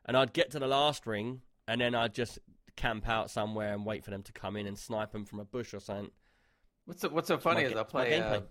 And 0.06 0.18
I'd 0.18 0.34
get 0.34 0.50
to 0.52 0.60
the 0.60 0.68
last 0.68 1.06
ring, 1.06 1.42
and 1.68 1.80
then 1.80 1.94
I'd 1.94 2.14
just 2.16 2.40
camp 2.76 3.08
out 3.08 3.30
somewhere 3.30 3.74
and 3.74 3.86
wait 3.86 4.04
for 4.04 4.10
them 4.10 4.24
to 4.24 4.32
come 4.32 4.56
in 4.58 4.66
and 4.66 4.78
snipe 4.78 5.12
them 5.12 5.26
from 5.26 5.40
a 5.40 5.46
bush 5.46 5.74
or 5.74 5.80
something. 5.80 6.10
What's 6.86 7.02
so, 7.02 7.10
what's 7.10 7.28
so 7.28 7.38
funny 7.38 7.62
my 7.64 7.70
is 7.70 7.76
I'll 7.76 7.82
it's 7.84 7.94
my 7.94 8.06
play. 8.06 8.20
Uh, 8.20 8.42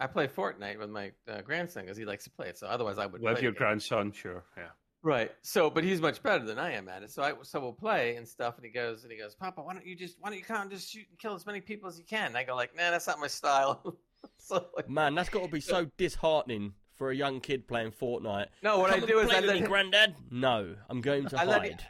I 0.00 0.06
play 0.06 0.28
Fortnite 0.28 0.78
with 0.78 0.90
my 0.90 1.10
uh, 1.26 1.40
grandson 1.42 1.82
because 1.82 1.96
he 1.96 2.04
likes 2.04 2.22
to 2.24 2.30
play 2.30 2.48
it. 2.48 2.56
So 2.56 2.68
otherwise, 2.68 2.98
I 2.98 3.06
would 3.06 3.20
With 3.20 3.42
your 3.42 3.50
the 3.50 3.58
grandson, 3.58 4.12
sure, 4.12 4.44
yeah. 4.56 4.68
Right. 5.02 5.30
So, 5.42 5.70
but 5.70 5.84
he's 5.84 6.00
much 6.00 6.22
better 6.22 6.44
than 6.44 6.58
I 6.58 6.72
am 6.72 6.88
at 6.88 7.02
it. 7.02 7.10
So 7.10 7.22
I 7.22 7.32
so 7.42 7.60
we'll 7.60 7.72
play 7.72 8.16
and 8.16 8.26
stuff, 8.26 8.56
and 8.56 8.64
he 8.64 8.70
goes 8.72 9.04
and 9.04 9.12
he 9.12 9.18
goes, 9.18 9.34
Papa, 9.34 9.62
why 9.62 9.72
don't 9.72 9.86
you 9.86 9.94
just 9.94 10.16
why 10.20 10.30
don't 10.30 10.38
you 10.38 10.44
come 10.44 10.62
and 10.62 10.70
just 10.70 10.90
shoot 10.90 11.06
and 11.08 11.18
kill 11.18 11.34
as 11.34 11.46
many 11.46 11.60
people 11.60 11.88
as 11.88 11.98
you 11.98 12.04
can? 12.04 12.26
And 12.26 12.36
I 12.36 12.44
go 12.44 12.56
like, 12.56 12.74
Nah, 12.76 12.90
that's 12.90 13.06
not 13.06 13.18
my 13.20 13.28
style. 13.28 13.96
so 14.38 14.66
like, 14.76 14.88
Man, 14.88 15.14
that's 15.14 15.28
got 15.28 15.44
to 15.44 15.48
be 15.48 15.60
so 15.60 15.86
disheartening 15.96 16.72
for 16.94 17.10
a 17.12 17.14
young 17.14 17.40
kid 17.40 17.68
playing 17.68 17.92
Fortnite. 17.92 18.46
no, 18.62 18.78
what 18.80 18.90
Come 18.90 19.04
I 19.04 19.06
do 19.06 19.20
is 19.20 19.30
I 19.30 19.38
let 19.40 19.56
him, 19.56 19.66
Granddad. 19.66 20.16
No, 20.32 20.74
I'm 20.90 21.00
going 21.00 21.26
to 21.28 21.40
I 21.40 21.44
let 21.44 21.60
hide. 21.60 21.86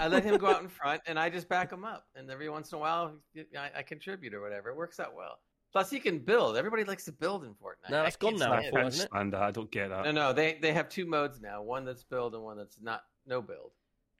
I 0.00 0.08
let 0.08 0.24
him 0.24 0.36
go 0.38 0.48
out 0.48 0.62
in 0.62 0.68
front, 0.80 1.02
and 1.06 1.18
I 1.18 1.30
just 1.30 1.48
back 1.48 1.70
him 1.70 1.84
up. 1.84 2.06
And 2.16 2.28
every 2.30 2.48
once 2.48 2.72
in 2.72 2.76
a 2.76 2.80
while, 2.80 3.12
I, 3.56 3.70
I 3.76 3.82
contribute 3.82 4.34
or 4.34 4.40
whatever. 4.40 4.70
It 4.70 4.76
works 4.76 4.98
out 4.98 5.14
well. 5.14 5.38
Plus, 5.72 5.90
he 5.90 6.00
can 6.00 6.18
build. 6.18 6.56
Everybody 6.56 6.84
likes 6.84 7.06
to 7.06 7.12
build 7.12 7.44
in 7.44 7.50
Fortnite. 7.54 7.90
No, 7.90 8.00
I 8.00 8.02
that's 8.04 8.16
gone 8.16 8.36
now, 8.36 8.52
I 8.52 8.60
stand 8.60 8.70
Four, 8.70 8.78
it. 8.78 8.82
can't 8.82 8.94
isn't 8.94 9.04
it? 9.04 9.08
stand 9.10 9.32
that. 9.32 9.42
I 9.42 9.50
don't 9.50 9.70
get 9.70 9.88
that. 9.88 10.04
No, 10.04 10.10
no, 10.12 10.32
they 10.34 10.58
they 10.60 10.72
have 10.72 10.88
two 10.88 11.06
modes 11.06 11.40
now. 11.40 11.62
One 11.62 11.84
that's 11.86 12.04
build 12.04 12.34
and 12.34 12.42
one 12.44 12.58
that's 12.58 12.78
not 12.80 13.02
no 13.26 13.40
build. 13.40 13.70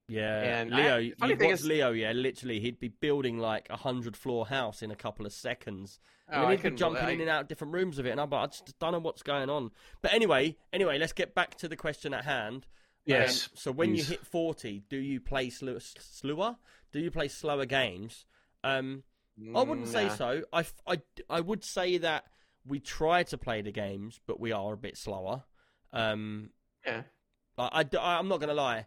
Yeah, 0.09 0.61
And 0.61 0.70
Leo, 0.70 0.97
I- 0.97 0.99
you 0.99 1.15
watch 1.20 1.41
is- 1.53 1.65
Leo, 1.65 1.93
yeah, 1.93 2.12
literally, 2.12 2.59
he'd 2.61 2.79
be 2.81 2.89
building 2.89 3.39
like 3.39 3.69
a 3.70 3.77
hundred 3.77 4.16
floor 4.16 4.47
house 4.47 4.83
in 4.83 4.91
a 4.91 4.97
couple 4.97 5.24
of 5.27 5.33
seconds, 5.33 6.01
and 6.27 6.37
Oh, 6.37 6.41
then 6.41 6.49
I 6.49 6.57
he'd 6.57 6.62
be 6.62 6.77
jumping 6.77 7.03
believe- 7.03 7.15
in 7.16 7.20
and 7.23 7.31
out 7.31 7.43
of 7.43 7.49
different 7.49 7.73
rooms 7.73 7.99
of 7.99 8.07
it, 8.07 8.11
and 8.11 8.20
I'm 8.20 8.29
like, 8.31 8.43
I 8.43 8.47
just 8.47 8.79
don't 8.79 8.93
know 8.93 8.99
what's 8.99 9.23
going 9.23 9.49
on. 9.49 9.70
But 10.03 10.12
anyway, 10.12 10.57
anyway, 10.73 10.99
let's 10.99 11.12
get 11.12 11.35
back 11.35 11.55
to 11.59 11.69
the 11.69 11.77
question 11.77 12.12
at 12.15 12.24
hand. 12.24 12.66
Yes. 13.05 13.47
Um, 13.47 13.51
so 13.55 13.73
when 13.73 13.95
you 13.95 14.03
hit 14.05 14.27
forty, 14.27 14.85
do 14.89 14.97
you 14.97 15.20
play 15.20 15.51
sl- 15.51 15.77
slower? 15.79 16.57
Do 16.93 16.99
you 17.01 17.11
play 17.11 17.29
slower 17.29 17.65
games? 17.66 18.27
Um, 18.65 19.05
I 19.55 19.63
wouldn't 19.63 19.89
say 19.89 20.07
Nah. 20.07 20.15
so. 20.15 20.43
I 21.31 21.41
would 21.41 21.65
say 21.65 21.99
that 21.99 22.25
we 22.67 22.81
try 22.81 23.23
to 23.25 23.39
play 23.39 23.63
the 23.63 23.73
games, 23.73 24.21
but 24.27 24.39
we 24.39 24.53
are 24.53 24.73
a 24.73 24.77
bit 24.77 24.97
slower. 24.97 25.45
Um, 25.93 26.51
Yeah. 26.87 27.03
I, 27.59 27.85
I, 28.01 28.19
am 28.19 28.29
not 28.29 28.39
going 28.41 28.49
to 28.49 28.55
lie. 28.55 28.87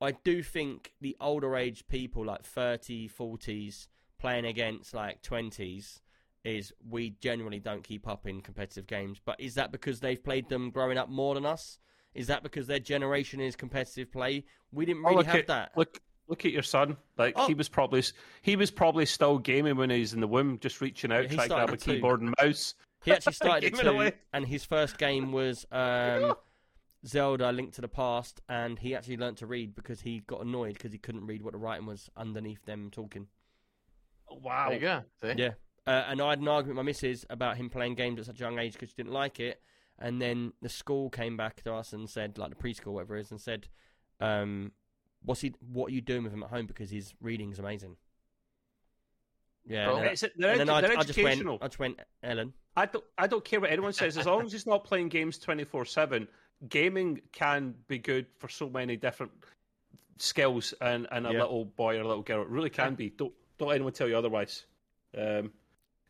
I 0.00 0.12
do 0.12 0.42
think 0.42 0.92
the 1.00 1.16
older 1.20 1.56
age 1.56 1.86
people, 1.88 2.24
like 2.24 2.44
30, 2.44 3.08
40s, 3.08 3.88
playing 4.18 4.44
against 4.46 4.94
like 4.94 5.22
20s, 5.22 6.00
is 6.44 6.72
we 6.88 7.10
generally 7.20 7.58
don't 7.58 7.82
keep 7.82 8.06
up 8.06 8.26
in 8.26 8.40
competitive 8.40 8.86
games. 8.86 9.20
But 9.24 9.40
is 9.40 9.54
that 9.54 9.72
because 9.72 10.00
they've 10.00 10.22
played 10.22 10.48
them 10.48 10.70
growing 10.70 10.98
up 10.98 11.08
more 11.08 11.34
than 11.34 11.44
us? 11.46 11.78
Is 12.14 12.28
that 12.28 12.42
because 12.42 12.66
their 12.66 12.78
generation 12.78 13.40
is 13.40 13.56
competitive 13.56 14.10
play? 14.12 14.44
We 14.72 14.86
didn't 14.86 15.02
Oh, 15.04 15.08
really 15.08 15.16
look 15.18 15.26
have 15.26 15.36
at, 15.36 15.46
that. 15.48 15.72
Look, 15.76 16.00
look 16.28 16.44
at 16.44 16.52
your 16.52 16.62
son. 16.62 16.96
Like 17.18 17.34
Oh. 17.36 17.46
he 17.46 17.54
was 17.54 17.68
probably 17.68 18.02
he 18.42 18.56
was 18.56 18.70
probably 18.70 19.06
still 19.06 19.38
gaming 19.38 19.76
when 19.76 19.90
he 19.90 20.00
was 20.00 20.14
in 20.14 20.20
the 20.20 20.26
womb, 20.28 20.58
just 20.58 20.80
reaching 20.80 21.12
out, 21.12 21.24
Yeah, 21.30 21.34
trying 21.36 21.48
to 21.48 21.54
grab 21.54 21.70
a 21.70 21.76
keyboard 21.76 22.20
and 22.20 22.34
mouse. 22.40 22.74
He 23.04 23.12
actually 23.12 23.32
started 23.34 23.72
at 23.74 23.80
two, 23.80 23.88
away. 23.88 24.12
and 24.32 24.46
his 24.46 24.64
first 24.64 24.98
game 24.98 25.32
was 25.32 25.64
um, 25.70 26.34
Zelda: 27.06 27.52
Link 27.52 27.72
to 27.74 27.80
the 27.80 27.88
Past, 27.88 28.40
and 28.48 28.78
he 28.78 28.94
actually 28.94 29.16
learnt 29.16 29.38
to 29.38 29.46
read 29.46 29.74
because 29.74 30.00
he 30.00 30.20
got 30.26 30.40
annoyed 30.42 30.74
because 30.74 30.92
he 30.92 30.98
couldn't 30.98 31.26
read 31.26 31.42
what 31.42 31.52
the 31.52 31.58
writing 31.58 31.86
was 31.86 32.10
underneath 32.16 32.64
them 32.64 32.90
talking. 32.90 33.28
Wow. 34.28 34.66
There 34.70 34.74
you 34.74 34.80
go. 34.80 35.02
See? 35.22 35.34
Yeah, 35.40 35.52
uh, 35.86 36.04
and 36.08 36.20
I 36.20 36.30
had 36.30 36.40
an 36.40 36.48
argument 36.48 36.76
with 36.78 36.84
my 36.84 36.88
missus 36.88 37.24
about 37.30 37.56
him 37.56 37.70
playing 37.70 37.94
games 37.94 38.18
at 38.18 38.26
such 38.26 38.40
a 38.40 38.44
young 38.44 38.58
age 38.58 38.72
because 38.72 38.88
she 38.88 38.96
didn't 38.96 39.12
like 39.12 39.38
it, 39.38 39.60
and 40.00 40.20
then 40.20 40.52
the 40.62 40.68
school 40.68 41.08
came 41.10 41.36
back 41.36 41.62
to 41.62 41.72
us 41.72 41.92
and 41.92 42.10
said, 42.10 42.38
like 42.38 42.50
the 42.50 42.56
preschool, 42.56 42.92
whatever 42.94 43.16
it 43.16 43.20
is, 43.20 43.30
and 43.30 43.40
said, 43.40 43.68
um, 44.20 44.72
"What's 45.26 45.42
he? 45.42 45.52
What 45.70 45.90
are 45.90 45.94
you 45.94 46.00
doing 46.00 46.22
with 46.22 46.32
him 46.32 46.42
at 46.42 46.48
home? 46.48 46.64
Because 46.66 46.88
his 46.90 47.14
reading's 47.20 47.58
amazing." 47.58 47.96
Yeah, 49.68 49.90
and 49.90 49.98
then, 49.98 50.06
It's, 50.12 50.24
they're, 50.36 50.50
and 50.52 50.60
then 50.60 50.70
I, 50.70 50.76
I 50.78 50.80
just 50.80 50.92
went, 50.92 51.08
educational. 51.10 51.58
I 51.60 51.66
just 51.66 51.78
went, 51.78 52.00
Ellen. 52.22 52.52
I 52.76 52.86
don't. 52.86 53.04
I 53.18 53.26
don't 53.26 53.44
care 53.44 53.60
what 53.60 53.70
anyone 53.70 53.92
says. 53.92 54.16
As 54.16 54.24
long 54.24 54.46
as 54.46 54.52
he's 54.52 54.66
not 54.66 54.84
playing 54.84 55.08
games 55.08 55.38
twenty 55.38 55.64
four 55.64 55.84
seven, 55.84 56.28
gaming 56.68 57.20
can 57.32 57.74
be 57.88 57.98
good 57.98 58.26
for 58.38 58.48
so 58.48 58.70
many 58.70 58.96
different 58.96 59.32
skills. 60.18 60.72
And, 60.80 61.06
and 61.10 61.26
a 61.26 61.32
Yeah. 61.32 61.40
little 61.40 61.64
boy 61.64 61.96
or 61.96 62.02
a 62.02 62.06
little 62.06 62.22
girl, 62.22 62.42
it 62.42 62.48
really 62.48 62.70
can 62.70 62.94
be. 62.94 63.10
Don't 63.10 63.32
don't 63.58 63.68
let 63.68 63.74
anyone 63.74 63.92
tell 63.92 64.08
you 64.08 64.16
otherwise. 64.16 64.66
Um, 65.18 65.52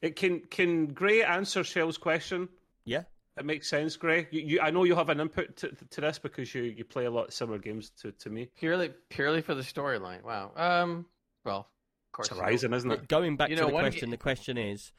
it 0.02 0.16
can 0.16 0.40
can 0.40 0.88
Gray 0.88 1.22
answer 1.22 1.64
Shell's 1.64 1.96
question? 1.96 2.48
Yeah. 2.84 3.04
It 3.38 3.44
makes 3.44 3.68
sense, 3.68 3.96
Gray. 3.96 4.26
You, 4.30 4.40
you, 4.40 4.60
I 4.60 4.70
know 4.70 4.84
you 4.84 4.94
have 4.94 5.10
an 5.10 5.20
input 5.20 5.56
to, 5.56 5.70
to 5.90 6.00
this 6.00 6.18
because 6.18 6.54
you, 6.54 6.62
you 6.62 6.84
play 6.84 7.04
a 7.04 7.10
lot 7.10 7.28
of 7.28 7.34
similar 7.34 7.58
games 7.58 7.90
to, 8.00 8.12
to 8.12 8.30
me. 8.30 8.48
Purely 8.56 8.90
purely 9.10 9.42
for 9.42 9.54
the 9.54 9.62
storyline. 9.62 10.22
Wow. 10.24 10.52
Um. 10.56 11.06
Well, 11.44 11.68
of 12.06 12.12
course. 12.12 12.28
It's 12.28 12.34
you 12.34 12.40
know, 12.40 12.46
Horizon, 12.46 12.72
isn't 12.74 12.90
it? 12.90 13.08
Going 13.08 13.36
back 13.36 13.50
You 13.50 13.56
to 13.56 13.62
know, 13.62 13.68
the 13.68 13.74
question, 13.74 14.08
ga- 14.08 14.10
the 14.12 14.16
question 14.22 14.58
is, 14.58 14.92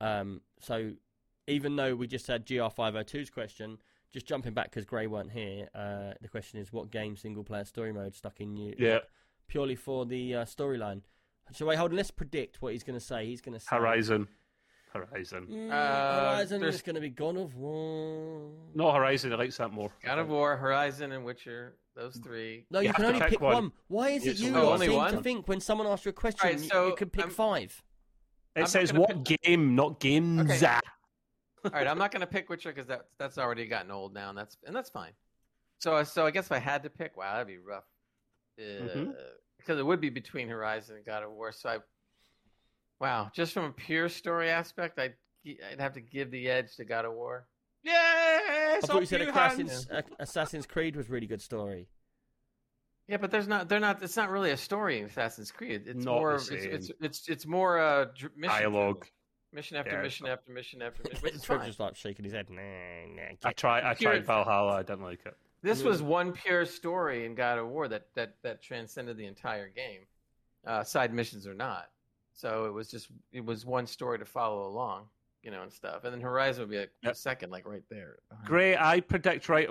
um, 0.00 0.40
so 0.60 0.92
even 1.48 1.74
though 1.76 1.96
we 1.96 2.06
just 2.06 2.26
had 2.28 2.46
GR502's 2.46 3.30
question, 3.30 3.78
just 4.12 4.24
jumping 4.26 4.54
back 4.54 4.70
because 4.70 4.84
Gray 4.84 5.08
weren't 5.08 5.32
here, 5.32 5.68
uh, 5.74 6.14
the 6.20 6.28
question 6.28 6.60
is, 6.60 6.72
what 6.72 6.90
game 6.90 7.16
single 7.16 7.42
player 7.42 7.64
story 7.64 7.92
mode 7.92 8.14
stuck 8.14 8.40
in 8.40 8.56
you? 8.56 8.74
Yeah. 8.78 9.00
Purely 9.48 9.74
for 9.74 10.06
the 10.06 10.36
uh, 10.36 10.44
storyline. 10.44 11.02
So 11.52 11.66
wait, 11.66 11.76
hold 11.76 11.90
on. 11.90 11.96
Let's 11.96 12.12
predict 12.12 12.62
what 12.62 12.72
he's 12.72 12.84
going 12.84 12.98
to 12.98 13.04
say. 13.04 13.26
He's 13.26 13.40
going 13.40 13.54
to 13.54 13.60
say 13.60 13.74
Horizon. 13.74 14.28
Horizon. 14.92 15.46
Mm, 15.46 15.70
Uh, 15.70 16.30
Horizon 16.34 16.60
there's- 16.60 16.76
is 16.76 16.82
going 16.82 16.94
to 16.94 17.00
be 17.00 17.10
God 17.10 17.36
of 17.36 17.54
War. 17.56 18.50
No 18.74 18.90
Horizon. 18.92 19.32
I 19.32 19.36
likes 19.36 19.56
that 19.58 19.70
more. 19.72 19.90
God 20.02 20.18
of 20.18 20.28
War, 20.28 20.56
Horizon, 20.56 21.12
and 21.12 21.24
Witcher. 21.24 21.76
Those 21.94 22.16
three. 22.18 22.66
No, 22.70 22.80
You 22.80 22.88
you, 22.88 22.94
can 22.94 23.04
only 23.06 23.20
pick 23.20 23.30
pick 23.30 23.40
one. 23.40 23.54
one. 23.54 23.72
Why 23.88 24.10
is 24.10 24.26
it 24.26 24.30
It's 24.30 24.40
you 24.40 24.48
only 24.56 24.60
lot 24.62 24.72
only 24.74 24.86
seem 25.10 25.16
to 25.18 25.22
think 25.22 25.48
when 25.48 25.60
someone 25.60 25.86
asks 25.86 26.06
you 26.06 26.10
a 26.10 26.12
question, 26.12 26.46
Alright, 26.46 26.62
you- 26.62 26.68
so 26.68 26.86
you 26.88 26.94
can 26.96 27.10
pick 27.10 27.24
I'm- 27.24 27.30
five? 27.30 27.82
It 28.56 28.60
I'm 28.62 28.66
says 28.66 28.90
gonna 28.92 29.00
what 29.04 29.24
game, 29.24 29.74
not 29.76 30.00
games. 30.00 30.50
Okay. 30.50 30.66
All 31.64 31.70
right, 31.72 31.86
I'm 31.86 31.98
not 31.98 32.10
going 32.10 32.20
to 32.22 32.26
pick 32.26 32.48
Witcher 32.48 32.70
because 32.72 32.86
that 32.86 33.02
that's 33.18 33.38
already 33.38 33.66
gotten 33.66 33.90
old 33.90 34.14
now, 34.14 34.30
and 34.30 34.38
that's 34.38 34.56
and 34.64 34.74
that's 34.74 34.88
fine. 34.90 35.12
So 35.78 36.02
so 36.04 36.26
I 36.26 36.30
guess 36.30 36.46
if 36.46 36.52
I 36.52 36.58
had 36.58 36.82
to 36.84 36.90
pick, 36.90 37.16
wow, 37.16 37.32
that'd 37.34 37.46
be 37.46 37.58
rough. 37.58 37.84
Uh, 38.58 38.62
Mhm. 38.62 39.14
Because 39.58 39.78
it 39.78 39.84
would 39.84 40.00
be 40.00 40.08
between 40.10 40.48
Horizon 40.48 40.96
and 40.96 41.04
God 41.04 41.22
of 41.22 41.32
War. 41.32 41.52
So 41.52 41.68
I, 41.68 41.78
wow, 43.00 43.30
just 43.34 43.52
from 43.52 43.64
a 43.64 43.72
pure 43.72 44.08
story 44.08 44.50
aspect, 44.50 44.98
I'd 44.98 45.14
I'd 45.72 45.80
have 45.80 45.94
to 45.94 46.00
give 46.00 46.30
the 46.30 46.48
edge 46.48 46.76
to 46.76 46.84
God 46.84 47.04
of 47.04 47.12
War. 47.14 47.46
Yeah, 47.82 47.92
I 47.94 48.74
it's 48.76 48.86
thought 48.86 48.96
you 48.96 49.02
up 49.02 49.08
said 49.08 49.22
Assassin's, 49.22 49.88
Hans. 49.90 50.06
Assassin's 50.18 50.66
Creed 50.66 50.96
was 50.96 51.08
really 51.08 51.26
good 51.26 51.40
story. 51.40 51.88
Yeah, 53.08 53.16
but 53.16 53.30
there's 53.30 53.48
not. 53.48 53.68
They're 53.68 53.80
not. 53.80 54.02
It's 54.02 54.16
not 54.16 54.30
really 54.30 54.50
a 54.50 54.56
story 54.56 54.98
in 55.00 55.06
Assassin's 55.06 55.50
Creed. 55.50 55.82
It's 55.86 56.04
Not 56.04 56.12
more. 56.14 56.34
It's, 56.34 56.48
it's 56.50 56.90
it's 57.00 57.28
it's 57.28 57.46
more 57.46 57.78
uh, 57.80 58.04
dr- 58.16 58.36
mission 58.36 58.56
Dialogue. 58.56 58.98
driven. 59.00 59.08
mission 59.52 59.76
after 59.78 59.90
Yeah, 59.92 60.02
mission 60.02 60.26
after 60.28 60.52
mission 60.52 60.82
after 60.82 61.02
mission. 61.04 61.18
Which 61.22 61.34
is 61.34 61.42
Trev 61.42 61.64
just 61.66 61.80
like 61.80 61.96
shaking 61.96 62.24
his 62.24 62.34
head. 62.34 62.48
Nah, 62.50 62.60
nah, 62.60 63.22
I 63.22 63.36
get- 63.42 63.56
tried. 63.56 63.82
I 63.84 63.94
tried 63.94 64.24
Valhalla. 64.26 64.74
I 64.74 64.82
didn't 64.82 65.02
like 65.02 65.24
it. 65.26 65.34
This 65.62 65.82
was 65.82 66.02
one 66.02 66.32
pure 66.32 66.64
story 66.66 67.26
in 67.26 67.34
God 67.34 67.58
of 67.58 67.66
War 67.68 67.88
that 67.88 68.06
that 68.14 68.36
that 68.42 68.62
transcended 68.62 69.16
the 69.16 69.26
entire 69.26 69.68
game, 69.68 70.02
uh, 70.66 70.84
side 70.84 71.12
missions 71.12 71.46
or 71.48 71.54
not. 71.54 71.88
So 72.40 72.64
it 72.64 72.72
was 72.72 72.90
just 72.90 73.08
it 73.32 73.44
was 73.44 73.66
one 73.66 73.86
story 73.86 74.18
to 74.18 74.24
follow 74.24 74.66
along, 74.66 75.04
you 75.42 75.50
know, 75.50 75.62
and 75.62 75.72
stuff. 75.72 76.04
And 76.04 76.12
then 76.14 76.20
Horizon 76.20 76.62
would 76.62 76.70
be 76.70 76.78
like 76.78 76.90
Yep. 77.02 77.12
a 77.12 77.14
second, 77.14 77.50
like 77.50 77.66
right 77.68 77.82
there. 77.90 78.16
behind. 78.30 78.46
Great. 78.46 78.76
I 78.76 79.00
predict 79.00 79.48
right. 79.48 79.68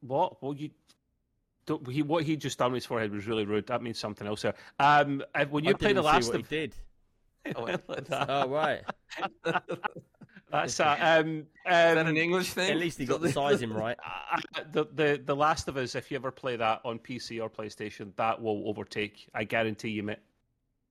What? 0.00 0.42
Well, 0.42 0.54
you. 0.54 0.70
Don't, 1.64 1.88
he, 1.88 2.02
what 2.02 2.24
he 2.24 2.36
just 2.36 2.58
done 2.58 2.72
with 2.72 2.82
his 2.82 2.86
forehead 2.86 3.12
was 3.12 3.28
really 3.28 3.44
rude. 3.44 3.68
That 3.68 3.82
means 3.82 3.96
something 3.96 4.26
else 4.26 4.42
there. 4.42 4.54
Um, 4.80 5.22
uh, 5.32 5.44
when 5.44 5.62
you 5.62 5.70
I 5.70 5.72
play 5.74 5.88
didn't 5.90 6.02
the 6.02 6.10
see 6.10 6.14
last 6.16 6.26
what 6.32 6.40
of 6.40 6.48
he 6.48 6.56
did. 6.56 6.74
Oh, 7.56 7.64
wait, 7.64 7.76
Like 7.88 8.04
that's- 8.06 8.08
that. 8.08 8.26
Oh 8.30 8.48
right. 8.48 8.82
that's 10.50 10.80
uh, 10.80 10.96
um, 11.00 11.38
Is 11.38 11.44
that 11.66 11.98
um, 11.98 12.06
an 12.08 12.16
English 12.16 12.52
thing? 12.52 12.70
At 12.70 12.76
least 12.78 12.98
he 12.98 13.04
got 13.06 13.20
the 13.20 13.30
sizing 13.32 13.72
right. 13.72 13.96
uh, 14.04 14.62
the 14.72 14.86
the 14.94 15.22
the 15.24 15.34
Last 15.36 15.68
of 15.68 15.76
Us. 15.76 15.94
If 15.94 16.10
you 16.10 16.16
ever 16.16 16.30
play 16.30 16.56
that 16.56 16.80
on 16.84 16.98
PC 16.98 17.40
or 17.42 17.48
PlayStation, 17.48 18.12
that 18.16 18.40
will 18.40 18.68
overtake. 18.68 19.28
I 19.34 19.44
guarantee 19.44 19.90
you, 19.90 20.02
mate. 20.02 20.18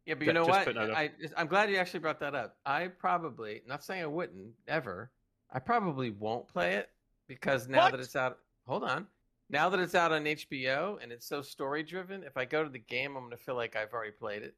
Yeah, 0.06 0.16
but 0.16 0.26
you 0.28 0.34
know 0.34 0.46
what? 0.46 0.66
putting 0.66 0.82
that 0.82 0.90
up. 0.92 0.98
I 0.98 1.12
I'm 1.38 1.48
glad 1.48 1.70
you 1.70 1.78
actually 1.78 2.00
brought 2.00 2.20
that 2.22 2.34
up. 2.36 2.58
I 2.66 2.88
probably 2.88 3.62
not 3.68 3.84
saying 3.84 4.02
I 4.04 4.08
wouldn't 4.08 4.54
ever. 4.68 5.12
I 5.52 5.60
probably 5.60 6.10
won't 6.12 6.48
play 6.48 6.76
it 6.76 6.90
because 7.28 7.68
now 7.68 7.80
What? 7.80 7.92
that 7.92 8.00
it's 8.00 8.16
out. 8.16 8.40
Hold 8.68 8.84
on. 8.84 9.06
Now 9.50 9.68
that 9.70 9.80
it's 9.80 9.96
out 9.96 10.12
on 10.12 10.24
HBO 10.24 10.98
and 11.04 11.12
it's 11.12 11.26
so 11.28 11.42
story 11.42 11.84
driven, 11.84 12.24
if 12.24 12.38
I 12.38 12.46
go 12.46 12.64
to 12.64 12.70
the 12.70 12.80
game, 12.80 13.16
I'm 13.16 13.24
gonna 13.24 13.38
feel 13.38 13.56
like 13.56 13.76
I've 13.76 13.94
already 13.94 14.12
played 14.14 14.44
it. 14.44 14.56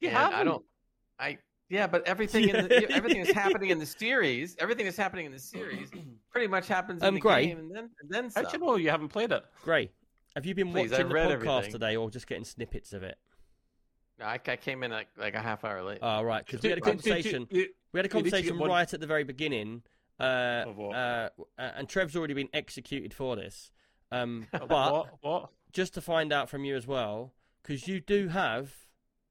You 0.00 0.08
And 0.08 0.16
I 0.18 0.22
haven't. 0.30 0.46
don't. 0.46 0.64
I 1.18 1.38
yeah, 1.68 1.86
but 1.86 2.06
everything 2.06 2.48
in 2.48 2.68
the, 2.68 2.90
everything 2.92 3.22
that's 3.24 3.34
happening 3.34 3.70
in 3.70 3.78
the 3.78 3.86
series, 3.86 4.54
everything 4.60 4.84
that's 4.84 4.96
happening 4.96 5.26
in 5.26 5.32
the 5.32 5.38
series, 5.38 5.90
pretty 6.30 6.46
much 6.46 6.68
happens 6.68 7.02
in 7.02 7.08
Um, 7.08 7.14
the 7.14 7.20
Gray. 7.20 7.46
game, 7.48 7.58
and 7.58 7.70
then 7.74 7.90
and 8.00 8.08
then 8.10 8.24
How'd 8.34 8.50
some. 8.50 8.60
you 8.62 8.66
know 8.66 8.76
you 8.76 8.90
haven't 8.90 9.08
played 9.08 9.32
it? 9.32 9.42
Great. 9.62 9.90
have 10.36 10.46
you 10.46 10.54
been 10.54 10.70
Please, 10.70 10.92
I 10.92 10.96
watching 10.96 11.08
the 11.08 11.14
read 11.14 11.28
podcast 11.30 11.32
everything. 11.56 11.72
today 11.72 11.96
or 11.96 12.08
just 12.10 12.26
getting 12.28 12.44
snippets 12.44 12.92
of 12.92 13.02
it? 13.02 13.18
No, 14.18 14.24
I, 14.26 14.40
I 14.46 14.56
came 14.56 14.82
in 14.82 14.90
like, 14.90 15.08
like 15.18 15.34
a 15.34 15.40
half 15.42 15.64
hour 15.64 15.82
late. 15.82 15.98
Oh 16.02 16.22
right, 16.22 16.44
because 16.44 16.62
we 16.62 16.70
had 16.70 16.78
a 16.78 16.80
conversation. 16.80 17.46
We 17.50 17.58
had 17.58 17.66
a 17.66 17.68
You 17.68 17.68
need 17.98 18.02
to 18.02 18.02
get 18.02 18.10
conversation 18.10 18.58
one- 18.58 18.70
right 18.70 18.92
at 18.94 19.00
the 19.00 19.06
very 19.06 19.24
beginning, 19.24 19.82
uh, 20.18 20.64
Of 20.66 20.76
what? 20.76 20.94
uh, 20.96 21.28
and 21.58 21.88
Trev's 21.88 22.16
already 22.16 22.34
been 22.34 22.48
executed 22.54 23.12
for 23.12 23.36
this. 23.36 23.70
Um, 24.10 24.46
but 24.52 24.68
what? 24.70 25.18
What? 25.22 25.50
just 25.72 25.92
to 25.94 26.00
find 26.00 26.32
out 26.32 26.48
from 26.48 26.64
you 26.64 26.74
as 26.76 26.86
well, 26.86 27.34
because 27.62 27.86
you 27.86 28.00
do 28.00 28.28
have, 28.28 28.72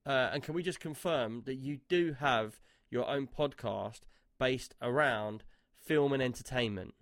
uh, 0.05 0.29
and 0.31 0.43
can 0.43 0.53
we 0.53 0.61
just 0.61 0.79
confirm 0.79 1.41
that 1.45 1.55
you 1.55 1.79
do 1.89 2.13
have 2.19 2.59
your 2.91 3.07
own 3.09 3.25
podcast 3.27 4.01
based 4.37 4.75
around 4.81 5.43
film 5.73 6.13
and 6.13 6.21
entertainment? 6.21 6.93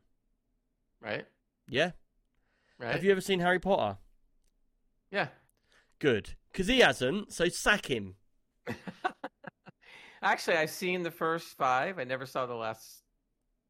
right, 1.02 1.26
Yeah. 1.68 1.92
right. 2.80 2.94
Have 2.94 3.04
you 3.04 3.12
ever 3.12 3.20
seen 3.20 3.42
Harry 3.42 3.60
Potter? 3.60 3.98
Yeah. 5.12 5.28
Good, 6.04 6.32
because 6.52 6.68
he 6.68 6.80
hasn't. 6.80 7.32
So 7.32 7.48
sack 7.48 7.86
him. 7.90 8.16
Actually, 10.22 10.58
I've 10.58 10.70
seen 10.70 11.02
the 11.02 11.12
first 11.12 11.56
five. 11.56 11.98
I 11.98 12.04
never 12.04 12.26
saw 12.26 12.46
the 12.46 12.56
last 12.56 13.04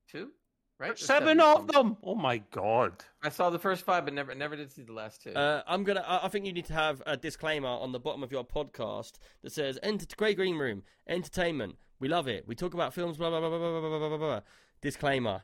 two. 0.10 0.32
Right? 0.80 0.94
Or 0.94 0.96
Seven 0.96 1.40
of 1.40 1.68
them. 1.68 1.96
Oh 2.04 2.16
my 2.16 2.40
god. 2.50 2.94
I 3.22 3.30
saw 3.30 3.52
the 3.52 3.60
first 3.60 3.86
five, 3.86 4.06
but 4.06 4.16
never 4.16 4.34
never 4.34 4.56
did 4.56 4.72
see 4.72 4.82
the 4.82 4.94
last 4.94 5.22
two. 5.22 5.32
Uh, 5.36 5.62
I'm 5.68 5.84
gonna. 5.84 6.04
I 6.08 6.26
I 6.26 6.28
think 6.28 6.48
you 6.48 6.54
need 6.54 6.66
to 6.66 6.74
have 6.74 7.04
a 7.06 7.16
disclaimer 7.16 7.70
on 7.70 7.92
the 7.92 8.00
bottom 8.00 8.24
of 8.24 8.32
your 8.32 8.44
podcast 8.44 9.20
that 9.44 9.52
says 9.52 9.78
"Enter 9.84 10.08
Grey 10.16 10.34
Green 10.34 10.58
Room 10.58 10.82
Entertainment. 11.08 11.76
We 12.00 12.08
love 12.08 12.28
it. 12.28 12.48
We 12.48 12.56
talk 12.56 12.74
about 12.74 12.96
films. 12.96 13.18
Blah 13.18 13.30
blah 13.30 13.42
blah 13.42 13.50
blah 13.50 13.60
blah 13.60 13.80
blah 13.80 14.00
blah 14.00 14.10
blah." 14.10 14.18
blah. 14.18 14.42
Disclaimer: 14.82 15.44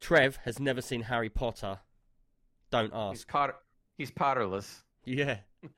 Trev 0.00 0.36
has 0.44 0.60
never 0.60 0.82
seen 0.82 1.02
Harry 1.02 1.30
Potter. 1.30 1.80
Don't 2.70 2.92
ask. 2.94 3.16
he's. 3.16 3.24
Potter. 3.24 3.56
He's 3.96 4.12
Potterless. 4.12 4.82
Yeah. 5.04 5.38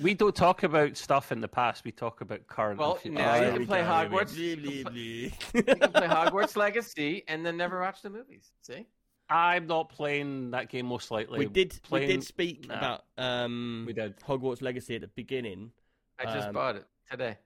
We 0.00 0.14
don't 0.14 0.34
talk 0.34 0.62
about 0.62 0.96
stuff 0.96 1.32
in 1.32 1.40
the 1.40 1.48
past. 1.48 1.84
We 1.84 1.90
talk 1.90 2.20
about 2.20 2.46
current. 2.46 2.78
Well, 2.78 2.92
and 2.92 3.00
future. 3.00 3.18
now 3.18 3.34
Oh, 3.34 3.46
you 3.46 3.52
can 3.52 3.66
play 3.66 3.80
go, 3.82 3.88
Hogwarts. 3.88 4.36
You 4.36 4.56
Blee, 4.56 4.84
can 4.84 4.92
blee, 4.92 5.32
You 5.54 5.62
can 5.62 5.90
play 5.92 6.06
Hogwarts 6.06 6.56
Legacy 6.56 7.24
and 7.26 7.44
then 7.44 7.56
never 7.56 7.80
watch 7.80 8.02
the 8.02 8.10
movies. 8.10 8.52
See? 8.62 8.86
I'm 9.28 9.66
not 9.66 9.88
playing 9.88 10.52
that 10.52 10.68
game 10.68 10.86
most 10.86 11.10
likely. 11.10 11.40
we 11.40 11.46
did. 11.46 11.80
We 11.90 12.06
did 12.06 12.22
speak 12.22 12.68
Nah. 12.68 12.78
about 12.78 13.04
um, 13.18 13.84
We 13.88 13.92
did. 13.92 14.16
Hogwarts 14.20 14.62
Legacy 14.62 14.94
at 14.94 15.00
the 15.00 15.08
beginning. 15.08 15.72
I 16.18 16.24
just 16.32 16.48
Um, 16.48 16.54
bought 16.54 16.76
it 16.76 16.86
today. 17.10 17.36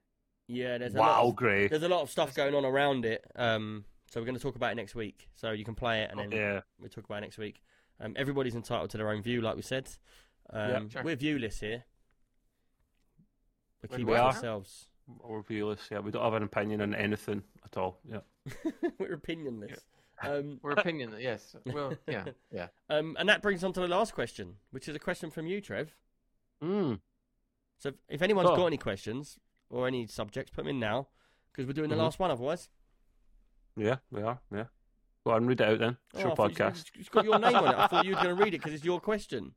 Yeah. 0.46 0.76
There's 0.76 0.94
a 0.94 0.98
lot 0.98 1.22
Wow, 1.22 1.28
of- 1.30 1.36
Gray. 1.36 1.68
There's 1.68 1.82
a 1.84 1.88
lot 1.88 2.02
of 2.02 2.10
stuff 2.10 2.34
going 2.34 2.54
on 2.54 2.66
around 2.66 3.06
it. 3.06 3.24
Um, 3.34 3.86
so 4.10 4.20
we're 4.20 4.26
going 4.26 4.36
to 4.36 4.42
talk 4.42 4.56
about 4.56 4.72
it 4.72 4.74
next 4.76 4.94
week. 4.94 5.30
So 5.36 5.52
you 5.52 5.64
can 5.64 5.74
play 5.74 6.02
it 6.02 6.10
and 6.10 6.20
then 6.20 6.30
Yeah. 6.32 6.60
we'll 6.78 6.90
talk 6.90 7.04
about 7.04 7.18
it 7.18 7.22
next 7.22 7.38
week. 7.38 7.62
Um, 7.98 8.12
everybody's 8.16 8.54
entitled 8.56 8.90
to 8.90 8.98
their 8.98 9.08
own 9.08 9.22
view, 9.22 9.40
like 9.40 9.56
we 9.56 9.62
said. 9.62 9.88
Um, 10.52 10.70
Yeah, 10.70 10.80
sure. 10.88 11.02
We're 11.02 11.16
viewless 11.16 11.60
here. 11.60 11.84
We 13.82 13.88
We 13.90 13.96
keep 13.98 14.06
we 14.06 14.12
it 14.12 14.16
to 14.16 14.22
are. 14.22 14.26
ourselves. 14.32 14.88
Viewless. 15.08 15.90
Yeah, 15.90 15.98
we 16.00 16.10
don't 16.10 16.22
have 16.22 16.34
an 16.34 16.42
opinion 16.44 16.80
on 16.80 16.94
anything 16.94 17.42
at 17.64 17.76
all. 17.76 17.98
Yeah. 18.08 18.20
we're 18.98 19.16
opinionless. 19.16 19.78
Um, 20.22 20.60
We're 20.62 20.76
opinionless, 20.76 21.20
yes. 21.20 21.56
Well, 21.66 21.94
yeah, 22.06 22.24
yeah. 22.52 22.68
um, 22.88 23.16
and 23.18 23.28
that 23.28 23.42
brings 23.42 23.64
on 23.64 23.72
to 23.72 23.80
the 23.80 23.88
last 23.88 24.14
question, 24.14 24.54
which 24.70 24.86
is 24.88 24.94
a 24.94 25.00
question 25.00 25.30
from 25.32 25.46
you, 25.48 25.60
Trev. 25.60 25.96
Mm. 26.62 27.00
So 27.80 27.88
if, 27.88 27.94
if 28.08 28.22
anyone's 28.22 28.50
Oh. 28.50 28.54
got 28.56 28.66
any 28.66 28.76
questions 28.76 29.40
or 29.68 29.88
any 29.88 30.06
subjects, 30.06 30.52
put 30.54 30.62
them 30.64 30.68
in 30.68 30.78
now 30.78 31.08
because 31.50 31.66
we're 31.66 31.72
doing 31.72 31.90
the 31.90 31.96
Mhm. 31.96 32.00
last 32.04 32.20
one 32.20 32.30
otherwise. 32.30 32.68
Yeah, 33.76 33.96
we 34.12 34.22
are. 34.22 34.38
Yeah. 34.54 34.66
Go 35.26 35.32
on, 35.32 35.46
read 35.46 35.60
it 35.60 35.68
out 35.68 35.78
then. 35.80 35.96
Oh, 36.14 36.20
Sure, 36.20 36.30
I 36.30 36.34
thought 36.36 36.50
you- 36.50 36.56
podcast. 36.56 36.84
It's 36.94 37.08
got 37.08 37.24
your 37.24 37.38
name 37.40 37.56
on 37.56 37.68
it. 37.74 37.78
I 37.78 37.86
thought 37.88 38.04
you 38.04 38.14
were 38.14 38.22
going 38.22 38.36
to 38.36 38.42
read 38.44 38.54
it 38.54 38.58
because 38.58 38.74
it's 38.74 38.84
your 38.84 39.00
question. 39.00 39.54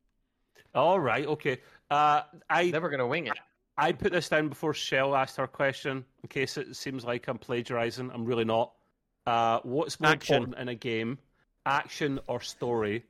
All 0.73 0.99
right. 0.99 1.25
Okay. 1.25 1.59
Uh, 1.89 2.21
I 2.49 2.71
Then 2.71 2.81
we're 2.81 2.89
gonna 2.89 3.07
wing 3.07 3.27
it. 3.27 3.37
I 3.77 3.91
put 3.91 4.11
this 4.13 4.29
down 4.29 4.47
before 4.49 4.73
Shell 4.73 5.15
asked 5.15 5.35
her 5.37 5.47
question 5.47 6.05
in 6.23 6.29
case 6.29 6.57
it 6.57 6.75
seems 6.75 7.03
like 7.03 7.27
I'm 7.27 7.37
plagiarizing. 7.37 8.09
I'm 8.13 8.25
really 8.25 8.45
not. 8.45 8.71
Uh, 9.27 9.59
what's 9.63 9.99
more 9.99 10.11
Action. 10.11 10.35
important 10.35 10.59
in 10.61 10.69
a 10.69 10.75
game, 10.75 11.17
action 11.65 12.19
or 12.27 12.39
story, 12.39 13.03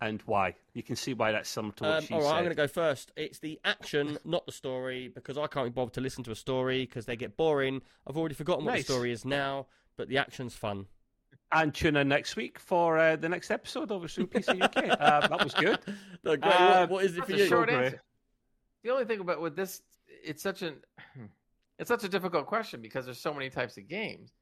and 0.00 0.20
why? 0.26 0.54
You 0.74 0.82
can 0.82 0.96
see 0.96 1.14
why 1.14 1.32
that's 1.32 1.48
similar 1.48 1.72
to 1.74 1.84
what 1.84 1.92
Um, 1.98 2.04
she 2.04 2.14
all 2.14 2.20
right, 2.20 2.26
said. 2.26 2.34
I'm 2.34 2.44
going 2.44 2.56
to 2.56 2.62
go 2.62 2.66
first. 2.66 3.12
It's 3.16 3.38
the 3.38 3.60
action, 3.64 4.18
not 4.24 4.44
the 4.44 4.52
story, 4.52 5.08
because 5.08 5.38
I 5.38 5.46
can't 5.46 5.66
be 5.66 5.70
bothered 5.70 5.94
to 5.94 6.00
listen 6.00 6.24
to 6.24 6.30
a 6.32 6.34
story 6.36 6.84
because 6.84 7.06
they 7.06 7.16
get 7.16 7.36
boring. 7.36 7.80
I've 8.06 8.16
already 8.18 8.34
forgotten 8.34 8.64
what 8.64 8.72
Nice. 8.72 8.86
the 8.86 8.92
story 8.92 9.12
is 9.12 9.24
now, 9.24 9.66
but 9.96 10.08
the 10.08 10.18
action's 10.18 10.54
fun. 10.54 10.86
And 11.54 11.74
tune 11.74 11.96
in 11.96 12.08
next 12.08 12.36
week 12.36 12.58
for 12.58 12.98
uh, 12.98 13.16
the 13.16 13.28
next 13.28 13.50
episode 13.50 13.90
of 13.90 14.10
Super 14.10 14.38
PC 14.38 14.62
UK. 14.62 14.98
uh, 15.00 15.28
that 15.28 15.44
was 15.44 15.52
good. 15.54 15.78
No, 16.24 16.36
great. 16.36 16.52
Uh, 16.52 16.80
what, 16.80 16.90
what 16.90 17.04
is 17.04 17.16
it 17.18 17.26
for 17.26 17.32
you? 17.32 17.46
short 17.46 17.68
Gray. 17.68 17.86
answer. 17.86 18.02
The 18.84 18.90
only 18.90 19.04
thing 19.04 19.20
about 19.20 19.40
with 19.40 19.54
this, 19.56 19.82
it's 20.24 20.42
such 20.42 20.62
an, 20.62 20.76
it's 21.78 21.88
such 21.88 22.04
a 22.04 22.08
difficult 22.08 22.46
question 22.46 22.80
because 22.80 23.04
there's 23.04 23.20
so 23.20 23.34
many 23.34 23.50
types 23.50 23.76
of 23.76 23.86
games. 23.88 24.32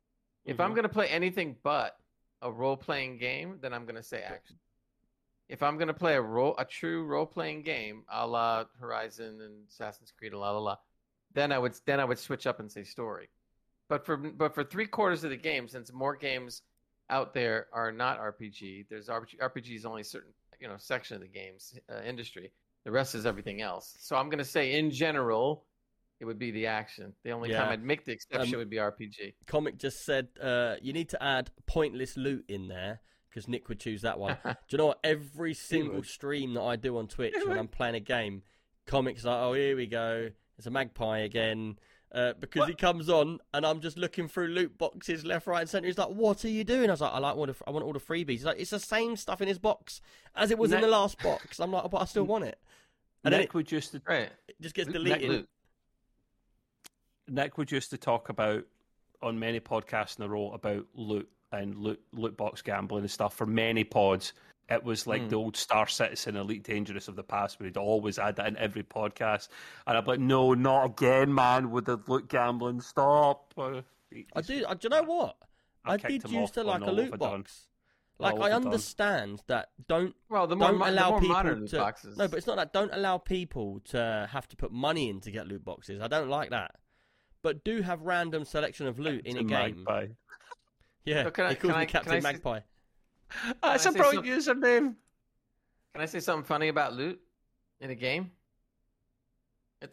If 0.45 0.61
I'm 0.61 0.73
Mhm. 0.73 0.77
gonna 0.77 0.89
play 0.89 1.09
anything 1.09 1.57
but 1.63 1.97
a 2.43 2.51
role-playing 2.53 3.19
game, 3.19 3.59
then 3.61 3.73
I'm 3.75 3.87
gonna 3.87 4.03
say 4.03 4.23
action. 4.23 4.57
If 5.49 5.63
I'm 5.65 5.79
gonna 5.79 5.93
play 5.95 6.15
a 6.15 6.23
role, 6.23 6.55
a 6.59 6.65
true 6.65 7.05
role-playing 7.05 7.63
game, 7.63 8.05
a 8.11 8.27
la 8.27 8.65
Horizon 8.79 9.41
and 9.41 9.67
Assassin's 9.69 10.13
Creed, 10.13 10.33
la 10.33 10.53
la 10.53 10.59
la, 10.59 10.77
then 11.33 11.51
I 11.51 11.59
would 11.59 11.75
then 11.87 11.99
I 11.99 12.05
would 12.05 12.19
switch 12.19 12.47
up 12.47 12.61
and 12.61 12.71
say 12.71 12.85
story. 12.85 13.29
But 13.89 14.07
for 14.07 14.17
but 14.17 14.55
for 14.55 14.63
three 14.65 14.87
quarters 14.87 15.25
of 15.25 15.31
the 15.31 15.37
game, 15.37 15.67
since 15.67 15.93
more 15.93 16.15
games 16.17 16.63
out 17.11 17.35
there 17.35 17.67
are 17.73 17.93
not 17.93 18.21
RPG, 18.21 18.87
there's 18.89 19.09
RPG, 19.09 19.39
RPG 19.43 19.77
is 19.77 19.85
only 19.85 20.03
certain 20.03 20.33
you 20.61 20.69
know 20.69 20.77
section 20.79 21.17
of 21.17 21.23
the 21.23 21.29
games 21.29 21.79
uh, 21.91 22.03
industry. 22.03 22.53
The 22.85 22.91
rest 22.91 23.15
is 23.15 23.27
everything 23.27 23.61
else. 23.61 23.97
So 24.01 24.17
I'm 24.17 24.31
gonna 24.31 24.45
say 24.45 24.79
in 24.79 24.91
general, 24.91 25.65
it 26.21 26.25
would 26.25 26.39
be 26.39 26.51
the 26.51 26.67
action. 26.67 27.13
The 27.25 27.33
only 27.33 27.51
time 27.51 27.71
I'd 27.71 27.83
make 27.83 28.05
the 28.05 28.13
exception 28.13 28.55
Um, 28.55 28.59
would 28.59 28.71
be 28.71 28.77
RPG. 28.77 29.35
Comic 29.47 29.79
just 29.79 30.05
said 30.05 30.29
uh, 30.41 30.77
you 30.81 30.93
need 30.93 31.09
to 31.11 31.23
add 31.23 31.51
pointless 31.67 32.17
loot 32.17 32.45
in 32.49 32.69
there 32.69 33.01
because 33.29 33.49
Nick 33.49 33.69
would 33.69 33.81
choose 33.81 34.03
that 34.03 34.19
one. 34.19 34.37
do 34.45 34.55
you 34.71 34.79
know 34.79 34.87
what? 34.87 35.01
Every 35.05 35.55
single 35.55 36.03
stream 36.03 36.55
that 36.55 36.63
I 36.63 36.77
do 36.77 36.99
on 36.99 37.07
Twitch 37.09 37.35
when. 37.47 37.59
I'm 37.59 37.69
playing 37.69 37.95
a 37.95 38.01
game, 38.01 38.43
Comic's 38.87 39.25
like, 39.25 39.37
oh, 39.37 39.53
here 39.53 39.77
we 39.77 39.87
go. 39.87 40.31
It's 40.59 40.67
a 40.67 40.71
magpie 40.71 41.21
again. 41.21 41.79
Uh, 42.13 42.33
because 42.41 42.67
he 42.67 42.75
comes 42.75 43.09
on 43.09 43.39
and 43.55 43.65
I'm 43.65 43.81
just 43.81 43.97
looking 43.97 44.27
through 44.27 44.49
loot 44.49 44.77
boxes 44.77 45.25
left, 45.25 45.47
right, 45.47 45.61
and 45.61 45.71
centre. 45.71 45.87
He's 45.87 45.97
like, 45.97 46.09
"What 46.09 46.45
are 46.45 46.49
you 46.49 46.65
doing?" 46.65 46.91
I 46.91 46.95
was 46.95 47.01
like, 47.01 47.13
"I 47.13 47.19
like 47.19 47.37
all 47.37 47.47
the, 47.47 47.55
I 47.69 47.71
want 47.71 47.85
all 47.85 47.93
the 47.93 48.01
freebies." 48.01 48.31
He's 48.31 48.45
like, 48.45 48.59
"It's 48.59 48.71
the 48.71 48.81
same 48.81 49.15
stuff 49.15 49.41
in 49.41 49.47
his 49.47 49.61
box 49.61 50.01
as 50.35 50.51
it 50.51 50.59
was 50.59 50.73
in 50.73 50.81
the 50.81 50.89
last 50.89 51.23
box." 51.23 51.61
I'm 51.61 51.71
like, 51.71 51.89
"But 51.89 52.03
I 52.03 52.05
still 52.07 52.25
want 52.25 52.45
it." 52.45 52.59
And 53.23 53.33
Nick 53.33 53.55
would 53.55 53.71
used 53.71 53.93
to 53.93 54.03
Right. 54.05 54.31
it 54.49 54.57
just 54.61 54.75
gets 54.75 54.91
deleted. 54.91 55.29
Loot. 55.29 55.49
Nick 57.29 57.59
would 57.59 57.71
used 57.71 57.91
to 57.91 57.99
talk 57.99 58.29
about 58.29 58.65
on 59.23 59.39
many 59.39 59.61
podcasts 59.61 60.19
in 60.19 60.25
a 60.25 60.29
row 60.29 60.51
about 60.53 60.87
loot 60.95 61.29
and 61.53 61.77
loot 61.77 62.01
loot 62.13 62.37
box 62.37 62.63
gambling 62.63 63.03
and 63.03 63.11
stuff 63.11 63.35
for 63.35 63.47
many 63.47 63.85
pods. 63.85 64.33
It 64.71 64.85
was 64.85 65.07
like 65.07 65.23
Mm. 65.23 65.31
the 65.31 65.37
old 65.37 65.57
Star 65.57 65.87
Citizen, 65.89 66.37
Elite 66.37 66.63
Dangerous 66.63 67.09
of 67.09 67.17
the 67.17 67.25
past, 67.25 67.59
where 67.59 67.67
he'd 67.67 67.77
always 67.77 68.19
add 68.19 68.37
that 68.37 68.47
in 68.47 68.57
every 68.57 68.83
podcast. 68.85 69.49
And 69.87 69.99
I'm 69.99 70.05
like, 70.05 70.21
no, 70.21 70.55
not 70.55 70.85
again, 70.87 71.35
man, 71.35 71.71
with 71.71 71.87
the 71.87 71.99
loot 72.07 72.29
gambling. 72.29 72.81
Stop. 72.81 73.53
Uh, 73.59 73.83
I 74.35 74.41
do. 74.43 74.65
I, 74.69 74.75
do 74.75 74.81
you 74.85 74.89
know 74.91 75.03
what? 75.03 75.37
I 75.85 75.95
I 75.95 75.99
kicked 75.99 76.25
did 76.25 76.31
used 76.31 76.55
to 76.55 76.63
like 76.65 76.83
a 76.83 76.91
loot 76.91 77.09
of 77.09 77.15
it 77.15 77.21
done. 77.21 77.41
box. 77.41 77.67
Like 78.19 78.35
I 78.35 78.37
of 78.37 78.45
it 78.45 78.49
done. 78.51 78.65
understand 78.67 79.43
that 79.47 79.71
don't 79.89 80.15
Well, 80.29 80.47
the 80.47 80.55
more, 80.55 80.69
don't 80.69 80.79
mo- 80.79 80.85
the 80.87 80.91
allow 80.93 81.11
more 81.11 81.21
people 81.21 81.37
modern 81.37 81.61
loot 81.61 81.71
to 81.71 81.77
boxes. 81.79 82.17
no, 82.19 82.29
but 82.29 82.37
it's 82.39 82.47
not 82.47 82.57
that. 82.57 82.73
Don't 82.73 82.93
allow 82.93 83.17
people 83.19 83.81
to 83.87 84.29
have 84.31 84.47
to 84.49 84.57
put 84.57 84.71
money 84.73 85.09
in 85.09 85.21
to 85.23 85.31
get 85.31 85.49
loot 85.49 85.65
boxes. 85.65 86.01
I 86.03 86.07
don't 86.09 86.29
like 86.29 86.51
that. 86.51 86.77
But 87.43 87.65
do 87.65 87.81
have 87.81 88.03
random 88.03 88.45
selection 88.45 88.87
of 88.87 88.99
loot 88.99 89.27
in 89.27 89.37
a 89.39 89.41
It's 89.41 89.49
game. 89.49 89.85
Magpie. 89.85 90.07
Yeah, 91.07 91.23
So 91.25 91.31
can 91.31 91.47
I- 91.47 91.49
he 91.51 91.55
calls 91.55 91.61
can 91.61 91.69
me 91.71 91.75
I- 91.77 91.85
can 91.87 91.93
Captain 91.93 92.13
I 92.13 92.21
say- 92.21 92.33
Magpie. 93.45 93.55
That's 93.63 93.87
I 93.87 93.91
a 93.91 93.93
say 93.93 93.99
brilliant 93.99 94.27
username. 94.27 94.95
Can 95.93 96.03
I 96.03 96.07
say 96.07 96.21
something 96.21 96.45
funny 96.45 96.69
about 96.69 96.95
loot 96.95 97.21
in 97.81 97.91
a 97.91 97.95
game? 97.95 98.31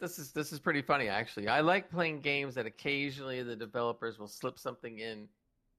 This 0.00 0.18
is 0.18 0.32
this 0.32 0.52
is 0.52 0.58
pretty 0.58 0.82
funny 0.82 1.08
actually. 1.08 1.48
I 1.48 1.60
like 1.60 1.90
playing 1.90 2.20
games 2.20 2.54
that 2.56 2.66
occasionally 2.66 3.42
the 3.42 3.56
developers 3.56 4.18
will 4.18 4.28
slip 4.28 4.58
something 4.58 4.98
in 4.98 5.28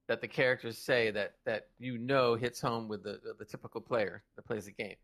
that 0.08 0.20
the 0.20 0.26
characters 0.26 0.76
say 0.76 1.12
that 1.12 1.34
that 1.44 1.68
you 1.78 1.96
know 1.96 2.34
hits 2.34 2.60
home 2.60 2.88
with 2.88 3.04
the 3.04 3.20
the 3.38 3.44
typical 3.44 3.80
player 3.80 4.24
that 4.34 4.44
plays 4.44 4.64
the 4.64 4.72
game. 4.72 4.96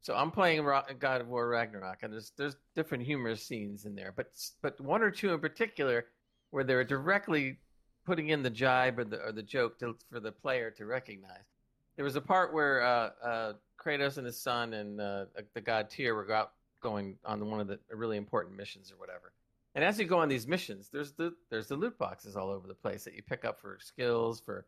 So 0.00 0.14
I'm 0.14 0.30
playing 0.30 0.64
God 0.98 1.22
of 1.22 1.28
War 1.28 1.48
Ragnarok, 1.48 2.02
and 2.02 2.12
there's 2.12 2.32
there's 2.36 2.56
different 2.76 3.02
humorous 3.02 3.42
scenes 3.42 3.86
in 3.86 3.96
there, 3.96 4.12
but 4.14 4.28
but 4.62 4.80
one 4.80 5.02
or 5.02 5.10
two 5.10 5.32
in 5.32 5.40
particular 5.40 6.04
where 6.50 6.62
they're 6.62 6.84
directly 6.84 7.58
putting 8.06 8.28
in 8.28 8.42
the 8.42 8.50
jibe 8.50 8.98
or 8.98 9.04
the 9.04 9.20
or 9.24 9.32
the 9.32 9.42
joke 9.42 9.78
to, 9.80 9.96
for 10.12 10.20
the 10.20 10.30
player 10.30 10.70
to 10.70 10.86
recognize. 10.86 11.53
There 11.96 12.04
was 12.04 12.16
a 12.16 12.20
part 12.20 12.52
where 12.52 12.82
uh, 12.82 13.10
uh, 13.22 13.52
Kratos 13.78 14.16
and 14.18 14.26
his 14.26 14.40
son 14.40 14.74
and 14.74 15.00
uh, 15.00 15.26
the 15.54 15.60
god 15.60 15.90
Tyr 15.90 16.14
were 16.14 16.30
out 16.32 16.52
going 16.80 17.16
on 17.24 17.50
one 17.50 17.60
of 17.60 17.68
the 17.68 17.78
really 17.90 18.16
important 18.16 18.56
missions 18.56 18.92
or 18.92 18.96
whatever. 18.96 19.32
And 19.74 19.82
as 19.82 19.98
you 19.98 20.04
go 20.04 20.18
on 20.18 20.28
these 20.28 20.46
missions, 20.46 20.88
there's 20.92 21.12
the 21.12 21.34
there's 21.50 21.68
the 21.68 21.76
loot 21.76 21.98
boxes 21.98 22.36
all 22.36 22.50
over 22.50 22.68
the 22.68 22.74
place 22.74 23.04
that 23.04 23.14
you 23.14 23.22
pick 23.22 23.44
up 23.44 23.60
for 23.60 23.78
skills, 23.80 24.40
for 24.40 24.66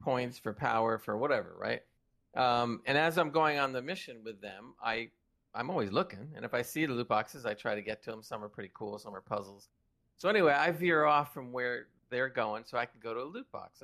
points, 0.00 0.38
for 0.38 0.52
power, 0.52 0.98
for 0.98 1.16
whatever, 1.16 1.54
right? 1.58 1.82
Um, 2.34 2.82
and 2.86 2.98
as 2.98 3.18
I'm 3.18 3.30
going 3.30 3.58
on 3.58 3.72
the 3.72 3.82
mission 3.82 4.18
with 4.24 4.40
them, 4.40 4.74
I 4.82 5.10
I'm 5.54 5.70
always 5.70 5.92
looking, 5.92 6.28
and 6.36 6.44
if 6.44 6.54
I 6.54 6.62
see 6.62 6.86
the 6.86 6.92
loot 6.92 7.08
boxes, 7.08 7.46
I 7.46 7.54
try 7.54 7.74
to 7.74 7.82
get 7.82 8.02
to 8.04 8.10
them. 8.10 8.22
Some 8.22 8.42
are 8.44 8.48
pretty 8.48 8.70
cool, 8.74 8.98
some 8.98 9.14
are 9.14 9.20
puzzles. 9.20 9.68
So 10.16 10.28
anyway, 10.28 10.52
I 10.52 10.70
veer 10.72 11.04
off 11.04 11.32
from 11.32 11.52
where 11.52 11.86
they're 12.10 12.28
going 12.28 12.64
so 12.66 12.78
I 12.78 12.86
can 12.86 13.00
go 13.00 13.14
to 13.14 13.20
a 13.20 13.24
loot 13.24 13.50
box. 13.52 13.82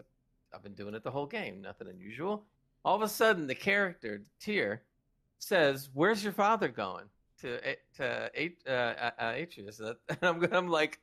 I've 0.53 0.63
been 0.63 0.75
doing 0.75 0.95
it 0.95 1.03
the 1.03 1.11
whole 1.11 1.27
game, 1.27 1.61
nothing 1.63 1.89
unusual. 1.89 2.45
All 2.85 2.95
of 2.97 3.03
a 3.03 3.09
sudden, 3.09 3.47
the 3.47 3.55
character 3.55 4.23
Tyr 4.41 4.83
says, 5.39 5.89
"Where's 5.95 6.23
your 6.23 6.33
father 6.33 6.69
going?" 6.69 7.05
To 7.41 7.61
to 7.97 8.31
uh, 8.67 8.71
uh, 8.71 9.11
Atreus, 9.37 9.81
and 9.81 9.97
I'm 10.23 10.45
I'm 10.53 10.69
like, 10.69 11.01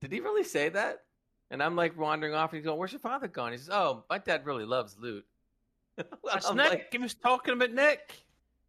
"Did 0.00 0.12
he 0.12 0.20
really 0.20 0.44
say 0.44 0.68
that?" 0.70 1.02
And 1.50 1.62
I'm 1.62 1.74
like 1.74 1.98
wandering 1.98 2.34
off, 2.34 2.50
and 2.52 2.58
he's 2.58 2.64
going, 2.64 2.78
"Where's 2.78 2.92
your 2.92 3.00
father 3.00 3.28
going?" 3.28 3.52
He 3.52 3.58
says, 3.58 3.70
"Oh, 3.70 4.04
my 4.08 4.18
dad 4.18 4.46
really 4.46 4.64
loves 4.64 4.96
loot." 4.98 5.24
That's 5.96 6.48
I'm 6.48 6.56
Nick. 6.56 6.70
like- 6.70 6.88
he 6.92 6.98
was 6.98 7.14
talking 7.14 7.54
about 7.54 7.72
Nick. 7.72 8.24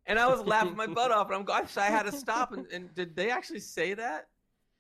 and 0.08 0.18
I 0.20 0.28
was 0.28 0.42
laughing 0.42 0.76
my 0.76 0.88
butt 1.00 1.12
off, 1.12 1.28
and 1.28 1.36
I'm 1.36 1.44
gosh, 1.44 1.78
I 1.78 1.86
had 1.86 2.04
to 2.04 2.12
stop. 2.12 2.54
And, 2.54 2.66
and 2.72 2.94
did 2.96 3.16
they 3.16 3.30
actually 3.30 3.60
say 3.60 3.94
that 3.94 4.28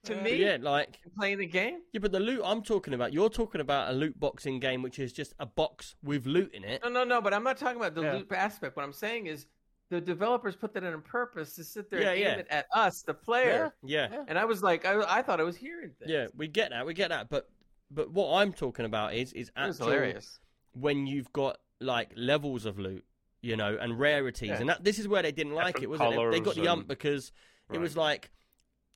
to 0.06 0.20
Uh, 0.20 0.24
me? 0.24 0.36
Yeah, 0.38 0.58
like 0.60 1.00
playing 1.18 1.38
the 1.40 1.46
game. 1.46 1.82
yeah, 1.92 2.00
but 2.00 2.12
the 2.12 2.20
loot 2.20 2.42
I'm 2.44 2.62
talking 2.64 2.94
about, 2.94 3.14
you're 3.14 3.30
talking 3.30 3.62
about 3.62 3.92
a 3.92 3.94
loot 3.94 4.20
boxing 4.20 4.60
game, 4.60 4.82
which 4.82 5.00
is 5.00 5.14
just 5.14 5.34
a 5.40 5.46
box 5.46 5.96
with 6.04 6.26
loot 6.26 6.54
in 6.54 6.64
it. 6.64 6.82
No, 6.84 6.90
no, 6.90 7.04
no. 7.04 7.22
But 7.22 7.34
I'm 7.34 7.44
not 7.44 7.58
talking 7.58 7.78
about 7.78 7.94
the 7.96 8.02
Yeah. 8.02 8.14
loot 8.14 8.32
aspect. 8.32 8.76
What 8.76 8.84
I'm 8.84 8.94
saying 8.94 9.28
is 9.28 9.46
the 9.90 10.02
developers 10.02 10.56
put 10.56 10.74
that 10.74 10.84
in 10.84 10.94
on 10.94 11.02
purpose 11.02 11.54
to 11.56 11.64
sit 11.64 11.90
there 11.90 12.02
Yeah, 12.02 12.10
and 12.12 12.18
aim 12.20 12.24
yeah. 12.26 12.36
it 12.38 12.48
at 12.50 12.66
us, 12.74 13.02
the 13.04 13.14
player. 13.14 13.74
Yeah, 13.84 14.08
Yeah. 14.12 14.26
And 14.28 14.40
I 14.40 14.46
was 14.46 14.64
like, 14.64 14.86
I, 14.86 15.02
I 15.20 15.22
thought 15.22 15.40
I 15.40 15.44
was 15.44 15.58
hearing 15.58 15.92
things. 16.00 16.10
yeah, 16.10 16.28
we 16.36 16.48
get 16.48 16.70
that, 16.72 16.86
we 16.86 16.94
get 16.94 17.10
that, 17.10 17.30
but 17.30 17.50
but 17.94 18.10
what 18.10 18.34
I'm 18.42 18.54
talking 18.54 18.86
about 18.86 19.14
is 19.16 19.34
is 19.34 19.50
it 19.50 19.60
was 19.60 19.76
actual 19.82 19.92
hilarious. 19.92 20.40
when 20.72 21.06
you've 21.08 21.32
got 21.34 21.58
like 21.82 22.14
levels 22.16 22.66
of 22.66 22.80
loot, 22.80 23.04
you 23.42 23.58
know, 23.58 23.78
and 23.82 24.00
rarities, 24.00 24.50
Yeah. 24.50 24.60
and 24.62 24.70
that 24.70 24.84
this 24.86 24.98
is 24.98 25.10
where 25.10 25.22
they 25.22 25.34
didn't 25.34 25.56
like 25.56 25.82
it, 25.82 25.90
wasn't 25.90 26.14
it? 26.14 26.32
They 26.32 26.40
got 26.40 26.54
colours 26.54 26.56
the 26.56 26.68
ump 26.70 26.80
and- 26.84 26.88
because 26.88 27.34
it 27.74 27.80
was 27.80 27.98
like 27.98 28.32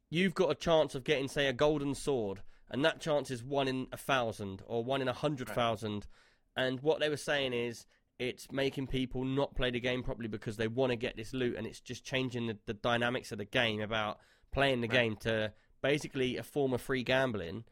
you've 0.10 0.34
got 0.34 0.52
a 0.52 0.56
chance 0.56 0.96
of 0.96 1.04
getting, 1.04 1.28
say, 1.28 1.48
a 1.48 1.54
golden 1.54 1.96
sword, 1.96 2.42
and 2.70 2.84
that 2.86 3.00
chance 3.00 3.32
is 3.32 3.44
one 3.44 3.68
in 3.68 3.88
a 3.92 3.98
thousand 3.98 4.62
or 4.68 4.84
one 4.84 5.02
in 5.02 5.08
a 5.08 5.14
hundred 5.14 5.50
thousand. 5.50 6.08
And 6.56 6.80
what 6.82 7.00
they 7.00 7.10
were 7.10 7.18
saying 7.18 7.54
is 7.54 7.86
it's 8.18 8.52
making 8.52 8.88
people 8.88 9.26
not 9.26 9.56
play 9.56 9.72
the 9.72 9.80
game 9.80 10.02
properly 10.04 10.30
because 10.30 10.58
they 10.58 10.68
want 10.68 10.92
to 10.92 10.96
get 10.96 11.18
this 11.18 11.34
loot, 11.34 11.58
and 11.58 11.68
it's 11.68 11.82
just 11.82 12.06
changing 12.06 12.48
the, 12.48 12.58
the 12.66 12.74
dynamics 12.74 13.32
of 13.32 13.38
the 13.38 13.46
game 13.46 13.82
about 13.82 14.20
playing 14.52 14.82
the 14.82 14.88
Right. 14.88 14.96
game 14.96 15.16
to 15.18 15.52
basically 15.82 16.38
a 16.38 16.44
form 16.44 16.74
of 16.74 16.82
free 16.82 17.04
gambling. 17.04 17.66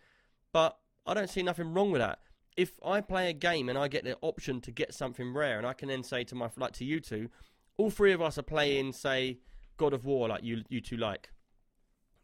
But 0.51 0.77
I 1.05 1.13
don't 1.13 1.29
see 1.29 1.43
nothing 1.43 1.73
wrong 1.73 1.91
with 1.91 2.01
that. 2.01 2.19
If 2.55 2.73
I 2.85 3.01
play 3.01 3.29
a 3.29 3.33
game 3.33 3.67
and 3.69 3.77
I 3.77 3.87
get 3.87 4.03
the 4.03 4.17
option 4.21 4.61
to 4.61 4.71
get 4.71 4.93
something 4.93 5.33
rare, 5.33 5.57
and 5.57 5.65
I 5.65 5.73
can 5.73 5.87
then 5.89 6.03
say 6.03 6.23
to 6.25 6.35
my 6.35 6.49
like 6.57 6.73
to 6.73 6.85
you 6.85 6.99
two, 6.99 7.29
all 7.77 7.89
three 7.89 8.11
of 8.11 8.21
us 8.21 8.37
are 8.37 8.43
playing, 8.43 8.93
say, 8.93 9.39
God 9.77 9.93
of 9.93 10.05
War, 10.05 10.27
like 10.27 10.43
you 10.43 10.63
you 10.69 10.79
two 10.81 10.97
like. 10.97 11.29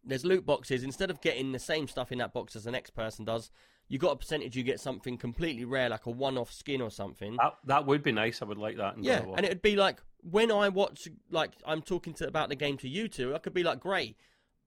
There's 0.04 0.26
loot 0.26 0.46
boxes. 0.46 0.84
Instead 0.84 1.10
of 1.10 1.22
getting 1.22 1.52
the 1.52 1.60
same 1.60 1.88
stuff 1.88 2.12
in 2.12 2.18
that 2.20 2.34
box 2.34 2.56
as 2.56 2.64
the 2.64 2.72
next 2.72 2.92
person 2.92 3.26
does, 3.26 3.52
you 3.88 3.98
got 3.98 4.12
a 4.12 4.16
percentage. 4.16 4.56
You 4.56 4.64
get 4.64 4.80
something 4.80 5.18
completely 5.18 5.66
rare, 5.66 5.90
like 5.90 6.06
a 6.06 6.12
one-off 6.12 6.52
skin 6.52 6.82
or 6.82 6.92
something. 6.92 7.36
That, 7.38 7.56
that 7.66 7.86
would 7.86 8.04
be 8.04 8.12
nice. 8.12 8.42
I 8.42 8.46
would 8.46 8.58
like 8.58 8.78
that. 8.78 8.96
Yeah, 9.00 9.16
God 9.16 9.22
of 9.22 9.28
War. 9.28 9.36
and 9.38 9.46
it'd 9.46 9.62
be 9.62 9.76
like 9.76 10.02
when 10.22 10.52
I 10.52 10.70
watch, 10.70 11.08
like 11.30 11.52
I'm 11.66 11.82
talking 11.82 12.14
to 12.16 12.28
about 12.28 12.50
the 12.50 12.56
game 12.56 12.78
to 12.78 12.88
you 12.90 13.08
two, 13.08 13.36
I 13.36 13.40
could 13.40 13.54
be 13.54 13.64
like, 13.64 13.80
great, 13.80 14.18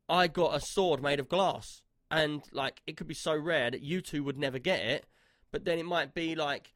I 0.08 0.26
got 0.26 0.54
a 0.54 0.60
sword 0.60 1.02
made 1.02 1.20
of 1.20 1.28
glass, 1.28 1.82
and 2.10 2.42
like 2.52 2.82
it 2.86 2.96
could 2.96 3.08
be 3.08 3.14
so 3.14 3.36
rare 3.36 3.70
that 3.70 3.82
you 3.82 4.00
two 4.00 4.24
would 4.24 4.38
never 4.38 4.58
get 4.58 4.80
it, 4.80 5.06
but 5.50 5.64
then 5.64 5.78
it 5.78 5.86
might 5.86 6.14
be 6.14 6.34
like 6.34 6.72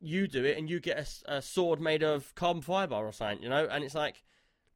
you 0.00 0.26
do 0.26 0.44
it 0.44 0.58
and 0.58 0.68
you 0.68 0.80
get 0.80 1.08
a 1.26 1.40
sword 1.40 1.80
made 1.80 2.02
of 2.02 2.34
carbon 2.34 2.62
fiber 2.62 2.94
or 2.94 3.12
something, 3.12 3.42
you 3.42 3.48
know, 3.48 3.68
and 3.70 3.84
it's 3.84 3.94
like 3.94 4.22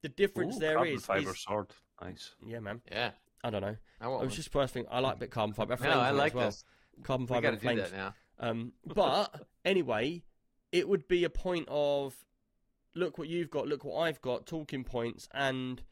the 0.02 0.09
difference 0.09 0.57
Ooh, 0.57 0.61
there 0.61 0.74
carbon 0.77 0.94
is, 0.94 1.05
fiber 1.05 1.31
is- 1.31 1.43
sword. 1.43 1.69
Nice. 2.01 2.35
yeah, 2.47 2.60
man, 2.60 2.81
Yeah. 2.90 3.10
I 3.43 3.51
don't 3.51 3.62
know. 3.62 3.77
I 4.01 4.05
I 4.05 4.09
won't. 4.09 4.24
was 4.24 4.36
just 4.36 4.51
first 4.52 4.74
thing 4.74 4.85
I 4.90 5.01
like 5.01 5.16
a 5.16 5.18
bit 5.20 5.31
carbon 5.31 5.55
fiber. 5.55 5.72
no, 5.74 5.77
flames 5.78 5.97
I 5.97 6.10
like 6.10 6.32
as 6.32 6.35
well. 6.35 6.47
this. 6.47 6.64
Carbon 7.02 7.24
We 7.27 7.28
fiber 7.28 7.40
got 7.43 7.51
to 7.51 7.56
do 7.56 7.62
flames. 7.62 7.90
that 7.90 7.93
now. 7.97 8.14
Um, 8.39 8.72
but 8.86 9.35
anyway, 9.64 10.22
it 10.72 10.89
would 10.89 11.09
be 11.09 11.24
a 11.24 11.31
point 11.31 11.66
of 11.70 12.14
look 12.94 13.16
what 13.18 13.28
you've 13.28 13.51
got, 13.51 13.66
look 13.66 13.85
what 13.85 14.01
I've 14.02 14.20
got, 14.20 14.47
talking 14.47 14.85
points, 14.85 15.28
and 15.32 15.82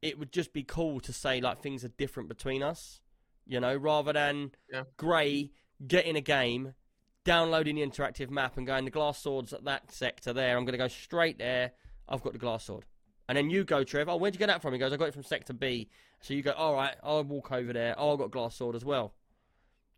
it 0.00 0.18
would 0.18 0.32
just 0.32 0.52
be 0.52 0.62
cool 0.62 1.00
to 1.00 1.12
say 1.12 1.40
like 1.40 1.60
things 1.62 1.84
are 1.84 1.88
different 1.88 2.28
between 2.28 2.62
us, 2.62 3.00
you 3.46 3.58
know, 3.60 3.74
rather 3.76 4.12
than 4.12 4.52
Yeah. 4.72 4.84
Gray 4.96 5.50
getting 5.84 6.14
a 6.16 6.20
game, 6.20 6.74
downloading 7.24 7.76
the 7.76 7.82
interactive 7.82 8.30
map 8.30 8.56
and 8.56 8.66
going 8.66 8.84
the 8.84 8.90
glass 8.92 9.18
swords 9.18 9.52
at 9.52 9.64
that 9.64 9.90
sector 9.90 10.32
there. 10.32 10.56
I'm 10.56 10.64
going 10.64 10.72
to 10.72 10.78
go 10.78 10.88
straight 10.88 11.38
there. 11.38 11.72
I've 12.08 12.22
got 12.22 12.32
the 12.32 12.38
glass 12.38 12.64
sword. 12.64 12.84
And 13.32 13.38
then 13.38 13.48
you 13.48 13.64
go, 13.64 13.82
Trev. 13.82 14.10
Oh, 14.10 14.16
where'd 14.16 14.34
you 14.34 14.38
get 14.38 14.48
that 14.48 14.60
from? 14.60 14.74
He 14.74 14.78
goes, 14.78 14.92
I 14.92 14.98
got 14.98 15.08
it 15.08 15.14
from 15.14 15.22
sector 15.22 15.54
B. 15.54 15.88
So 16.20 16.34
you 16.34 16.42
go, 16.42 16.50
all 16.50 16.74
right, 16.74 16.94
I'll 17.02 17.24
walk 17.24 17.50
over 17.50 17.72
there. 17.72 17.94
Oh, 17.96 18.12
I've 18.12 18.18
got 18.18 18.30
glass 18.30 18.54
sword 18.56 18.76
as 18.76 18.84
well. 18.84 19.14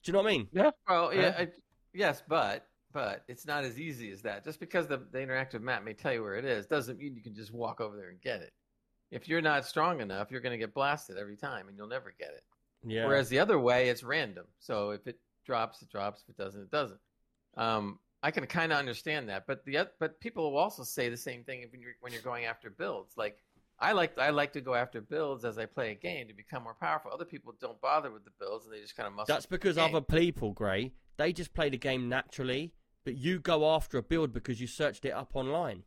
Do 0.05 0.13
you 0.13 0.13
know 0.13 0.23
what 0.23 0.29
I 0.29 0.37
mean? 0.37 0.49
Yeah. 0.53 0.71
Well, 0.89 1.13
yeah, 1.13 1.21
Yeah. 1.21 1.35
I, 1.37 1.49
yes, 1.93 2.23
but 2.29 2.69
but 2.93 3.25
it's 3.27 3.45
not 3.45 3.65
as 3.65 3.81
easy 3.81 4.13
as 4.13 4.23
that. 4.23 4.45
Just 4.45 4.61
because 4.61 4.87
the, 4.87 4.99
the 5.11 5.19
interactive 5.19 5.63
map 5.63 5.83
may 5.83 5.95
tell 5.95 6.13
you 6.13 6.23
where 6.23 6.37
it 6.37 6.45
is, 6.45 6.67
doesn't 6.67 6.97
mean 6.97 7.17
you 7.17 7.25
can 7.25 7.35
just 7.35 7.53
walk 7.53 7.81
over 7.81 7.97
there 7.97 8.11
and 8.11 8.21
get 8.21 8.41
it. 8.41 8.53
If 9.11 9.29
you're 9.29 9.43
not 9.43 9.67
strong 9.67 10.01
enough, 10.01 10.31
you're 10.31 10.41
going 10.41 10.53
to 10.53 10.57
get 10.57 10.73
blasted 10.73 11.17
every 11.19 11.37
time, 11.37 11.67
and 11.67 11.77
you'll 11.77 11.89
never 11.89 12.15
get 12.17 12.29
it. 12.29 12.45
Yeah. 12.87 13.05
Whereas 13.09 13.29
the 13.29 13.41
other 13.41 13.59
way, 13.59 13.89
it's 13.89 14.05
random. 14.05 14.45
So 14.61 14.91
if 14.91 15.09
it 15.09 15.19
drops, 15.45 15.83
it 15.83 15.91
drops. 15.91 16.23
If 16.23 16.29
it 16.29 16.37
doesn't, 16.41 16.61
it 16.61 16.71
doesn't. 16.71 17.01
Um, 17.57 17.99
I 18.25 18.31
can 18.31 18.47
kind 18.47 18.73
of 18.73 18.79
understand 18.79 19.29
that, 19.29 19.47
but 19.47 19.65
the 19.67 19.87
but 20.01 20.19
people 20.19 20.51
will 20.51 20.59
also 20.59 20.83
say 20.83 21.11
the 21.11 21.17
same 21.17 21.45
thing 21.45 21.65
when 21.71 21.81
you're 21.83 21.93
when 22.01 22.13
you're 22.13 22.23
going 22.23 22.47
after 22.47 22.71
builds. 22.71 23.13
Like 23.19 23.37
I 23.79 23.93
like 23.93 24.19
I 24.19 24.31
like 24.31 24.53
to 24.55 24.63
go 24.63 24.75
after 24.75 25.03
builds 25.03 25.45
as 25.45 25.59
I 25.59 25.67
play 25.67 25.91
a 25.93 25.95
game 25.95 26.27
to 26.29 26.35
become 26.35 26.63
more 26.63 26.77
powerful. 26.81 27.11
Other 27.13 27.27
people 27.27 27.55
don't 27.61 27.79
bother 27.83 28.11
with 28.11 28.25
the 28.25 28.31
builds 28.41 28.65
and 28.65 28.75
they 28.75 28.81
just 28.81 28.97
kind 28.97 29.07
of 29.07 29.13
muscle. 29.13 29.35
That's 29.35 29.45
because 29.47 29.77
game. 29.77 29.85
other 29.95 30.01
people, 30.01 30.53
Gray, 30.53 30.93
they 31.19 31.35
just 31.35 31.53
play 31.53 31.69
the 31.69 31.77
game 31.77 32.09
naturally, 32.09 32.73
but 33.05 33.15
you 33.17 33.41
go 33.41 33.71
after 33.75 33.99
a 33.99 34.03
build 34.03 34.33
because 34.33 34.59
you 34.61 34.69
searched 34.69 35.05
it 35.05 35.11
up 35.13 35.33
online. 35.35 35.83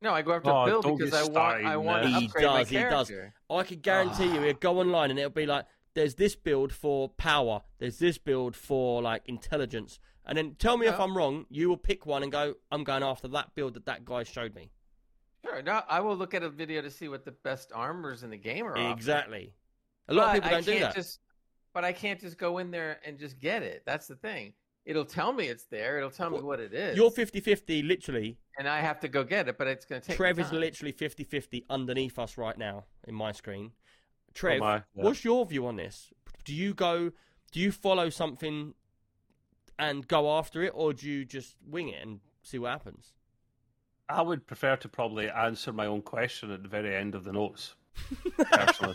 No, 0.00 0.12
I 0.12 0.22
go 0.22 0.34
after 0.34 0.50
Oh, 0.50 0.62
a 0.62 0.66
build 0.66 0.96
because 0.96 1.12
I 1.12 1.22
want 1.22 1.32
started 1.32 1.66
I 1.66 1.76
want 1.76 2.04
now. 2.04 2.08
to 2.14 2.20
He 2.20 2.26
upgrade 2.26 2.46
my 2.46 2.58
does, 2.60 2.68
he 2.68 2.76
does. 2.76 3.08
character. 3.08 3.34
I 3.50 3.62
could 3.64 3.82
guarantee 3.82 4.26
you, 4.32 4.38
Ah. 4.38 4.42
he'd 4.44 4.60
go 4.60 4.78
online 4.78 5.10
and 5.10 5.18
it'll 5.18 5.30
be 5.32 5.44
like, 5.46 5.66
there's 5.98 6.14
this 6.14 6.36
build 6.36 6.72
for 6.72 7.08
power, 7.08 7.62
there's 7.78 7.98
this 7.98 8.18
build 8.18 8.54
for 8.54 9.02
like 9.02 9.22
intelligence, 9.26 9.98
and 10.24 10.38
then 10.38 10.54
tell 10.56 10.76
me 10.76 10.86
if 10.86 10.98
I'm 10.98 11.16
wrong. 11.16 11.46
You 11.50 11.68
will 11.68 11.76
pick 11.76 12.06
one 12.06 12.22
and 12.22 12.30
go, 12.30 12.54
I'm 12.70 12.84
going 12.84 13.02
after 13.02 13.26
that 13.28 13.54
build 13.56 13.74
that 13.74 13.86
that 13.86 14.04
guy 14.04 14.22
showed 14.22 14.54
me. 14.54 14.70
Sure, 15.44 15.60
no, 15.60 15.82
I 15.88 16.00
will 16.00 16.16
look 16.16 16.34
at 16.34 16.42
a 16.44 16.50
video 16.50 16.82
to 16.82 16.90
see 16.90 17.08
what 17.08 17.24
the 17.24 17.32
best 17.32 17.72
armors 17.74 18.22
in 18.22 18.30
the 18.30 18.36
game 18.36 18.66
are. 18.66 18.76
Exactly. 18.92 19.54
A 20.08 20.14
lot 20.14 20.28
of 20.28 20.34
people 20.34 20.50
don't 20.50 20.64
do 20.66 20.78
that. 20.78 20.94
Just, 20.94 21.18
but 21.74 21.84
I 21.84 21.92
can't 21.92 22.20
just 22.20 22.38
go 22.38 22.58
in 22.58 22.70
there 22.70 23.00
and 23.04 23.18
just 23.18 23.40
get 23.40 23.62
it. 23.62 23.82
That's 23.84 24.06
the 24.06 24.16
thing. 24.16 24.52
it'll 24.84 25.04
tell 25.04 25.32
me 25.32 25.48
it's 25.48 25.64
there. 25.64 25.98
It'll 25.98 26.10
tell 26.10 26.30
me 26.30 26.40
what 26.40 26.60
it 26.60 26.72
is. 26.72 26.96
You're 26.96 27.10
50-50, 27.10 27.86
literally. 27.86 28.38
and 28.58 28.68
I 28.68 28.80
have 28.80 29.00
to 29.00 29.08
go 29.08 29.24
get 29.24 29.48
it, 29.48 29.58
but 29.58 29.66
it's 29.66 29.84
going 29.84 30.00
to 30.00 30.16
take. 30.16 30.38
is 30.38 30.52
literally 30.52 30.92
50-50 30.92 31.64
underneath 31.68 32.18
us 32.18 32.38
right 32.38 32.56
now 32.56 32.84
in 33.06 33.14
my 33.14 33.32
screen. 33.32 33.72
Trev, 34.38 34.60
my, 34.60 34.74
yeah. 34.76 34.80
what's 34.94 35.24
your 35.24 35.44
view 35.44 35.66
on 35.66 35.76
this? 35.76 36.10
Do 36.44 36.54
you 36.54 36.72
go? 36.72 37.10
Do 37.50 37.60
you 37.60 37.72
follow 37.72 38.08
something 38.08 38.74
and 39.78 40.06
go 40.06 40.38
after 40.38 40.62
it, 40.62 40.72
or 40.74 40.92
do 40.92 41.08
you 41.08 41.24
just 41.24 41.56
wing 41.66 41.88
it 41.88 42.00
and 42.02 42.20
see 42.42 42.58
what 42.58 42.70
happens? 42.70 43.14
I 44.08 44.22
would 44.22 44.46
prefer 44.46 44.76
to 44.76 44.88
probably 44.88 45.28
answer 45.28 45.72
my 45.72 45.86
own 45.86 46.02
question 46.02 46.52
at 46.52 46.62
the 46.62 46.68
very 46.68 46.94
end 46.94 47.16
of 47.16 47.24
the 47.24 47.32
notes. 47.32 47.74
Personally, 48.52 48.94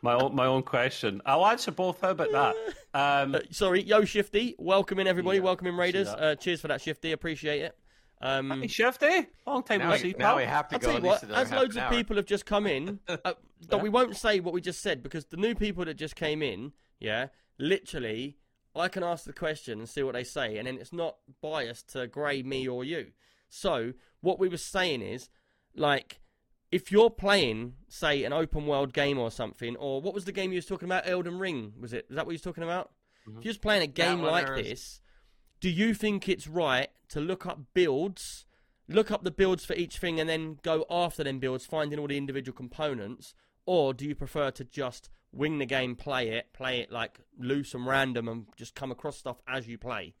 my 0.00 0.14
own 0.14 0.34
my 0.34 0.46
own 0.46 0.62
question. 0.62 1.20
I'll 1.26 1.44
answer 1.44 1.72
both. 1.72 2.00
How 2.00 2.10
about 2.10 2.30
that? 2.32 2.54
Um, 2.94 3.34
Uh, 3.34 3.40
sorry, 3.50 3.82
yo, 3.82 4.04
Shifty, 4.04 4.54
welcome 4.58 4.98
in 4.98 5.06
everybody, 5.06 5.38
Yeah, 5.38 5.44
welcome 5.44 5.66
in 5.66 5.78
Raiders. 5.78 6.08
Uh, 6.08 6.34
cheers 6.34 6.60
for 6.60 6.68
that, 6.68 6.82
Shifty. 6.82 7.12
Appreciate 7.12 7.62
it. 7.62 7.74
Um, 8.22 8.60
hey, 8.60 8.68
Shifty, 8.68 9.26
long 9.46 9.64
time 9.64 9.80
Now, 9.80 9.86
no 9.86 9.92
we, 9.94 9.98
see, 9.98 10.14
now 10.16 10.36
we 10.36 10.44
have 10.44 10.68
to 10.68 10.76
I'll 10.76 10.80
go 10.80 10.86
tell 10.92 11.00
you 11.00 11.06
what, 11.06 11.24
as 11.30 11.50
loads 11.50 11.76
of 11.76 11.90
people 11.90 12.16
have 12.16 12.26
just 12.26 12.46
come 12.46 12.66
in, 12.68 13.00
uh, 13.08 13.16
Yeah. 13.24 13.32
that 13.68 13.82
we 13.82 13.88
won't 13.88 14.16
say 14.16 14.38
what 14.38 14.54
we 14.54 14.60
just 14.60 14.80
said 14.80 15.02
because 15.02 15.24
the 15.26 15.36
new 15.36 15.54
people 15.56 15.84
that 15.86 15.94
just 15.94 16.14
came 16.14 16.40
in, 16.40 16.72
yeah, 17.00 17.28
literally, 17.58 18.36
I 18.76 18.88
can 18.88 19.02
ask 19.02 19.24
the 19.24 19.32
question 19.32 19.80
and 19.80 19.88
see 19.88 20.02
what 20.04 20.14
they 20.14 20.24
say, 20.24 20.56
and 20.56 20.66
then 20.68 20.78
it's 20.78 20.92
not 20.92 21.16
biased 21.40 21.88
to 21.94 22.06
grey 22.06 22.42
me 22.42 22.68
or 22.68 22.84
you. 22.84 23.08
So 23.48 23.92
what 24.20 24.38
we 24.38 24.48
were 24.48 24.56
saying 24.56 25.02
is, 25.02 25.28
like, 25.74 26.20
if 26.70 26.90
you're 26.92 27.10
playing, 27.10 27.74
say, 27.88 28.24
an 28.24 28.32
open 28.32 28.66
world 28.66 28.92
game 28.92 29.18
or 29.18 29.30
something, 29.30 29.76
or 29.76 30.00
what 30.00 30.14
was 30.14 30.24
the 30.26 30.32
game 30.32 30.52
you 30.52 30.56
was 30.56 30.66
talking 30.66 30.86
about? 30.86 31.08
Elden 31.08 31.38
Ring, 31.38 31.72
was 31.78 31.92
it? 31.92 32.06
Is 32.08 32.16
that 32.16 32.24
what 32.24 32.32
you 32.32 32.36
was 32.36 32.40
talking 32.42 32.62
about? 32.62 32.92
If 33.26 33.34
you're 33.44 33.52
just 33.52 33.62
playing 33.62 33.82
a 33.82 33.86
game 33.86 34.22
like 34.22 34.48
is- 34.58 34.66
this, 34.66 35.00
do 35.60 35.68
you 35.70 35.92
think 35.94 36.28
it's 36.28 36.46
right 36.48 36.88
to 37.12 37.20
look 37.20 37.46
up 37.46 37.60
builds, 37.74 38.46
look 38.88 39.10
up 39.10 39.24
the 39.24 39.30
builds 39.30 39.64
for 39.64 39.74
each 39.74 39.98
thing, 39.98 40.18
and 40.18 40.28
then 40.28 40.58
go 40.62 40.84
after 40.90 41.22
them 41.24 41.38
builds, 41.38 41.66
finding 41.66 41.98
all 41.98 42.08
the 42.08 42.16
individual 42.16 42.56
components, 42.56 43.34
or 43.66 43.94
do 43.94 44.06
you 44.06 44.14
prefer 44.14 44.50
to 44.50 44.64
just 44.64 45.10
wing 45.30 45.58
the 45.58 45.66
game, 45.66 45.94
play 45.96 46.30
it, 46.30 46.52
play 46.52 46.80
it 46.80 46.90
like 46.90 47.20
loose 47.38 47.74
and 47.74 47.86
random, 47.86 48.28
and 48.28 48.46
just 48.56 48.74
come 48.74 48.90
across 48.90 49.16
stuff 49.16 49.40
as 49.46 49.68
you 49.68 49.78
play? 49.78 50.14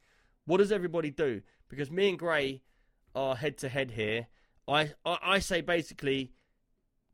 What 0.44 0.58
does 0.58 0.72
everybody 0.72 1.10
do? 1.10 1.42
Because 1.68 1.90
me 1.90 2.10
and 2.10 2.18
Gray 2.18 2.62
are 3.14 3.36
head 3.36 3.58
to 3.58 3.68
head 3.68 3.92
here. 3.92 4.28
I, 4.68 4.92
I 5.04 5.18
I 5.22 5.38
say 5.38 5.60
basically 5.60 6.32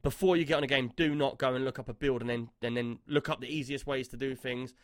before 0.03 0.37
you 0.37 0.45
get 0.45 0.57
on 0.57 0.65
a 0.65 0.69
game, 0.69 0.93
do 0.97 1.15
not 1.15 1.39
go 1.39 1.55
and 1.55 1.65
look 1.65 1.79
up 1.79 1.89
a 1.89 1.95
build 1.95 2.21
and 2.21 2.31
then 2.31 2.51
and 2.63 2.77
then 2.77 2.99
look 3.07 3.29
up 3.29 3.41
the 3.41 3.55
easiest 3.55 3.87
ways 3.87 4.09
to 4.09 4.17
do 4.17 4.35
things. 4.35 4.75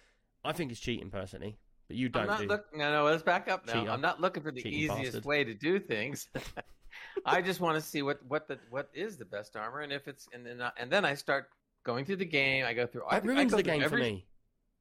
I 0.45 0.53
think 0.53 0.71
it's 0.71 0.81
cheating 0.81 1.11
personally, 1.11 1.59
but 1.89 1.97
you 1.97 2.09
don't. 2.09 2.23
I'm 2.23 2.28
not 2.28 2.40
do. 2.40 2.47
look, 2.47 2.65
no, 2.74 2.93
no, 2.93 3.05
let's 3.05 3.23
back 3.23 3.48
up 3.48 3.66
now. 3.66 3.74
Cheater. 3.74 3.90
I'm 3.90 4.01
not 4.01 4.20
looking 4.20 4.43
for 4.43 4.51
the 4.51 4.62
Cheating 4.62 4.81
easiest 4.81 5.12
bastard. 5.12 5.24
way 5.24 5.44
to 5.44 5.55
do 5.55 5.78
things. 5.78 6.28
I 7.27 7.43
just 7.43 7.61
want 7.61 7.77
to 7.77 7.81
see 7.81 8.02
what 8.02 8.20
what 8.27 8.48
the 8.48 8.59
what 8.70 8.89
is 8.94 9.16
the 9.16 9.24
best 9.24 9.56
armor, 9.56 9.81
and 9.81 9.93
if 9.93 10.09
it's 10.09 10.28
and 10.32 10.44
then 10.47 10.61
I, 10.62 10.70
and 10.77 10.90
then 10.90 11.05
I 11.05 11.15
start 11.15 11.48
going 11.85 12.05
through 12.05 12.16
the 12.16 12.24
game. 12.24 12.65
I 12.65 12.73
go 12.74 12.86
through. 12.86 13.02
I, 13.09 13.20
that 13.20 13.24
I 13.24 13.27
ruins 13.27 13.51
go 13.51 13.56
the 13.59 13.62
game 13.62 13.82
every, 13.82 14.01
for 14.01 14.05
me. 14.05 14.27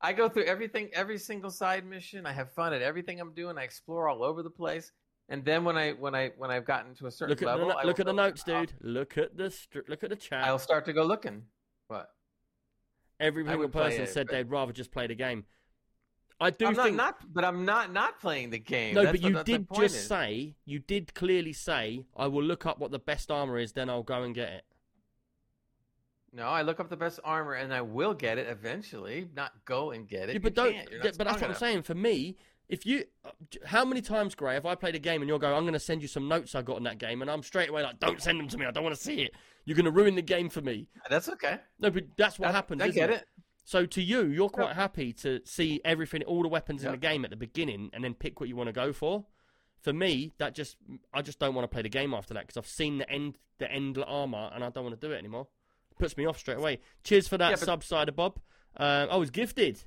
I 0.01 0.11
go 0.11 0.27
through 0.27 0.43
everything, 0.43 0.89
every 0.93 1.17
single 1.17 1.49
side 1.49 1.85
mission. 1.85 2.25
I 2.25 2.33
have 2.33 2.51
fun 2.51 2.73
at 2.73 2.81
everything 2.81 3.21
I'm 3.21 3.33
doing. 3.33 3.57
I 3.57 3.63
explore 3.63 4.09
all 4.09 4.21
over 4.21 4.43
the 4.43 4.49
place. 4.49 4.91
And 5.29 5.45
then 5.45 5.63
when 5.63 5.77
I 5.77 5.91
when 5.93 6.13
I 6.13 6.31
when 6.37 6.51
I've 6.51 6.65
gotten 6.65 6.93
to 6.95 7.07
a 7.07 7.11
certain 7.11 7.31
Look 7.31 7.41
at 7.41 7.47
level, 7.47 7.69
the, 7.69 7.75
I 7.75 7.83
look 7.83 7.99
at 7.99 8.05
the 8.05 8.13
notes, 8.13 8.43
dude. 8.43 8.73
Look 8.81 9.17
at 9.17 9.37
the 9.37 9.49
str- 9.49 9.79
look 9.87 10.03
at 10.03 10.09
the 10.09 10.15
chat. 10.17 10.43
I'll 10.43 10.59
start 10.59 10.85
to 10.85 10.93
go 10.93 11.03
looking. 11.05 11.43
What? 11.87 12.09
Every 13.19 13.45
single 13.45 13.69
person 13.69 14.01
it, 14.01 14.09
said 14.09 14.27
but- 14.27 14.33
they'd 14.33 14.49
rather 14.49 14.73
just 14.73 14.91
play 14.91 15.07
the 15.07 15.15
game. 15.15 15.45
I 16.43 16.49
do 16.51 16.67
I'm 16.67 16.73
not, 16.75 16.83
think 16.85 16.97
not, 16.97 17.33
but 17.33 17.43
I'm 17.45 17.65
not 17.65 17.91
not 17.93 18.19
playing 18.19 18.49
the 18.51 18.59
game. 18.59 18.93
no, 18.95 19.03
That's 19.03 19.19
but 19.19 19.33
what- 19.33 19.47
you 19.47 19.57
did 19.57 19.67
just 19.75 19.95
is. 19.95 20.07
say 20.07 20.55
you 20.65 20.79
did 20.79 21.13
clearly 21.13 21.53
say 21.53 22.05
I 22.15 22.27
will 22.27 22.43
look 22.43 22.65
up 22.65 22.79
what 22.79 22.91
the 22.91 22.99
best 22.99 23.31
armor 23.31 23.57
is, 23.57 23.71
then 23.73 23.89
I'll 23.89 24.03
go 24.03 24.23
and 24.23 24.35
get 24.35 24.49
it. 24.49 24.65
No, 26.35 26.47
I 26.47 26.63
look 26.63 26.79
up 26.79 26.89
the 26.89 26.97
best 26.97 27.19
armor 27.23 27.53
and 27.53 27.71
I 27.73 27.81
will 27.81 28.13
get 28.15 28.37
it 28.39 28.47
eventually. 28.49 29.29
Not 29.35 29.51
go 29.65 29.91
and 29.91 30.07
get 30.07 30.29
it. 30.29 30.33
Yeah, 30.33 30.39
but 30.39 30.55
don't. 30.55 30.73
Yeah, 30.73 30.81
but 31.15 31.17
that's 31.25 31.41
what 31.41 31.43
I'm 31.51 31.53
saying. 31.55 31.83
For 31.83 31.93
me, 31.93 32.37
if 32.69 32.87
you, 32.87 33.03
uh, 33.23 33.29
how 33.65 33.85
many 33.85 34.01
times, 34.01 34.33
Gray, 34.33 34.55
have 34.55 34.65
I 34.65 34.73
played 34.73 34.95
a 34.95 34.99
game 34.99 35.21
and 35.21 35.29
you'll 35.29 35.37
go, 35.37 35.53
I'm 35.55 35.61
going 35.63 35.73
to 35.73 35.79
send 35.79 36.01
you 36.01 36.07
some 36.07 36.27
notes 36.27 36.55
I 36.55 36.63
got 36.63 36.77
in 36.77 36.83
that 36.85 36.97
game, 36.97 37.21
and 37.21 37.29
I'm 37.29 37.43
straight 37.43 37.69
away 37.69 37.83
like, 37.83 37.99
don't 37.99 38.19
send 38.19 38.39
them 38.39 38.47
to 38.47 38.57
me. 38.57 38.65
I 38.65 38.71
don't 38.71 38.83
want 38.83 38.95
to 38.95 39.01
see 39.01 39.21
it. 39.21 39.33
You're 39.65 39.75
going 39.75 39.85
to 39.85 39.91
ruin 39.91 40.15
the 40.15 40.21
game 40.23 40.49
for 40.49 40.61
me. 40.61 40.87
That's 41.07 41.29
okay. 41.29 41.59
No, 41.79 41.91
but 41.91 42.05
that's 42.17 42.39
what 42.39 42.47
That- 42.47 42.55
happens. 42.55 42.81
I 42.81 42.89
get 42.89 43.11
it? 43.11 43.17
it. 43.21 43.27
So 43.65 43.85
to 43.85 44.01
you, 44.01 44.25
you're 44.25 44.49
quite 44.49 44.75
happy 44.75 45.13
to 45.13 45.39
see 45.45 45.79
everything, 45.85 46.21
all 46.23 46.41
the 46.41 46.49
weapons 46.49 46.83
in 46.83 46.91
the 46.91 46.97
game 46.97 47.23
at 47.23 47.29
the 47.31 47.37
beginning, 47.37 47.89
and 47.93 48.03
then 48.03 48.13
pick 48.13 48.39
what 48.39 48.49
you 48.49 48.55
want 48.55 48.67
to 48.67 48.73
go 48.73 48.91
for. 48.91 49.25
For 49.81 49.93
me, 49.93 50.31
that 50.37 50.53
just 50.55 50.77
I 51.13 51.21
just 51.21 51.39
don't 51.39 51.53
want 51.55 51.63
to 51.63 51.73
play 51.73 51.81
the 51.81 51.89
game 51.89 52.13
after 52.13 52.33
that 52.33 52.41
because 52.47 52.57
I've 52.57 52.67
seen 52.67 52.97
the 52.99 53.09
end 53.09 53.37
the 53.59 53.71
end 53.71 53.97
armor 54.05 54.49
and 54.53 54.63
I 54.63 54.69
don't 54.69 54.83
want 54.83 54.99
to 54.99 55.07
do 55.07 55.13
it 55.13 55.17
anymore. 55.17 55.47
puts 55.99 56.17
me 56.17 56.25
off 56.25 56.39
straight 56.39 56.57
away. 56.57 56.79
Cheers 57.03 57.27
for 57.27 57.37
that 57.37 57.49
Yeah, 57.51 57.55
but- 57.57 57.65
sub, 57.65 57.83
Cider 57.83 58.11
Bob. 58.11 58.39
Um, 58.77 59.07
I 59.11 59.15
was 59.17 59.29
gifted. 59.29 59.83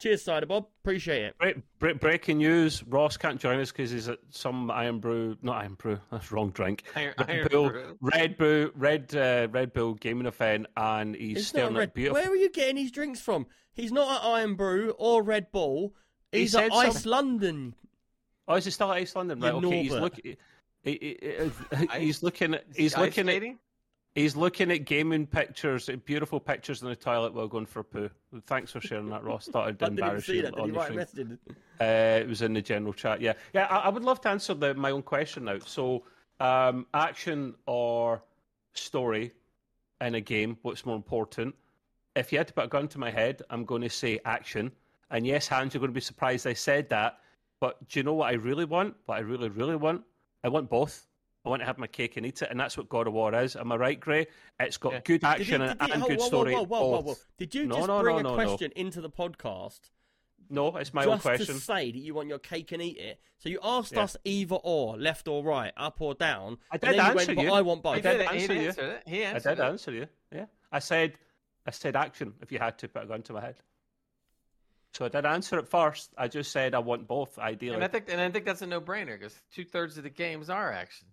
Cheers, 0.00 0.22
Cider 0.22 0.46
Bob. 0.46 0.66
Appreciate 0.82 1.22
it. 1.24 1.38
Break, 1.38 1.56
break, 1.78 2.00
breaking 2.00 2.38
news: 2.38 2.82
Ross 2.84 3.16
can't 3.18 3.38
join 3.40 3.60
us 3.60 3.70
because 3.70 3.90
he's 3.90 4.08
at 4.08 4.18
some 4.30 4.70
Irn-Bru, 4.70 5.36
not 5.42 5.62
Irn-Bru. 5.64 5.98
That's 6.10 6.32
wrong 6.32 6.50
drink. 6.50 6.84
Iron- 6.96 7.14
Red 7.18 7.30
Iron 7.30 7.48
Bull, 7.50 7.68
Brew. 7.70 7.98
Red 8.00 8.36
Bull, 8.38 8.70
Red 8.74 9.14
uh, 9.14 9.48
Red 9.50 9.72
Bull 9.74 9.94
gaming 9.94 10.26
event, 10.26 10.66
and 10.76 11.14
he's 11.14 11.36
It's 11.38 11.46
staring 11.48 11.74
not 11.74 11.78
at 11.78 11.80
Red. 11.80 11.94
beautiful. 11.94 12.22
Where 12.22 12.30
are 12.30 12.36
you 12.36 12.50
getting 12.50 12.76
his 12.78 12.90
drinks 12.90 13.20
from? 13.20 13.46
He's 13.74 13.92
not 13.92 14.22
at 14.24 14.26
Irn-Bru 14.42 14.94
or 14.98 15.22
Red 15.22 15.52
Bull. 15.52 15.94
He 16.32 16.40
He's 16.40 16.54
at 16.54 16.72
said 16.72 16.72
Ice 16.72 17.02
some- 17.02 17.10
London. 17.10 17.74
Oh, 18.48 18.54
is 18.54 18.64
he 18.64 18.70
still 18.70 18.90
at 18.90 18.96
Ice 18.96 19.14
London? 19.14 19.38
Right. 19.40 19.52
You 19.52 19.58
Okay. 19.68 19.82
He's 19.82 19.90
Norbert. 19.92 20.02
looking. 20.02 20.36
He, 20.82 20.92
he- 21.20 21.76
he- 21.76 22.00
he's 22.06 22.22
looking. 22.22 22.54
At, 22.54 22.64
he's 22.74 22.94
he 22.94 23.00
ice 23.02 23.06
looking 23.16 23.28
at. 23.28 23.42
He's 24.14 24.34
looking 24.34 24.72
at 24.72 24.84
gaming 24.86 25.26
pictures, 25.26 25.88
beautiful 26.04 26.40
pictures 26.40 26.82
in 26.82 26.88
the 26.88 26.96
toilet 26.96 27.32
while 27.32 27.46
going 27.46 27.66
for 27.66 27.80
a 27.80 27.84
poo. 27.84 28.10
Thanks 28.46 28.72
for 28.72 28.80
sharing 28.80 29.08
that, 29.10 29.22
Ross. 29.22 29.46
Thought 29.46 29.68
I'd 29.68 29.82
I 29.82 29.86
didn't 29.86 29.98
embarrass 30.00 30.26
see 30.26 30.36
you 30.36 30.42
that. 30.42 30.54
Did 30.56 30.60
on 30.60 30.72
the 30.72 31.06
stream. 31.06 31.38
Uh, 31.80 31.84
it 31.84 32.28
was 32.28 32.42
in 32.42 32.52
the 32.52 32.60
general 32.60 32.92
chat. 32.92 33.20
Yeah, 33.20 33.34
yeah. 33.54 33.66
I, 33.66 33.78
I 33.78 33.88
would 33.88 34.02
love 34.02 34.20
to 34.22 34.28
answer 34.28 34.54
the, 34.54 34.74
my 34.74 34.90
own 34.90 35.02
question 35.02 35.44
now. 35.44 35.60
So, 35.64 36.02
um, 36.40 36.86
action 36.92 37.54
or 37.66 38.22
story 38.72 39.32
in 40.00 40.16
a 40.16 40.20
game? 40.20 40.58
What's 40.62 40.84
more 40.84 40.96
important? 40.96 41.54
If 42.16 42.32
you 42.32 42.38
had 42.38 42.48
to 42.48 42.54
put 42.54 42.64
a 42.64 42.68
gun 42.68 42.88
to 42.88 42.98
my 42.98 43.10
head, 43.10 43.42
I'm 43.48 43.64
going 43.64 43.82
to 43.82 43.90
say 43.90 44.18
action. 44.24 44.72
And 45.10 45.24
yes, 45.24 45.46
Hans, 45.46 45.72
you're 45.72 45.80
going 45.80 45.90
to 45.90 45.94
be 45.94 46.00
surprised 46.00 46.46
I 46.46 46.52
said 46.52 46.88
that. 46.88 47.18
But 47.60 47.88
do 47.88 48.00
you 48.00 48.04
know 48.04 48.14
what 48.14 48.30
I 48.30 48.34
really 48.34 48.64
want? 48.64 48.96
What 49.06 49.18
I 49.18 49.20
really, 49.20 49.50
really 49.50 49.76
want? 49.76 50.02
I 50.42 50.48
want 50.48 50.68
both. 50.68 51.06
I 51.44 51.48
want 51.48 51.60
to 51.62 51.66
have 51.66 51.78
my 51.78 51.86
cake 51.86 52.16
and 52.18 52.26
eat 52.26 52.42
it, 52.42 52.48
and 52.50 52.60
that's 52.60 52.76
what 52.76 52.88
God 52.90 53.06
of 53.06 53.14
War 53.14 53.34
is. 53.34 53.56
Am 53.56 53.72
I 53.72 53.76
right, 53.76 53.98
Gray? 53.98 54.26
It's 54.58 54.76
got 54.76 54.92
Yeah. 54.92 55.00
good 55.02 55.20
Did 55.20 55.22
you- 55.22 55.28
action 55.28 55.60
did 55.62 55.70
and, 55.70 55.80
you- 55.80 55.92
and 55.94 56.02
hold- 56.02 56.08
good 56.10 56.18
whoa, 56.18 56.24
whoa, 56.24 56.28
story. 56.28 56.54
Whoa, 56.54 56.62
whoa, 56.64 56.80
whoa, 56.90 57.02
both. 57.02 57.06
whoa. 57.06 57.24
Did 57.38 57.54
you 57.54 57.66
No, 57.66 57.74
just 57.76 57.88
no, 57.88 58.02
bring 58.02 58.14
no, 58.16 58.20
a 58.20 58.22
no, 58.24 58.28
no. 58.30 58.34
question 58.34 58.72
into 58.76 59.00
the 59.00 59.08
podcast 59.10 59.80
No, 60.50 60.76
it's 60.76 60.92
my 60.92 61.04
own 61.04 61.12
just 61.12 61.22
question. 61.22 61.46
to 61.54 61.60
say 61.60 61.92
that 61.92 61.98
you 61.98 62.12
want 62.12 62.28
your 62.28 62.40
cake 62.40 62.72
and 62.72 62.82
eat 62.82 62.98
it? 62.98 63.20
So 63.38 63.48
you 63.48 63.58
asked 63.62 63.92
Yeah. 63.92 64.02
us 64.02 64.16
either 64.24 64.56
or, 64.56 64.98
left 64.98 65.28
or 65.28 65.42
right, 65.44 65.72
up 65.76 66.00
or 66.00 66.12
down. 66.14 66.58
I 66.70 66.74
and 66.74 66.80
did 66.80 66.88
then 66.90 66.94
you 66.96 67.00
answer 67.02 67.14
went, 67.16 67.36
but 67.36 67.42
you. 67.44 67.52
I 67.52 67.60
want 67.62 67.78
He 67.78 67.82
both. 67.82 67.94
did 67.94 68.02
did. 68.02 68.20
He 68.20 68.26
answer 68.42 68.52
you. 68.54 68.60
answered 68.68 68.88
it. 68.90 69.02
He 69.08 69.24
I 69.24 69.32
did 69.38 69.46
it. 69.46 69.60
answer 69.60 69.92
you. 69.92 70.06
Yeah, 70.32 70.46
I 70.72 70.78
said, 70.80 71.18
I 71.66 71.70
said 71.70 71.96
action. 71.96 72.34
If 72.42 72.52
you 72.52 72.58
had 72.58 72.76
to 72.78 72.88
put 72.88 73.04
a 73.04 73.06
gun 73.06 73.22
to 73.22 73.32
my 73.32 73.40
head, 73.40 73.56
so 74.92 75.04
I 75.04 75.08
did 75.08 75.24
answer 75.24 75.58
it 75.58 75.68
first. 75.68 76.12
I 76.18 76.26
just 76.28 76.50
said 76.52 76.74
I 76.74 76.80
want 76.80 77.06
both. 77.06 77.38
Ideally, 77.38 77.76
And 77.76 77.84
I 77.84 77.88
think, 77.88 78.06
and 78.10 78.20
I 78.20 78.28
think 78.30 78.44
that's 78.44 78.60
a 78.62 78.66
no-brainer 78.66 79.18
because 79.18 79.40
two 79.52 79.64
thirds 79.64 79.96
of 79.96 80.02
the 80.02 80.10
games 80.10 80.50
are 80.50 80.72
action, 80.72 81.06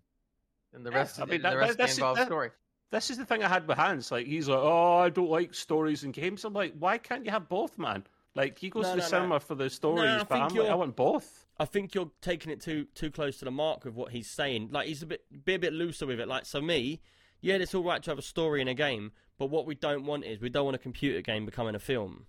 and 0.77 0.85
the 0.85 0.91
Yeah, 0.91 0.97
rest, 0.97 1.19
I 1.19 1.23
of 1.23 1.29
mean, 1.29 1.39
the, 1.41 1.43
that- 1.43 1.51
the 1.51 1.57
rest 1.57 1.69
that- 1.71 1.77
that's- 1.77 1.97
involves 1.97 2.19
that- 2.19 2.25
story. 2.27 2.51
this 2.91 3.09
is 3.09 3.17
the 3.17 3.25
thing 3.25 3.43
I 3.43 3.49
had 3.49 3.67
with 3.67 3.77
Hans. 3.77 4.11
Like 4.11 4.27
he's 4.27 4.47
like, 4.47 4.59
oh, 4.61 4.97
I 4.97 5.09
don't 5.09 5.29
like 5.29 5.53
stories 5.53 6.03
and 6.03 6.13
games. 6.13 6.45
I'm 6.45 6.53
like, 6.53 6.73
why 6.79 6.97
can't 6.97 7.25
you 7.25 7.31
have 7.31 7.49
both, 7.49 7.77
man? 7.77 8.05
Like 8.35 8.57
he 8.59 8.69
goes 8.69 8.83
No, 8.83 8.89
to 8.91 8.95
the 8.97 9.01
no, 9.01 9.03
no. 9.03 9.09
cinema 9.09 9.39
for 9.39 9.55
the 9.55 9.69
stories, 9.69 10.09
I 10.09 10.23
but 10.23 10.35
I'm 10.41 10.53
like, 10.55 10.69
I 10.69 10.75
want 10.75 10.95
both. 10.95 11.45
I 11.59 11.65
think 11.65 11.95
you're 11.95 12.11
taking 12.21 12.51
it 12.51 12.61
too 12.61 12.85
too 12.93 13.09
close 13.09 13.37
to 13.39 13.45
the 13.45 13.51
mark 13.51 13.83
with 13.83 13.95
what 13.95 14.11
he's 14.11 14.29
saying. 14.29 14.69
Like 14.71 14.87
he's 14.87 15.01
a 15.01 15.07
bit 15.07 15.25
be 15.43 15.55
a 15.55 15.59
bit 15.59 15.73
looser 15.73 16.05
with 16.05 16.19
it. 16.19 16.27
Like 16.27 16.45
so 16.45 16.61
me, 16.61 17.01
yeah, 17.41 17.55
it's 17.55 17.73
all 17.73 17.83
right 17.83 18.01
to 18.03 18.11
have 18.11 18.19
a 18.19 18.23
story 18.23 18.61
in 18.61 18.67
a 18.67 18.75
game, 18.75 19.11
but 19.39 19.47
what 19.47 19.65
we 19.65 19.73
don't 19.73 20.05
want 20.05 20.23
is 20.23 20.39
we 20.39 20.49
don't 20.49 20.65
want 20.65 20.75
a 20.75 20.79
computer 20.79 21.21
game 21.21 21.45
becoming 21.45 21.73
a 21.73 21.79
film. 21.79 22.27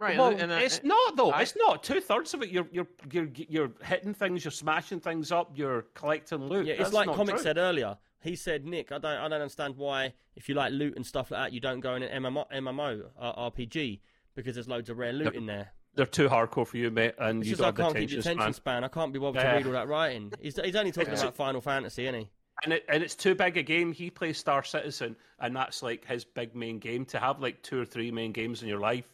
Right. 0.00 0.16
Well, 0.16 0.28
and, 0.28 0.52
I- 0.52 0.60
it's 0.62 0.82
not 0.84 1.16
though. 1.16 1.30
I- 1.30 1.42
it's 1.42 1.56
not. 1.56 1.82
Two 1.82 2.00
thirds 2.00 2.32
of 2.34 2.42
it, 2.42 2.50
you're 2.50 2.68
you're 2.70 2.86
you're 3.10 3.28
you're 3.34 3.70
hitting 3.82 4.14
things, 4.14 4.44
you're 4.44 4.52
smashing 4.52 5.00
things 5.00 5.32
up, 5.32 5.50
you're 5.54 5.82
collecting 5.94 6.44
loot. 6.46 6.66
Yeah, 6.66 6.74
it's 6.74 6.82
That's 6.84 6.92
like 6.94 7.08
Comic 7.16 7.36
true. 7.36 7.42
said 7.44 7.58
earlier. 7.58 7.96
He 8.20 8.34
said, 8.36 8.64
Nick, 8.64 8.90
I 8.90 8.98
don't, 8.98 9.16
I 9.16 9.22
don't 9.28 9.40
understand 9.40 9.76
why 9.76 10.12
if 10.34 10.48
you 10.48 10.54
like 10.56 10.72
loot 10.72 10.96
and 10.96 11.06
stuff 11.06 11.30
like 11.30 11.40
that, 11.40 11.52
you 11.52 11.60
don't 11.60 11.78
go 11.80 11.94
in 11.94 12.02
an 12.02 12.22
MMO, 12.24 12.50
MMO 12.52 13.04
uh, 13.18 13.48
RPG 13.50 14.00
because 14.34 14.54
there's 14.54 14.66
loads 14.68 14.90
of 14.90 14.98
rare 14.98 15.12
loot 15.12 15.26
Yep. 15.26 15.34
in 15.34 15.46
there. 15.46 15.72
They're 15.94 16.04
too 16.06 16.28
hardcore 16.28 16.66
for 16.66 16.76
you, 16.76 16.90
mate, 16.90 17.14
and 17.18 17.40
It's 17.40 17.48
you 17.48 17.56
just 17.56 17.62
I 17.62 17.66
don't 17.70 17.76
have 17.76 17.84
can't 17.86 17.94
the 17.94 18.00
keep 18.00 18.10
the 18.10 18.14
attention 18.18 18.38
attention 18.40 18.52
span. 18.54 18.82
span. 18.82 18.84
I 18.84 18.88
can't 18.88 19.12
be 19.12 19.18
bothered 19.20 19.42
Yeah. 19.42 19.50
to 19.52 19.56
read 19.58 19.66
all 19.66 19.72
that 19.72 19.88
writing. 19.88 20.32
He's, 20.40 20.56
he's 20.62 20.74
only 20.76 20.92
talking 20.92 21.12
about 21.14 21.34
Final 21.36 21.60
Fantasy, 21.60 22.06
isn't 22.06 22.20
he? 22.20 22.30
And 22.64 22.72
it, 22.72 22.84
and 22.88 23.02
it's 23.04 23.14
too 23.14 23.36
big 23.36 23.56
a 23.56 23.62
game. 23.62 23.92
He 23.92 24.10
plays 24.10 24.36
Star 24.38 24.64
Citizen, 24.64 25.14
and 25.38 25.54
that's 25.56 25.82
like 25.82 26.04
his 26.04 26.24
big 26.24 26.54
main 26.56 26.78
game. 26.80 27.04
To 27.06 27.18
have 27.20 27.40
like 27.40 27.62
two 27.62 27.80
or 27.80 27.84
three 27.84 28.10
main 28.10 28.32
games 28.32 28.62
in 28.62 28.68
your 28.68 28.80
life, 28.80 29.12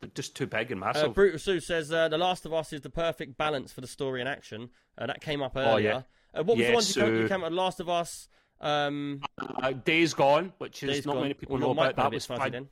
They're 0.00 0.10
just 0.14 0.34
too 0.34 0.46
big 0.46 0.70
and 0.72 0.82
Uh, 0.82 0.86
massive. 0.86 1.14
Brutus 1.14 1.42
Sue 1.44 1.60
says 1.60 1.92
uh, 1.92 2.08
The 2.08 2.16
Last 2.18 2.46
of 2.46 2.54
Us 2.54 2.72
is 2.72 2.80
the 2.80 2.90
perfect 2.90 3.36
balance 3.36 3.72
for 3.72 3.80
the 3.82 3.86
story 3.86 4.20
and 4.20 4.28
action. 4.28 4.70
Uh, 4.96 5.06
that 5.06 5.20
came 5.20 5.42
up 5.42 5.56
earlier. 5.56 5.66
Oh, 5.68 5.74
earlier. 5.74 6.04
uh, 6.34 6.42
what 6.42 6.56
was 6.56 6.56
the 6.56 6.62
Yes, 6.72 6.74
one 6.74 7.06
you, 7.06 7.12
came, 7.12 7.16
you 7.16 7.22
Sue. 7.24 7.28
came 7.28 7.40
up 7.44 7.50
with? 7.50 7.58
Last 7.58 7.80
of 7.80 7.88
Us. 7.88 8.28
Um, 8.62 9.22
uh, 9.62 9.72
Days 9.72 10.14
Gone, 10.14 10.52
which 10.58 10.82
is 10.82 10.90
Days 10.96 11.06
not 11.06 11.14
Gone. 11.14 11.22
many 11.22 11.34
people 11.34 11.56
Well, 11.58 11.68
know 11.74 11.82
about. 11.82 11.96
That 11.96 12.12
was 12.12 12.26
fuzzy 12.26 12.40
fan- 12.42 12.52
then. 12.52 12.68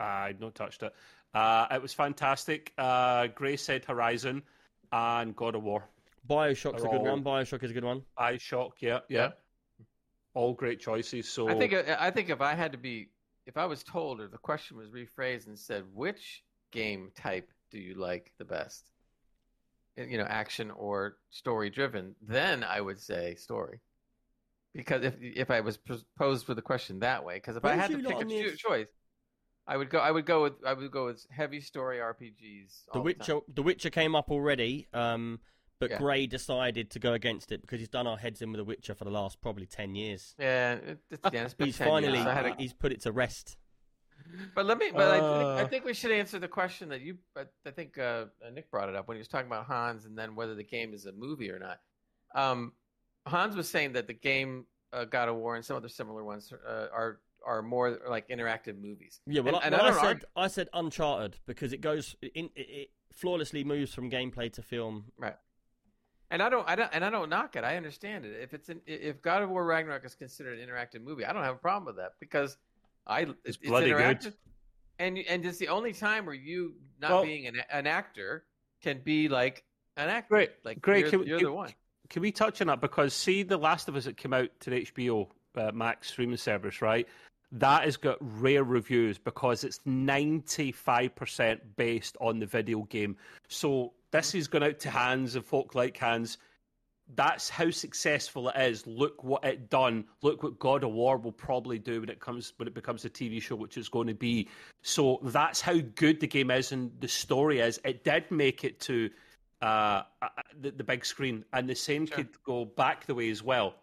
I'd 0.00 0.40
not 0.40 0.54
touched 0.54 0.82
it. 0.82 0.94
Uh, 1.34 1.66
it 1.70 1.80
was 1.80 1.94
fantastic. 1.94 2.72
Uh, 2.76 3.28
Gray 3.28 3.56
said 3.56 3.84
Horizon 3.84 4.42
and 4.90 5.34
God 5.36 5.54
of 5.54 5.62
War. 5.62 5.88
Bioshock's 6.28 6.80
a 6.80 6.82
They're 6.82 6.98
good 6.98 7.08
all- 7.08 7.16
one. 7.20 7.24
Bioshock 7.24 7.62
is 7.62 7.70
a 7.70 7.74
good 7.74 7.84
one. 7.84 8.02
Bioshock, 8.18 8.72
yeah, 8.80 9.00
yeah. 9.08 9.18
Yeah. 9.78 9.84
All 10.34 10.54
great 10.54 10.80
choices. 10.80 11.28
So 11.28 11.48
I 11.48 11.54
think 11.54 11.72
uh, 11.74 11.96
I 11.98 12.10
think 12.10 12.30
if 12.30 12.40
I 12.40 12.54
had 12.54 12.72
to 12.72 12.78
be, 12.78 13.08
if 13.46 13.56
I 13.56 13.66
was 13.66 13.82
told 13.82 14.20
or 14.20 14.28
the 14.28 14.38
question 14.38 14.76
was 14.76 14.88
rephrased 14.90 15.46
and 15.46 15.58
said, 15.58 15.84
which 15.92 16.42
game 16.70 17.10
type 17.14 17.50
do 17.70 17.78
you 17.78 17.94
like 17.94 18.32
the 18.38 18.44
best? 18.44 18.90
You 19.96 20.18
know, 20.18 20.24
action 20.24 20.70
or 20.70 21.18
story 21.30 21.68
driven, 21.68 22.14
then 22.22 22.64
I 22.64 22.80
would 22.80 22.98
say 22.98 23.34
story. 23.34 23.80
Because 24.74 25.04
if 25.04 25.14
if 25.20 25.50
I 25.50 25.60
was 25.60 25.78
posed 26.16 26.48
with 26.48 26.56
the 26.56 26.62
question 26.62 27.00
that 27.00 27.24
way, 27.24 27.34
because 27.34 27.56
if 27.56 27.64
I 27.64 27.74
had 27.74 27.90
to 27.90 27.98
pick 27.98 28.22
a 28.22 28.24
this? 28.24 28.56
choice, 28.56 28.88
I 29.66 29.76
would 29.76 29.90
go. 29.90 29.98
I 29.98 30.10
would 30.10 30.24
go 30.24 30.44
with. 30.44 30.54
I 30.66 30.72
would 30.72 30.90
go 30.90 31.06
with 31.06 31.26
heavy 31.30 31.60
story 31.60 31.98
RPGs. 31.98 32.84
The 32.94 33.00
Witcher, 33.02 33.32
time. 33.32 33.40
the 33.52 33.62
Witcher 33.62 33.90
came 33.90 34.14
up 34.14 34.30
already, 34.30 34.88
um, 34.94 35.40
but 35.78 35.90
Yeah. 35.90 35.98
Gray 35.98 36.26
decided 36.26 36.90
to 36.90 36.98
go 36.98 37.12
against 37.12 37.52
it 37.52 37.60
because 37.62 37.80
he's 37.80 37.88
done 37.88 38.06
our 38.06 38.16
heads 38.16 38.40
in 38.42 38.50
with 38.52 38.58
The 38.58 38.64
Witcher 38.64 38.94
for 38.94 39.04
the 39.04 39.10
last 39.10 39.40
probably 39.40 39.66
ten 39.66 39.94
years. 39.94 40.34
Yeah, 40.38 40.74
it, 40.74 40.98
it's, 41.10 41.20
yeah, 41.32 41.44
it's 41.44 41.54
been 41.54 41.66
He's 41.68 41.78
10 41.78 41.88
finally 41.88 42.18
I 42.18 42.32
had 42.34 42.46
a- 42.46 42.54
he's 42.56 42.72
put 42.72 42.92
it 42.92 43.00
to 43.02 43.12
rest. 43.12 43.56
But 44.54 44.66
let 44.66 44.78
me. 44.78 44.90
But 44.92 45.08
I, 45.08 45.12
think, 45.18 45.24
I 45.24 45.62
Uh. 45.62 45.68
think 45.68 45.84
we 45.84 45.94
should 45.94 46.12
answer 46.12 46.38
the 46.38 46.46
question 46.48 46.88
that 46.90 47.00
you. 47.00 47.18
But 47.34 47.52
I 47.66 47.70
think 47.72 47.98
uh, 47.98 48.26
Nick 48.52 48.70
brought 48.70 48.88
it 48.88 48.94
up 48.94 49.08
when 49.08 49.16
he 49.16 49.18
was 49.18 49.26
talking 49.28 49.48
about 49.48 49.66
Hans 49.66 50.04
and 50.06 50.16
then 50.16 50.36
whether 50.36 50.54
the 50.54 50.62
game 50.64 50.94
is 50.94 51.06
a 51.06 51.12
movie 51.12 51.50
or 51.50 51.58
not. 51.58 51.80
Um, 52.34 52.72
Hans 53.26 53.56
was 53.56 53.68
saying 53.68 53.92
that 53.94 54.06
the 54.06 54.14
game 54.14 54.66
uh, 54.92 55.04
God 55.06 55.28
of 55.28 55.36
War 55.36 55.56
and 55.56 55.64
some 55.64 55.76
other 55.76 55.88
similar 55.88 56.22
ones 56.24 56.52
uh, 56.52 56.86
are 56.92 57.20
are 57.44 57.62
more 57.62 57.98
like 58.08 58.28
interactive 58.28 58.80
movies. 58.80 59.20
Yeah, 59.26 59.40
well, 59.40 59.56
And- 59.56 59.64
I, 59.64 59.66
and 59.66 59.72
well, 59.74 59.82
I 59.82 59.88
don't 59.90 59.94
said 60.00 60.06
argue- 60.06 60.26
I 60.36 60.46
said 60.46 60.68
Uncharted 60.72 61.38
because 61.46 61.72
it 61.72 61.80
goes 61.80 62.14
in 62.22 62.48
it, 62.54 62.60
it 62.70 62.90
flawlessly 63.12 63.64
moves 63.64 63.92
from 63.92 64.08
gameplay 64.08 64.52
to 64.52 64.62
film. 64.62 65.06
And 66.32 66.42
I 66.42 66.48
don't, 66.48 66.66
I 66.68 66.74
don't, 66.74 66.88
and 66.94 67.04
I 67.04 67.10
don't 67.10 67.28
knock 67.28 67.56
it. 67.56 67.62
I 67.62 67.76
understand 67.76 68.24
it. 68.24 68.34
If 68.42 68.54
it's 68.54 68.70
an, 68.70 68.80
if 68.86 69.20
God 69.20 69.42
of 69.42 69.50
War 69.50 69.64
Ragnarok 69.66 70.04
is 70.06 70.14
considered 70.14 70.58
an 70.58 70.66
interactive 70.66 71.02
movie, 71.04 71.26
I 71.26 71.32
don't 71.32 71.44
have 71.44 71.54
a 71.56 71.58
problem 71.58 71.84
with 71.84 71.96
that 71.96 72.12
because 72.20 72.56
I 73.06 73.26
It's 73.44 73.58
bloody 73.58 73.90
good. 73.90 74.00
interactive, 74.00 74.34
And 74.98 75.18
and 75.18 75.44
it's 75.44 75.58
the 75.58 75.68
only 75.68 75.92
time 75.92 76.24
where 76.24 76.34
you 76.34 76.74
not 77.00 77.10
Well- 77.10 77.24
being 77.24 77.46
an 77.46 77.60
an 77.70 77.86
actor 77.86 78.44
can 78.82 79.00
be 79.04 79.28
like 79.28 79.62
an 79.98 80.08
actor. 80.08 80.34
Great, 80.34 80.50
Like 80.64 80.80
great. 80.80 81.00
you're, 81.02 81.10
Can, 81.10 81.26
you're 81.28 81.38
can- 81.38 81.46
the 81.48 81.52
one. 81.52 81.70
can 82.08 82.22
we 82.22 82.32
touch 82.32 82.60
on 82.62 82.66
that? 82.68 82.80
Because 82.80 83.12
see, 83.12 83.42
The 83.42 83.58
Last 83.58 83.88
of 83.88 83.94
Us 83.96 84.04
that 84.06 84.16
came 84.16 84.32
out 84.32 84.48
to 84.60 84.70
the 84.70 84.80
HBO 84.86 85.28
uh, 85.56 85.70
Max 85.72 86.08
streaming 86.08 86.38
service, 86.38 86.80
right? 86.80 87.06
That 87.52 87.84
has 87.84 87.98
got 87.98 88.16
rare 88.20 88.64
reviews 88.64 89.18
because 89.18 89.64
it's 89.64 89.80
ninety 89.84 90.72
five 90.72 91.14
percent 91.14 91.76
based 91.76 92.16
on 92.20 92.38
the 92.38 92.46
video 92.46 92.84
game. 92.84 93.18
So 93.48 93.92
this 94.12 94.34
is 94.34 94.46
going 94.46 94.62
out 94.62 94.78
to 94.80 94.90
hands 94.90 95.34
and 95.34 95.44
folk 95.44 95.74
like 95.74 95.96
hands. 95.96 96.38
That's 97.14 97.48
how 97.48 97.70
successful 97.70 98.48
it 98.50 98.56
is. 98.60 98.86
Look 98.86 99.24
what 99.24 99.44
it 99.44 99.68
done. 99.68 100.04
Look 100.22 100.42
what 100.42 100.58
God 100.58 100.84
of 100.84 100.92
War 100.92 101.16
will 101.16 101.32
probably 101.32 101.78
do 101.78 102.00
when 102.00 102.08
it 102.08 102.20
comes 102.20 102.52
when 102.56 102.68
it 102.68 102.74
becomes 102.74 103.04
a 103.04 103.10
TV 103.10 103.42
show, 103.42 103.56
which 103.56 103.76
it's 103.76 103.88
going 103.88 104.06
to 104.06 104.14
be. 104.14 104.48
So 104.82 105.18
that's 105.24 105.60
how 105.60 105.78
good 105.96 106.20
the 106.20 106.26
game 106.26 106.50
is 106.50 106.72
and 106.72 106.92
the 107.00 107.08
story 107.08 107.60
is. 107.60 107.80
It 107.84 108.04
did 108.04 108.30
make 108.30 108.64
it 108.64 108.78
to 108.80 109.10
uh, 109.62 110.02
uh, 110.20 110.28
the, 110.60 110.70
the 110.70 110.84
big 110.84 111.04
screen, 111.04 111.44
and 111.52 111.68
the 111.68 111.74
same 111.74 112.06
Sure. 112.06 112.16
could 112.16 112.42
go 112.44 112.64
back 112.64 113.06
the 113.06 113.14
way 113.14 113.30
as 113.30 113.42
well. 113.42 113.74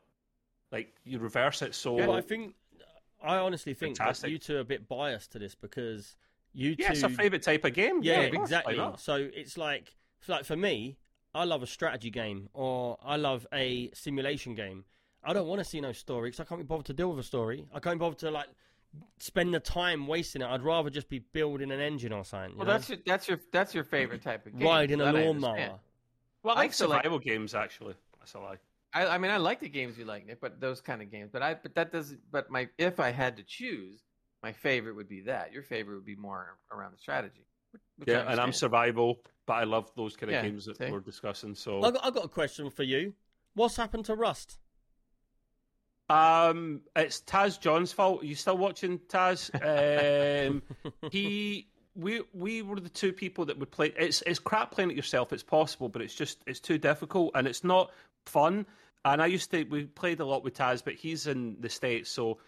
Like 0.72 0.96
you 1.04 1.20
reverse 1.20 1.62
it, 1.62 1.76
so 1.76 1.98
But 1.98 2.10
I 2.12 2.22
think 2.22 2.56
I 3.22 3.38
honestly 3.38 3.74
think 3.74 3.98
that 3.98 4.30
you 4.30 4.38
two 4.38 4.58
are 4.58 4.62
a 4.62 4.66
bit 4.66 4.88
biased 4.88 5.32
to 5.34 5.40
this 5.40 5.56
because 5.56 6.16
you 6.54 6.76
yeah, 6.78 6.88
two 6.88 6.94
it's 6.94 7.04
a 7.04 7.10
favorite 7.10 7.44
type 7.44 7.66
of 7.66 7.74
game. 7.74 8.02
Yeah, 8.02 8.22
of 8.22 8.34
exactly. 8.34 8.80
So 8.98 9.30
it's 9.34 9.58
like 9.58 9.94
it's 10.20 10.30
like 10.30 10.46
for 10.46 10.56
me, 10.56 10.98
I 11.34 11.44
love 11.44 11.62
a 11.64 11.68
strategy 11.68 12.10
game 12.10 12.50
or 12.54 12.98
I 13.04 13.16
love 13.18 13.48
a 13.54 13.92
simulation 13.94 14.56
game. 14.56 14.86
I 15.24 15.34
don't 15.34 15.48
want 15.48 15.60
to 15.60 15.66
see 15.66 15.82
no 15.82 15.92
story 15.92 16.30
because 16.30 16.40
I 16.40 16.44
can't 16.46 16.62
be 16.62 16.66
bothered 16.66 16.86
to 16.88 16.94
deal 16.94 17.10
with 17.10 17.20
a 17.20 17.24
story. 17.24 17.68
I 17.74 17.80
can't 17.80 18.00
be 18.00 18.00
bothered 18.00 18.20
to 18.20 18.32
like 18.32 18.48
spend 19.20 19.54
the 19.54 19.60
time 19.60 20.08
wasting 20.08 20.42
it. 20.42 20.46
I'd 20.48 20.64
rather 20.64 20.90
just 20.90 21.10
be 21.10 21.20
building 21.20 21.72
an 21.72 21.80
engine 21.80 22.12
or 22.14 22.24
something. 22.24 22.52
you 22.52 22.58
Well, 22.58 22.68
know? 22.68 22.74
that's 22.74 22.90
your 22.90 22.98
that's 23.06 23.28
your 23.28 23.40
that's 23.52 23.74
your 23.76 23.84
favorite 23.84 24.22
type 24.22 24.46
of 24.46 24.54
game. 24.58 24.68
riding 24.68 25.02
a 25.02 25.06
That 25.06 25.16
lawnmower. 25.16 25.80
Well, 26.44 26.56
I 26.56 26.60
I 26.60 26.62
like 26.62 26.70
also 26.70 26.88
like- 26.88 27.00
survival 27.04 27.20
games 27.20 27.54
actually. 27.54 27.96
That's 28.20 28.34
a 28.34 28.40
lie. 28.40 28.58
I, 28.92 29.06
I 29.06 29.18
mean, 29.20 29.30
I 29.30 29.38
like 29.38 29.60
the 29.60 29.70
games 29.70 30.00
you 30.00 30.06
like, 30.06 30.26
Nick, 30.26 30.42
but 30.42 30.60
those 30.60 30.82
kind 30.82 31.00
of 31.04 31.12
games. 31.12 31.30
But 31.32 31.44
I, 31.44 31.54
but 31.54 31.76
that 31.76 31.92
doesn't. 31.92 32.20
But 32.32 32.50
my, 32.50 32.70
if 32.80 33.00
I 33.00 33.12
had 33.12 33.38
to 33.38 33.44
choose, 33.44 34.02
my 34.42 34.52
favorite 34.52 34.96
would 34.96 35.08
be 35.08 35.22
that. 35.22 35.54
Your 35.54 35.62
favorite 35.62 35.94
would 35.96 36.06
be 36.06 36.16
more 36.16 36.58
around 36.72 36.94
the 36.94 36.98
strategy. 36.98 37.46
Which- 38.00 38.08
which 38.08 38.16
I 38.16 38.20
Yeah, 38.24 38.32
and 38.32 38.40
I'm 38.40 38.54
survival, 38.54 39.22
but 39.46 39.54
I 39.54 39.64
love 39.66 39.92
those 39.96 40.16
kind 40.16 40.30
of 40.32 40.36
Yeah, 40.36 40.42
games 40.44 40.66
that 40.66 40.78
see? 40.78 40.90
we're 40.92 41.00
discussing. 41.00 41.56
So 41.56 41.84
I 41.84 41.92
got, 41.92 42.06
I 42.06 42.10
got 42.12 42.26
a 42.26 42.30
question 42.30 42.70
for 42.70 42.84
you. 42.84 43.14
What's 43.54 43.76
happened 43.76 44.06
to 44.06 44.16
Rust? 44.16 44.58
Um, 46.10 46.82
it's 46.96 47.22
Taz 47.22 47.60
John's 47.60 47.92
fault. 47.94 48.24
Are 48.24 48.26
you 48.26 48.36
still 48.36 48.58
watching 48.58 48.98
Taz? 49.00 49.52
Um, 49.54 50.64
he, 51.12 51.68
we, 51.96 52.22
we 52.34 52.62
were 52.64 52.80
the 52.80 52.90
two 52.90 53.14
people 53.14 53.46
that 53.46 53.60
would 53.60 53.70
play. 53.70 53.94
It's 53.98 54.24
it's 54.26 54.40
crap 54.40 54.72
playing 54.72 54.90
it 54.92 54.98
yourself. 54.98 55.32
It's 55.34 55.44
possible, 55.44 55.88
but 55.90 56.02
it's 56.02 56.16
just 56.16 56.40
it's 56.48 56.60
too 56.60 56.78
difficult 56.80 57.32
and 57.36 57.48
it's 57.48 57.64
not 57.64 57.92
fun. 58.26 58.66
And 59.06 59.22
I 59.22 59.28
used 59.28 59.52
to 59.52 59.64
we 59.66 59.86
played 59.86 60.20
a 60.20 60.26
lot 60.26 60.44
with 60.44 60.56
Taz, 60.58 60.84
but 60.84 60.96
he's 60.96 61.28
in 61.28 61.58
the 61.60 61.70
states, 61.70 62.10
so 62.10 62.40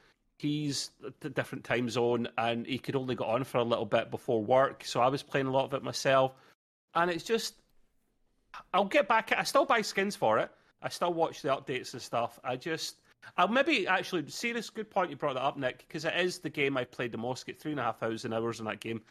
he's 0.41 0.91
a 1.23 1.29
different 1.29 1.63
time 1.63 1.89
zone, 1.89 2.27
and 2.37 2.65
he 2.65 2.79
could 2.79 2.95
only 2.95 3.15
get 3.15 3.27
on 3.27 3.43
for 3.43 3.59
a 3.59 3.63
little 3.63 3.85
bit 3.85 4.09
before 4.09 4.43
work. 4.43 4.83
So 4.83 4.99
I 4.99 5.07
was 5.07 5.21
playing 5.21 5.47
a 5.47 5.51
lot 5.51 5.65
of 5.65 5.73
it 5.73 5.83
myself, 5.83 6.33
and 6.95 7.11
it's 7.11 7.23
just 7.23 7.55
I'll 8.73 8.85
get 8.85 9.07
back. 9.07 9.31
I 9.37 9.43
still 9.43 9.65
buy 9.65 9.81
skins 9.81 10.15
for 10.15 10.39
it. 10.39 10.49
I 10.81 10.89
still 10.89 11.13
watch 11.13 11.41
the 11.41 11.49
updates 11.49 11.93
and 11.93 12.01
stuff. 12.01 12.39
I 12.43 12.55
just, 12.55 12.97
I'll 13.37 13.47
maybe 13.47 13.87
actually 13.87 14.27
see 14.29 14.51
this 14.51 14.69
Good 14.69 14.89
point 14.89 15.11
you 15.11 15.15
brought 15.15 15.35
that 15.35 15.43
up, 15.43 15.57
Nick, 15.57 15.85
because 15.87 16.05
it 16.05 16.15
is 16.15 16.39
the 16.39 16.49
game 16.49 16.75
I 16.75 16.85
played 16.85 17.11
the 17.11 17.17
most. 17.17 17.45
Get 17.45 17.59
three 17.59 17.71
and 17.71 17.79
a 17.79 17.83
half 17.83 17.99
thousand 17.99 18.33
hours 18.33 18.59
in 18.59 18.65
that 18.65 18.79
game. 18.79 19.01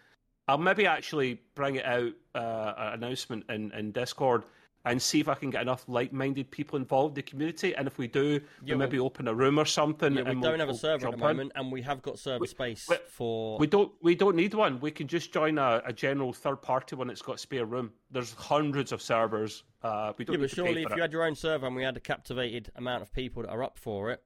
I'll 0.49 0.59
maybe 0.59 0.87
actually 0.87 1.41
bring 1.55 1.77
it 1.77 1.85
out 1.85 2.13
uh, 2.35 2.75
an 2.77 2.95
announcement 2.95 3.45
in, 3.49 3.71
in 3.73 3.93
Discord 3.93 4.45
and 4.85 5.01
see 5.01 5.21
if 5.21 5.29
I 5.29 5.35
can 5.35 5.51
get 5.51 5.63
enough 5.63 5.85
like-minded 5.89 6.51
people 6.51 6.79
involved 6.79 7.13
in 7.13 7.15
the 7.17 7.23
community. 7.23 7.75
And 7.77 7.87
if 7.87 7.99
we 7.99 8.07
do, 8.09 8.41
Yeah, 8.65 8.75
we 8.75 8.79
maybe 8.79 8.99
open 8.99 9.29
a 9.29 9.35
room 9.35 9.59
or 9.59 9.65
something. 9.65 10.15
Yeah, 10.15 10.21
we 10.23 10.25
don't 10.31 10.41
we'll- 10.41 10.51
have 10.53 10.61
a 10.61 10.67
we'll 10.67 10.75
server 10.79 11.07
at 11.09 11.11
the 11.11 11.17
in. 11.17 11.21
moment, 11.21 11.53
and 11.55 11.71
we 11.71 11.83
have 11.83 12.01
got 12.03 12.19
server 12.19 12.47
space 12.47 12.89
we- 12.89 12.97
for. 13.09 13.59
We 13.59 13.67
don't. 13.67 13.93
We 14.03 14.15
don't 14.15 14.37
need 14.37 14.55
one. 14.55 14.81
We 14.81 14.91
can 14.91 15.07
just 15.07 15.33
join 15.33 15.59
a, 15.59 15.83
a 15.85 15.93
general 15.93 16.33
third 16.33 16.63
party 16.63 16.97
one 16.97 17.09
that's 17.09 17.23
got 17.23 17.39
spare 17.41 17.67
room. 17.67 17.93
There's 18.11 18.33
hundreds 18.35 18.93
of 18.93 19.03
servers. 19.03 19.65
Uh, 19.83 20.13
we 20.19 20.25
don't 20.25 20.35
yeah, 20.35 20.41
need 20.41 20.43
but 20.43 20.51
surely 20.51 20.83
if 20.83 20.89
for 20.89 20.97
you 20.97 21.03
had 21.03 21.13
your 21.13 21.25
own 21.25 21.35
server 21.35 21.67
and 21.67 21.75
we 21.77 21.83
had 21.83 21.97
a 21.97 22.01
captivated 22.01 22.71
amount 22.77 23.03
of 23.03 23.13
people 23.13 23.43
that 23.43 23.51
are 23.51 23.63
up 23.63 23.79
for 23.79 24.11
it, 24.11 24.23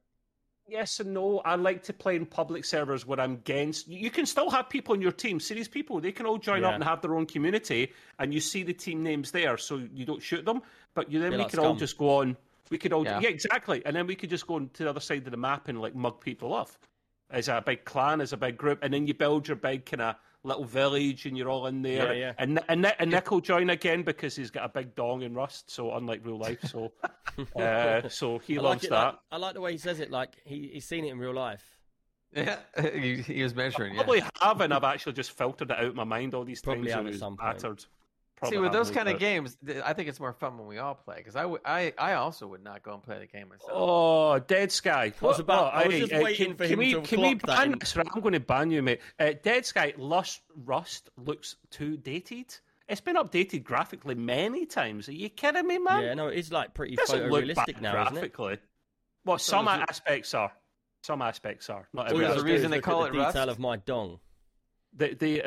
Yes 0.67 0.99
and 0.99 1.13
no. 1.13 1.39
I 1.45 1.55
like 1.55 1.83
to 1.83 1.93
play 1.93 2.15
in 2.15 2.25
public 2.25 2.65
servers 2.65 3.05
where 3.05 3.19
I'm 3.19 3.33
against. 3.33 3.87
You 3.87 4.09
can 4.09 4.25
still 4.25 4.49
have 4.49 4.67
people 4.67 4.95
in 4.95 5.01
your 5.01 5.11
team, 5.11 5.39
serious 5.39 5.67
people. 5.67 5.99
They 6.01 6.11
can 6.11 6.25
all 6.25 6.37
join 6.39 6.61
Yeah. 6.61 6.69
up 6.69 6.75
and 6.75 6.83
have 6.83 7.01
their 7.01 7.15
own 7.15 7.27
community, 7.27 7.93
and 8.19 8.33
you 8.33 8.39
see 8.39 8.63
the 8.63 8.73
team 8.73 9.03
names 9.03 9.31
there, 9.31 9.57
so 9.57 9.77
you 9.93 10.05
don't 10.05 10.21
shoot 10.21 10.43
them. 10.43 10.61
But 10.95 11.11
you 11.11 11.19
then 11.19 11.33
Yeah, 11.33 11.37
we 11.39 11.45
could 11.45 11.59
all 11.59 11.75
just 11.75 11.97
go 11.97 12.17
on. 12.17 12.35
We 12.71 12.79
could 12.79 12.93
all, 12.93 13.03
Yeah. 13.05 13.19
yeah. 13.19 13.29
exactly. 13.29 13.85
And 13.85 13.95
then 13.95 14.07
we 14.07 14.15
could 14.15 14.29
just 14.31 14.47
go 14.47 14.55
on 14.55 14.69
to 14.69 14.83
the 14.85 14.89
other 14.89 14.99
side 14.99 15.25
of 15.25 15.31
the 15.31 15.37
map 15.37 15.67
and 15.67 15.79
like 15.79 15.93
mug 15.93 16.19
people 16.19 16.51
off 16.51 16.79
as 17.29 17.47
a 17.47 17.61
big 17.63 17.85
clan, 17.85 18.21
as 18.21 18.33
a 18.33 18.37
big 18.37 18.57
group, 18.57 18.79
and 18.81 18.91
then 18.93 19.05
you 19.05 19.13
build 19.13 19.47
your 19.47 19.57
big 19.57 19.85
kind 19.85 20.01
of 20.01 20.15
little 20.45 20.63
village, 20.63 21.25
and 21.25 21.37
you're 21.37 21.49
all 21.49 21.67
in 21.67 21.81
there. 21.81 22.13
Yeah, 22.13 22.19
yeah. 22.19 22.33
And 22.37 22.59
and 22.69 22.81
Nick, 22.83 22.95
and 22.99 23.11
Nick 23.11 23.31
will 23.31 23.41
join 23.41 23.69
again 23.69 24.03
because 24.03 24.35
he's 24.35 24.51
got 24.51 24.65
a 24.65 24.69
big 24.69 24.95
dong 24.95 25.23
in 25.23 25.33
Rust, 25.33 25.71
so 25.71 25.93
unlike 25.93 26.21
real 26.25 26.37
life, 26.39 26.59
so 26.65 26.91
uh, 27.55 28.07
so 28.09 28.39
he 28.39 28.57
I 28.57 28.61
loves 28.61 28.83
like 28.83 28.83
it. 28.85 28.89
that. 28.91 29.05
Like, 29.05 29.15
I 29.31 29.37
like 29.37 29.53
the 29.55 29.61
way 29.61 29.71
he 29.73 29.77
says 29.77 29.99
it. 29.99 30.11
Like 30.11 30.35
he, 30.45 30.69
he's 30.73 30.85
seen 30.85 31.05
it 31.05 31.11
in 31.11 31.19
real 31.19 31.33
life. 31.33 31.63
Yeah, 32.33 32.57
he, 32.93 33.17
he 33.21 33.43
was 33.43 33.55
measuring. 33.55 33.93
Yeah. 33.95 34.03
Probably 34.03 34.23
have, 34.41 34.61
and 34.61 34.73
I've 34.73 34.83
actually 34.83 35.13
just 35.13 35.31
filtered 35.31 35.71
it 35.71 35.77
out 35.77 35.85
of 35.85 35.95
my 35.95 36.03
mind 36.03 36.33
all 36.33 36.43
these 36.43 36.61
Probably 36.61 36.89
times. 36.89 36.91
have 36.91 36.99
and 36.99 37.07
at 37.07 37.11
was 37.13 37.19
some 37.19 37.37
point. 37.37 37.61
battered. 37.61 37.85
See, 38.49 38.57
with 38.57 38.71
those 38.71 38.91
kind 38.91 39.09
of 39.09 39.19
games, 39.19 39.57
I 39.83 39.93
think 39.93 40.09
it's 40.09 40.19
more 40.19 40.33
fun 40.33 40.57
when 40.57 40.67
we 40.67 40.77
all 40.77 40.95
play. 40.95 41.17
Because 41.17 41.35
I, 41.35 41.41
w- 41.43 41.61
I, 41.65 41.93
I 41.97 42.13
also 42.13 42.47
would 42.47 42.63
not 42.63 42.83
go 42.83 42.93
and 42.93 43.03
play 43.03 43.19
the 43.19 43.25
game 43.27 43.49
myself. 43.49 43.71
Oh, 43.73 44.39
Dead 44.39 44.71
Sky. 44.71 45.13
I 45.21 45.25
was 45.25 45.39
about- 45.39 45.73
I 45.73 45.85
was 45.85 45.93
hey, 45.93 45.99
just 46.01 46.13
uh, 46.13 46.19
waiting 46.23 46.47
can, 46.49 46.57
for 46.57 46.63
can 46.63 46.73
him 46.73 46.79
we, 46.79 46.93
to 46.93 47.01
Can 47.01 47.21
we 47.21 47.35
clock 47.35 47.41
that 47.57 47.57
ban 47.63 47.73
in. 47.73 47.79
this? 47.79 47.95
Right, 47.95 48.07
I'm 48.13 48.21
going 48.21 48.33
to 48.33 48.39
ban 48.39 48.71
you, 48.71 48.81
mate. 48.81 49.01
Uh, 49.19 49.31
Dead 49.43 49.65
Sky 49.65 49.93
Lust, 49.97 50.41
Rust 50.55 51.09
looks 51.17 51.55
too 51.71 51.97
dated. 51.97 52.55
It's 52.87 53.01
been 53.01 53.15
updated 53.15 53.63
graphically 53.63 54.15
many 54.15 54.65
times. 54.65 55.09
Are 55.09 55.13
you 55.13 55.29
kidding 55.29 55.65
me, 55.65 55.77
man? 55.79 56.03
yeah, 56.03 56.13
no, 56.13 56.27
it 56.27 56.37
is 56.37 56.51
like 56.51 56.73
pretty 56.73 56.93
it 56.93 56.97
doesn't 56.99 57.29
look 57.29 57.43
photorealistic 57.43 57.55
bad 57.73 57.81
now, 57.81 58.03
isn't 58.03 58.17
it? 58.17 58.19
graphically. 58.33 58.57
Well, 59.25 59.37
some 59.39 59.65
does 59.65 59.79
it- 59.79 59.85
aspects 59.89 60.33
are. 60.35 60.51
Some 61.03 61.21
aspects 61.21 61.69
are. 61.69 61.87
Not 61.93 62.11
All 62.11 62.17
you 62.19 62.23
every 62.23 62.27
There's 62.33 62.41
a 62.41 62.45
reason 62.45 62.71
they 62.71 62.81
call 62.81 63.03
at 63.03 63.09
it 63.09 63.13
the 63.17 63.25
detail 63.25 63.41
Rust. 63.47 63.49
of 63.49 63.59
my 63.59 63.77
dong. 63.77 64.19
the 64.95 65.13
the 65.13 65.43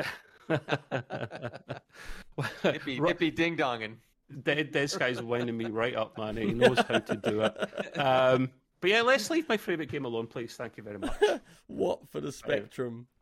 Nippy, 2.63 2.99
Ru- 2.99 3.07
nippy 3.07 3.31
ding 3.31 3.57
donging. 3.57 3.95
Dead, 4.43 4.71
this 4.71 4.95
guy's 4.95 5.21
winding 5.21 5.57
me 5.57 5.65
right 5.65 5.95
up, 5.95 6.17
man. 6.17 6.37
He 6.37 6.53
knows 6.53 6.77
how 6.87 6.99
to 6.99 7.15
do 7.15 7.41
it. 7.41 7.97
Um, 7.97 8.51
but 8.79 8.91
yeah, 8.91 9.01
let's 9.01 9.29
leave 9.29 9.49
my 9.49 9.57
favourite 9.57 9.89
game 9.91 10.05
alone, 10.05 10.27
please. 10.27 10.55
Thank 10.55 10.77
you 10.77 10.83
very 10.83 10.99
much. 10.99 11.15
What 11.67 12.07
for 12.09 12.21
the 12.21 12.31
Spectrum? 12.31 13.07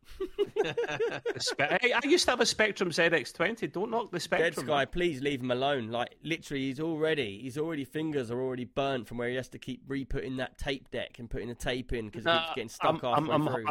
The 0.55 1.39
Spe- 1.39 1.81
hey, 1.81 1.91
I 1.93 1.99
used 2.05 2.25
to 2.25 2.31
have 2.31 2.39
a 2.41 2.45
Spectrum 2.45 2.89
ZX20. 2.91 3.71
Don't 3.71 3.91
knock 3.91 4.11
the 4.11 4.19
Spectrum. 4.19 4.45
Dead 4.47 4.53
Spectrum. 4.53 4.67
Sky, 4.77 4.85
please 4.85 5.21
leave 5.21 5.41
him 5.41 5.51
alone. 5.51 5.89
Like 5.89 6.15
literally, 6.23 6.63
he's 6.67 6.79
already, 6.79 7.39
he's 7.41 7.57
already 7.57 7.83
fingers 7.85 8.31
are 8.31 8.41
already 8.41 8.65
burnt 8.65 9.07
from 9.07 9.17
where 9.17 9.29
he 9.29 9.35
has 9.35 9.49
to 9.49 9.59
keep 9.59 9.81
re-putting 9.87 10.37
that 10.37 10.57
tape 10.57 10.89
deck 10.91 11.19
and 11.19 11.29
putting 11.29 11.47
the 11.49 11.55
tape 11.55 11.91
in 11.93 12.05
because 12.07 12.23
he 12.23 12.29
Nah, 12.29 12.39
keeps 12.39 12.55
getting 12.55 12.69
stuck 12.69 13.03
I'm, 13.03 13.27
halfway 13.27 13.33
I'm, 13.35 13.47
through. 13.47 13.65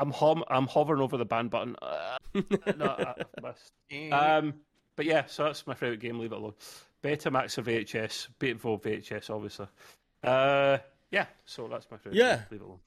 I'm, 0.00 0.08
I'm, 0.08 0.12
hom- 0.12 0.44
I'm 0.48 0.66
hovering 0.66 1.02
over 1.02 1.16
the 1.16 1.24
ban 1.24 1.48
button. 1.48 1.76
Uh, 1.80 2.18
no, 2.76 2.86
I 2.86 3.14
missed. 3.42 4.12
Um, 4.12 4.54
but 4.96 5.06
yeah, 5.06 5.24
so 5.26 5.44
that's 5.44 5.66
my 5.66 5.74
favourite 5.74 6.00
game. 6.00 6.18
Leave 6.18 6.32
it 6.32 6.38
alone. 6.38 6.54
Betamax 7.02 7.58
or 7.58 7.62
VHS? 7.62 8.28
Beatvo 8.38 8.82
VHS, 8.82 9.30
obviously. 9.30 9.66
Uh, 10.22 10.78
yeah, 11.10 11.26
so 11.44 11.68
that's 11.68 11.90
my 11.90 11.96
favourite. 11.96 12.16
Yeah. 12.16 12.36
game. 12.36 12.44
leave 12.50 12.60
it 12.60 12.64
alone. 12.64 12.80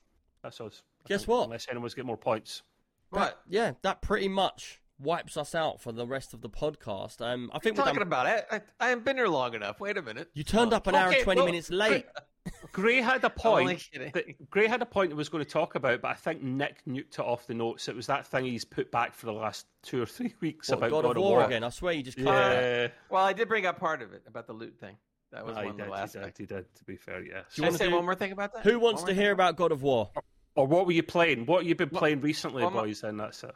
That's 0.44 0.60
us. 0.62 0.84
I 1.06 1.10
Guess 1.10 1.22
think, 1.22 1.30
what? 1.30 1.44
Unless 1.46 1.68
anyone's 1.70 1.94
get 1.94 2.06
more 2.06 2.18
points. 2.18 2.64
what? 3.10 3.42
yeah, 3.50 3.74
that 3.82 4.02
pretty 4.02 4.28
much 4.28 4.82
wipes 5.00 5.38
us 5.38 5.56
out 5.56 5.82
for 5.82 5.92
the 5.92 6.06
rest 6.06 6.34
of 6.34 6.42
the 6.42 6.50
podcast. 6.50 7.22
Um, 7.22 7.50
I 7.54 7.60
think 7.60 7.78
we're 7.78 7.84
talking 7.84 8.00
done. 8.00 8.08
about 8.08 8.28
it. 8.28 8.46
I, 8.52 8.62
I 8.80 8.90
haven't 8.90 9.06
been 9.06 9.18
here 9.18 9.28
long 9.28 9.54
enough. 9.54 9.80
Wait 9.80 9.98
a 9.98 10.02
minute. 10.02 10.30
You 10.34 10.44
turned 10.44 10.74
up 10.74 10.88
an 10.88 10.96
hour 10.96 11.12
and 11.12 11.24
twenty 11.24 11.40
well, 11.40 11.48
minutes 11.48 11.70
late. 11.70 12.06
Gray 12.74 13.02
had 13.02 13.24
a 13.24 13.30
point. 13.30 13.88
that 14.14 14.50
Gray 14.50 14.68
had 14.68 14.82
a 14.82 14.86
point 14.86 15.12
he 15.12 15.16
was 15.16 15.30
going 15.30 15.44
to 15.44 15.50
talk 15.50 15.76
about, 15.76 16.02
but 16.02 16.10
I 16.12 16.14
think 16.16 16.42
Nick 16.42 16.84
nuked 16.86 17.14
it 17.14 17.20
off 17.20 17.48
the 17.48 17.54
notes. 17.54 17.88
It 17.88 17.96
was 17.96 18.08
that 18.08 18.28
thing 18.28 18.46
he's 18.46 18.66
put 18.66 18.92
back 18.92 19.14
for 19.14 19.28
the 19.28 19.32
last 19.34 19.66
two 19.82 20.02
or 20.02 20.06
three 20.06 20.34
weeks 20.42 20.70
What, 20.70 20.78
about 20.80 20.92
God, 20.92 21.06
of 21.06 21.18
War, 21.18 21.44
again. 21.46 21.64
I 21.64 21.70
swear 21.70 21.94
you 21.94 22.04
just 22.04 22.18
can't. 22.18 22.28
Yeah, 22.28 22.88
Well, 23.10 23.24
I 23.24 23.34
did 23.34 23.48
bring 23.48 23.66
up 23.66 23.80
part 23.80 24.02
of 24.02 24.14
it 24.14 24.24
about 24.28 24.48
the 24.48 24.54
loot 24.54 24.78
thing. 24.80 24.98
That 25.32 25.46
was 25.46 25.56
he 25.58 25.64
one 25.64 25.72
of 25.72 25.78
the 25.78 25.84
did, 25.84 25.90
last. 25.92 26.14
he 26.16 26.20
did, 26.20 26.34
he 26.38 26.46
did, 26.46 26.76
to 26.76 26.84
be 26.84 26.96
fair, 26.96 27.24
yes. 27.24 27.46
Do 27.56 27.62
you 27.62 27.68
wanna 27.68 27.78
say 27.78 27.88
do- 27.90 27.96
one 27.96 28.06
more 28.06 28.16
thing 28.16 28.32
about 28.34 28.54
that? 28.54 28.64
Who 28.64 28.78
wants 28.80 29.04
to 29.04 29.14
hear 29.14 29.32
about 29.32 29.56
God 29.56 29.72
of 29.72 29.82
War? 29.82 30.10
Or 30.56 30.68
what 30.68 30.86
were 30.86 30.92
you 30.92 31.02
playing? 31.02 31.46
What 31.48 31.66
you 31.66 31.74
been 31.76 31.90
Well- 31.92 32.00
playing 32.00 32.22
recently, 32.22 32.62
well, 32.62 32.72
boys? 32.72 33.04
And 33.04 33.20
that's 33.20 33.44
it. 33.44 33.52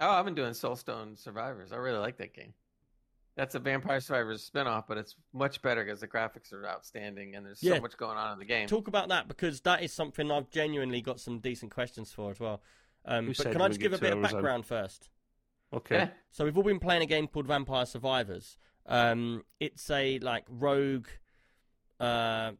Oh, 0.00 0.10
I've 0.10 0.24
been 0.24 0.34
doing 0.34 0.52
Soulstone 0.52 1.16
Survivors. 1.18 1.72
I 1.72 1.76
really 1.76 1.98
like 1.98 2.16
that 2.18 2.34
game. 2.34 2.52
That's 3.36 3.54
a 3.56 3.58
Vampire 3.58 3.98
Survivors 4.00 4.48
spinoff, 4.48 4.84
but 4.86 4.96
it's 4.96 5.16
much 5.32 5.60
better 5.60 5.82
because 5.84 6.00
the 6.00 6.06
graphics 6.08 6.52
are 6.52 6.66
outstanding 6.68 7.34
and 7.34 7.44
there's 7.44 7.60
Yeah. 7.62 7.76
so 7.76 7.80
much 7.80 7.96
going 7.96 8.16
on 8.16 8.32
in 8.32 8.38
the 8.38 8.44
game. 8.44 8.68
Talk 8.68 8.86
about 8.86 9.08
that 9.08 9.26
because 9.26 9.60
that 9.62 9.82
is 9.82 9.92
something 9.92 10.30
I've 10.30 10.50
genuinely 10.50 11.00
got 11.00 11.18
some 11.18 11.40
decent 11.40 11.72
questions 11.72 12.12
for 12.12 12.30
as 12.30 12.38
well. 12.38 12.62
Um, 13.04 13.24
Who 13.26 13.30
but 13.30 13.36
said 13.36 13.52
can 13.52 13.58
we 13.60 13.64
I 13.64 13.68
just 13.68 13.80
give 13.80 13.92
a 13.92 13.96
get 13.96 14.00
bit 14.02 14.10
two 14.12 14.18
of 14.18 14.24
hours 14.24 14.32
in? 14.32 14.36
background 14.38 14.66
first? 14.66 15.08
Okay. 15.72 15.96
Yeah. 15.96 16.08
So 16.30 16.44
we've 16.44 16.56
all 16.56 16.62
been 16.62 16.78
playing 16.78 17.02
a 17.02 17.06
game 17.06 17.26
called 17.26 17.46
Vampire 17.48 17.86
Survivors. 17.86 18.56
Um, 18.86 19.44
it's 19.58 19.90
a 19.90 20.18
like 20.20 20.44
rogue. 20.48 21.08
Uh, 21.98 22.52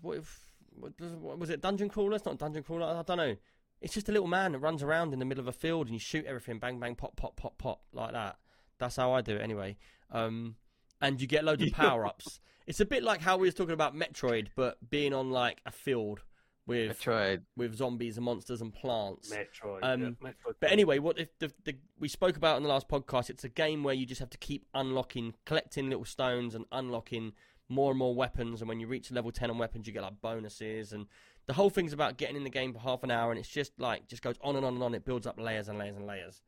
what, 0.00 0.18
if, 0.18 0.40
what, 0.74 0.92
what 1.20 1.38
was 1.38 1.50
it? 1.50 1.60
Dungeon 1.60 1.88
crawler? 1.88 2.16
It's 2.16 2.24
not 2.24 2.34
a 2.34 2.38
dungeon 2.38 2.62
crawler. 2.62 2.86
I 2.86 3.02
don't 3.02 3.16
know. 3.18 3.36
It's 3.80 3.94
just 3.94 4.08
a 4.08 4.12
little 4.12 4.28
man 4.28 4.52
that 4.52 4.60
runs 4.60 4.82
around 4.82 5.12
in 5.12 5.18
the 5.18 5.24
middle 5.24 5.42
of 5.42 5.48
a 5.48 5.52
field 5.52 5.86
and 5.88 5.94
you 5.94 5.98
shoot 5.98 6.24
everything, 6.24 6.58
bang, 6.58 6.78
bang, 6.78 6.94
pop, 6.94 7.16
pop, 7.16 7.36
pop, 7.36 7.58
pop, 7.58 7.82
like 7.92 8.12
that. 8.12 8.36
That's 8.78 8.96
how 8.96 9.12
I 9.12 9.20
do 9.22 9.36
it 9.36 9.40
anyway. 9.42 9.76
Um, 10.12 10.56
and 11.00 11.20
you 11.20 11.26
get 11.26 11.44
loads 11.44 11.62
of 11.62 11.72
power 11.72 12.06
ups. 12.06 12.40
it's 12.66 12.80
a 12.80 12.84
bit 12.84 13.02
like 13.02 13.20
how 13.20 13.36
we 13.36 13.48
was 13.48 13.54
talking 13.54 13.74
about 13.74 13.96
Metroid, 13.96 14.48
but 14.54 14.78
being 14.88 15.12
on 15.12 15.30
like 15.30 15.60
a 15.66 15.72
field 15.72 16.20
with 16.66 17.00
Metroid. 17.00 17.42
with 17.56 17.74
zombies 17.74 18.16
and 18.16 18.24
monsters 18.24 18.60
and 18.60 18.72
plants. 18.72 19.32
Metroid. 19.32 19.80
Um, 19.82 20.02
yeah, 20.02 20.28
Metroid. 20.30 20.54
But 20.60 20.70
anyway, 20.70 20.98
what 20.98 21.18
if 21.18 21.36
the, 21.38 21.52
the 21.64 21.76
we 21.98 22.08
spoke 22.08 22.36
about 22.36 22.56
in 22.56 22.62
the 22.62 22.68
last 22.68 22.88
podcast? 22.88 23.30
It's 23.30 23.44
a 23.44 23.48
game 23.48 23.82
where 23.82 23.94
you 23.94 24.06
just 24.06 24.20
have 24.20 24.30
to 24.30 24.38
keep 24.38 24.66
unlocking, 24.74 25.34
collecting 25.44 25.88
little 25.88 26.04
stones 26.04 26.54
and 26.54 26.64
unlocking 26.70 27.32
more 27.68 27.90
and 27.90 27.98
more 27.98 28.14
weapons. 28.14 28.60
And 28.60 28.68
when 28.68 28.78
you 28.78 28.86
reach 28.86 29.10
level 29.10 29.32
ten 29.32 29.50
on 29.50 29.58
weapons, 29.58 29.86
you 29.86 29.92
get 29.92 30.02
like 30.02 30.20
bonuses. 30.20 30.92
And 30.92 31.06
the 31.46 31.54
whole 31.54 31.70
thing's 31.70 31.92
about 31.92 32.16
getting 32.16 32.36
in 32.36 32.44
the 32.44 32.50
game 32.50 32.72
for 32.72 32.78
half 32.78 33.02
an 33.02 33.10
hour, 33.10 33.32
and 33.32 33.40
it's 33.40 33.48
just 33.48 33.72
like 33.80 34.06
just 34.06 34.22
goes 34.22 34.36
on 34.42 34.54
and 34.54 34.64
on 34.64 34.74
and 34.74 34.82
on. 34.82 34.94
It 34.94 35.04
builds 35.04 35.26
up 35.26 35.40
layers 35.40 35.68
and 35.68 35.78
layers 35.78 35.96
and 35.96 36.06
layers. 36.06 36.42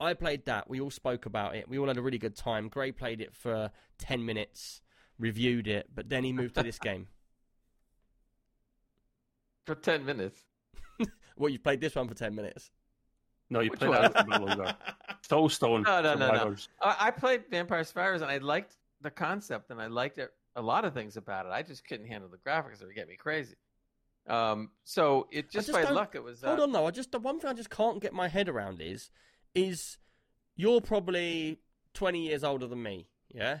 I 0.00 0.14
played 0.14 0.44
that. 0.46 0.68
We 0.68 0.80
all 0.80 0.90
spoke 0.90 1.26
about 1.26 1.56
it. 1.56 1.68
We 1.68 1.78
all 1.78 1.86
had 1.88 1.96
a 1.96 2.02
really 2.02 2.18
good 2.18 2.36
time. 2.36 2.68
Gray 2.68 2.92
played 2.92 3.20
it 3.20 3.34
for 3.34 3.70
ten 3.98 4.24
minutes, 4.26 4.82
reviewed 5.18 5.66
it, 5.68 5.88
but 5.94 6.08
then 6.08 6.22
he 6.24 6.32
moved 6.32 6.54
to 6.56 6.62
this 6.62 6.78
game. 6.90 7.08
For 9.64 9.74
10 9.74 10.04
minutes. 10.04 10.40
Well, 11.38 11.50
you 11.50 11.58
played 11.58 11.82
this 11.82 11.94
one 11.94 12.08
for 12.08 12.14
ten 12.14 12.34
minutes. 12.34 12.70
no, 13.50 13.60
you 13.60 13.68
Which 13.70 13.80
played 13.80 13.90
one? 13.90 14.00
that 14.10 14.20
a 14.20 14.24
bit 14.24 14.40
longer. 14.40 14.74
Soulstone. 15.28 15.82
No, 15.84 16.00
no, 16.00 16.14
no, 16.14 16.30
no. 16.32 16.56
I, 16.80 16.96
I 16.98 17.10
played 17.10 17.42
Vampire 17.50 17.84
Survivors 17.84 18.22
and 18.22 18.30
I 18.30 18.38
liked 18.38 18.76
the 19.02 19.10
concept 19.10 19.70
and 19.70 19.78
I 19.78 19.86
liked 19.88 20.16
it, 20.16 20.30
a 20.54 20.62
lot 20.62 20.86
of 20.86 20.94
things 20.94 21.18
about 21.18 21.44
it. 21.44 21.50
I 21.52 21.60
just 21.60 21.86
couldn't 21.86 22.06
handle 22.06 22.30
the 22.30 22.38
graphics; 22.38 22.80
it 22.80 22.86
would 22.86 22.94
get 22.94 23.06
me 23.06 23.16
crazy. 23.16 23.56
Um, 24.26 24.70
so 24.84 25.26
it 25.30 25.50
just, 25.50 25.68
just 25.68 25.72
by 25.72 25.90
luck, 25.90 26.14
it 26.14 26.24
was. 26.24 26.42
Uh, 26.42 26.46
Hold 26.48 26.60
on, 26.60 26.72
though. 26.72 26.86
I 26.86 26.90
just 26.90 27.12
the 27.12 27.18
one 27.18 27.38
thing 27.38 27.50
I 27.50 27.52
just 27.52 27.68
can't 27.68 28.00
get 28.00 28.14
my 28.14 28.28
head 28.28 28.48
around 28.48 28.80
is, 28.80 29.10
is 29.56 29.98
you're 30.54 30.80
probably 30.80 31.58
twenty 31.94 32.26
years 32.28 32.44
older 32.44 32.66
than 32.66 32.82
me, 32.82 33.08
yeah? 33.32 33.60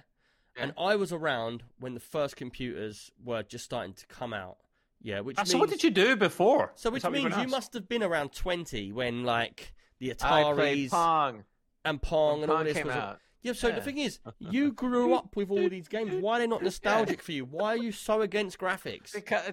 Yeah. 0.56 0.62
And 0.62 0.72
I 0.78 0.96
was 0.96 1.12
around 1.12 1.64
when 1.78 1.94
the 1.94 2.00
first 2.00 2.36
computers 2.36 3.10
were 3.22 3.42
just 3.42 3.64
starting 3.64 3.92
to 3.94 4.06
come 4.06 4.32
out, 4.32 4.56
yeah. 5.02 5.20
Which 5.20 5.36
Ah, 5.38 5.42
means, 5.42 5.50
So 5.50 5.58
what 5.58 5.68
did 5.70 5.82
you 5.84 5.90
do 5.90 6.16
before? 6.16 6.72
So 6.76 6.90
which 6.90 7.04
means 7.04 7.24
you 7.36 7.42
ask? 7.42 7.48
must 7.50 7.74
have 7.74 7.88
been 7.88 8.02
around 8.02 8.32
twenty 8.32 8.92
when 8.92 9.24
like 9.24 9.74
the 9.98 10.12
I 10.22 10.52
played 10.54 10.88
Ataris 10.88 10.90
Pong. 10.90 11.44
and 11.84 12.00
Pong 12.00 12.40
When 12.40 12.50
and 12.50 12.58
all 12.58 12.64
this 12.64 12.76
came 12.76 12.86
was. 12.86 12.96
out. 12.96 13.18
Yeah, 13.42 13.52
so 13.52 13.70
the 13.70 13.80
thing 13.80 13.98
is, 13.98 14.18
you 14.38 14.72
grew 14.72 15.14
up 15.14 15.36
with 15.36 15.50
all 15.50 15.68
these 15.68 15.88
games. 15.88 16.14
Why 16.22 16.36
are 16.36 16.40
they 16.40 16.46
not 16.46 16.62
nostalgic 16.70 17.22
for 17.22 17.32
you? 17.32 17.44
Why 17.44 17.74
are 17.74 17.76
you 17.76 17.92
so 17.92 18.22
against 18.22 18.58
graphics? 18.58 19.12
Because 19.12 19.52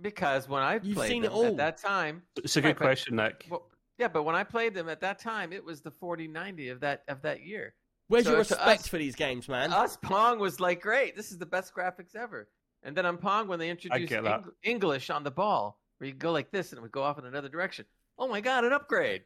because 0.00 0.48
when 0.48 0.62
I 0.62 0.80
You've 0.82 0.96
played 0.96 1.08
seen 1.10 1.24
it 1.24 1.28
them 1.28 1.36
all. 1.38 1.46
at 1.46 1.56
that 1.56 1.78
time, 1.78 2.22
It's 2.36 2.56
a 2.56 2.60
good 2.60 2.76
question, 2.76 3.16
Nick. 3.16 3.46
well, 3.50 3.66
yeah, 3.98 4.08
but 4.08 4.24
when 4.24 4.34
I 4.34 4.44
played 4.44 4.74
them 4.74 4.88
at 4.88 5.00
that 5.00 5.18
time, 5.18 5.52
it 5.52 5.64
was 5.64 5.80
the 5.80 5.90
4090 5.90 6.68
of 6.70 6.80
that 6.80 7.04
of 7.08 7.22
that 7.22 7.42
year. 7.42 7.74
Where's 8.08 8.24
so 8.24 8.30
your 8.30 8.38
respect 8.40 8.82
us- 8.82 8.88
for 8.88 8.98
these 8.98 9.14
games, 9.14 9.48
man? 9.48 9.72
Us 9.72 9.96
Pong 9.96 10.38
was 10.38 10.60
like 10.60 10.82
great. 10.82 11.16
This 11.16 11.30
is 11.30 11.38
the 11.38 11.46
best 11.46 11.74
graphics 11.74 12.14
ever. 12.14 12.48
And 12.82 12.94
then 12.94 13.06
on 13.06 13.16
Pong, 13.16 13.48
when 13.48 13.58
they 13.58 13.70
introduced. 13.70 14.12
Eng- 14.12 14.44
English 14.62 15.08
on 15.08 15.24
the 15.24 15.30
ball, 15.30 15.80
where 15.98 16.08
you 16.08 16.14
go 16.14 16.32
like 16.32 16.50
this 16.50 16.70
and 16.70 16.78
it 16.78 16.82
would 16.82 16.92
go 16.92 17.02
off 17.02 17.18
in 17.18 17.24
another 17.24 17.48
direction. 17.48 17.86
Oh 18.18 18.28
my 18.28 18.40
god, 18.40 18.64
an 18.64 18.72
upgrade! 18.72 19.22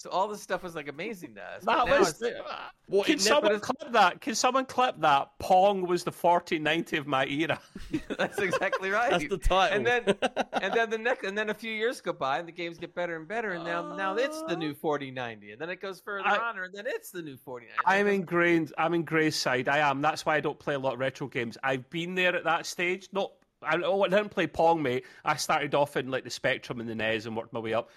So 0.00 0.08
all 0.08 0.28
this 0.28 0.40
stuff 0.40 0.62
was 0.62 0.74
like 0.74 0.88
amazing 0.88 1.34
to 1.34 1.42
us. 1.42 1.62
That 1.64 1.86
was 1.86 2.22
it's- 2.22 2.40
uh, 2.40 2.54
What, 2.86 3.06
Can 3.06 3.18
someone 3.18 3.60
clip 3.60 3.92
that? 3.92 4.22
Can 4.22 4.34
someone 4.34 4.64
clip 4.64 4.98
that? 5.02 5.28
Pong 5.38 5.86
was 5.86 6.04
the 6.04 6.10
4090 6.10 6.96
of 6.96 7.06
my 7.06 7.26
era. 7.26 7.60
that's 8.18 8.38
exactly 8.38 8.88
right. 8.98 9.10
That's 9.10 9.28
the 9.28 9.36
title. 9.36 9.76
And 9.76 9.86
then 9.86 10.04
and 10.54 10.72
then 10.72 10.88
the 10.88 10.96
next 10.96 11.26
and 11.26 11.36
then 11.36 11.50
a 11.50 11.54
few 11.54 11.70
years 11.70 12.00
go 12.00 12.14
by 12.14 12.38
and 12.38 12.48
the 12.48 12.52
games 12.52 12.78
get 12.78 12.94
better 12.94 13.14
and 13.14 13.28
better 13.28 13.50
and 13.50 13.62
now 13.62 13.94
now 13.94 14.14
it's 14.14 14.42
the 14.48 14.56
new 14.56 14.70
uh, 14.70 14.80
4090 14.80 15.52
and 15.52 15.60
then 15.60 15.68
it 15.68 15.82
goes 15.82 16.00
further 16.00 16.26
I- 16.26 16.38
on 16.38 16.58
and 16.58 16.72
then 16.72 16.86
it's 16.86 17.10
the 17.10 17.20
new 17.20 17.36
4090. 17.36 17.82
I'm 17.84 18.06
ingrained. 18.06 18.72
I'm 18.78 18.94
in 18.94 19.04
Gray's 19.04 19.36
side. 19.36 19.68
I 19.68 19.80
am. 19.90 20.00
That's 20.00 20.24
why 20.24 20.36
I 20.36 20.40
don't 20.40 20.58
play 20.58 20.76
a 20.76 20.78
lot 20.78 20.94
of 20.94 20.98
retro 20.98 21.26
games. 21.26 21.58
I've 21.62 21.90
been 21.90 22.14
there 22.14 22.34
at 22.34 22.44
that 22.44 22.64
stage. 22.64 23.10
Not. 23.12 23.32
I, 23.62 23.76
oh, 23.84 24.04
I 24.04 24.08
didn't 24.08 24.30
play 24.30 24.46
Pong, 24.46 24.82
mate. 24.82 25.04
I 25.26 25.36
started 25.36 25.74
off 25.74 25.98
in 25.98 26.10
like 26.10 26.24
the 26.24 26.30
Spectrum 26.30 26.80
and 26.80 26.88
the 26.88 26.94
NES 26.94 27.26
and 27.26 27.36
worked 27.36 27.52
my 27.52 27.60
way 27.60 27.74
up. 27.74 27.90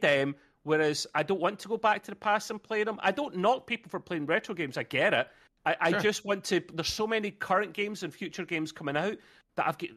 Them. 0.00 0.34
Whereas 0.62 1.06
I 1.14 1.22
don't 1.22 1.40
want 1.40 1.58
to 1.60 1.68
go 1.68 1.76
back 1.76 2.02
to 2.04 2.10
the 2.10 2.16
past 2.16 2.50
and 2.50 2.62
play 2.62 2.84
them. 2.84 2.98
I 3.02 3.12
don't 3.12 3.36
knock 3.36 3.66
people 3.66 3.88
for 3.88 3.98
playing 3.98 4.26
retro 4.26 4.54
games. 4.54 4.76
I 4.76 4.82
get 4.82 5.14
it. 5.14 5.28
I, 5.64 5.76
I 5.80 5.92
just 5.92 6.24
want 6.24 6.44
to. 6.44 6.62
There's 6.74 6.92
so 6.92 7.06
many 7.06 7.30
current 7.30 7.72
games 7.72 8.02
and 8.02 8.12
future 8.12 8.44
games 8.44 8.72
coming 8.72 8.96
out 8.96 9.16
that 9.56 9.66
I've 9.66 9.78
got 9.78 9.90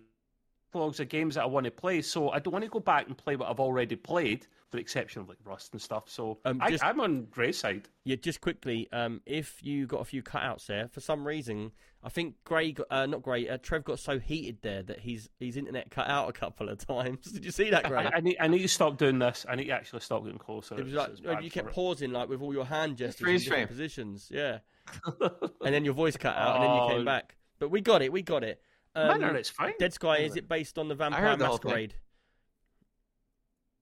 logs 0.74 1.00
of 1.00 1.10
games 1.10 1.36
that 1.36 1.44
I 1.44 1.46
want 1.46 1.66
to 1.66 1.72
play. 1.72 2.02
So 2.02 2.30
I 2.30 2.40
don't 2.40 2.54
want 2.54 2.66
to 2.66 2.72
go 2.72 2.80
back 2.80 3.08
and 3.08 3.18
play 3.18 3.36
what 3.36 3.50
I've 3.50 3.60
already 3.60 3.96
played, 3.96 4.48
the 4.74 4.82
exception 4.82 5.22
of 5.22 5.30
like 5.30 5.38
Rust 5.46 5.72
and 5.74 5.82
stuff. 5.82 6.10
So 6.10 6.40
Um, 6.46 6.60
I, 6.62 6.72
just- 6.72 6.84
I'm 6.84 7.00
on 7.00 7.26
Gray's 7.32 7.58
side. 7.58 7.88
Yeah, 8.04 8.18
just 8.18 8.42
quickly, 8.42 8.90
um, 8.92 9.22
if 9.26 9.64
you 9.64 9.86
got 9.88 10.02
a 10.02 10.06
few 10.06 10.22
cutouts 10.22 10.66
there, 10.68 10.88
for 10.90 11.00
some 11.00 11.26
reason, 11.26 11.72
I 12.04 12.10
think 12.10 12.36
Gray, 12.44 12.74
got, 12.74 12.88
uh, 12.92 13.06
not 13.06 13.22
Gray, 13.22 13.48
uh, 13.48 13.58
Trev 13.62 13.86
got 13.86 13.98
so 14.00 14.20
heated 14.20 14.58
there 14.62 14.84
that 14.84 15.00
his 15.00 15.30
his 15.40 15.56
internet 15.56 15.90
cut 15.90 16.08
out 16.10 16.28
a 16.30 16.34
couple 16.34 16.68
of 16.70 16.78
times. 16.88 17.32
Did 17.32 17.46
you 17.46 17.52
see 17.52 17.70
that, 17.70 17.86
Gray? 17.86 18.06
I, 18.06 18.18
I 18.18 18.20
need 18.20 18.38
I 18.42 18.48
need 18.50 18.62
to 18.62 18.68
stop 18.68 18.98
doing 18.98 19.20
this. 19.20 19.46
I 19.48 19.56
need 19.56 19.66
to 19.66 19.72
actually 19.72 20.02
stop 20.02 20.24
getting 20.24 20.38
closer. 20.40 20.78
it 20.78 20.84
was 20.84 20.94
like 20.94 21.10
it's 21.12 21.22
no, 21.22 21.40
you 21.40 21.50
kept 21.50 21.72
pausing 21.72 22.12
like 22.12 22.28
with 22.28 22.42
all 22.42 22.54
your 22.54 22.66
hand 22.66 22.98
gestures 22.98 23.22
in 23.22 23.26
freeze 23.26 23.46
different 23.46 23.70
positions, 23.70 24.28
yeah. 24.32 24.60
and 25.22 25.74
then 25.74 25.86
your 25.86 25.94
voice 25.94 26.18
cut 26.18 26.36
out, 26.36 26.56
and 26.56 26.64
then 26.66 26.76
you 26.76 26.82
Oh. 26.82 26.90
came 26.90 27.06
back. 27.06 27.38
But 27.60 27.70
we 27.70 27.80
got 27.80 28.02
it, 28.02 28.12
we 28.12 28.22
got 28.22 28.44
it. 28.44 28.62
Um, 28.96 29.08
Manner, 29.20 29.36
it's 29.38 29.50
fine. 29.50 29.74
Dead 29.80 29.94
Sky 29.94 30.18
is 30.18 30.36
it 30.36 30.48
based 30.50 30.78
on 30.78 30.88
the 30.90 30.96
Vampire 30.96 31.22
heard 31.22 31.40
the. 31.40 31.48
Masquerade? 31.48 31.96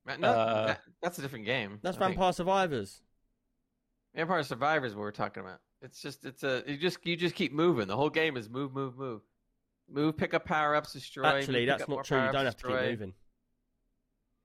No, 0.05 0.27
Uh, 0.27 0.67
that- 0.67 0.81
that's 1.01 1.19
a 1.19 1.21
different 1.21 1.45
game. 1.45 1.79
That's 1.81 1.97
I 1.97 1.99
think. 1.99 2.11
Vampire 2.15 2.33
Survivors. 2.33 3.01
Vampire 4.15 4.43
Survivors. 4.43 4.95
What 4.95 5.01
we're 5.01 5.11
talking 5.11 5.41
about. 5.41 5.59
It's 5.81 6.01
just 6.01 6.25
it's 6.25 6.43
a 6.43 6.63
you 6.67 6.77
just 6.77 6.97
you 7.05 7.15
just 7.15 7.35
keep 7.35 7.51
moving. 7.53 7.87
The 7.87 7.95
whole 7.95 8.09
game 8.09 8.37
is 8.37 8.49
move 8.49 8.73
move 8.73 8.97
move, 8.97 9.21
move. 9.89 10.15
Pick 10.17 10.33
up 10.33 10.45
power 10.45 10.75
ups, 10.75 10.93
destroy. 10.93 11.25
Actually, 11.25 11.65
that's 11.65 11.87
not 11.87 12.05
true. 12.05 12.23
You 12.23 12.31
don't 12.31 12.45
have 12.45 12.57
to 12.57 12.67
keep 12.67 12.75
moving. 12.81 13.13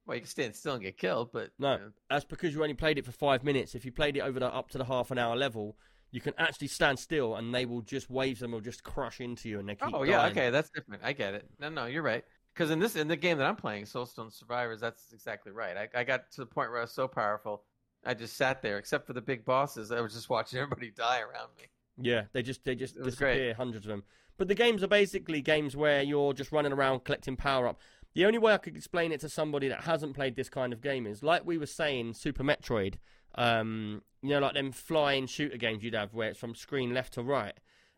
Well, 0.07 0.15
you 0.15 0.21
can 0.21 0.31
stand 0.31 0.55
still 0.55 0.75
and 0.75 0.83
get 0.83 0.97
killed, 0.97 1.31
but 1.33 1.51
No, 1.59 1.73
you 1.73 1.79
know, 1.81 1.91
that's 2.09 2.25
because 2.25 2.55
you 2.55 2.63
only 2.63 2.75
played 2.75 2.97
it 2.97 3.05
for 3.05 3.11
five 3.13 3.43
minutes. 3.43 3.75
If 3.75 3.85
you 3.85 3.91
played 3.91 4.17
it 4.17 4.21
over 4.21 4.39
the 4.39 4.47
up 4.47 4.69
to 4.71 4.79
the 4.79 4.85
half 4.85 5.11
an 5.11 5.19
hour 5.19 5.35
level, 5.35 5.77
you 6.13 6.21
can 6.21 6.33
actually 6.39 6.69
stand 6.69 7.01
still, 7.01 7.35
and 7.35 7.53
they 7.53 7.67
will 7.67 7.83
just 7.83 8.09
waves 8.09 8.39
them 8.39 8.53
will 8.53 8.61
just 8.61 8.85
crush 8.85 9.21
into 9.21 9.49
you, 9.49 9.59
and 9.59 9.69
they 9.69 9.75
keep. 9.75 9.93
Oh 9.93 10.05
yeah, 10.05 10.19
dying. 10.19 10.31
okay, 10.33 10.51
that's 10.51 10.71
different. 10.71 11.03
I 11.05 11.13
get 11.13 11.35
it. 11.35 11.47
No, 11.59 11.69
no, 11.71 11.87
you're 11.87 12.05
right. 12.05 12.25
Because 12.57 12.71
in 12.71 12.79
this 12.79 12.97
in 12.97 13.07
the 13.07 13.17
game 13.17 13.37
that 13.37 13.47
I'm 13.47 13.57
playing, 13.57 13.85
Soulstone 13.85 14.33
Survivors, 14.33 14.81
that's 14.81 15.13
exactly 15.13 15.53
right. 15.53 15.77
I, 15.77 16.01
I 16.01 16.05
got 16.05 16.31
to 16.33 16.41
the 16.41 16.47
point 16.47 16.71
where 16.71 16.79
I 16.79 16.83
was 16.83 16.93
so 16.93 17.07
powerful, 17.07 17.65
I 18.05 18.15
just 18.15 18.35
sat 18.37 18.63
there. 18.63 18.79
Except 18.79 19.07
for 19.07 19.13
the 19.13 19.21
big 19.21 19.45
bosses, 19.45 19.93
I 19.93 20.01
was 20.01 20.15
just 20.15 20.31
watching 20.31 20.59
everybody 20.59 20.91
die 20.91 21.21
around 21.21 21.51
me. 21.59 21.65
Yeah, 22.01 22.23
they 22.33 22.43
just 22.43 22.65
they 22.65 22.75
just 22.75 22.97
disappear, 22.97 23.35
great. 23.35 23.57
hundreds 23.57 23.85
of 23.85 23.91
them. 23.91 24.05
But 24.39 24.49
the 24.49 24.55
games 24.55 24.83
are 24.83 24.89
basically 24.89 25.43
games 25.43 25.77
where 25.77 26.03
you're 26.03 26.33
just 26.33 26.51
running 26.51 26.73
around 26.73 27.05
collecting 27.05 27.37
power 27.37 27.69
up. 27.69 27.79
The 28.15 28.25
only 28.25 28.39
way 28.39 28.55
I 28.55 28.59
could 28.59 28.77
explain 28.77 29.13
it 29.13 29.21
to 29.21 29.29
somebody 29.29 29.69
that 29.69 29.83
hasn't 29.83 30.15
played 30.15 30.37
this 30.37 30.49
kind 30.49 30.73
of 30.73 30.81
game 30.81 31.07
is 31.07 31.23
like 31.23 31.45
we 31.45 31.59
were 31.59 31.67
saying, 31.67 32.15
Super 32.15 32.43
Metroid. 32.43 32.95
Um, 33.35 34.03
you 34.23 34.31
know, 34.31 34.39
like 34.39 34.55
them 34.55 34.73
flying 34.73 35.27
shooter 35.27 35.59
games 35.59 35.83
you'd 35.83 35.93
have 35.93 36.15
where 36.15 36.31
it's 36.31 36.39
from 36.39 36.55
screen 36.55 36.95
left 36.95 37.13
to 37.15 37.23
right, 37.23 37.53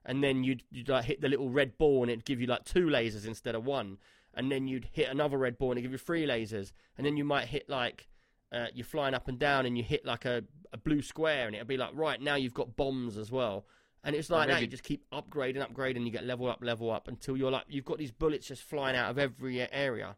and 0.04 0.22
then 0.22 0.42
you'd 0.42 0.64
you'd 0.72 0.88
like 0.88 1.04
hit 1.04 1.20
the 1.20 1.28
little 1.28 1.48
red 1.48 1.78
ball 1.78 2.02
and 2.02 2.10
it'd 2.10 2.24
give 2.24 2.40
you 2.40 2.48
like 2.48 2.64
two 2.64 2.86
lasers 2.86 3.24
instead 3.24 3.54
of 3.54 3.64
one, 3.64 3.98
and 4.38 4.50
then 4.50 4.66
you'd 4.66 4.88
hit 4.92 5.08
another 5.10 5.36
red 5.36 5.58
ball 5.58 5.72
and 5.72 5.78
it'd 5.78 5.84
give 5.84 5.92
you 5.92 5.98
three 5.98 6.26
lasers, 6.26 6.72
and 6.96 7.04
then 7.06 7.16
you 7.18 7.24
might 7.24 7.48
hit 7.48 7.68
like 7.68 8.08
uh, 8.52 8.66
you're 8.72 8.86
flying 8.86 9.12
up 9.12 9.28
and 9.28 9.38
down 9.38 9.66
and 9.66 9.76
you 9.76 9.84
hit 9.84 10.06
like 10.06 10.24
a, 10.24 10.42
a 10.72 10.78
blue 10.78 11.02
square 11.02 11.46
and 11.46 11.54
it'll 11.54 11.66
be 11.66 11.76
like 11.76 11.90
right 11.92 12.22
now 12.22 12.34
you've 12.34 12.54
got 12.54 12.76
bombs 12.76 13.18
as 13.18 13.30
well 13.30 13.66
and 14.04 14.16
it's 14.16 14.30
like 14.30 14.48
that 14.48 14.62
you 14.62 14.66
just 14.66 14.84
keep 14.84 15.04
upgrading 15.12 15.58
upgrading 15.70 15.96
and 15.96 16.06
you 16.06 16.10
get 16.10 16.24
level 16.24 16.48
up 16.48 16.58
level 16.62 16.90
up 16.90 17.08
until 17.08 17.36
you're 17.36 17.50
like 17.50 17.64
you've 17.68 17.84
got 17.84 17.98
these 17.98 18.10
bullets 18.10 18.46
just 18.46 18.62
flying 18.62 18.96
out 18.96 19.10
of 19.10 19.18
every 19.18 19.60
area 19.70 20.16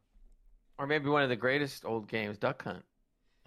Or 0.78 0.86
maybe 0.86 1.08
one 1.08 1.24
of 1.24 1.28
the 1.28 1.34
greatest 1.34 1.84
old 1.84 2.06
games, 2.08 2.38
Duck 2.38 2.62
Hunt. 2.62 2.84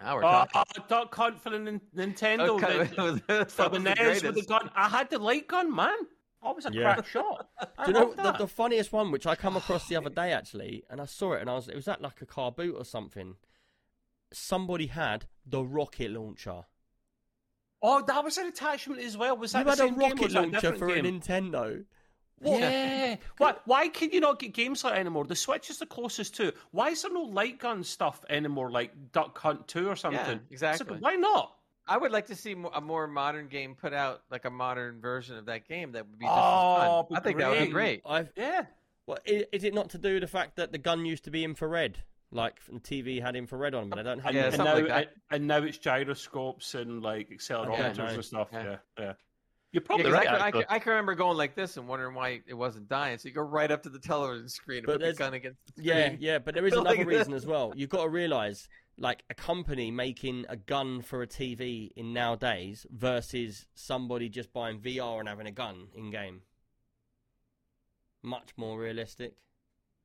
Now 0.00 0.16
we're 0.16 0.22
talking. 0.52 0.84
Duck 0.88 1.14
Hunt 1.14 1.40
for 1.40 1.48
the 1.50 1.58
Nin- 1.60 1.80
Nintendo. 1.96 2.60
Duck 2.60 2.94
Hunt 2.94 3.26
the- 3.26 3.46
for 3.48 3.68
the 3.70 3.78
NES 3.78 3.96
with 3.96 4.22
the 4.22 4.42
greatest. 4.42 4.48
gun. 4.50 4.70
I 4.76 4.88
had 4.90 5.08
the 5.08 5.18
light 5.18 5.48
gun, 5.48 5.74
man. 5.74 5.96
That 6.44 6.54
was 6.54 6.66
a 6.66 6.72
Yeah. 6.72 6.94
crap 6.94 7.06
shot. 7.06 7.48
I 7.78 7.86
do 7.86 7.92
you 7.92 7.98
know 7.98 8.14
the, 8.14 8.32
the 8.32 8.46
funniest 8.46 8.92
one 8.92 9.10
which 9.10 9.26
i 9.26 9.34
come 9.34 9.56
across 9.56 9.88
the 9.88 9.96
other 9.96 10.10
day 10.22 10.32
actually 10.32 10.84
and 10.90 11.00
i 11.00 11.06
saw 11.06 11.32
it 11.32 11.40
and 11.40 11.50
i 11.50 11.54
was 11.54 11.68
it 11.68 11.74
was 11.74 11.88
at 11.88 12.00
like 12.02 12.20
a 12.22 12.26
car 12.26 12.52
boot 12.52 12.74
or 12.78 12.84
something 12.84 13.36
somebody 14.32 14.86
had 14.86 15.26
the 15.46 15.64
rocket 15.64 16.10
launcher 16.10 16.64
Oh, 17.86 18.02
that 18.06 18.24
was 18.24 18.38
an 18.38 18.46
attachment 18.46 19.02
as 19.02 19.14
well. 19.14 19.36
Was 19.36 19.52
that 19.52 19.58
you 19.58 19.64
the 19.64 19.70
had 19.72 19.78
a 19.78 19.82
same 19.82 19.98
game 19.98 20.10
rocket 20.10 20.22
was 20.22 20.32
that 20.32 20.44
a 20.44 20.50
launcher 20.50 20.74
for 20.74 20.86
game? 20.88 21.04
a 21.04 21.08
nintendo 21.10 21.84
Yeah. 22.40 23.16
Why, 23.38 23.54
why 23.66 23.88
can 23.88 24.10
you 24.10 24.20
not 24.20 24.38
get 24.38 24.54
games 24.54 24.84
like 24.84 24.98
anymore? 24.98 25.24
The 25.26 25.36
Switch 25.36 25.68
is 25.68 25.78
the 25.80 25.86
closest 25.86 26.34
to. 26.36 26.52
Why 26.70 26.88
is 26.90 27.02
there 27.02 27.12
no 27.12 27.20
light 27.22 27.58
gun 27.58 27.84
stuff 27.84 28.24
anymore, 28.30 28.70
like 28.70 29.12
Duck 29.12 29.36
Hunt 29.38 29.68
2 29.68 29.86
or 29.88 29.96
something? 29.96 30.40
It's 30.50 30.62
like, 30.62 30.72
exactly. 30.80 30.96
why 30.98 31.14
not? 31.16 31.56
I 31.86 31.98
would 31.98 32.12
like 32.12 32.26
to 32.28 32.34
see 32.36 32.54
a 32.74 32.80
more 32.80 33.06
modern 33.06 33.48
game 33.48 33.74
put 33.74 33.92
out, 33.92 34.22
like 34.30 34.44
a 34.46 34.50
modern 34.50 35.00
version 35.00 35.36
of 35.36 35.46
that 35.46 35.68
game. 35.68 35.92
That 35.92 36.06
would 36.08 36.18
be 36.18 36.24
just 36.24 36.34
Oh, 36.36 36.40
as 36.40 36.78
fun. 36.80 36.88
Oh, 36.88 37.08
I 37.14 37.20
think 37.20 37.38
that 37.38 37.50
would 37.50 37.58
be 37.66 37.66
great. 37.72 38.02
great. 38.04 38.12
i've 38.12 38.32
Yeah. 38.36 38.64
Well, 39.06 39.18
is, 39.26 39.44
is 39.52 39.64
it 39.64 39.74
not 39.74 39.90
to 39.90 39.98
do 39.98 40.14
with 40.14 40.22
the 40.22 40.26
fact 40.26 40.56
that 40.56 40.72
the 40.72 40.78
gun 40.78 41.04
used 41.04 41.24
to 41.24 41.30
be 41.30 41.44
infrared? 41.44 41.98
Like 42.32 42.54
the 42.66 42.80
TV 42.80 43.20
had 43.22 43.36
infrared 43.36 43.74
on, 43.74 43.88
but 43.90 43.98
I 43.98 44.02
don't 44.02 44.18
have. 44.20 44.34
Yeah, 44.34 44.46
and, 44.46 44.54
something 44.56 44.86
now, 44.86 44.94
like 44.96 45.06
that. 45.10 45.14
and 45.30 45.46
now 45.46 45.58
it's 45.58 45.78
gyroscopes 45.78 46.74
and 46.74 47.02
like 47.02 47.28
accelerometers 47.30 47.98
nice. 47.98 48.14
and 48.14 48.24
stuff. 48.24 48.48
Yeah, 48.52 48.62
Yeah. 48.64 48.76
yeah. 48.98 49.12
You're 49.72 49.82
Yeah, 49.98 50.08
right. 50.10 50.26
I, 50.28 50.30
can, 50.30 50.40
I, 50.40 50.50
can, 50.52 50.64
I 50.70 50.78
can 50.78 50.90
remember 50.90 51.14
going 51.16 51.36
like 51.36 51.54
this 51.56 51.76
and 51.76 51.86
wondering 51.88 52.14
why 52.14 52.40
it 52.46 52.54
wasn't 52.54 52.88
dying. 52.88 53.18
So 53.18 53.28
you 53.28 53.34
go 53.34 53.42
right 53.42 53.70
up 53.70 53.82
to 53.82 53.88
the 53.88 53.98
television 53.98 54.48
screen 54.48 54.78
and 54.78 54.86
But 54.86 54.92
put 54.94 54.98
the 55.00 55.04
there's- 55.06 55.18
gun 55.18 55.34
against 55.34 55.58
the 55.76 55.82
Yeah, 55.82 56.06
screen. 56.06 56.18
yeah, 56.20 56.38
but 56.38 56.54
there 56.54 56.64
is 56.66 56.72
another 56.76 57.04
reason 57.04 57.34
as 57.34 57.44
well. 57.44 57.72
You've 57.76 57.90
got 57.90 58.04
to 58.04 58.08
realize, 58.08 58.68
like 58.96 59.24
a 59.30 59.34
company 59.34 59.90
making 59.90 60.46
a 60.48 60.56
gun 60.56 61.02
for 61.02 61.22
a 61.22 61.26
TV 61.26 61.90
in 61.96 62.12
nowadays 62.12 62.86
versus 62.90 63.66
somebody 63.74 64.28
just 64.28 64.52
buying 64.52 64.80
VR 64.80 65.18
and 65.20 65.28
having 65.28 65.46
a 65.46 65.52
gun 65.52 65.88
in 65.94 66.10
game. 66.10 66.42
Much 68.22 68.50
more 68.56 68.78
realistic. 68.78 69.34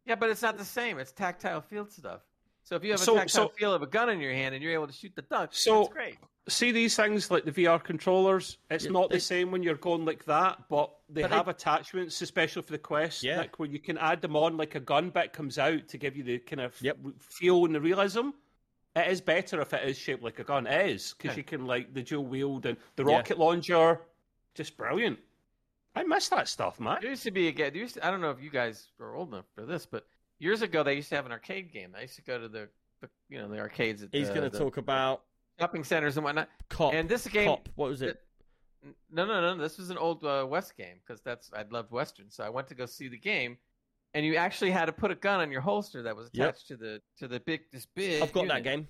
Yeah, 0.05 0.15
but 0.15 0.29
it's 0.29 0.41
not 0.41 0.57
the 0.57 0.65
same. 0.65 0.97
It's 0.99 1.11
tactile 1.11 1.61
field 1.61 1.91
stuff. 1.91 2.21
So 2.63 2.75
if 2.75 2.83
you 2.83 2.91
have 2.91 2.99
a 3.01 3.03
So- 3.03 3.15
tactile 3.15 3.47
so- 3.49 3.53
feel 3.55 3.73
of 3.73 3.81
a 3.81 3.87
gun 3.87 4.09
in 4.09 4.19
your 4.19 4.33
hand 4.33 4.53
and 4.53 4.63
you're 4.63 4.73
able 4.73 4.87
to 4.87 4.93
shoot 4.93 5.13
the 5.15 5.21
duck, 5.21 5.53
So- 5.53 5.83
that's 5.83 5.93
great. 5.93 6.17
See 6.47 6.71
these 6.71 6.95
things 6.95 7.29
like 7.29 7.45
the 7.45 7.51
VR 7.51 7.79
controllers. 7.79 8.57
It's 8.71 8.85
Yeah, 8.85 8.91
not 8.91 9.09
they- 9.09 9.17
the 9.17 9.21
same 9.21 9.51
when 9.51 9.61
you're 9.61 9.75
going 9.75 10.03
like 10.05 10.25
that, 10.25 10.67
but 10.67 10.95
they 11.07 11.21
But 11.21 11.29
they- 11.29 11.35
have 11.35 11.47
attachments, 11.47 12.21
especially 12.21 12.63
for 12.63 12.71
the 12.71 12.79
Quest, 12.79 13.23
Yeah. 13.23 13.41
Nick, 13.41 13.59
where 13.59 13.69
you 13.69 13.79
can 13.79 13.97
add 13.99 14.21
them 14.21 14.35
on. 14.35 14.57
Like 14.57 14.73
a 14.75 14.79
gun 14.79 15.11
bit 15.11 15.31
comes 15.31 15.57
out 15.59 15.87
to 15.89 15.97
give 15.97 16.17
you 16.17 16.23
the 16.23 16.39
kind 16.39 16.59
of 16.61 16.79
Yep. 16.81 16.97
feel 17.19 17.65
and 17.65 17.75
the 17.75 17.81
realism. 17.81 18.29
It 19.05 19.11
is 19.11 19.21
better 19.21 19.61
if 19.61 19.73
it 19.73 19.87
is 19.87 19.97
shaped 19.97 20.23
like 20.23 20.39
a 20.39 20.43
gun. 20.43 20.67
It 20.67 20.89
is 20.91 21.13
because 21.17 21.35
Yeah. 21.35 21.37
you 21.37 21.43
can 21.43 21.65
like 21.65 21.93
the 21.93 22.01
dual 22.03 22.25
wield 22.25 22.65
and 22.65 22.77
the 22.95 23.03
Yeah. 23.05 23.15
rocket 23.17 23.37
launcher. 23.37 24.01
Just 24.55 24.75
brilliant. 24.77 25.19
I 25.95 26.03
miss 26.03 26.29
that 26.29 26.47
stuff, 26.47 26.79
man. 26.79 26.99
There 27.01 27.09
used 27.09 27.23
to 27.23 27.31
be 27.31 27.47
a 27.47 27.51
game. 27.51 27.75
used 27.75 27.95
to- 27.95 28.05
I 28.05 28.11
don't 28.11 28.21
know 28.21 28.31
if 28.31 28.41
you 28.41 28.49
guys 28.49 28.87
are 28.99 29.15
old 29.15 29.29
enough 29.29 29.45
for 29.55 29.65
this, 29.65 29.85
but 29.85 30.05
years 30.37 30.61
ago 30.61 30.83
they 30.83 30.93
used 30.95 31.09
to 31.09 31.15
have 31.15 31.25
an 31.25 31.31
arcade 31.31 31.71
game. 31.71 31.93
I 31.97 32.01
used 32.01 32.15
to 32.15 32.21
go 32.21 32.39
to 32.39 32.47
the, 32.47 32.69
the 33.01 33.09
you 33.29 33.37
know, 33.39 33.47
the 33.47 33.59
arcades 33.59 34.03
at 34.03 34.09
He's 34.11 34.29
going 34.29 34.49
to 34.49 34.57
talk 34.57 34.77
about 34.77 35.23
shopping 35.59 35.83
centers 35.83 36.17
and 36.17 36.23
whatnot. 36.23 36.49
cop. 36.69 36.93
And 36.93 37.09
this 37.09 37.27
game, 37.27 37.47
cop. 37.47 37.67
What 37.75 37.89
was 37.89 38.01
it? 38.01 38.23
no, 39.11 39.25
no, 39.25 39.41
no, 39.41 39.55
this 39.61 39.77
was 39.77 39.89
an 39.89 39.97
old 39.97 40.23
uh, 40.23 40.45
West 40.47 40.77
game 40.77 40.99
because 41.05 41.21
that's 41.21 41.51
I 41.53 41.63
loved 41.69 41.91
Western, 41.91 42.29
so 42.29 42.43
I 42.43 42.49
went 42.49 42.67
to 42.69 42.75
go 42.75 42.85
see 42.85 43.07
the 43.09 43.17
game. 43.17 43.57
And 44.13 44.25
you 44.25 44.35
actually 44.37 44.71
had 44.71 44.85
to 44.85 44.91
put 44.93 45.11
a 45.11 45.15
gun 45.15 45.39
on 45.39 45.51
your 45.51 45.61
holster 45.61 46.01
that 46.03 46.15
was 46.15 46.29
Yep. 46.33 46.49
attached 46.49 46.67
to 46.69 46.77
the 46.77 47.01
to 47.17 47.27
the 47.27 47.39
big 47.39 47.61
this 47.71 47.85
big. 47.85 48.21
I've 48.21 48.33
got 48.33 48.47
that 48.47 48.63
game. 48.63 48.87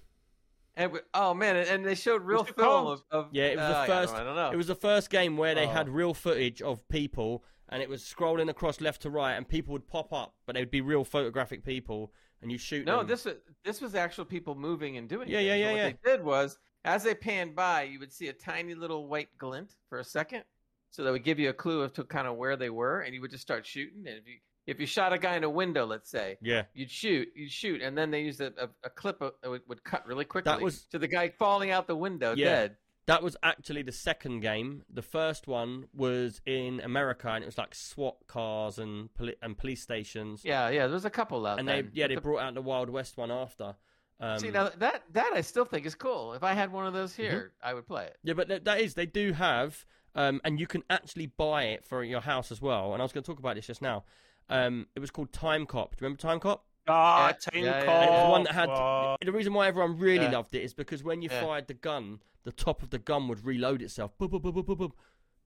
And 0.78 0.94
we, 0.94 1.00
oh 1.14 1.34
man, 1.34 1.58
and- 1.58 1.86
they 1.86 1.96
showed 1.96 2.22
real 2.24 2.44
film 2.46 2.88
of, 2.88 3.04
of 3.12 3.28
Yeah, 3.34 3.48
it 3.48 3.58
was 3.58 3.68
the 3.68 3.78
uh, 3.78 3.82
I 3.82 3.88
don't 3.88 3.98
first- 4.02 4.14
I 4.16 4.24
don't 4.24 4.36
know. 4.36 4.52
It 4.52 4.56
was 4.56 4.68
the 4.68 4.76
first 4.76 5.10
game 5.10 5.36
where 5.36 5.54
they 5.56 5.66
Oh. 5.66 5.70
had 5.72 5.90
real 5.90 6.14
footage 6.14 6.62
of 6.62 6.88
people, 6.88 7.44
and 7.68 7.82
it 7.84 7.90
was 7.90 8.02
scrolling 8.02 8.50
across 8.50 8.80
left 8.80 9.02
to 9.02 9.10
right, 9.10 9.34
and 9.34 9.48
people 9.48 9.74
would 9.74 9.88
pop 9.88 10.14
up, 10.14 10.36
but 10.46 10.54
they 10.54 10.62
would 10.62 10.72
be 10.72 10.80
real 10.82 11.04
photographic 11.04 11.66
people, 11.66 12.14
and 12.42 12.50
you 12.50 12.58
shoot. 12.58 12.86
No, 12.86 13.00
them. 13.00 13.08
this 13.08 13.26
was 13.26 13.36
this 13.66 13.82
was 13.82 13.96
actual 13.96 14.24
people 14.24 14.56
moving 14.56 14.96
and 14.96 15.10
doing. 15.10 15.28
Yeah, 15.28 15.40
things. 15.40 15.48
yeah, 15.48 15.54
And 15.54 15.62
yeah, 15.62 15.72
What 15.72 15.78
yeah. 15.78 15.90
they 16.06 16.12
did 16.18 16.24
was, 16.24 16.58
as 16.86 17.04
they 17.04 17.14
panned 17.14 17.56
by, 17.58 17.84
you 17.84 18.00
would 18.00 18.14
see 18.14 18.30
a 18.30 18.34
tiny 18.34 18.74
little 18.74 19.08
white 19.10 19.38
glint 19.38 19.76
for 19.90 20.00
a 20.00 20.04
second, 20.06 20.46
so 20.92 21.04
that 21.04 21.12
would 21.12 21.24
give 21.26 21.40
you 21.40 21.50
a 21.50 21.54
clue 21.54 21.84
as 21.84 21.92
to 21.94 22.06
kind 22.06 22.26
of 22.28 22.38
where 22.38 22.56
they 22.56 22.70
were, 22.70 23.02
and 23.02 23.14
you 23.14 23.20
would 23.20 23.32
just 23.32 23.44
start 23.44 23.66
shooting. 23.68 24.08
And 24.08 24.18
if 24.18 24.26
you 24.26 24.38
if 24.68 24.80
you 24.80 24.86
shot 24.86 25.14
a 25.14 25.18
guy 25.18 25.36
in 25.36 25.44
a 25.44 25.50
window, 25.50 25.86
let's 25.86 26.10
say, 26.10 26.38
Yeah, 26.42 26.64
you'd 26.74 26.92
shoot, 26.92 27.30
you'd 27.36 27.52
shoot, 27.52 27.82
and 27.82 27.98
then 27.98 28.12
they 28.12 28.22
used 28.22 28.40
a, 28.42 28.54
a, 28.62 28.70
a 28.84 28.90
clip 28.90 29.22
of, 29.22 29.34
that 29.42 29.50
would, 29.50 29.62
would 29.68 29.84
cut 29.84 30.06
really 30.06 30.26
quickly 30.26 30.62
was- 30.64 30.84
to 30.92 31.00
the 31.00 31.08
guy 31.08 31.30
falling 31.30 31.72
out 31.72 31.88
the 31.88 31.96
window 31.96 32.34
Yeah. 32.36 32.46
dead. 32.46 32.78
that 33.08 33.24
was 33.24 33.36
actually 33.42 33.82
the 33.82 33.92
second 33.92 34.42
game. 34.42 34.84
The 34.94 35.02
first 35.02 35.48
one 35.48 35.86
was 35.96 36.42
in 36.46 36.80
America, 36.82 37.30
and 37.30 37.44
it 37.44 37.48
was 37.48 37.58
like 37.58 37.74
SWAT 37.74 38.18
cars 38.28 38.78
and 38.78 39.12
poli- 39.16 39.38
and 39.42 39.58
police 39.58 39.82
stations. 39.82 40.42
Yeah, 40.46 40.70
yeah. 40.70 40.86
There 40.86 40.94
was 40.94 41.06
a 41.06 41.10
couple 41.10 41.48
out 41.48 41.58
and 41.60 41.68
they 41.68 41.86
yeah 41.94 42.08
they 42.08 42.16
The- 42.16 42.22
brought 42.22 42.42
out 42.44 42.54
the 42.54 42.62
Wild 42.62 42.90
West 42.92 43.18
one 43.18 43.32
after. 43.32 43.76
Um, 44.22 44.38
See 44.38 44.52
now 44.52 44.70
that 44.78 45.02
that 45.14 45.32
I 45.34 45.42
still 45.42 45.66
think 45.66 45.86
is 45.88 45.96
cool. 45.96 46.34
If 46.34 46.44
I 46.44 46.54
had 46.54 46.72
one 46.72 46.86
of 46.86 46.94
those 46.94 47.14
Mm-hmm. 47.14 47.22
here, 47.24 47.54
I 47.64 47.74
would 47.74 47.88
play 47.88 48.06
it. 48.06 48.18
Yeah, 48.22 48.34
but 48.36 48.48
th- 48.50 48.66
that 48.66 48.82
is 48.82 48.94
they 48.94 49.06
do 49.08 49.32
have, 49.34 49.86
um, 50.14 50.42
and 50.44 50.60
you 50.60 50.68
can 50.68 50.84
actually 50.90 51.28
buy 51.28 51.64
it 51.64 51.86
for 51.86 52.04
your 52.04 52.20
house 52.22 52.52
as 52.52 52.62
well. 52.62 52.92
And 52.94 53.02
I 53.02 53.06
was 53.06 53.12
going 53.14 53.24
to 53.24 53.28
talk 53.32 53.40
about 53.40 53.56
this 53.56 53.66
just 53.66 53.82
now. 53.82 54.04
Um, 54.50 54.88
it 54.96 55.00
was 55.00 55.12
called 55.12 55.32
Time 55.32 55.66
Cop. 55.66 55.96
Do 55.96 56.02
you 56.04 56.06
remember 56.08 56.22
Time 56.22 56.40
Cop? 56.40 56.66
Ah, 56.88 57.28
Yeah, 57.28 57.32
Time 57.34 57.64
yeah, 57.64 57.80
yeah. 57.80 57.86
Cop. 57.86 57.96
And 58.02 58.14
it 58.16 58.24
the 58.24 58.30
one 58.30 58.44
that 58.44 58.54
had. 58.56 58.70
ah. 58.70 59.16
The 59.24 59.32
reason 59.32 59.54
why 59.54 59.68
everyone 59.68 59.98
really 59.98 60.26
Yeah. 60.26 60.32
loved 60.32 60.56
it 60.56 60.64
is 60.64 60.74
because 60.74 61.04
when 61.04 61.22
you 61.22 61.30
Yeah. 61.32 61.42
fired 61.44 61.68
the 61.68 61.74
gun, 61.76 62.20
the 62.44 62.52
top 62.52 62.82
of 62.82 62.90
the 62.90 62.98
gun 63.00 63.28
would 63.28 63.46
reload 63.46 63.82
itself. 63.82 64.18
Boop, 64.18 64.32
boop, 64.32 64.42
boop, 64.42 64.54
boop, 64.56 64.66
boop, 64.66 64.78
boop. 64.78 64.92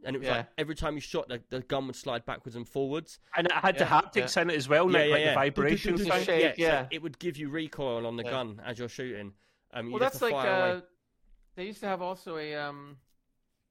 And 0.06 0.16
it 0.16 0.20
was 0.20 0.28
Yeah. 0.28 0.38
like 0.38 0.48
every 0.58 0.76
time 0.76 0.96
you 0.96 1.02
shot, 1.02 1.28
the, 1.30 1.42
the 1.50 1.62
gun 1.62 1.88
would 1.88 1.96
slide 1.96 2.26
backwards 2.26 2.56
and 2.56 2.68
forwards. 2.68 3.20
And 3.36 3.48
it 3.48 3.54
had 3.54 3.76
the 3.78 3.86
Yeah, 3.86 4.02
haptics 4.02 4.42
in 4.42 4.50
it 4.50 4.56
as 4.56 4.68
well, 4.70 4.88
Nick, 4.88 5.12
like 5.12 5.24
the 5.26 5.34
vibrations 5.34 6.00
do, 6.02 6.06
do, 6.06 6.10
thing. 6.12 6.20
do. 6.20 6.26
Shake, 6.26 6.56
so 6.56 6.62
yeah. 6.62 6.88
it 6.92 7.02
would 7.02 7.20
give 7.20 7.38
you 7.38 7.50
recoil 7.50 8.06
on 8.06 8.16
the 8.18 8.24
Yeah. 8.24 8.32
gun 8.32 8.62
as 8.66 8.80
you're 8.80 8.90
shooting. 8.90 9.34
Um, 9.74 9.92
Well, 9.92 10.00
that's 10.00 10.22
like 10.22 10.34
uh, 10.34 10.82
they 11.56 11.66
used 11.66 11.80
to 11.82 11.88
have 11.88 12.02
also 12.02 12.38
a 12.38 12.54
um, 12.56 12.98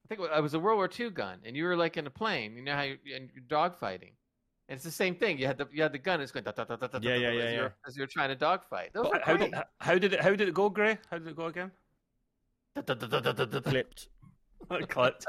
I 0.04 0.08
think 0.08 0.18
it 0.20 0.22
was- 0.22 0.38
it 0.38 0.42
was 0.42 0.54
a 0.54 0.58
World 0.58 0.76
War 0.78 0.88
II 0.98 1.10
gun, 1.10 1.40
and 1.44 1.56
you 1.56 1.64
were 1.64 1.76
like 1.76 1.96
in 1.96 2.06
a 2.06 2.10
plane. 2.10 2.56
You 2.56 2.62
know 2.62 2.74
how 2.74 2.82
you 2.82 2.98
and 3.14 3.30
you're 3.34 3.44
dogfighting. 3.44 4.12
And 4.68 4.76
it's 4.76 4.84
the 4.84 4.90
same 4.90 5.14
thing. 5.14 5.38
You 5.38 5.46
had 5.46 5.58
the 5.58 5.68
you 5.72 5.82
had 5.82 5.92
the 5.92 5.98
gun. 5.98 6.20
It's 6.20 6.32
going 6.32 6.44
da, 6.44 6.52
da, 6.52 6.64
da, 6.64 6.76
da, 6.76 6.98
Yeah, 7.02 7.14
da, 7.14 7.20
yeah, 7.20 7.30
da, 7.30 7.36
yeah, 7.36 7.44
as, 7.44 7.54
you're, 7.54 7.74
as 7.88 7.96
you're 7.96 8.06
trying 8.06 8.28
to 8.28 8.36
dogfight. 8.36 8.92
Those 8.94 9.06
How, 9.12 9.20
how 9.24 9.36
great. 9.36 9.52
did, 9.52 9.62
how 9.78 9.98
did 9.98 10.12
it 10.12 10.20
how 10.20 10.30
did 10.30 10.48
it 10.48 10.54
go, 10.54 10.68
Gray? 10.70 10.98
How 11.10 11.18
did 11.18 11.28
it 11.28 11.36
go 11.36 11.46
again? 11.46 11.70
Da, 12.74 12.82
da, 12.82 12.94
da, 12.94 13.20
da, 13.20 13.32
da, 13.32 13.44
da, 13.44 13.44
da. 13.44 13.70
Clipped. 13.70 14.08
Clipped. 14.88 15.26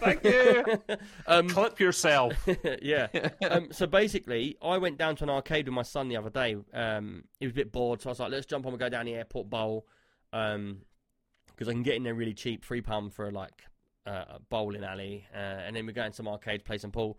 Thank 0.00 0.24
you. 0.24 0.82
um, 1.26 1.48
Clip 1.48 1.80
yourself. 1.80 2.34
yeah. 2.82 3.06
um, 3.50 3.68
so 3.72 3.86
basically, 3.86 4.56
I 4.62 4.78
went 4.78 4.98
down 4.98 5.16
to 5.16 5.24
an 5.24 5.30
arcade 5.30 5.66
with 5.66 5.74
my 5.74 5.82
son 5.82 6.08
the 6.08 6.16
other 6.16 6.30
day. 6.30 6.56
Um, 6.74 7.24
he 7.40 7.46
was 7.46 7.52
a 7.52 7.54
bit 7.54 7.72
bored, 7.72 8.02
so 8.02 8.10
I 8.10 8.12
was 8.12 8.20
like, 8.20 8.32
"Let's 8.32 8.46
jump 8.46 8.66
on 8.66 8.72
and 8.72 8.80
go 8.80 8.88
down 8.88 9.06
the 9.06 9.14
airport 9.14 9.48
bowl," 9.48 9.86
because 10.30 11.68
I 11.68 11.72
can 11.72 11.82
get 11.82 11.94
in 11.94 12.02
there 12.02 12.14
really 12.14 12.34
cheap, 12.34 12.64
three 12.64 12.82
pound 12.82 13.14
for 13.14 13.30
like 13.30 13.62
uh, 14.06 14.24
a 14.28 14.40
bowling 14.50 14.84
alley, 14.84 15.26
uh, 15.34 15.38
and 15.38 15.74
then 15.74 15.86
we 15.86 15.92
go 15.92 16.04
in 16.04 16.12
some 16.12 16.28
arcades, 16.28 16.62
play 16.62 16.78
some 16.78 16.90
pool. 16.90 17.18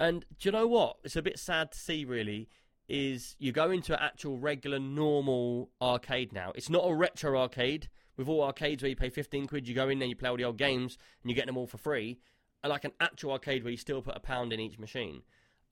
And 0.00 0.24
do 0.38 0.48
you 0.48 0.52
know 0.52 0.66
what? 0.66 0.96
It's 1.04 1.14
a 1.16 1.22
bit 1.22 1.38
sad 1.38 1.72
to 1.72 1.78
see, 1.78 2.04
really, 2.04 2.48
is 2.88 3.36
you 3.38 3.52
go 3.52 3.70
into 3.70 3.92
an 3.92 4.00
actual 4.02 4.38
regular 4.38 4.78
normal 4.80 5.70
arcade 5.80 6.32
now. 6.32 6.52
It's 6.54 6.70
not 6.70 6.84
a 6.88 6.94
retro 6.94 7.38
arcade 7.38 7.88
with 8.16 8.26
all 8.28 8.42
arcades 8.42 8.82
where 8.82 8.88
you 8.90 8.96
pay 8.96 9.10
15 9.10 9.46
quid, 9.46 9.68
you 9.68 9.74
go 9.74 9.88
in 9.90 9.98
there, 9.98 10.08
you 10.08 10.16
play 10.16 10.28
all 10.30 10.36
the 10.36 10.44
old 10.44 10.56
games, 10.58 10.96
and 11.22 11.30
you 11.30 11.36
get 11.36 11.46
them 11.46 11.56
all 11.56 11.66
for 11.66 11.76
free. 11.78 12.18
Like 12.64 12.84
an 12.84 12.92
actual 13.00 13.32
arcade 13.32 13.62
where 13.62 13.70
you 13.70 13.76
still 13.76 14.02
put 14.02 14.16
a 14.16 14.20
pound 14.20 14.52
in 14.52 14.58
each 14.60 14.78
machine. 14.78 15.22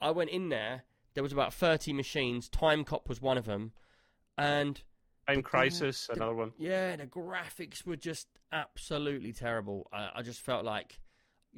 I 0.00 0.10
went 0.10 0.30
in 0.30 0.48
there, 0.50 0.84
there 1.14 1.22
was 1.22 1.32
about 1.32 1.52
30 1.52 1.92
machines, 1.94 2.48
Time 2.48 2.84
Cop 2.84 3.08
was 3.08 3.20
one 3.20 3.36
of 3.38 3.46
them, 3.46 3.72
and 4.36 4.80
Time 5.26 5.42
Crisis, 5.42 6.06
the- 6.06 6.14
another 6.14 6.34
one. 6.34 6.52
yeah, 6.58 6.96
the 6.96 7.06
graphics 7.06 7.84
were 7.84 7.96
just 7.96 8.28
absolutely 8.52 9.32
terrible. 9.32 9.88
I, 9.92 10.10
I 10.16 10.22
just 10.22 10.40
felt 10.40 10.64
like 10.64 11.00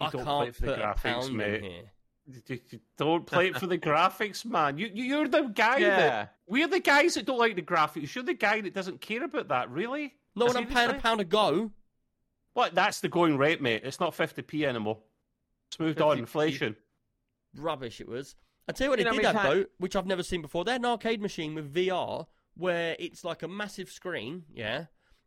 You 0.01 0.07
I 0.07 0.11
can't 0.11 0.57
put 0.59 0.79
a 0.79 0.95
pound 0.97 1.37
mate. 1.37 1.55
in 1.57 1.63
here. 1.65 1.93
You- 2.27 2.43
you 2.71 2.81
Don't 2.97 3.27
play 3.27 3.49
it 3.49 3.57
for 3.59 3.67
the 3.67 3.79
graphics, 3.91 4.45
man. 4.45 4.79
You, 4.79 4.91
you- 4.93 5.05
you're 5.05 5.29
the 5.29 5.43
guy 5.43 5.79
Yeah. 5.79 5.97
that 5.97 6.35
we're 6.47 6.69
the 6.69 6.81
guys 6.81 7.15
that 7.15 7.27
don't 7.27 7.39
like 7.39 7.57
the 7.57 7.63
graphics. 7.63 8.15
You're 8.15 8.25
the 8.25 8.35
guy 8.35 8.61
that 8.61 8.75
doesn't 8.75 9.01
care 9.01 9.25
about 9.25 9.49
that, 9.49 9.71
really. 9.71 10.15
No, 10.37 10.47
when 10.47 10.57
I'm 10.57 10.67
paying 10.67 10.91
a 10.91 10.95
pound 10.95 11.21
a 11.21 11.25
go, 11.25 11.71
What? 12.53 12.75
That's 12.75 13.01
the 13.01 13.09
going 13.09 13.37
rate, 13.37 13.61
mate. 13.61 13.83
It's 13.85 14.01
not 14.01 14.17
50p 14.17 14.65
anymore. 14.67 14.99
It's 15.69 15.79
moved 15.79 16.01
on. 16.01 16.17
50p. 16.17 16.21
Inflation. 16.21 16.77
rubbish 17.57 18.01
it 18.01 18.09
was. 18.09 18.37
I 18.69 18.73
tell 18.73 18.87
you 18.87 18.91
what, 18.91 18.99
You 19.01 19.05
they 19.07 19.11
know 19.11 19.17
did 19.17 19.25
how 19.27 19.33
have 19.33 19.43
many 19.51 19.61
though, 19.63 19.67
which 19.79 19.97
I've 19.97 20.07
never 20.07 20.23
seen 20.23 20.43
before. 20.43 20.65
They 20.65 20.73
had 20.73 20.81
an 20.81 20.87
arcade 20.87 21.21
machine 21.21 21.55
with 21.55 21.73
VR 21.75 22.27
where 22.57 22.95
it's 22.99 23.25
like 23.25 23.43
a 23.43 23.49
massive 23.49 23.91
screen, 23.91 24.45
yeah, 24.53 24.85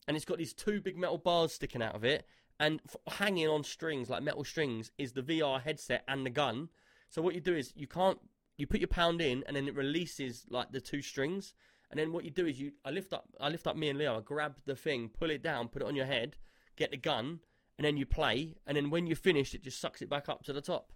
and 0.08 0.16
it's 0.16 0.26
got 0.26 0.38
these 0.38 0.54
two 0.54 0.80
big 0.82 0.98
metal 0.98 1.18
bars 1.18 1.52
sticking 1.54 1.82
out 1.82 1.96
of 1.96 2.04
it, 2.06 2.26
and 2.60 2.80
f- 2.88 3.16
hanging 3.16 3.48
on 3.50 3.64
strings 3.64 4.10
like 4.10 4.22
metal 4.24 4.44
strings 4.44 4.92
is 4.98 5.12
the 5.14 5.22
VR 5.24 5.62
headset 5.62 6.04
and 6.08 6.26
the 6.26 6.30
gun. 6.30 6.70
So 7.14 7.22
what 7.22 7.36
you 7.36 7.42
do 7.42 7.56
is 7.56 7.72
you 7.76 7.86
can't 7.86 8.18
you 8.58 8.66
put 8.66 8.80
your 8.80 8.88
pound 8.88 9.22
in, 9.22 9.44
and 9.46 9.56
then 9.56 9.68
it 9.68 9.76
releases 9.76 10.46
like 10.50 10.72
the 10.72 10.82
two 10.82 11.04
strings, 11.04 11.54
and 11.92 12.00
then 12.00 12.12
what 12.12 12.26
you 12.26 12.32
do 12.32 12.48
is 12.48 12.60
you 12.60 12.72
I 12.84 12.90
lift 12.90 13.14
up 13.14 13.28
I 13.40 13.50
lift 13.50 13.68
up 13.68 13.78
me 13.78 13.90
and 13.90 14.00
Leo, 14.00 14.18
I 14.18 14.22
grab 14.22 14.56
the 14.66 14.76
thing, 14.76 15.10
pull 15.10 15.30
it 15.30 15.44
down, 15.44 15.68
put 15.68 15.84
it 15.84 15.88
on 15.88 15.96
your 15.96 16.08
head, 16.08 16.38
get 16.76 16.90
the 16.90 16.98
gun, 16.98 17.40
and 17.78 17.86
then 17.86 17.98
you 17.98 18.08
play, 18.08 18.56
and 18.66 18.76
then 18.76 18.90
when 18.90 19.06
you're 19.06 19.16
finished, 19.16 19.54
it 19.54 19.62
just 19.62 19.80
sucks 19.80 20.02
it 20.02 20.10
back 20.10 20.28
up 20.28 20.44
to 20.46 20.54
the 20.54 20.62
top. 20.62 20.92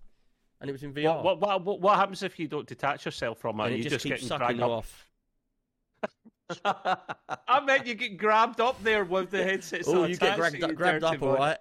And 0.59 0.71
it 0.71 0.73
was 0.73 0.81
in 0.81 0.91
VR. 0.91 1.23
What, 1.23 1.39
what, 1.39 1.63
what, 1.63 1.81
what 1.81 1.97
happens 1.97 2.23
if 2.23 2.39
you 2.39 2.47
don't 2.47 2.65
detach 2.65 3.05
yourself 3.05 3.37
from 3.37 3.59
it? 3.59 3.65
and 3.65 3.73
it 3.75 3.77
you 3.77 3.83
just, 3.83 4.03
just, 4.03 4.05
keeps 4.05 4.27
sucking 4.27 4.57
you 4.57 4.63
up. 4.63 4.71
off. 4.71 5.09
I 7.47 7.59
meant 7.63 7.85
you 7.85 7.93
get 7.93 8.17
grabbed 8.17 8.59
up 8.59 8.81
there 8.81 9.05
with 9.05 9.29
the 9.29 9.43
headset. 9.43 9.83
Oh, 9.85 10.05
you 10.05 10.17
get 10.17 10.35
grabbed, 10.35 10.55
to 10.55 10.59
you, 10.61 10.65
up, 10.65 10.73
grabbed 10.73 11.03
up, 11.03 11.21
all 11.21 11.35
right. 11.35 11.57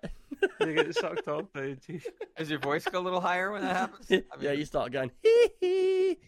You 0.61 0.75
get 0.75 0.95
sucked 0.95 1.29
up. 1.29 1.55
gee. 1.87 2.01
Does 2.37 2.51
your 2.51 2.59
voice 2.59 2.85
go 2.85 3.01
a 3.01 3.03
little 3.03 3.21
higher 3.21 3.51
when 3.53 3.63
that 3.63 3.77
happens? 3.77 4.07
I 4.11 4.23
yeah, 4.41 4.53
you 4.53 4.65
start 4.65 4.93
going. 4.93 5.11
Hee 5.23 5.49
hee. 5.61 6.19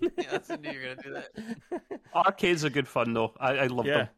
yeah, 0.00 0.08
that's 0.30 0.50
I 0.50 0.56
knew 0.56 0.70
you 0.70 0.78
were 0.80 0.94
gonna 0.94 1.02
do 1.02 1.12
that. 1.14 2.00
Arcades 2.14 2.64
are 2.64 2.70
good 2.70 2.88
fun 2.88 3.12
though. 3.14 3.32
I, 3.40 3.52
I 3.58 3.66
love 3.68 3.86
Yeah. 3.86 3.96
them. 3.96 4.08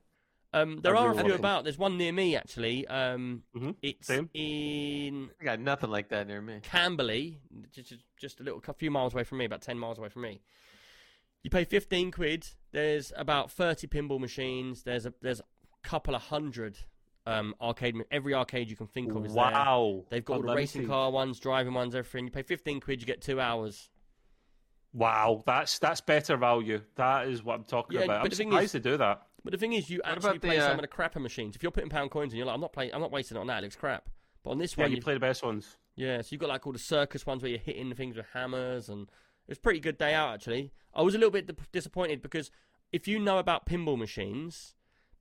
Um, 0.52 0.78
there 0.80 0.96
I 0.96 1.00
are 1.00 1.10
a 1.10 1.14
few 1.14 1.22
love 1.24 1.30
them. 1.32 1.40
about. 1.40 1.64
There's 1.64 1.76
one 1.76 1.98
near 1.98 2.12
me 2.12 2.34
actually. 2.36 2.86
Um, 2.86 3.42
Mhm, 3.54 3.74
it's 3.82 4.06
same. 4.06 4.30
in 4.32 5.30
I 5.40 5.44
got 5.44 5.60
nothing 5.60 5.90
like 5.90 6.08
that 6.10 6.26
near 6.26 6.40
me. 6.40 6.60
Camberley, 6.62 7.40
just, 7.72 7.92
just 8.16 8.40
a 8.40 8.42
little 8.42 8.62
a 8.66 8.72
few 8.72 8.90
miles 8.90 9.12
away 9.12 9.24
from 9.24 9.38
me, 9.38 9.44
about 9.44 9.60
ten 9.62 9.78
miles 9.78 9.98
away 9.98 10.08
from 10.08 10.22
me. 10.22 10.40
You 11.42 11.50
pay 11.50 11.64
fifteen 11.64 12.10
quid. 12.10 12.46
There's 12.72 13.12
about 13.16 13.50
thirty 13.50 13.86
pinball 13.86 14.18
machines. 14.18 14.82
There's 14.84 15.04
a 15.04 15.12
there's 15.20 15.40
a 15.40 15.44
couple 15.82 16.14
of 16.14 16.22
hundred 16.22 16.78
um, 17.26 17.54
arcade. 17.60 17.96
Every 18.10 18.34
arcade 18.34 18.70
you 18.70 18.76
can 18.76 18.86
think 18.86 19.14
of 19.14 19.24
is 19.26 19.34
there. 19.34 19.42
Wow. 19.44 20.04
They've 20.10 20.24
got 20.24 20.36
all 20.36 20.42
the 20.42 20.54
racing 20.54 20.82
Unlimited. 20.82 20.90
car 20.90 21.10
ones, 21.10 21.40
driving 21.40 21.74
ones, 21.74 21.94
everything. 21.94 22.26
You 22.26 22.30
pay 22.30 22.42
fifteen 22.42 22.80
quid, 22.80 23.00
you 23.00 23.06
get 23.06 23.20
two 23.20 23.40
hours. 23.40 23.90
Wow, 24.92 25.42
that's 25.46 25.78
that's 25.78 26.00
better 26.00 26.36
value. 26.36 26.80
That 26.96 27.28
is 27.28 27.42
what 27.42 27.54
I'm 27.56 27.64
talking 27.64 27.98
Yeah, 27.98 28.04
about. 28.04 28.22
but 28.22 28.32
I'm 28.32 28.36
surprised 28.36 28.64
is- 28.66 28.72
to 28.72 28.80
do 28.80 28.96
that. 28.96 29.22
But 29.44 29.52
the 29.52 29.58
thing 29.58 29.74
is, 29.74 29.88
you 29.88 29.98
What 29.98 30.08
actually 30.14 30.30
about 30.30 30.40
the, 30.42 30.48
play 30.48 30.58
some 30.58 30.70
uh, 30.72 30.74
of 30.74 30.80
the 30.80 30.88
crapper 30.88 31.20
machines. 31.22 31.54
If 31.54 31.62
you're 31.62 31.70
putting 31.70 31.88
pound 31.88 32.10
coins 32.10 32.32
in, 32.32 32.36
you're 32.38 32.46
like, 32.46 32.54
I'm 32.54 32.60
not 32.60 32.72
playing, 32.72 32.90
I'm 32.92 33.00
not 33.00 33.12
wasting 33.12 33.36
it 33.36 33.40
on 33.40 33.46
that. 33.46 33.58
It 33.58 33.66
looks 33.66 33.76
crap. 33.76 34.08
But 34.42 34.50
on 34.50 34.58
this 34.58 34.76
Yeah, 34.76 34.84
one, 34.84 34.90
you 34.90 34.96
you- 34.96 35.02
play 35.02 35.14
the 35.14 35.20
best 35.20 35.44
ones. 35.44 35.76
yeah, 35.94 36.20
so 36.20 36.28
you've 36.30 36.40
got 36.40 36.48
like 36.48 36.66
all 36.66 36.72
the 36.72 36.78
circus 36.80 37.24
ones 37.26 37.42
where 37.42 37.50
you're 37.50 37.60
hitting 37.60 37.94
things 37.94 38.16
with 38.16 38.26
hammers, 38.32 38.88
and 38.88 39.02
it 39.02 39.50
was 39.50 39.58
a 39.58 39.60
pretty 39.60 39.78
good 39.80 39.98
day 39.98 40.14
out 40.14 40.34
actually. 40.34 40.72
I 40.94 41.02
was 41.02 41.14
a 41.14 41.18
little 41.18 41.30
bit 41.30 41.48
disappointed 41.70 42.22
because 42.22 42.50
if 42.90 43.06
you 43.06 43.18
know 43.20 43.38
about 43.38 43.66
pinball 43.66 43.98
machines, 43.98 44.74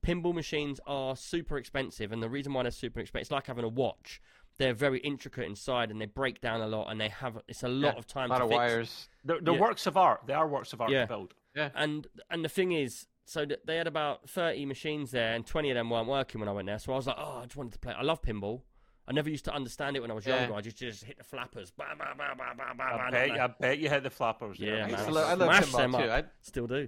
pinball 0.06 0.34
machines 0.34 0.80
are 0.86 1.16
super 1.16 1.58
expensive, 1.58 2.12
and 2.12 2.22
the 2.22 2.30
reason 2.30 2.54
why 2.54 2.64
they're 2.64 2.72
super 2.72 3.00
expensive, 3.00 3.24
it's 3.26 3.32
like 3.32 3.48
having 3.48 3.64
a 3.66 3.70
watch. 3.70 4.22
They're 4.58 4.74
very 4.74 5.00
intricate 5.00 5.46
inside, 5.46 5.92
and 5.92 6.00
they 6.00 6.06
break 6.06 6.40
down 6.40 6.62
a 6.62 6.68
lot, 6.68 6.90
and 6.90 7.00
they 7.02 7.10
have 7.10 7.40
it's 7.48 7.64
a 7.64 7.68
lot 7.68 7.94
Yeah, 7.96 8.00
of 8.00 8.08
time 8.08 8.30
A 8.32 8.34
lot 8.34 8.38
to 8.40 8.44
of 8.46 8.50
fix. 8.52 8.58
wires. 8.58 9.10
They're, 9.26 9.40
they're 9.42 9.54
Yeah. 9.56 9.60
works 9.60 9.86
of 9.88 9.98
art. 9.98 10.22
They 10.28 10.34
are 10.34 10.48
works 10.48 10.72
of 10.74 10.80
art 10.82 10.92
Yeah. 10.92 11.02
to 11.02 11.08
build. 11.08 11.34
Yeah. 11.56 11.70
And 11.76 12.08
and 12.30 12.44
the 12.46 12.50
thing 12.50 12.72
is, 12.72 13.08
so 13.26 13.46
they 13.66 13.76
had 13.78 13.88
about 13.88 14.30
thirty 14.30 14.66
machines 14.66 15.12
there, 15.12 15.34
and 15.36 15.46
twenty 15.46 15.72
of 15.72 15.76
them 15.76 15.90
weren't 15.90 16.08
working 16.08 16.40
when 16.40 16.48
I 16.48 16.54
went 16.54 16.68
there. 16.68 16.80
So 16.80 16.94
I 16.94 16.96
was 16.96 17.08
like, 17.08 17.18
oh, 17.20 17.40
I 17.42 17.46
just 17.46 17.58
wanted 17.58 17.74
to 17.74 17.80
play. 17.80 17.94
I 17.94 18.04
love 18.04 18.22
pinball. 18.22 18.62
I 19.08 19.12
never 19.12 19.30
used 19.30 19.46
to 19.46 19.54
understand 19.54 19.96
it 19.98 20.00
when 20.02 20.10
I 20.10 20.14
was 20.16 20.26
Yeah. 20.26 20.40
younger. 20.42 20.56
I 20.56 20.62
just 20.62 20.78
just 20.78 21.04
hit 21.04 21.18
the 21.18 21.24
flappers. 21.24 21.72
Bah, 21.72 21.86
bah, 21.98 22.14
bah, 22.18 22.34
bah, 22.38 22.54
bah, 22.58 22.74
bah, 22.78 23.08
I 23.08 23.12
bet. 23.12 23.32
I 23.40 23.48
bet 23.48 23.78
you 23.80 23.90
hit 23.90 24.04
the 24.04 24.10
flappers. 24.10 24.58
Yeah, 24.60 24.72
there. 24.72 24.78
I, 24.78 24.82
man. 24.84 24.92
used 24.92 25.06
to 25.06 25.12
love, 25.14 25.28
I 25.30 25.34
love 25.34 25.66
Smash 25.66 25.72
pinball 25.74 25.92
them 25.92 26.02
too. 26.02 26.12
I, 26.12 26.24
Still 26.42 26.68
do. 26.68 26.88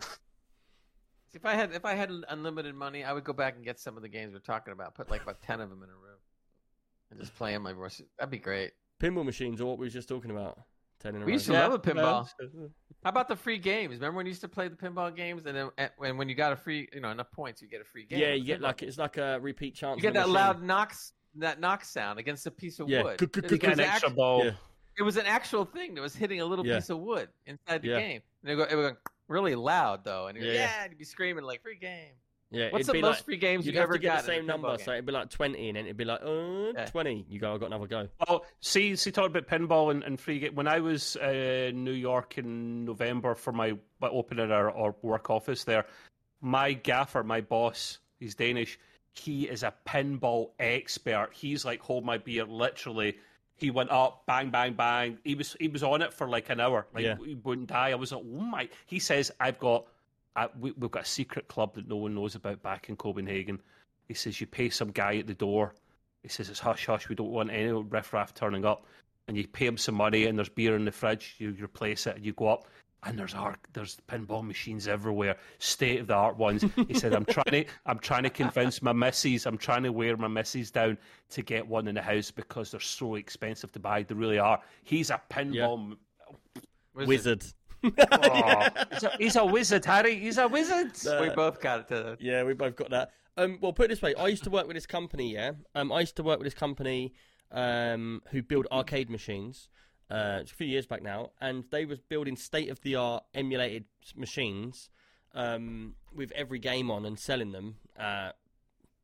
If 1.37 1.45
I 1.45 1.53
had 1.53 1.71
if 1.73 1.85
I 1.85 1.93
had 1.93 2.11
unlimited 2.29 2.75
money, 2.75 3.03
I 3.03 3.13
would 3.13 3.23
go 3.23 3.33
back 3.33 3.55
and 3.55 3.63
get 3.63 3.79
some 3.79 3.95
of 3.95 4.01
the 4.03 4.09
games 4.09 4.33
we're 4.33 4.39
talking 4.39 4.73
about. 4.73 4.95
Put 4.95 5.09
like 5.09 5.21
about 5.21 5.41
ten 5.41 5.61
of 5.61 5.69
them 5.69 5.83
in 5.83 5.89
a 5.89 5.93
row, 5.93 6.17
and 7.11 7.19
just 7.19 7.35
play 7.35 7.51
them 7.53 7.63
like 7.63 7.77
Rush- 7.77 8.01
that'd 8.17 8.31
be 8.31 8.39
great. 8.39 8.71
Pinball 9.01 9.23
machines 9.23 9.61
are 9.61 9.65
what 9.65 9.77
we 9.77 9.85
were 9.85 9.89
just 9.91 10.09
talking 10.09 10.31
about. 10.31 10.59
Ten 10.99 11.15
in 11.15 11.21
a 11.21 11.25
We 11.25 11.31
row. 11.31 11.35
used 11.35 11.45
to 11.45 11.53
Yeah, 11.53 11.67
love 11.67 11.73
a 11.73 11.79
pinball. 11.79 12.27
yeah. 12.41 12.67
How 13.03 13.09
about 13.11 13.27
the 13.27 13.35
free 13.35 13.59
games? 13.59 13.93
Remember 13.95 14.17
when 14.17 14.25
you 14.25 14.31
used 14.31 14.41
to 14.41 14.47
play 14.49 14.67
the 14.67 14.75
pinball 14.75 15.15
games, 15.15 15.45
and 15.45 15.55
then 15.55 15.69
and 15.77 15.91
when 15.97 16.17
when 16.17 16.27
you 16.27 16.33
got 16.35 16.51
a 16.53 16.55
free, 16.55 16.89
you 16.91 16.99
know, 17.01 17.11
enough 17.11 17.31
points, 17.31 17.61
you 17.61 17.67
get 17.67 17.81
a 17.81 17.85
free 17.85 18.05
game. 18.05 18.19
yeah, 18.19 18.33
you 18.33 18.43
get 18.43 18.59
like 18.61 18.81
it's 18.81 18.97
like 18.97 19.17
a 19.17 19.39
repeat 19.39 19.75
chance. 19.75 19.97
you 19.97 20.01
get 20.01 20.13
that 20.15 20.21
machine. 20.21 20.33
loud 20.33 20.63
knocks 20.63 21.13
that 21.35 21.59
knock 21.59 21.85
sound 21.85 22.17
against 22.17 22.47
a 22.47 22.51
piece 22.51 22.79
of 22.79 22.89
Yeah. 22.89 23.03
wood. 23.03 23.19
Good, 23.19 23.31
good, 23.31 23.43
And 23.43 23.49
good, 23.51 23.63
it 23.63 23.67
was 23.69 23.77
get 23.77 23.85
an 23.85 23.91
act- 23.91 24.03
extra 24.03 24.09
ball. 24.15 24.45
Yeah. 24.45 24.51
It 24.97 25.03
was 25.03 25.17
an 25.17 25.27
actual 25.27 25.65
thing 25.65 25.93
that 25.93 26.01
was 26.01 26.15
hitting 26.15 26.41
a 26.41 26.45
little 26.45 26.65
Yeah. 26.65 26.77
piece 26.77 26.89
of 26.89 26.97
wood 26.97 27.29
inside 27.45 27.83
the 27.83 27.89
Yeah. 27.89 27.99
game. 27.99 28.21
And 28.41 28.51
it 28.51 28.55
would 28.55 28.67
go, 28.69 28.73
it 28.73 28.75
would 28.75 28.93
go 28.95 28.97
really 29.27 29.55
loud 29.55 30.03
though, 30.03 30.27
and 30.27 30.37
you'd, 30.37 30.45
Yeah, 30.47 30.53
yeah, 30.53 30.59
yeah. 30.59 30.83
and 30.83 30.91
you'd 30.91 30.99
be 30.99 31.05
screaming 31.05 31.43
like 31.43 31.61
free 31.61 31.75
game. 31.77 32.11
Yeah, 32.49 32.69
What's 32.69 32.83
it'd 32.83 32.87
the 32.87 32.93
be 32.93 33.01
most 33.01 33.17
like, 33.17 33.25
free 33.25 33.35
games 33.37 33.65
You'd 33.65 33.73
you 33.75 33.81
have 33.81 33.89
ever 33.89 33.95
to 33.95 33.99
get 33.99 34.07
got 34.07 34.21
the 34.21 34.27
same 34.27 34.45
number, 34.45 34.69
pinball 34.69 34.81
so 34.85 34.93
it'd 34.93 35.05
be 35.05 35.11
like 35.11 35.29
twenty, 35.29 35.67
and 35.67 35.75
then 35.75 35.83
it'd 35.83 35.97
be 35.97 36.05
like, 36.05 36.21
uh, 36.23 36.71
Yeah. 36.73 36.85
twenty. 36.85 37.25
You 37.27 37.39
go, 37.41 37.53
I 37.53 37.57
got 37.57 37.65
another 37.65 37.87
go. 37.87 38.07
Well, 38.25 38.45
see, 38.61 38.95
see, 38.95 39.11
talking 39.11 39.35
about 39.35 39.47
pinball 39.49 39.91
and, 39.91 40.01
and 40.03 40.17
free 40.17 40.39
game. 40.39 40.55
When 40.55 40.65
I 40.67 40.79
was 40.79 41.17
uh, 41.21 41.27
in 41.27 41.83
New 41.83 41.91
York 41.91 42.37
in 42.37 42.85
November 42.85 43.35
for 43.35 43.51
my, 43.51 43.73
my 43.99 44.07
opening 44.07 44.49
our, 44.49 44.71
our 44.71 44.95
work 45.01 45.29
office 45.29 45.65
there, 45.65 45.85
my 46.39 46.71
gaffer, 46.71 47.21
my 47.21 47.41
boss, 47.41 47.99
he's 48.17 48.33
Danish. 48.33 48.79
He 49.11 49.49
is 49.49 49.63
a 49.63 49.73
pinball 49.85 50.51
expert. 50.57 51.31
He's 51.33 51.65
like, 51.65 51.81
hold 51.81 52.05
my 52.05 52.17
beer, 52.17 52.45
literally. 52.45 53.17
He 53.57 53.71
went 53.71 53.89
up, 53.89 54.23
bang, 54.27 54.49
bang, 54.49 54.73
bang. 54.73 55.17
He 55.23 55.35
was 55.35 55.55
he 55.59 55.67
was 55.67 55.83
on 55.83 56.01
it 56.01 56.13
for 56.13 56.27
like 56.27 56.49
an 56.49 56.59
hour. 56.59 56.87
Like 56.93 57.03
Yeah. 57.03 57.15
he 57.25 57.35
wouldn't 57.35 57.67
die. 57.67 57.89
I 57.91 57.95
was 57.95 58.11
like, 58.11 58.23
oh 58.23 58.39
my. 58.41 58.69
He 58.85 58.99
says, 58.99 59.31
I've 59.39 59.59
got, 59.59 59.85
I, 60.35 60.47
we, 60.59 60.71
we've 60.73 60.91
got 60.91 61.03
a 61.03 61.07
secret 61.07 61.47
club 61.47 61.73
that 61.75 61.87
no 61.87 61.95
one 61.97 62.13
knows 62.15 62.35
about 62.35 62.61
back 62.61 62.87
in 62.89 62.95
Copenhagen. 62.95 63.59
He 64.07 64.13
says 64.13 64.39
you 64.39 64.47
pay 64.47 64.69
some 64.69 64.91
guy 64.91 65.17
at 65.17 65.27
the 65.27 65.33
door. 65.33 65.73
He 66.23 66.29
says 66.29 66.49
it's 66.49 66.59
hush 66.59 66.85
hush. 66.85 67.09
We 67.09 67.15
don't 67.15 67.31
want 67.31 67.49
any 67.49 67.71
riffraff 67.71 68.33
turning 68.33 68.63
up. 68.63 68.85
And 69.27 69.35
you 69.35 69.45
pay 69.45 69.65
him 69.65 69.75
some 69.75 69.95
money, 69.95 70.25
and 70.25 70.37
there's 70.37 70.47
beer 70.47 70.75
in 70.75 70.85
the 70.85 70.91
fridge. 70.91 71.35
You 71.37 71.53
replace 71.61 72.07
it, 72.07 72.15
and 72.15 72.25
you 72.25 72.31
go 72.31 72.47
up, 72.47 72.65
and 73.03 73.17
there's 73.17 73.33
art, 73.33 73.59
there's 73.73 73.97
pinball 74.07 74.45
machines 74.45 74.87
everywhere, 74.87 75.37
state 75.59 75.99
of 75.99 76.07
the 76.07 76.13
art 76.13 76.37
ones. 76.37 76.65
He 76.87 76.93
said, 76.93 77.13
"I'm 77.13 77.25
trying 77.25 77.51
to, 77.51 77.65
I'm 77.85 77.99
trying 77.99 78.23
to 78.23 78.29
convince 78.29 78.81
my 78.81 78.93
missus. 78.93 79.45
I'm 79.45 79.57
trying 79.57 79.83
to 79.83 79.91
wear 79.91 80.17
my 80.17 80.27
missus 80.27 80.71
down 80.71 80.97
to 81.29 81.41
get 81.41 81.65
one 81.67 81.87
in 81.87 81.95
the 81.95 82.01
house 82.01 82.31
because 82.31 82.71
they're 82.71 82.79
so 82.79 83.15
expensive 83.15 83.71
to 83.73 83.79
buy. 83.79 84.03
They 84.03 84.15
really 84.15 84.39
are. 84.39 84.59
He's 84.83 85.09
a 85.09 85.21
pinball. 85.29 85.95
Wizard. 86.93 87.45
Oh, 87.83 88.67
he's, 88.91 89.03
a, 89.03 89.11
he's 89.19 89.35
a 89.35 89.45
wizard, 89.45 89.85
Harry. 89.85 90.19
He's 90.19 90.39
a 90.39 90.47
wizard. 90.47 90.91
we 91.21 91.29
both 91.29 91.61
got 91.61 91.89
it. 91.91 92.17
Yeah, 92.19 92.43
we 92.43 92.53
both 92.53 92.75
got 92.75 92.89
that. 92.89 93.11
Um, 93.37 93.59
well, 93.61 93.71
put 93.71 93.85
it 93.85 93.89
this 93.89 94.01
way: 94.01 94.15
I 94.15 94.27
used 94.27 94.43
to 94.45 94.49
work 94.49 94.67
with 94.67 94.75
this 94.75 94.87
company. 94.87 95.33
Yeah, 95.33 95.51
um, 95.75 95.91
I 95.91 95.99
used 95.99 96.15
to 96.15 96.23
work 96.23 96.39
with 96.39 96.47
this 96.47 96.55
company 96.55 97.13
um, 97.51 98.21
who 98.31 98.41
build 98.41 98.67
arcade 98.71 99.09
machines. 99.09 99.69
Uh, 100.09 100.39
a 100.41 100.45
few 100.45 100.67
years 100.67 100.85
back 100.85 101.01
now, 101.03 101.31
and 101.41 101.65
they 101.69 101.83
was 101.83 101.99
building 101.99 102.37
state 102.37 102.69
of 102.69 102.79
the 102.81 102.95
art 102.95 103.25
emulated 103.33 103.83
machines 104.15 104.89
um, 105.33 105.95
with 106.15 106.31
every 106.31 106.59
game 106.59 106.89
on 106.89 107.05
and 107.05 107.19
selling 107.19 107.51
them, 107.51 107.75
uh, 107.99 108.31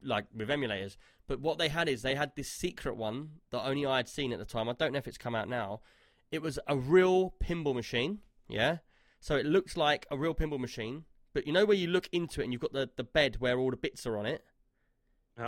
like 0.01 0.25
with 0.33 0.47
emulators. 0.47 0.95
But 1.27 1.41
what 1.41 1.57
they 1.57 1.67
had 1.67 1.89
is 1.89 2.01
they 2.01 2.15
had 2.15 2.31
this 2.35 2.49
secret 2.49 2.95
one 2.95 3.31
that 3.51 3.65
only 3.65 3.85
I 3.85 3.97
had 3.97 4.07
seen 4.07 4.31
at 4.31 4.39
the 4.39 4.45
time. 4.45 4.69
I 4.69 4.73
don't 4.73 4.93
know 4.93 4.97
if 4.97 5.07
it's 5.07 5.17
come 5.17 5.35
out 5.35 5.49
now. 5.49 5.81
It 6.31 6.41
was 6.41 6.57
a 6.67 6.77
real 6.77 7.33
pinball 7.43 7.75
machine. 7.75 8.19
Yeah, 8.47 8.77
so 9.19 9.37
it 9.37 9.45
looks 9.45 9.77
like 9.77 10.05
a 10.11 10.17
real 10.17 10.35
pinball 10.35 10.59
machine, 10.59 11.05
but 11.33 11.47
you 11.47 11.53
know 11.53 11.63
where 11.65 11.77
you 11.77 11.87
look 11.87 12.09
into 12.11 12.41
it 12.41 12.43
and 12.43 12.51
you've 12.53 12.61
got 12.61 12.73
the, 12.73 12.89
the 12.97 13.05
bed 13.05 13.37
where 13.39 13.57
all 13.57 13.71
the 13.71 13.77
bits 13.77 14.05
are 14.05 14.17
on 14.17 14.25
it? 14.25 14.43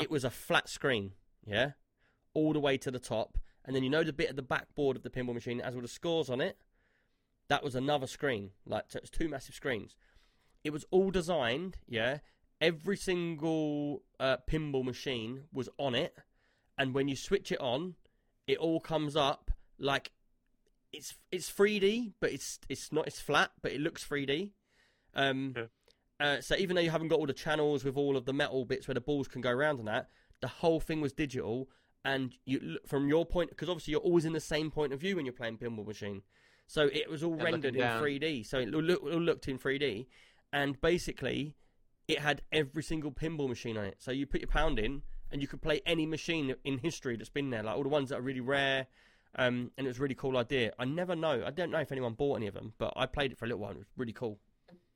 It 0.02 0.10
was 0.10 0.24
a 0.24 0.30
flat 0.30 0.70
screen, 0.70 1.12
yeah? 1.46 1.72
All 2.34 2.54
the 2.54 2.60
way 2.60 2.78
to 2.78 2.90
the 2.90 3.00
top. 3.00 3.38
And 3.66 3.76
then 3.76 3.84
you 3.84 3.90
know 3.90 4.04
the 4.04 4.14
bit 4.14 4.30
at 4.30 4.36
the 4.36 4.42
backboard 4.44 4.96
of 4.96 5.04
the 5.04 5.10
pinball 5.10 5.34
machine 5.34 5.58
that 5.58 5.66
has 5.66 5.76
all 5.76 5.82
the 5.82 5.88
scores 5.88 6.30
on 6.30 6.40
it? 6.40 6.58
That 7.48 7.64
was 7.64 7.76
another 7.76 8.08
screen. 8.08 8.52
Like, 8.66 8.86
so 8.88 9.00
it's 9.00 9.10
two 9.10 9.28
massive 9.28 9.56
screens. 9.56 9.96
it 10.64 10.72
was 10.72 10.86
all 10.92 11.12
designed. 11.12 11.78
Yeah, 11.88 12.20
every 12.62 12.98
single 12.98 14.04
uh, 14.20 14.38
pinball 14.50 14.84
machine 14.84 15.44
was 15.52 15.70
on 15.78 15.94
it, 15.96 16.16
and 16.78 16.94
when 16.94 17.08
you 17.08 17.16
switch 17.16 17.52
it 17.52 17.60
on, 17.60 17.96
it 18.48 18.58
all 18.58 18.80
comes 18.80 19.16
up 19.16 19.52
like 19.78 20.12
it's 20.94 21.16
it's 21.32 21.52
3D, 21.52 22.14
but 22.20 22.32
it's 22.32 22.60
it's 22.70 22.92
not 22.92 23.08
it's 23.08 23.20
flat, 23.20 23.52
but 23.62 23.72
it 23.74 23.82
looks 23.82 24.04
3D. 24.06 24.52
Um, 25.14 25.54
Yeah. 25.56 25.66
uh, 26.20 26.42
so 26.42 26.56
even 26.56 26.76
though 26.76 26.82
you 26.82 26.90
haven't 26.92 27.08
got 27.10 27.20
all 27.20 27.26
the 27.28 27.34
channels 27.34 27.84
with 27.84 27.98
all 27.98 28.16
of 28.18 28.26
the 28.26 28.34
metal 28.34 28.66
bits 28.66 28.88
where 28.88 28.96
the 28.96 29.02
balls 29.02 29.28
can 29.28 29.42
go 29.42 29.50
around 29.52 29.80
and 29.80 29.88
that, 29.88 30.10
the 30.42 30.48
whole 30.48 30.80
thing 30.80 31.02
was 31.02 31.14
digital. 31.14 31.70
And 32.06 32.36
you 32.46 32.78
from 32.86 33.08
your 33.10 33.26
point, 33.26 33.50
because 33.50 33.68
obviously 33.70 33.92
you're 33.92 34.02
always 34.02 34.26
in 34.26 34.34
the 34.34 34.40
same 34.40 34.72
point 34.72 34.94
of 34.94 35.00
view 35.00 35.16
when 35.16 35.26
you're 35.26 35.34
playing 35.34 35.58
pinball 35.58 35.86
machine. 35.86 36.22
So 36.68 36.90
it 36.92 37.10
was 37.10 37.24
all 37.24 37.36
Yeah, 37.38 37.44
rendered 37.44 37.76
in 37.76 37.82
3D. 38.02 38.46
So 38.46 38.60
it 38.60 38.70
look, 38.70 39.02
looked 39.04 39.48
in 39.48 39.58
3D, 39.60 40.08
and 40.54 40.80
basically 40.82 41.56
it 42.08 42.20
had 42.20 42.42
every 42.52 42.84
single 42.84 43.12
pinball 43.12 43.50
machine 43.50 43.78
on 43.78 43.86
it. 43.86 43.96
So 44.00 44.12
you 44.12 44.26
put 44.26 44.42
your 44.42 44.48
pound 44.48 44.80
in, 44.80 45.02
and 45.32 45.42
you 45.42 45.48
could 45.48 45.62
play 45.62 45.82
any 45.86 46.06
machine 46.06 46.56
in 46.64 46.78
history 46.80 47.18
that's 47.18 47.30
been 47.30 47.50
there, 47.50 47.64
like 47.64 47.76
all 47.76 47.84
the 47.84 47.90
ones 47.90 48.10
that 48.10 48.20
are 48.20 48.22
really 48.22 48.42
rare. 48.42 48.88
Um, 49.38 49.72
and 49.78 49.86
it 49.86 49.90
was 49.90 49.98
a 50.00 50.02
really 50.02 50.16
cool 50.16 50.38
idea. 50.38 50.72
I 50.80 50.86
never 50.86 51.16
know. 51.16 51.44
I 51.46 51.52
don't 51.52 51.70
know 51.70 51.80
if 51.80 51.92
anyone 51.92 52.14
bought 52.14 52.36
any 52.36 52.48
of 52.48 52.54
them, 52.54 52.74
but 52.78 52.94
I 52.96 53.06
played 53.06 53.32
it 53.32 53.38
for 53.38 53.46
a 53.46 53.48
little 53.50 53.62
while. 53.62 53.72
It 53.72 53.80
was 53.80 53.88
really 53.98 54.14
cool. 54.14 54.40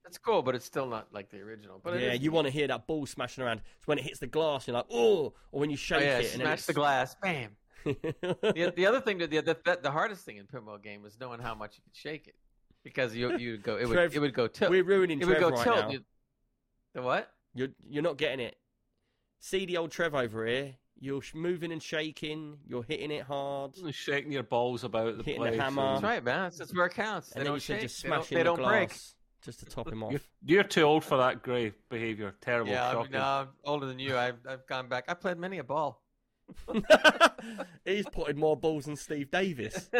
It's 0.10 0.18
cool, 0.18 0.42
but 0.42 0.56
it's 0.56 0.66
still 0.66 0.88
not 0.88 1.08
like 1.14 1.30
the 1.30 1.40
original. 1.40 1.80
But 1.84 2.00
yeah, 2.02 2.14
you 2.14 2.32
want 2.32 2.46
to 2.48 2.52
hear 2.52 2.68
that 2.68 2.88
ball 2.88 3.06
smashing 3.06 3.44
around. 3.44 3.62
It's 3.78 3.88
when 3.88 3.98
it 4.00 4.04
hits 4.04 4.20
the 4.20 4.28
glass, 4.28 4.68
you're 4.68 4.76
like, 4.76 4.88
oh, 4.92 5.34
or 5.52 5.60
when 5.62 5.70
you 5.70 5.76
Oh, 5.76 5.78
shake 5.78 6.02
yeah, 6.02 6.18
it 6.20 6.34
and 6.34 6.42
smash 6.42 6.64
the 6.66 6.74
glass, 6.74 7.16
bam. 7.22 7.56
the, 7.86 8.74
the 8.76 8.86
other 8.86 9.00
thing, 9.02 9.20
that 9.20 9.30
the, 9.30 9.42
the 9.42 9.80
the 9.82 9.92
hardest 9.92 10.26
thing 10.26 10.38
in 10.38 10.46
pinball 10.48 10.82
game 10.82 11.02
was 11.02 11.18
knowing 11.20 11.40
how 11.40 11.56
much 11.56 11.78
you 11.78 11.84
could 11.84 11.96
shake 11.96 12.28
it, 12.28 12.36
because 12.84 13.16
you 13.16 13.38
you 13.38 13.52
would 13.52 13.64
go 13.64 13.78
it 13.78 13.88
would 13.88 13.94
Trev, 13.94 14.16
it 14.16 14.20
would 14.20 14.34
go 14.34 14.48
tilt. 14.48 14.72
we're 14.72 14.84
ruining 14.84 15.22
It 15.22 15.26
would 15.28 15.38
Trev 15.38 15.50
go 15.50 15.56
right 15.56 15.64
tilt. 15.64 15.78
now. 15.80 15.90
You- 15.92 16.04
The 16.96 17.02
what? 17.02 17.32
You're 17.54 17.70
you're 17.88 18.04
not 18.04 18.18
getting 18.18 18.40
it. 18.46 18.58
See 19.40 19.66
the 19.66 19.78
old 19.78 19.92
Trev 19.92 20.14
over 20.16 20.46
here. 20.46 20.76
You're 21.00 21.22
sh- 21.22 21.34
moving 21.36 21.72
and 21.72 21.82
shaking. 21.82 22.58
You're 22.68 22.84
hitting 22.84 23.12
it 23.12 23.24
hard. 23.24 23.72
shaking 23.92 24.34
your 24.34 24.44
balls 24.44 24.84
about 24.84 25.18
the 25.18 25.24
Hitting 25.24 25.42
the 25.44 25.50
place. 25.52 25.62
hammer. 25.62 25.92
That's 25.94 26.04
right, 26.04 26.24
man. 26.24 26.44
That's, 26.44 26.58
that's 26.58 26.76
where 26.76 26.88
it 26.88 26.94
counts. 26.94 27.30
They 27.30 27.36
and 27.40 27.46
then 27.46 27.52
don't 27.52 27.56
you 27.56 27.60
should 27.62 27.76
shake. 27.76 27.82
just 27.84 28.04
they 28.04 28.10
don't, 28.10 28.18
smash 28.24 28.30
they 28.30 28.36
in 28.36 28.40
the 28.40 28.44
don't 28.44 28.68
break. 28.68 28.90
Glass 29.42 29.56
just 29.56 29.60
to 29.60 29.66
top 29.66 29.92
him 29.92 30.04
off. 30.04 30.12
You're, 30.12 30.22
you're 30.46 30.64
too 30.64 30.84
old 30.84 31.04
for 31.04 31.18
that 31.18 31.42
grey 31.44 31.74
behaviour. 31.90 32.34
Terrible. 32.42 32.72
Yeah, 32.72 32.88
I 32.90 32.92
shocking. 32.94 33.12
mean, 33.12 33.22
no, 33.22 33.26
I'm 33.28 33.48
older 33.66 33.86
than 33.86 34.00
you. 34.00 34.18
I've 34.18 34.38
I've 34.48 34.66
gone 34.68 34.88
back. 34.88 35.06
I 35.08 35.14
played 35.14 35.38
many 35.38 35.58
a 35.60 35.64
ball. 35.64 36.02
He's 37.86 38.08
putting 38.12 38.38
more 38.38 38.58
balls 38.58 38.86
than 38.86 38.96
Steve 38.96 39.30
Davis. 39.32 39.90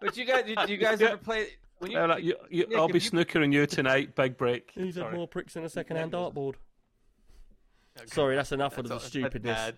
But 0.00 0.18
you 0.18 0.26
guys, 0.26 0.44
you, 0.46 0.54
you 0.68 0.76
guys 0.76 1.00
Yeah. 1.00 1.08
ever 1.08 1.16
play 1.16 1.46
when 1.78 1.90
you? 1.90 1.96
Well, 1.96 2.20
you, 2.20 2.36
you, 2.50 2.66
Nick, 2.66 2.76
I'll 2.78 2.88
be 2.88 2.94
you- 2.94 3.00
snookering 3.00 3.54
you 3.54 3.64
tonight. 3.66 4.14
Big 4.14 4.36
break. 4.36 4.70
He's 4.74 4.96
had 4.96 5.04
Sorry. 5.04 5.16
more 5.16 5.26
pricks 5.26 5.54
than 5.54 5.64
a 5.64 5.68
second-hand 5.70 6.12
dartboard. 6.12 6.56
Okay. 7.96 8.06
Sorry, 8.08 8.36
that's 8.36 8.52
enough 8.52 8.76
of 8.76 8.86
the 8.86 8.92
all- 8.92 8.98
that's 8.98 9.08
stupidness. 9.08 9.72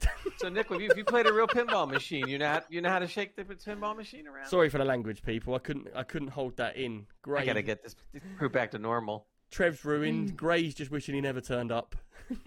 Bad. 0.00 0.10
so 0.38 0.48
Nick, 0.48 0.70
if 0.70 0.80
you, 0.80 0.88
if 0.90 0.96
you 0.96 1.04
played 1.04 1.26
a 1.26 1.32
real 1.32 1.46
pinball 1.46 1.88
machine, 1.90 2.28
you 2.28 2.38
know 2.38 2.48
how, 2.48 2.62
you 2.68 2.80
know 2.80 2.88
how 2.90 2.98
to 2.98 3.06
shake 3.08 3.36
the 3.36 3.44
pinball 3.44 3.96
machine 3.96 4.26
around. 4.26 4.48
Sorry 4.48 4.68
for 4.68 4.78
the 4.78 4.84
language, 4.84 5.22
people. 5.22 5.54
I 5.54 5.58
couldn't. 5.58 5.88
I 5.94 6.02
couldn't 6.02 6.28
hold 6.28 6.56
that 6.56 6.76
in. 6.76 7.06
Gray. 7.22 7.42
I 7.42 7.46
gotta 7.46 7.62
get 7.62 7.82
this, 7.82 7.94
this 8.12 8.22
crew 8.38 8.48
back 8.48 8.70
to 8.72 8.78
normal. 8.78 9.26
Trev's 9.50 9.84
ruined. 9.84 10.32
Mm. 10.32 10.36
Gray's 10.36 10.74
just 10.74 10.90
wishing 10.90 11.14
he 11.14 11.20
never 11.20 11.40
turned 11.40 11.72
up. 11.72 11.96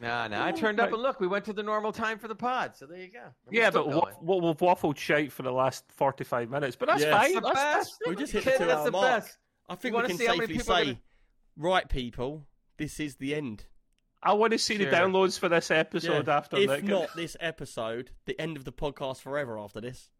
nah, 0.00 0.26
nah. 0.28 0.44
I 0.46 0.52
turned 0.52 0.80
up 0.80 0.92
and 0.92 1.02
look, 1.02 1.20
we 1.20 1.26
went 1.26 1.44
to 1.46 1.52
the 1.52 1.62
normal 1.62 1.92
time 1.92 2.18
for 2.18 2.28
the 2.28 2.34
pod. 2.34 2.76
So 2.76 2.86
there 2.86 2.98
you 2.98 3.08
go. 3.12 3.20
We're 3.46 3.60
Yeah, 3.60 3.70
but 3.70 3.84
going. 3.84 3.96
what, 3.96 4.22
what, 4.22 4.42
we've 4.42 4.56
waffled 4.56 4.96
shite 4.96 5.32
for 5.32 5.42
the 5.42 5.52
last 5.52 5.84
45 5.92 6.50
minutes. 6.50 6.76
But 6.76 6.88
that's 6.88 7.02
Yes. 7.02 7.12
fine. 7.12 7.32
That's 7.34 7.46
the 7.46 7.52
That's- 7.54 7.76
best. 7.76 8.02
We 8.06 8.16
just 8.16 8.32
hit 8.32 8.42
Kid, 8.44 8.54
the 8.54 8.58
that's 8.58 8.70
two-hour 8.72 8.84
the 8.84 8.90
mark. 8.90 9.06
best. 9.24 9.38
I 9.68 9.74
think 9.74 9.94
You 9.94 10.00
we 10.02 10.08
can 10.08 10.16
see 10.18 10.26
safely 10.26 10.58
say, 10.58 10.84
gonna- 10.84 10.98
right, 11.56 11.88
people, 11.88 12.46
this 12.76 12.98
is 13.00 13.16
the 13.16 13.34
end. 13.34 13.66
I 14.22 14.32
want 14.32 14.52
to 14.52 14.58
see 14.58 14.76
the 14.76 14.86
downloads 14.86 15.38
for 15.38 15.48
this 15.48 15.70
episode 15.70 16.26
Yeah. 16.26 16.36
after 16.36 16.56
if 16.56 16.68
Nick. 16.70 16.84
not 16.84 17.14
this 17.14 17.36
episode, 17.40 18.10
the 18.26 18.38
end 18.40 18.56
of 18.56 18.64
the 18.64 18.72
podcast 18.72 19.20
forever 19.20 19.58
after 19.58 19.80
this. 19.80 20.10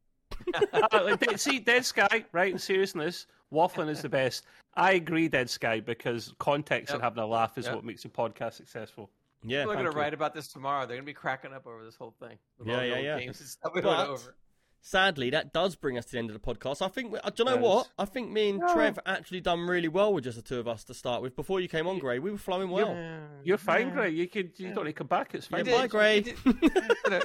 Uh, 0.72 0.86
like, 1.04 1.20
Dead- 1.20 1.40
see, 1.40 1.58
Dead 1.58 1.84
Sky, 1.84 2.24
right? 2.32 2.52
In 2.52 2.58
seriousness, 2.58 3.26
waffling 3.52 3.88
is 3.88 4.02
the 4.02 4.08
best. 4.08 4.44
I 4.74 4.92
agree, 4.92 5.26
Dead 5.28 5.50
Sky, 5.50 5.80
because 5.80 6.32
context 6.38 6.92
and 6.94 7.02
having 7.02 7.22
a 7.22 7.26
laugh 7.26 7.58
is 7.58 7.66
Yep. 7.66 7.74
what 7.74 7.84
makes 7.84 8.04
a 8.04 8.08
podcast 8.08 8.54
successful. 8.54 9.10
Yeah, 9.42 9.62
People 9.62 9.72
are 9.72 9.76
gonna 9.76 9.90
write 9.90 10.14
about 10.14 10.34
this 10.34 10.48
tomorrow. 10.48 10.86
They're 10.86 10.96
gonna 10.96 11.04
be 11.06 11.12
cracking 11.14 11.52
up 11.52 11.66
over 11.66 11.84
this 11.84 11.96
whole 11.96 12.14
thing. 12.20 12.38
Yeah, 12.64 12.82
yeah, 12.82 12.98
yeah. 12.98 13.18
Games 13.18 13.40
and 13.40 13.48
stuff 13.48 13.72
But- 13.74 14.08
over. 14.08 14.36
Sadly, 14.80 15.28
that 15.30 15.52
does 15.52 15.74
bring 15.74 15.98
us 15.98 16.06
to 16.06 16.12
the 16.12 16.18
end 16.18 16.30
of 16.30 16.40
the 16.40 16.54
podcast. 16.54 16.80
I 16.80 16.88
think, 16.88 17.12
we, 17.12 17.18
uh, 17.18 17.30
do 17.30 17.42
you 17.42 17.44
know 17.44 17.56
Does. 17.56 17.62
what? 17.64 17.88
I 17.98 18.04
think 18.04 18.30
me 18.30 18.50
and 18.50 18.60
Yeah. 18.60 18.72
Trev 18.74 18.98
actually 19.04 19.40
done 19.40 19.66
really 19.66 19.88
well 19.88 20.14
with 20.14 20.24
just 20.24 20.36
the 20.36 20.42
two 20.42 20.58
of 20.58 20.68
us 20.68 20.84
to 20.84 20.94
start 20.94 21.20
with. 21.20 21.34
Before 21.36 21.60
you 21.60 21.68
came 21.68 21.86
on, 21.86 21.98
Gray, 21.98 22.18
we 22.20 22.30
were 22.30 22.38
flowing 22.38 22.70
well. 22.70 22.94
Yeah. 22.94 23.20
You're 23.44 23.58
fine, 23.58 23.88
Yeah. 23.88 23.94
Gray. 23.94 24.10
You 24.10 24.28
could, 24.28 24.52
you 24.56 24.72
don't 24.72 24.84
need 24.84 24.92
to 24.92 24.98
come 24.98 25.06
back. 25.08 25.34
It's 25.34 25.46
fine. 25.46 25.66
Yeah, 25.66 25.74
bye, 25.74 25.82
did- 25.82 25.90
Gray. 25.90 26.16
you 26.16 26.22
did- 26.22 26.36
You 26.44 26.52
did, 26.70 27.22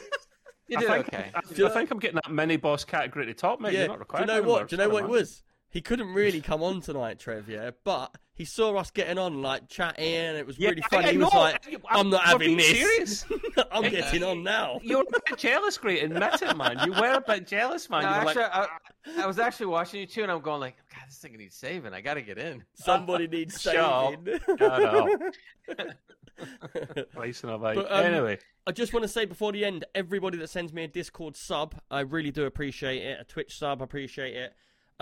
you 0.67 0.77
I 0.77 0.81
think, 0.81 1.07
okay. 1.13 1.31
I, 1.35 1.39
I 1.39 1.69
think 1.69 1.91
I'm 1.91 1.99
getting 1.99 2.19
that 2.23 2.31
mini 2.31 2.57
boss 2.57 2.83
category 2.85 3.25
at 3.25 3.27
the 3.27 3.39
top, 3.39 3.59
mate. 3.61 3.73
yeah. 3.73 3.79
You're 3.81 3.87
not 3.89 3.93
Do 3.93 3.97
you 3.97 3.99
required 3.99 4.27
know 4.27 4.33
anymore. 4.37 4.53
what? 4.59 4.67
Do 4.69 4.75
you 4.75 4.81
know 4.81 4.89
what 4.89 5.03
it 5.03 5.09
was? 5.09 5.43
He 5.73 5.81
couldn't 5.81 6.13
really 6.13 6.39
come 6.39 6.61
on 6.61 6.81
tonight, 6.81 7.17
Trev. 7.17 7.49
Yeah, 7.49 7.71
but 7.83 8.15
he 8.35 8.45
saw 8.45 8.75
us 8.77 8.91
getting 8.91 9.17
on, 9.17 9.41
like 9.41 9.67
chatting, 9.69 10.05
and 10.13 10.37
it 10.37 10.45
was 10.45 10.59
Yeah, 10.59 10.69
really 10.69 10.83
funny. 10.83 11.07
I 11.07 11.11
he 11.13 11.17
was 11.17 11.33
know. 11.33 11.39
like, 11.39 11.65
I'm- 11.65 11.81
"I'm 11.89 12.09
not 12.11 12.21
we're 12.21 12.27
having 12.27 12.57
this. 12.57 12.67
serious. 12.67 13.25
I'm 13.71 13.89
getting 13.89 14.23
on 14.23 14.43
now." 14.43 14.79
You're 14.83 15.01
a 15.01 15.05
bit 15.05 15.23
jealous, 15.35 15.79
great. 15.79 16.03
Admit 16.03 16.43
it, 16.43 16.55
man. 16.55 16.77
You 16.85 16.91
were 16.91 17.13
a 17.15 17.21
bit 17.21 17.47
jealous, 17.47 17.89
man. 17.89 18.03
No, 18.03 18.09
you 18.09 18.13
were 18.13 18.27
actually, 18.29 18.43
like, 18.43 18.69
I, 19.17 19.23
I 19.23 19.25
was 19.25 19.39
actually 19.39 19.65
watching 19.65 20.01
you 20.01 20.05
too, 20.05 20.21
and 20.21 20.31
I'm 20.31 20.41
going 20.41 20.59
like, 20.61 20.75
God, 20.93 21.05
this 21.07 21.17
thing 21.17 21.35
needs 21.37 21.55
saving. 21.55 21.91
I 21.91 22.01
got 22.01 22.13
to 22.13 22.21
get 22.21 22.37
in. 22.37 22.63
Somebody 22.75 23.27
needs 23.31 23.59
Shut 23.59 23.75
up. 23.75 24.13
saving. 24.13 24.41
I 24.59 24.77
know. 24.77 25.17
Slicing 27.13 27.49
of. 27.49 27.61
But, 27.61 27.91
um, 27.91 28.05
anyway, 28.05 28.37
I 28.67 28.71
just 28.71 28.93
want 28.93 29.03
to 29.03 29.07
say 29.09 29.25
before 29.25 29.51
the 29.51 29.65
end, 29.65 29.85
everybody 29.95 30.37
that 30.37 30.49
sends 30.49 30.71
me 30.73 30.83
a 30.83 30.87
Discord 30.87 31.35
sub, 31.35 31.75
I 31.91 32.01
really 32.01 32.31
do 32.31 32.45
appreciate 32.45 33.01
it. 33.01 33.19
A 33.19 33.23
Twitch 33.23 33.57
sub, 33.57 33.81
I 33.81 33.85
appreciate 33.85 34.35
it. 34.35 34.53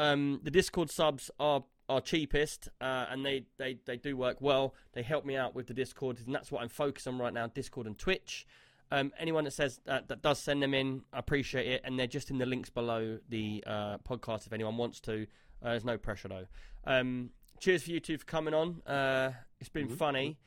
Um, 0.01 0.39
the 0.43 0.51
Discord 0.51 0.89
subs 0.89 1.29
are 1.39 1.63
are 1.87 2.01
cheapest, 2.01 2.69
uh, 2.79 3.05
and 3.09 3.25
they, 3.25 3.43
they, 3.57 3.77
they 3.85 3.97
do 3.97 4.15
work 4.15 4.37
well. 4.39 4.73
They 4.93 5.03
help 5.03 5.25
me 5.25 5.35
out 5.35 5.53
with 5.53 5.67
the 5.67 5.73
Discord, 5.73 6.19
and 6.25 6.33
that's 6.33 6.49
what 6.49 6.61
I'm 6.61 6.69
focused 6.69 7.07
on 7.07 7.19
right 7.19 7.33
now: 7.33 7.47
Discord 7.47 7.85
and 7.85 7.97
Twitch. 7.97 8.47
Um, 8.91 9.11
anyone 9.19 9.43
that 9.43 9.51
says 9.51 9.79
that, 9.85 10.07
that 10.07 10.21
does 10.21 10.39
send 10.39 10.63
them 10.63 10.73
in, 10.73 11.03
I 11.13 11.19
appreciate 11.19 11.67
it, 11.67 11.81
and 11.83 11.99
they're 11.99 12.07
just 12.07 12.29
in 12.31 12.37
the 12.37 12.45
links 12.45 12.69
below 12.69 13.19
the 13.29 13.63
uh, 13.67 13.97
podcast 13.99 14.47
if 14.47 14.53
anyone 14.53 14.77
wants 14.77 14.99
to. 15.01 15.27
Uh, 15.61 15.69
there's 15.69 15.85
no 15.85 15.97
pressure 15.97 16.29
though. 16.29 16.45
Um, 16.85 17.29
cheers 17.59 17.83
for 17.83 17.91
you 17.91 17.99
two 17.99 18.17
for 18.17 18.25
coming 18.25 18.53
on. 18.53 18.81
Uh, 18.87 19.31
it's 19.59 19.69
been 19.69 19.87
funny. 19.87 20.39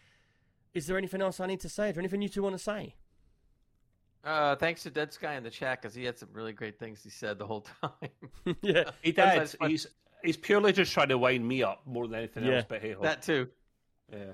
Is 0.72 0.86
there 0.86 0.98
anything 0.98 1.22
else 1.22 1.38
I 1.38 1.46
need 1.46 1.60
to 1.60 1.68
say? 1.68 1.90
Is 1.90 1.94
there 1.94 2.02
anything 2.02 2.22
you 2.22 2.28
two 2.28 2.42
want 2.42 2.56
to 2.56 2.62
say? 2.62 2.96
Uh, 4.24 4.56
thanks 4.56 4.82
to 4.84 4.90
Dead 4.90 5.12
Sky 5.12 5.34
in 5.34 5.42
the 5.42 5.50
chat 5.50 5.82
because 5.82 5.94
he 5.94 6.04
had 6.04 6.18
some 6.18 6.30
really 6.32 6.52
great 6.52 6.78
things 6.78 7.02
he 7.02 7.10
said 7.10 7.38
the 7.38 7.46
whole 7.46 7.66
time. 7.82 7.90
yeah. 8.62 8.84
he 9.02 9.12
that's- 9.12 9.34
did. 9.34 9.40
that's 9.40 9.54
fun. 9.56 9.70
He's 9.70 9.86
he's 10.22 10.36
purely 10.36 10.72
just 10.72 10.92
trying 10.92 11.08
to 11.10 11.18
wind 11.18 11.46
me 11.46 11.62
up 11.62 11.82
more 11.86 12.06
than 12.06 12.18
anything 12.18 12.44
Yeah. 12.44 12.56
else. 12.56 12.64
But 12.68 12.80
hey, 12.80 12.92
ho. 12.92 13.02
that 13.02 13.22
too. 13.22 13.48
yeah. 14.10 14.32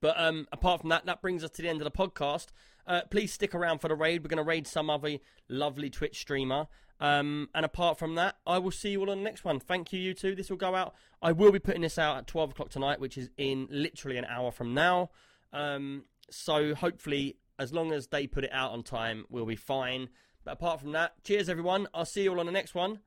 But 0.00 0.18
um, 0.18 0.46
apart 0.52 0.80
from 0.80 0.90
that, 0.90 1.06
that 1.06 1.20
brings 1.20 1.42
us 1.44 1.50
to 1.52 1.62
the 1.62 1.68
end 1.68 1.80
of 1.80 1.84
the 1.84 1.90
podcast. 1.90 2.46
Uh, 2.86 3.00
please 3.10 3.32
stick 3.32 3.54
around 3.54 3.80
for 3.80 3.88
the 3.88 3.94
raid. 3.94 4.22
We're 4.22 4.28
going 4.28 4.36
to 4.38 4.48
raid 4.48 4.66
some 4.66 4.88
other 4.88 5.18
lovely 5.48 5.90
Twitch 5.90 6.18
streamer. 6.20 6.66
Um, 7.00 7.48
and 7.54 7.64
apart 7.66 7.98
from 7.98 8.14
that, 8.14 8.36
I 8.46 8.58
will 8.58 8.70
see 8.70 8.90
you 8.90 9.00
all 9.00 9.10
on 9.10 9.18
the 9.18 9.24
next 9.24 9.44
one. 9.44 9.58
Thank 9.58 9.92
you, 9.92 10.00
you 10.00 10.14
two. 10.14 10.34
This 10.34 10.48
will 10.48 10.56
go 10.56 10.74
out. 10.74 10.94
I 11.20 11.32
will 11.32 11.50
be 11.50 11.58
putting 11.58 11.82
this 11.82 11.98
out 11.98 12.16
at 12.18 12.26
12 12.26 12.50
o'clock 12.52 12.68
tonight, 12.70 13.00
which 13.00 13.18
is 13.18 13.28
in 13.36 13.66
literally 13.70 14.16
an 14.18 14.24
hour 14.26 14.50
from 14.52 14.72
now. 14.72 15.10
Um, 15.52 16.04
so 16.30 16.74
hopefully, 16.74 17.36
as 17.58 17.72
long 17.72 17.92
as 17.92 18.08
they 18.08 18.26
put 18.26 18.44
it 18.44 18.52
out 18.52 18.72
on 18.72 18.82
time, 18.82 19.24
we'll 19.30 19.46
be 19.46 19.56
fine. 19.56 20.08
But 20.44 20.52
apart 20.52 20.80
from 20.80 20.92
that, 20.92 21.14
cheers, 21.24 21.48
everyone. 21.48 21.88
I'll 21.94 22.04
see 22.04 22.22
you 22.22 22.30
all 22.32 22.40
on 22.40 22.46
the 22.46 22.52
next 22.52 22.74
one. 22.74 23.00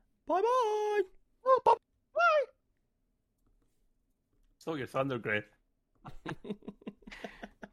Oh, 1.46 1.60
bye 1.64 1.72
bye. 2.14 2.44
Stole 4.58 4.78
your 4.78 4.86
thunder, 4.86 5.18
Gray. 5.18 5.42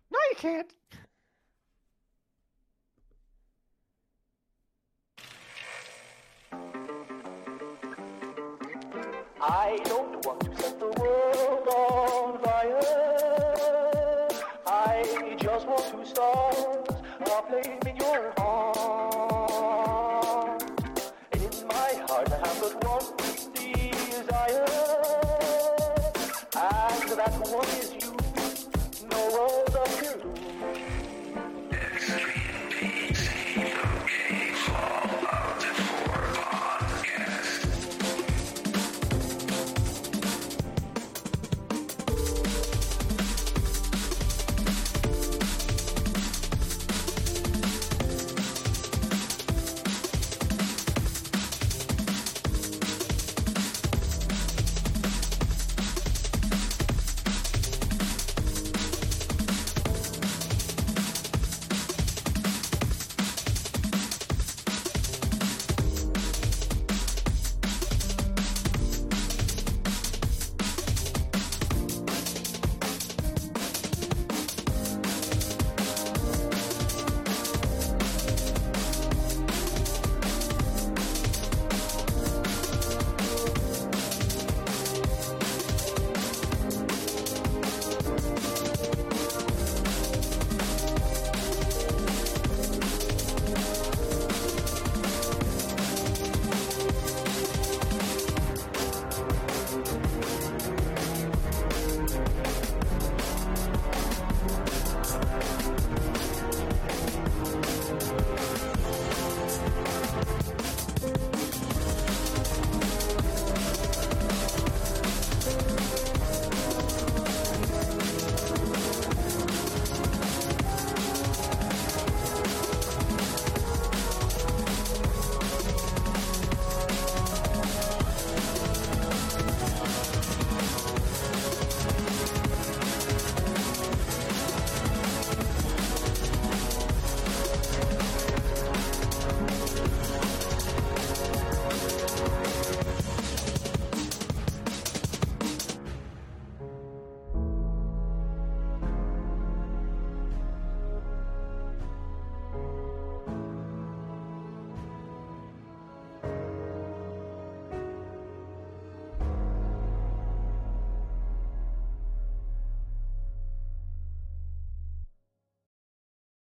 No, 0.09 0.19
you 0.29 0.35
can't. 0.37 0.73
I 9.39 9.79
don't 9.83 10.25
want 10.25 10.39
to 10.41 10.55
set 10.61 10.79
the 10.79 10.87
world 10.87 11.67
on 11.67 11.96
fire. 17.47 17.86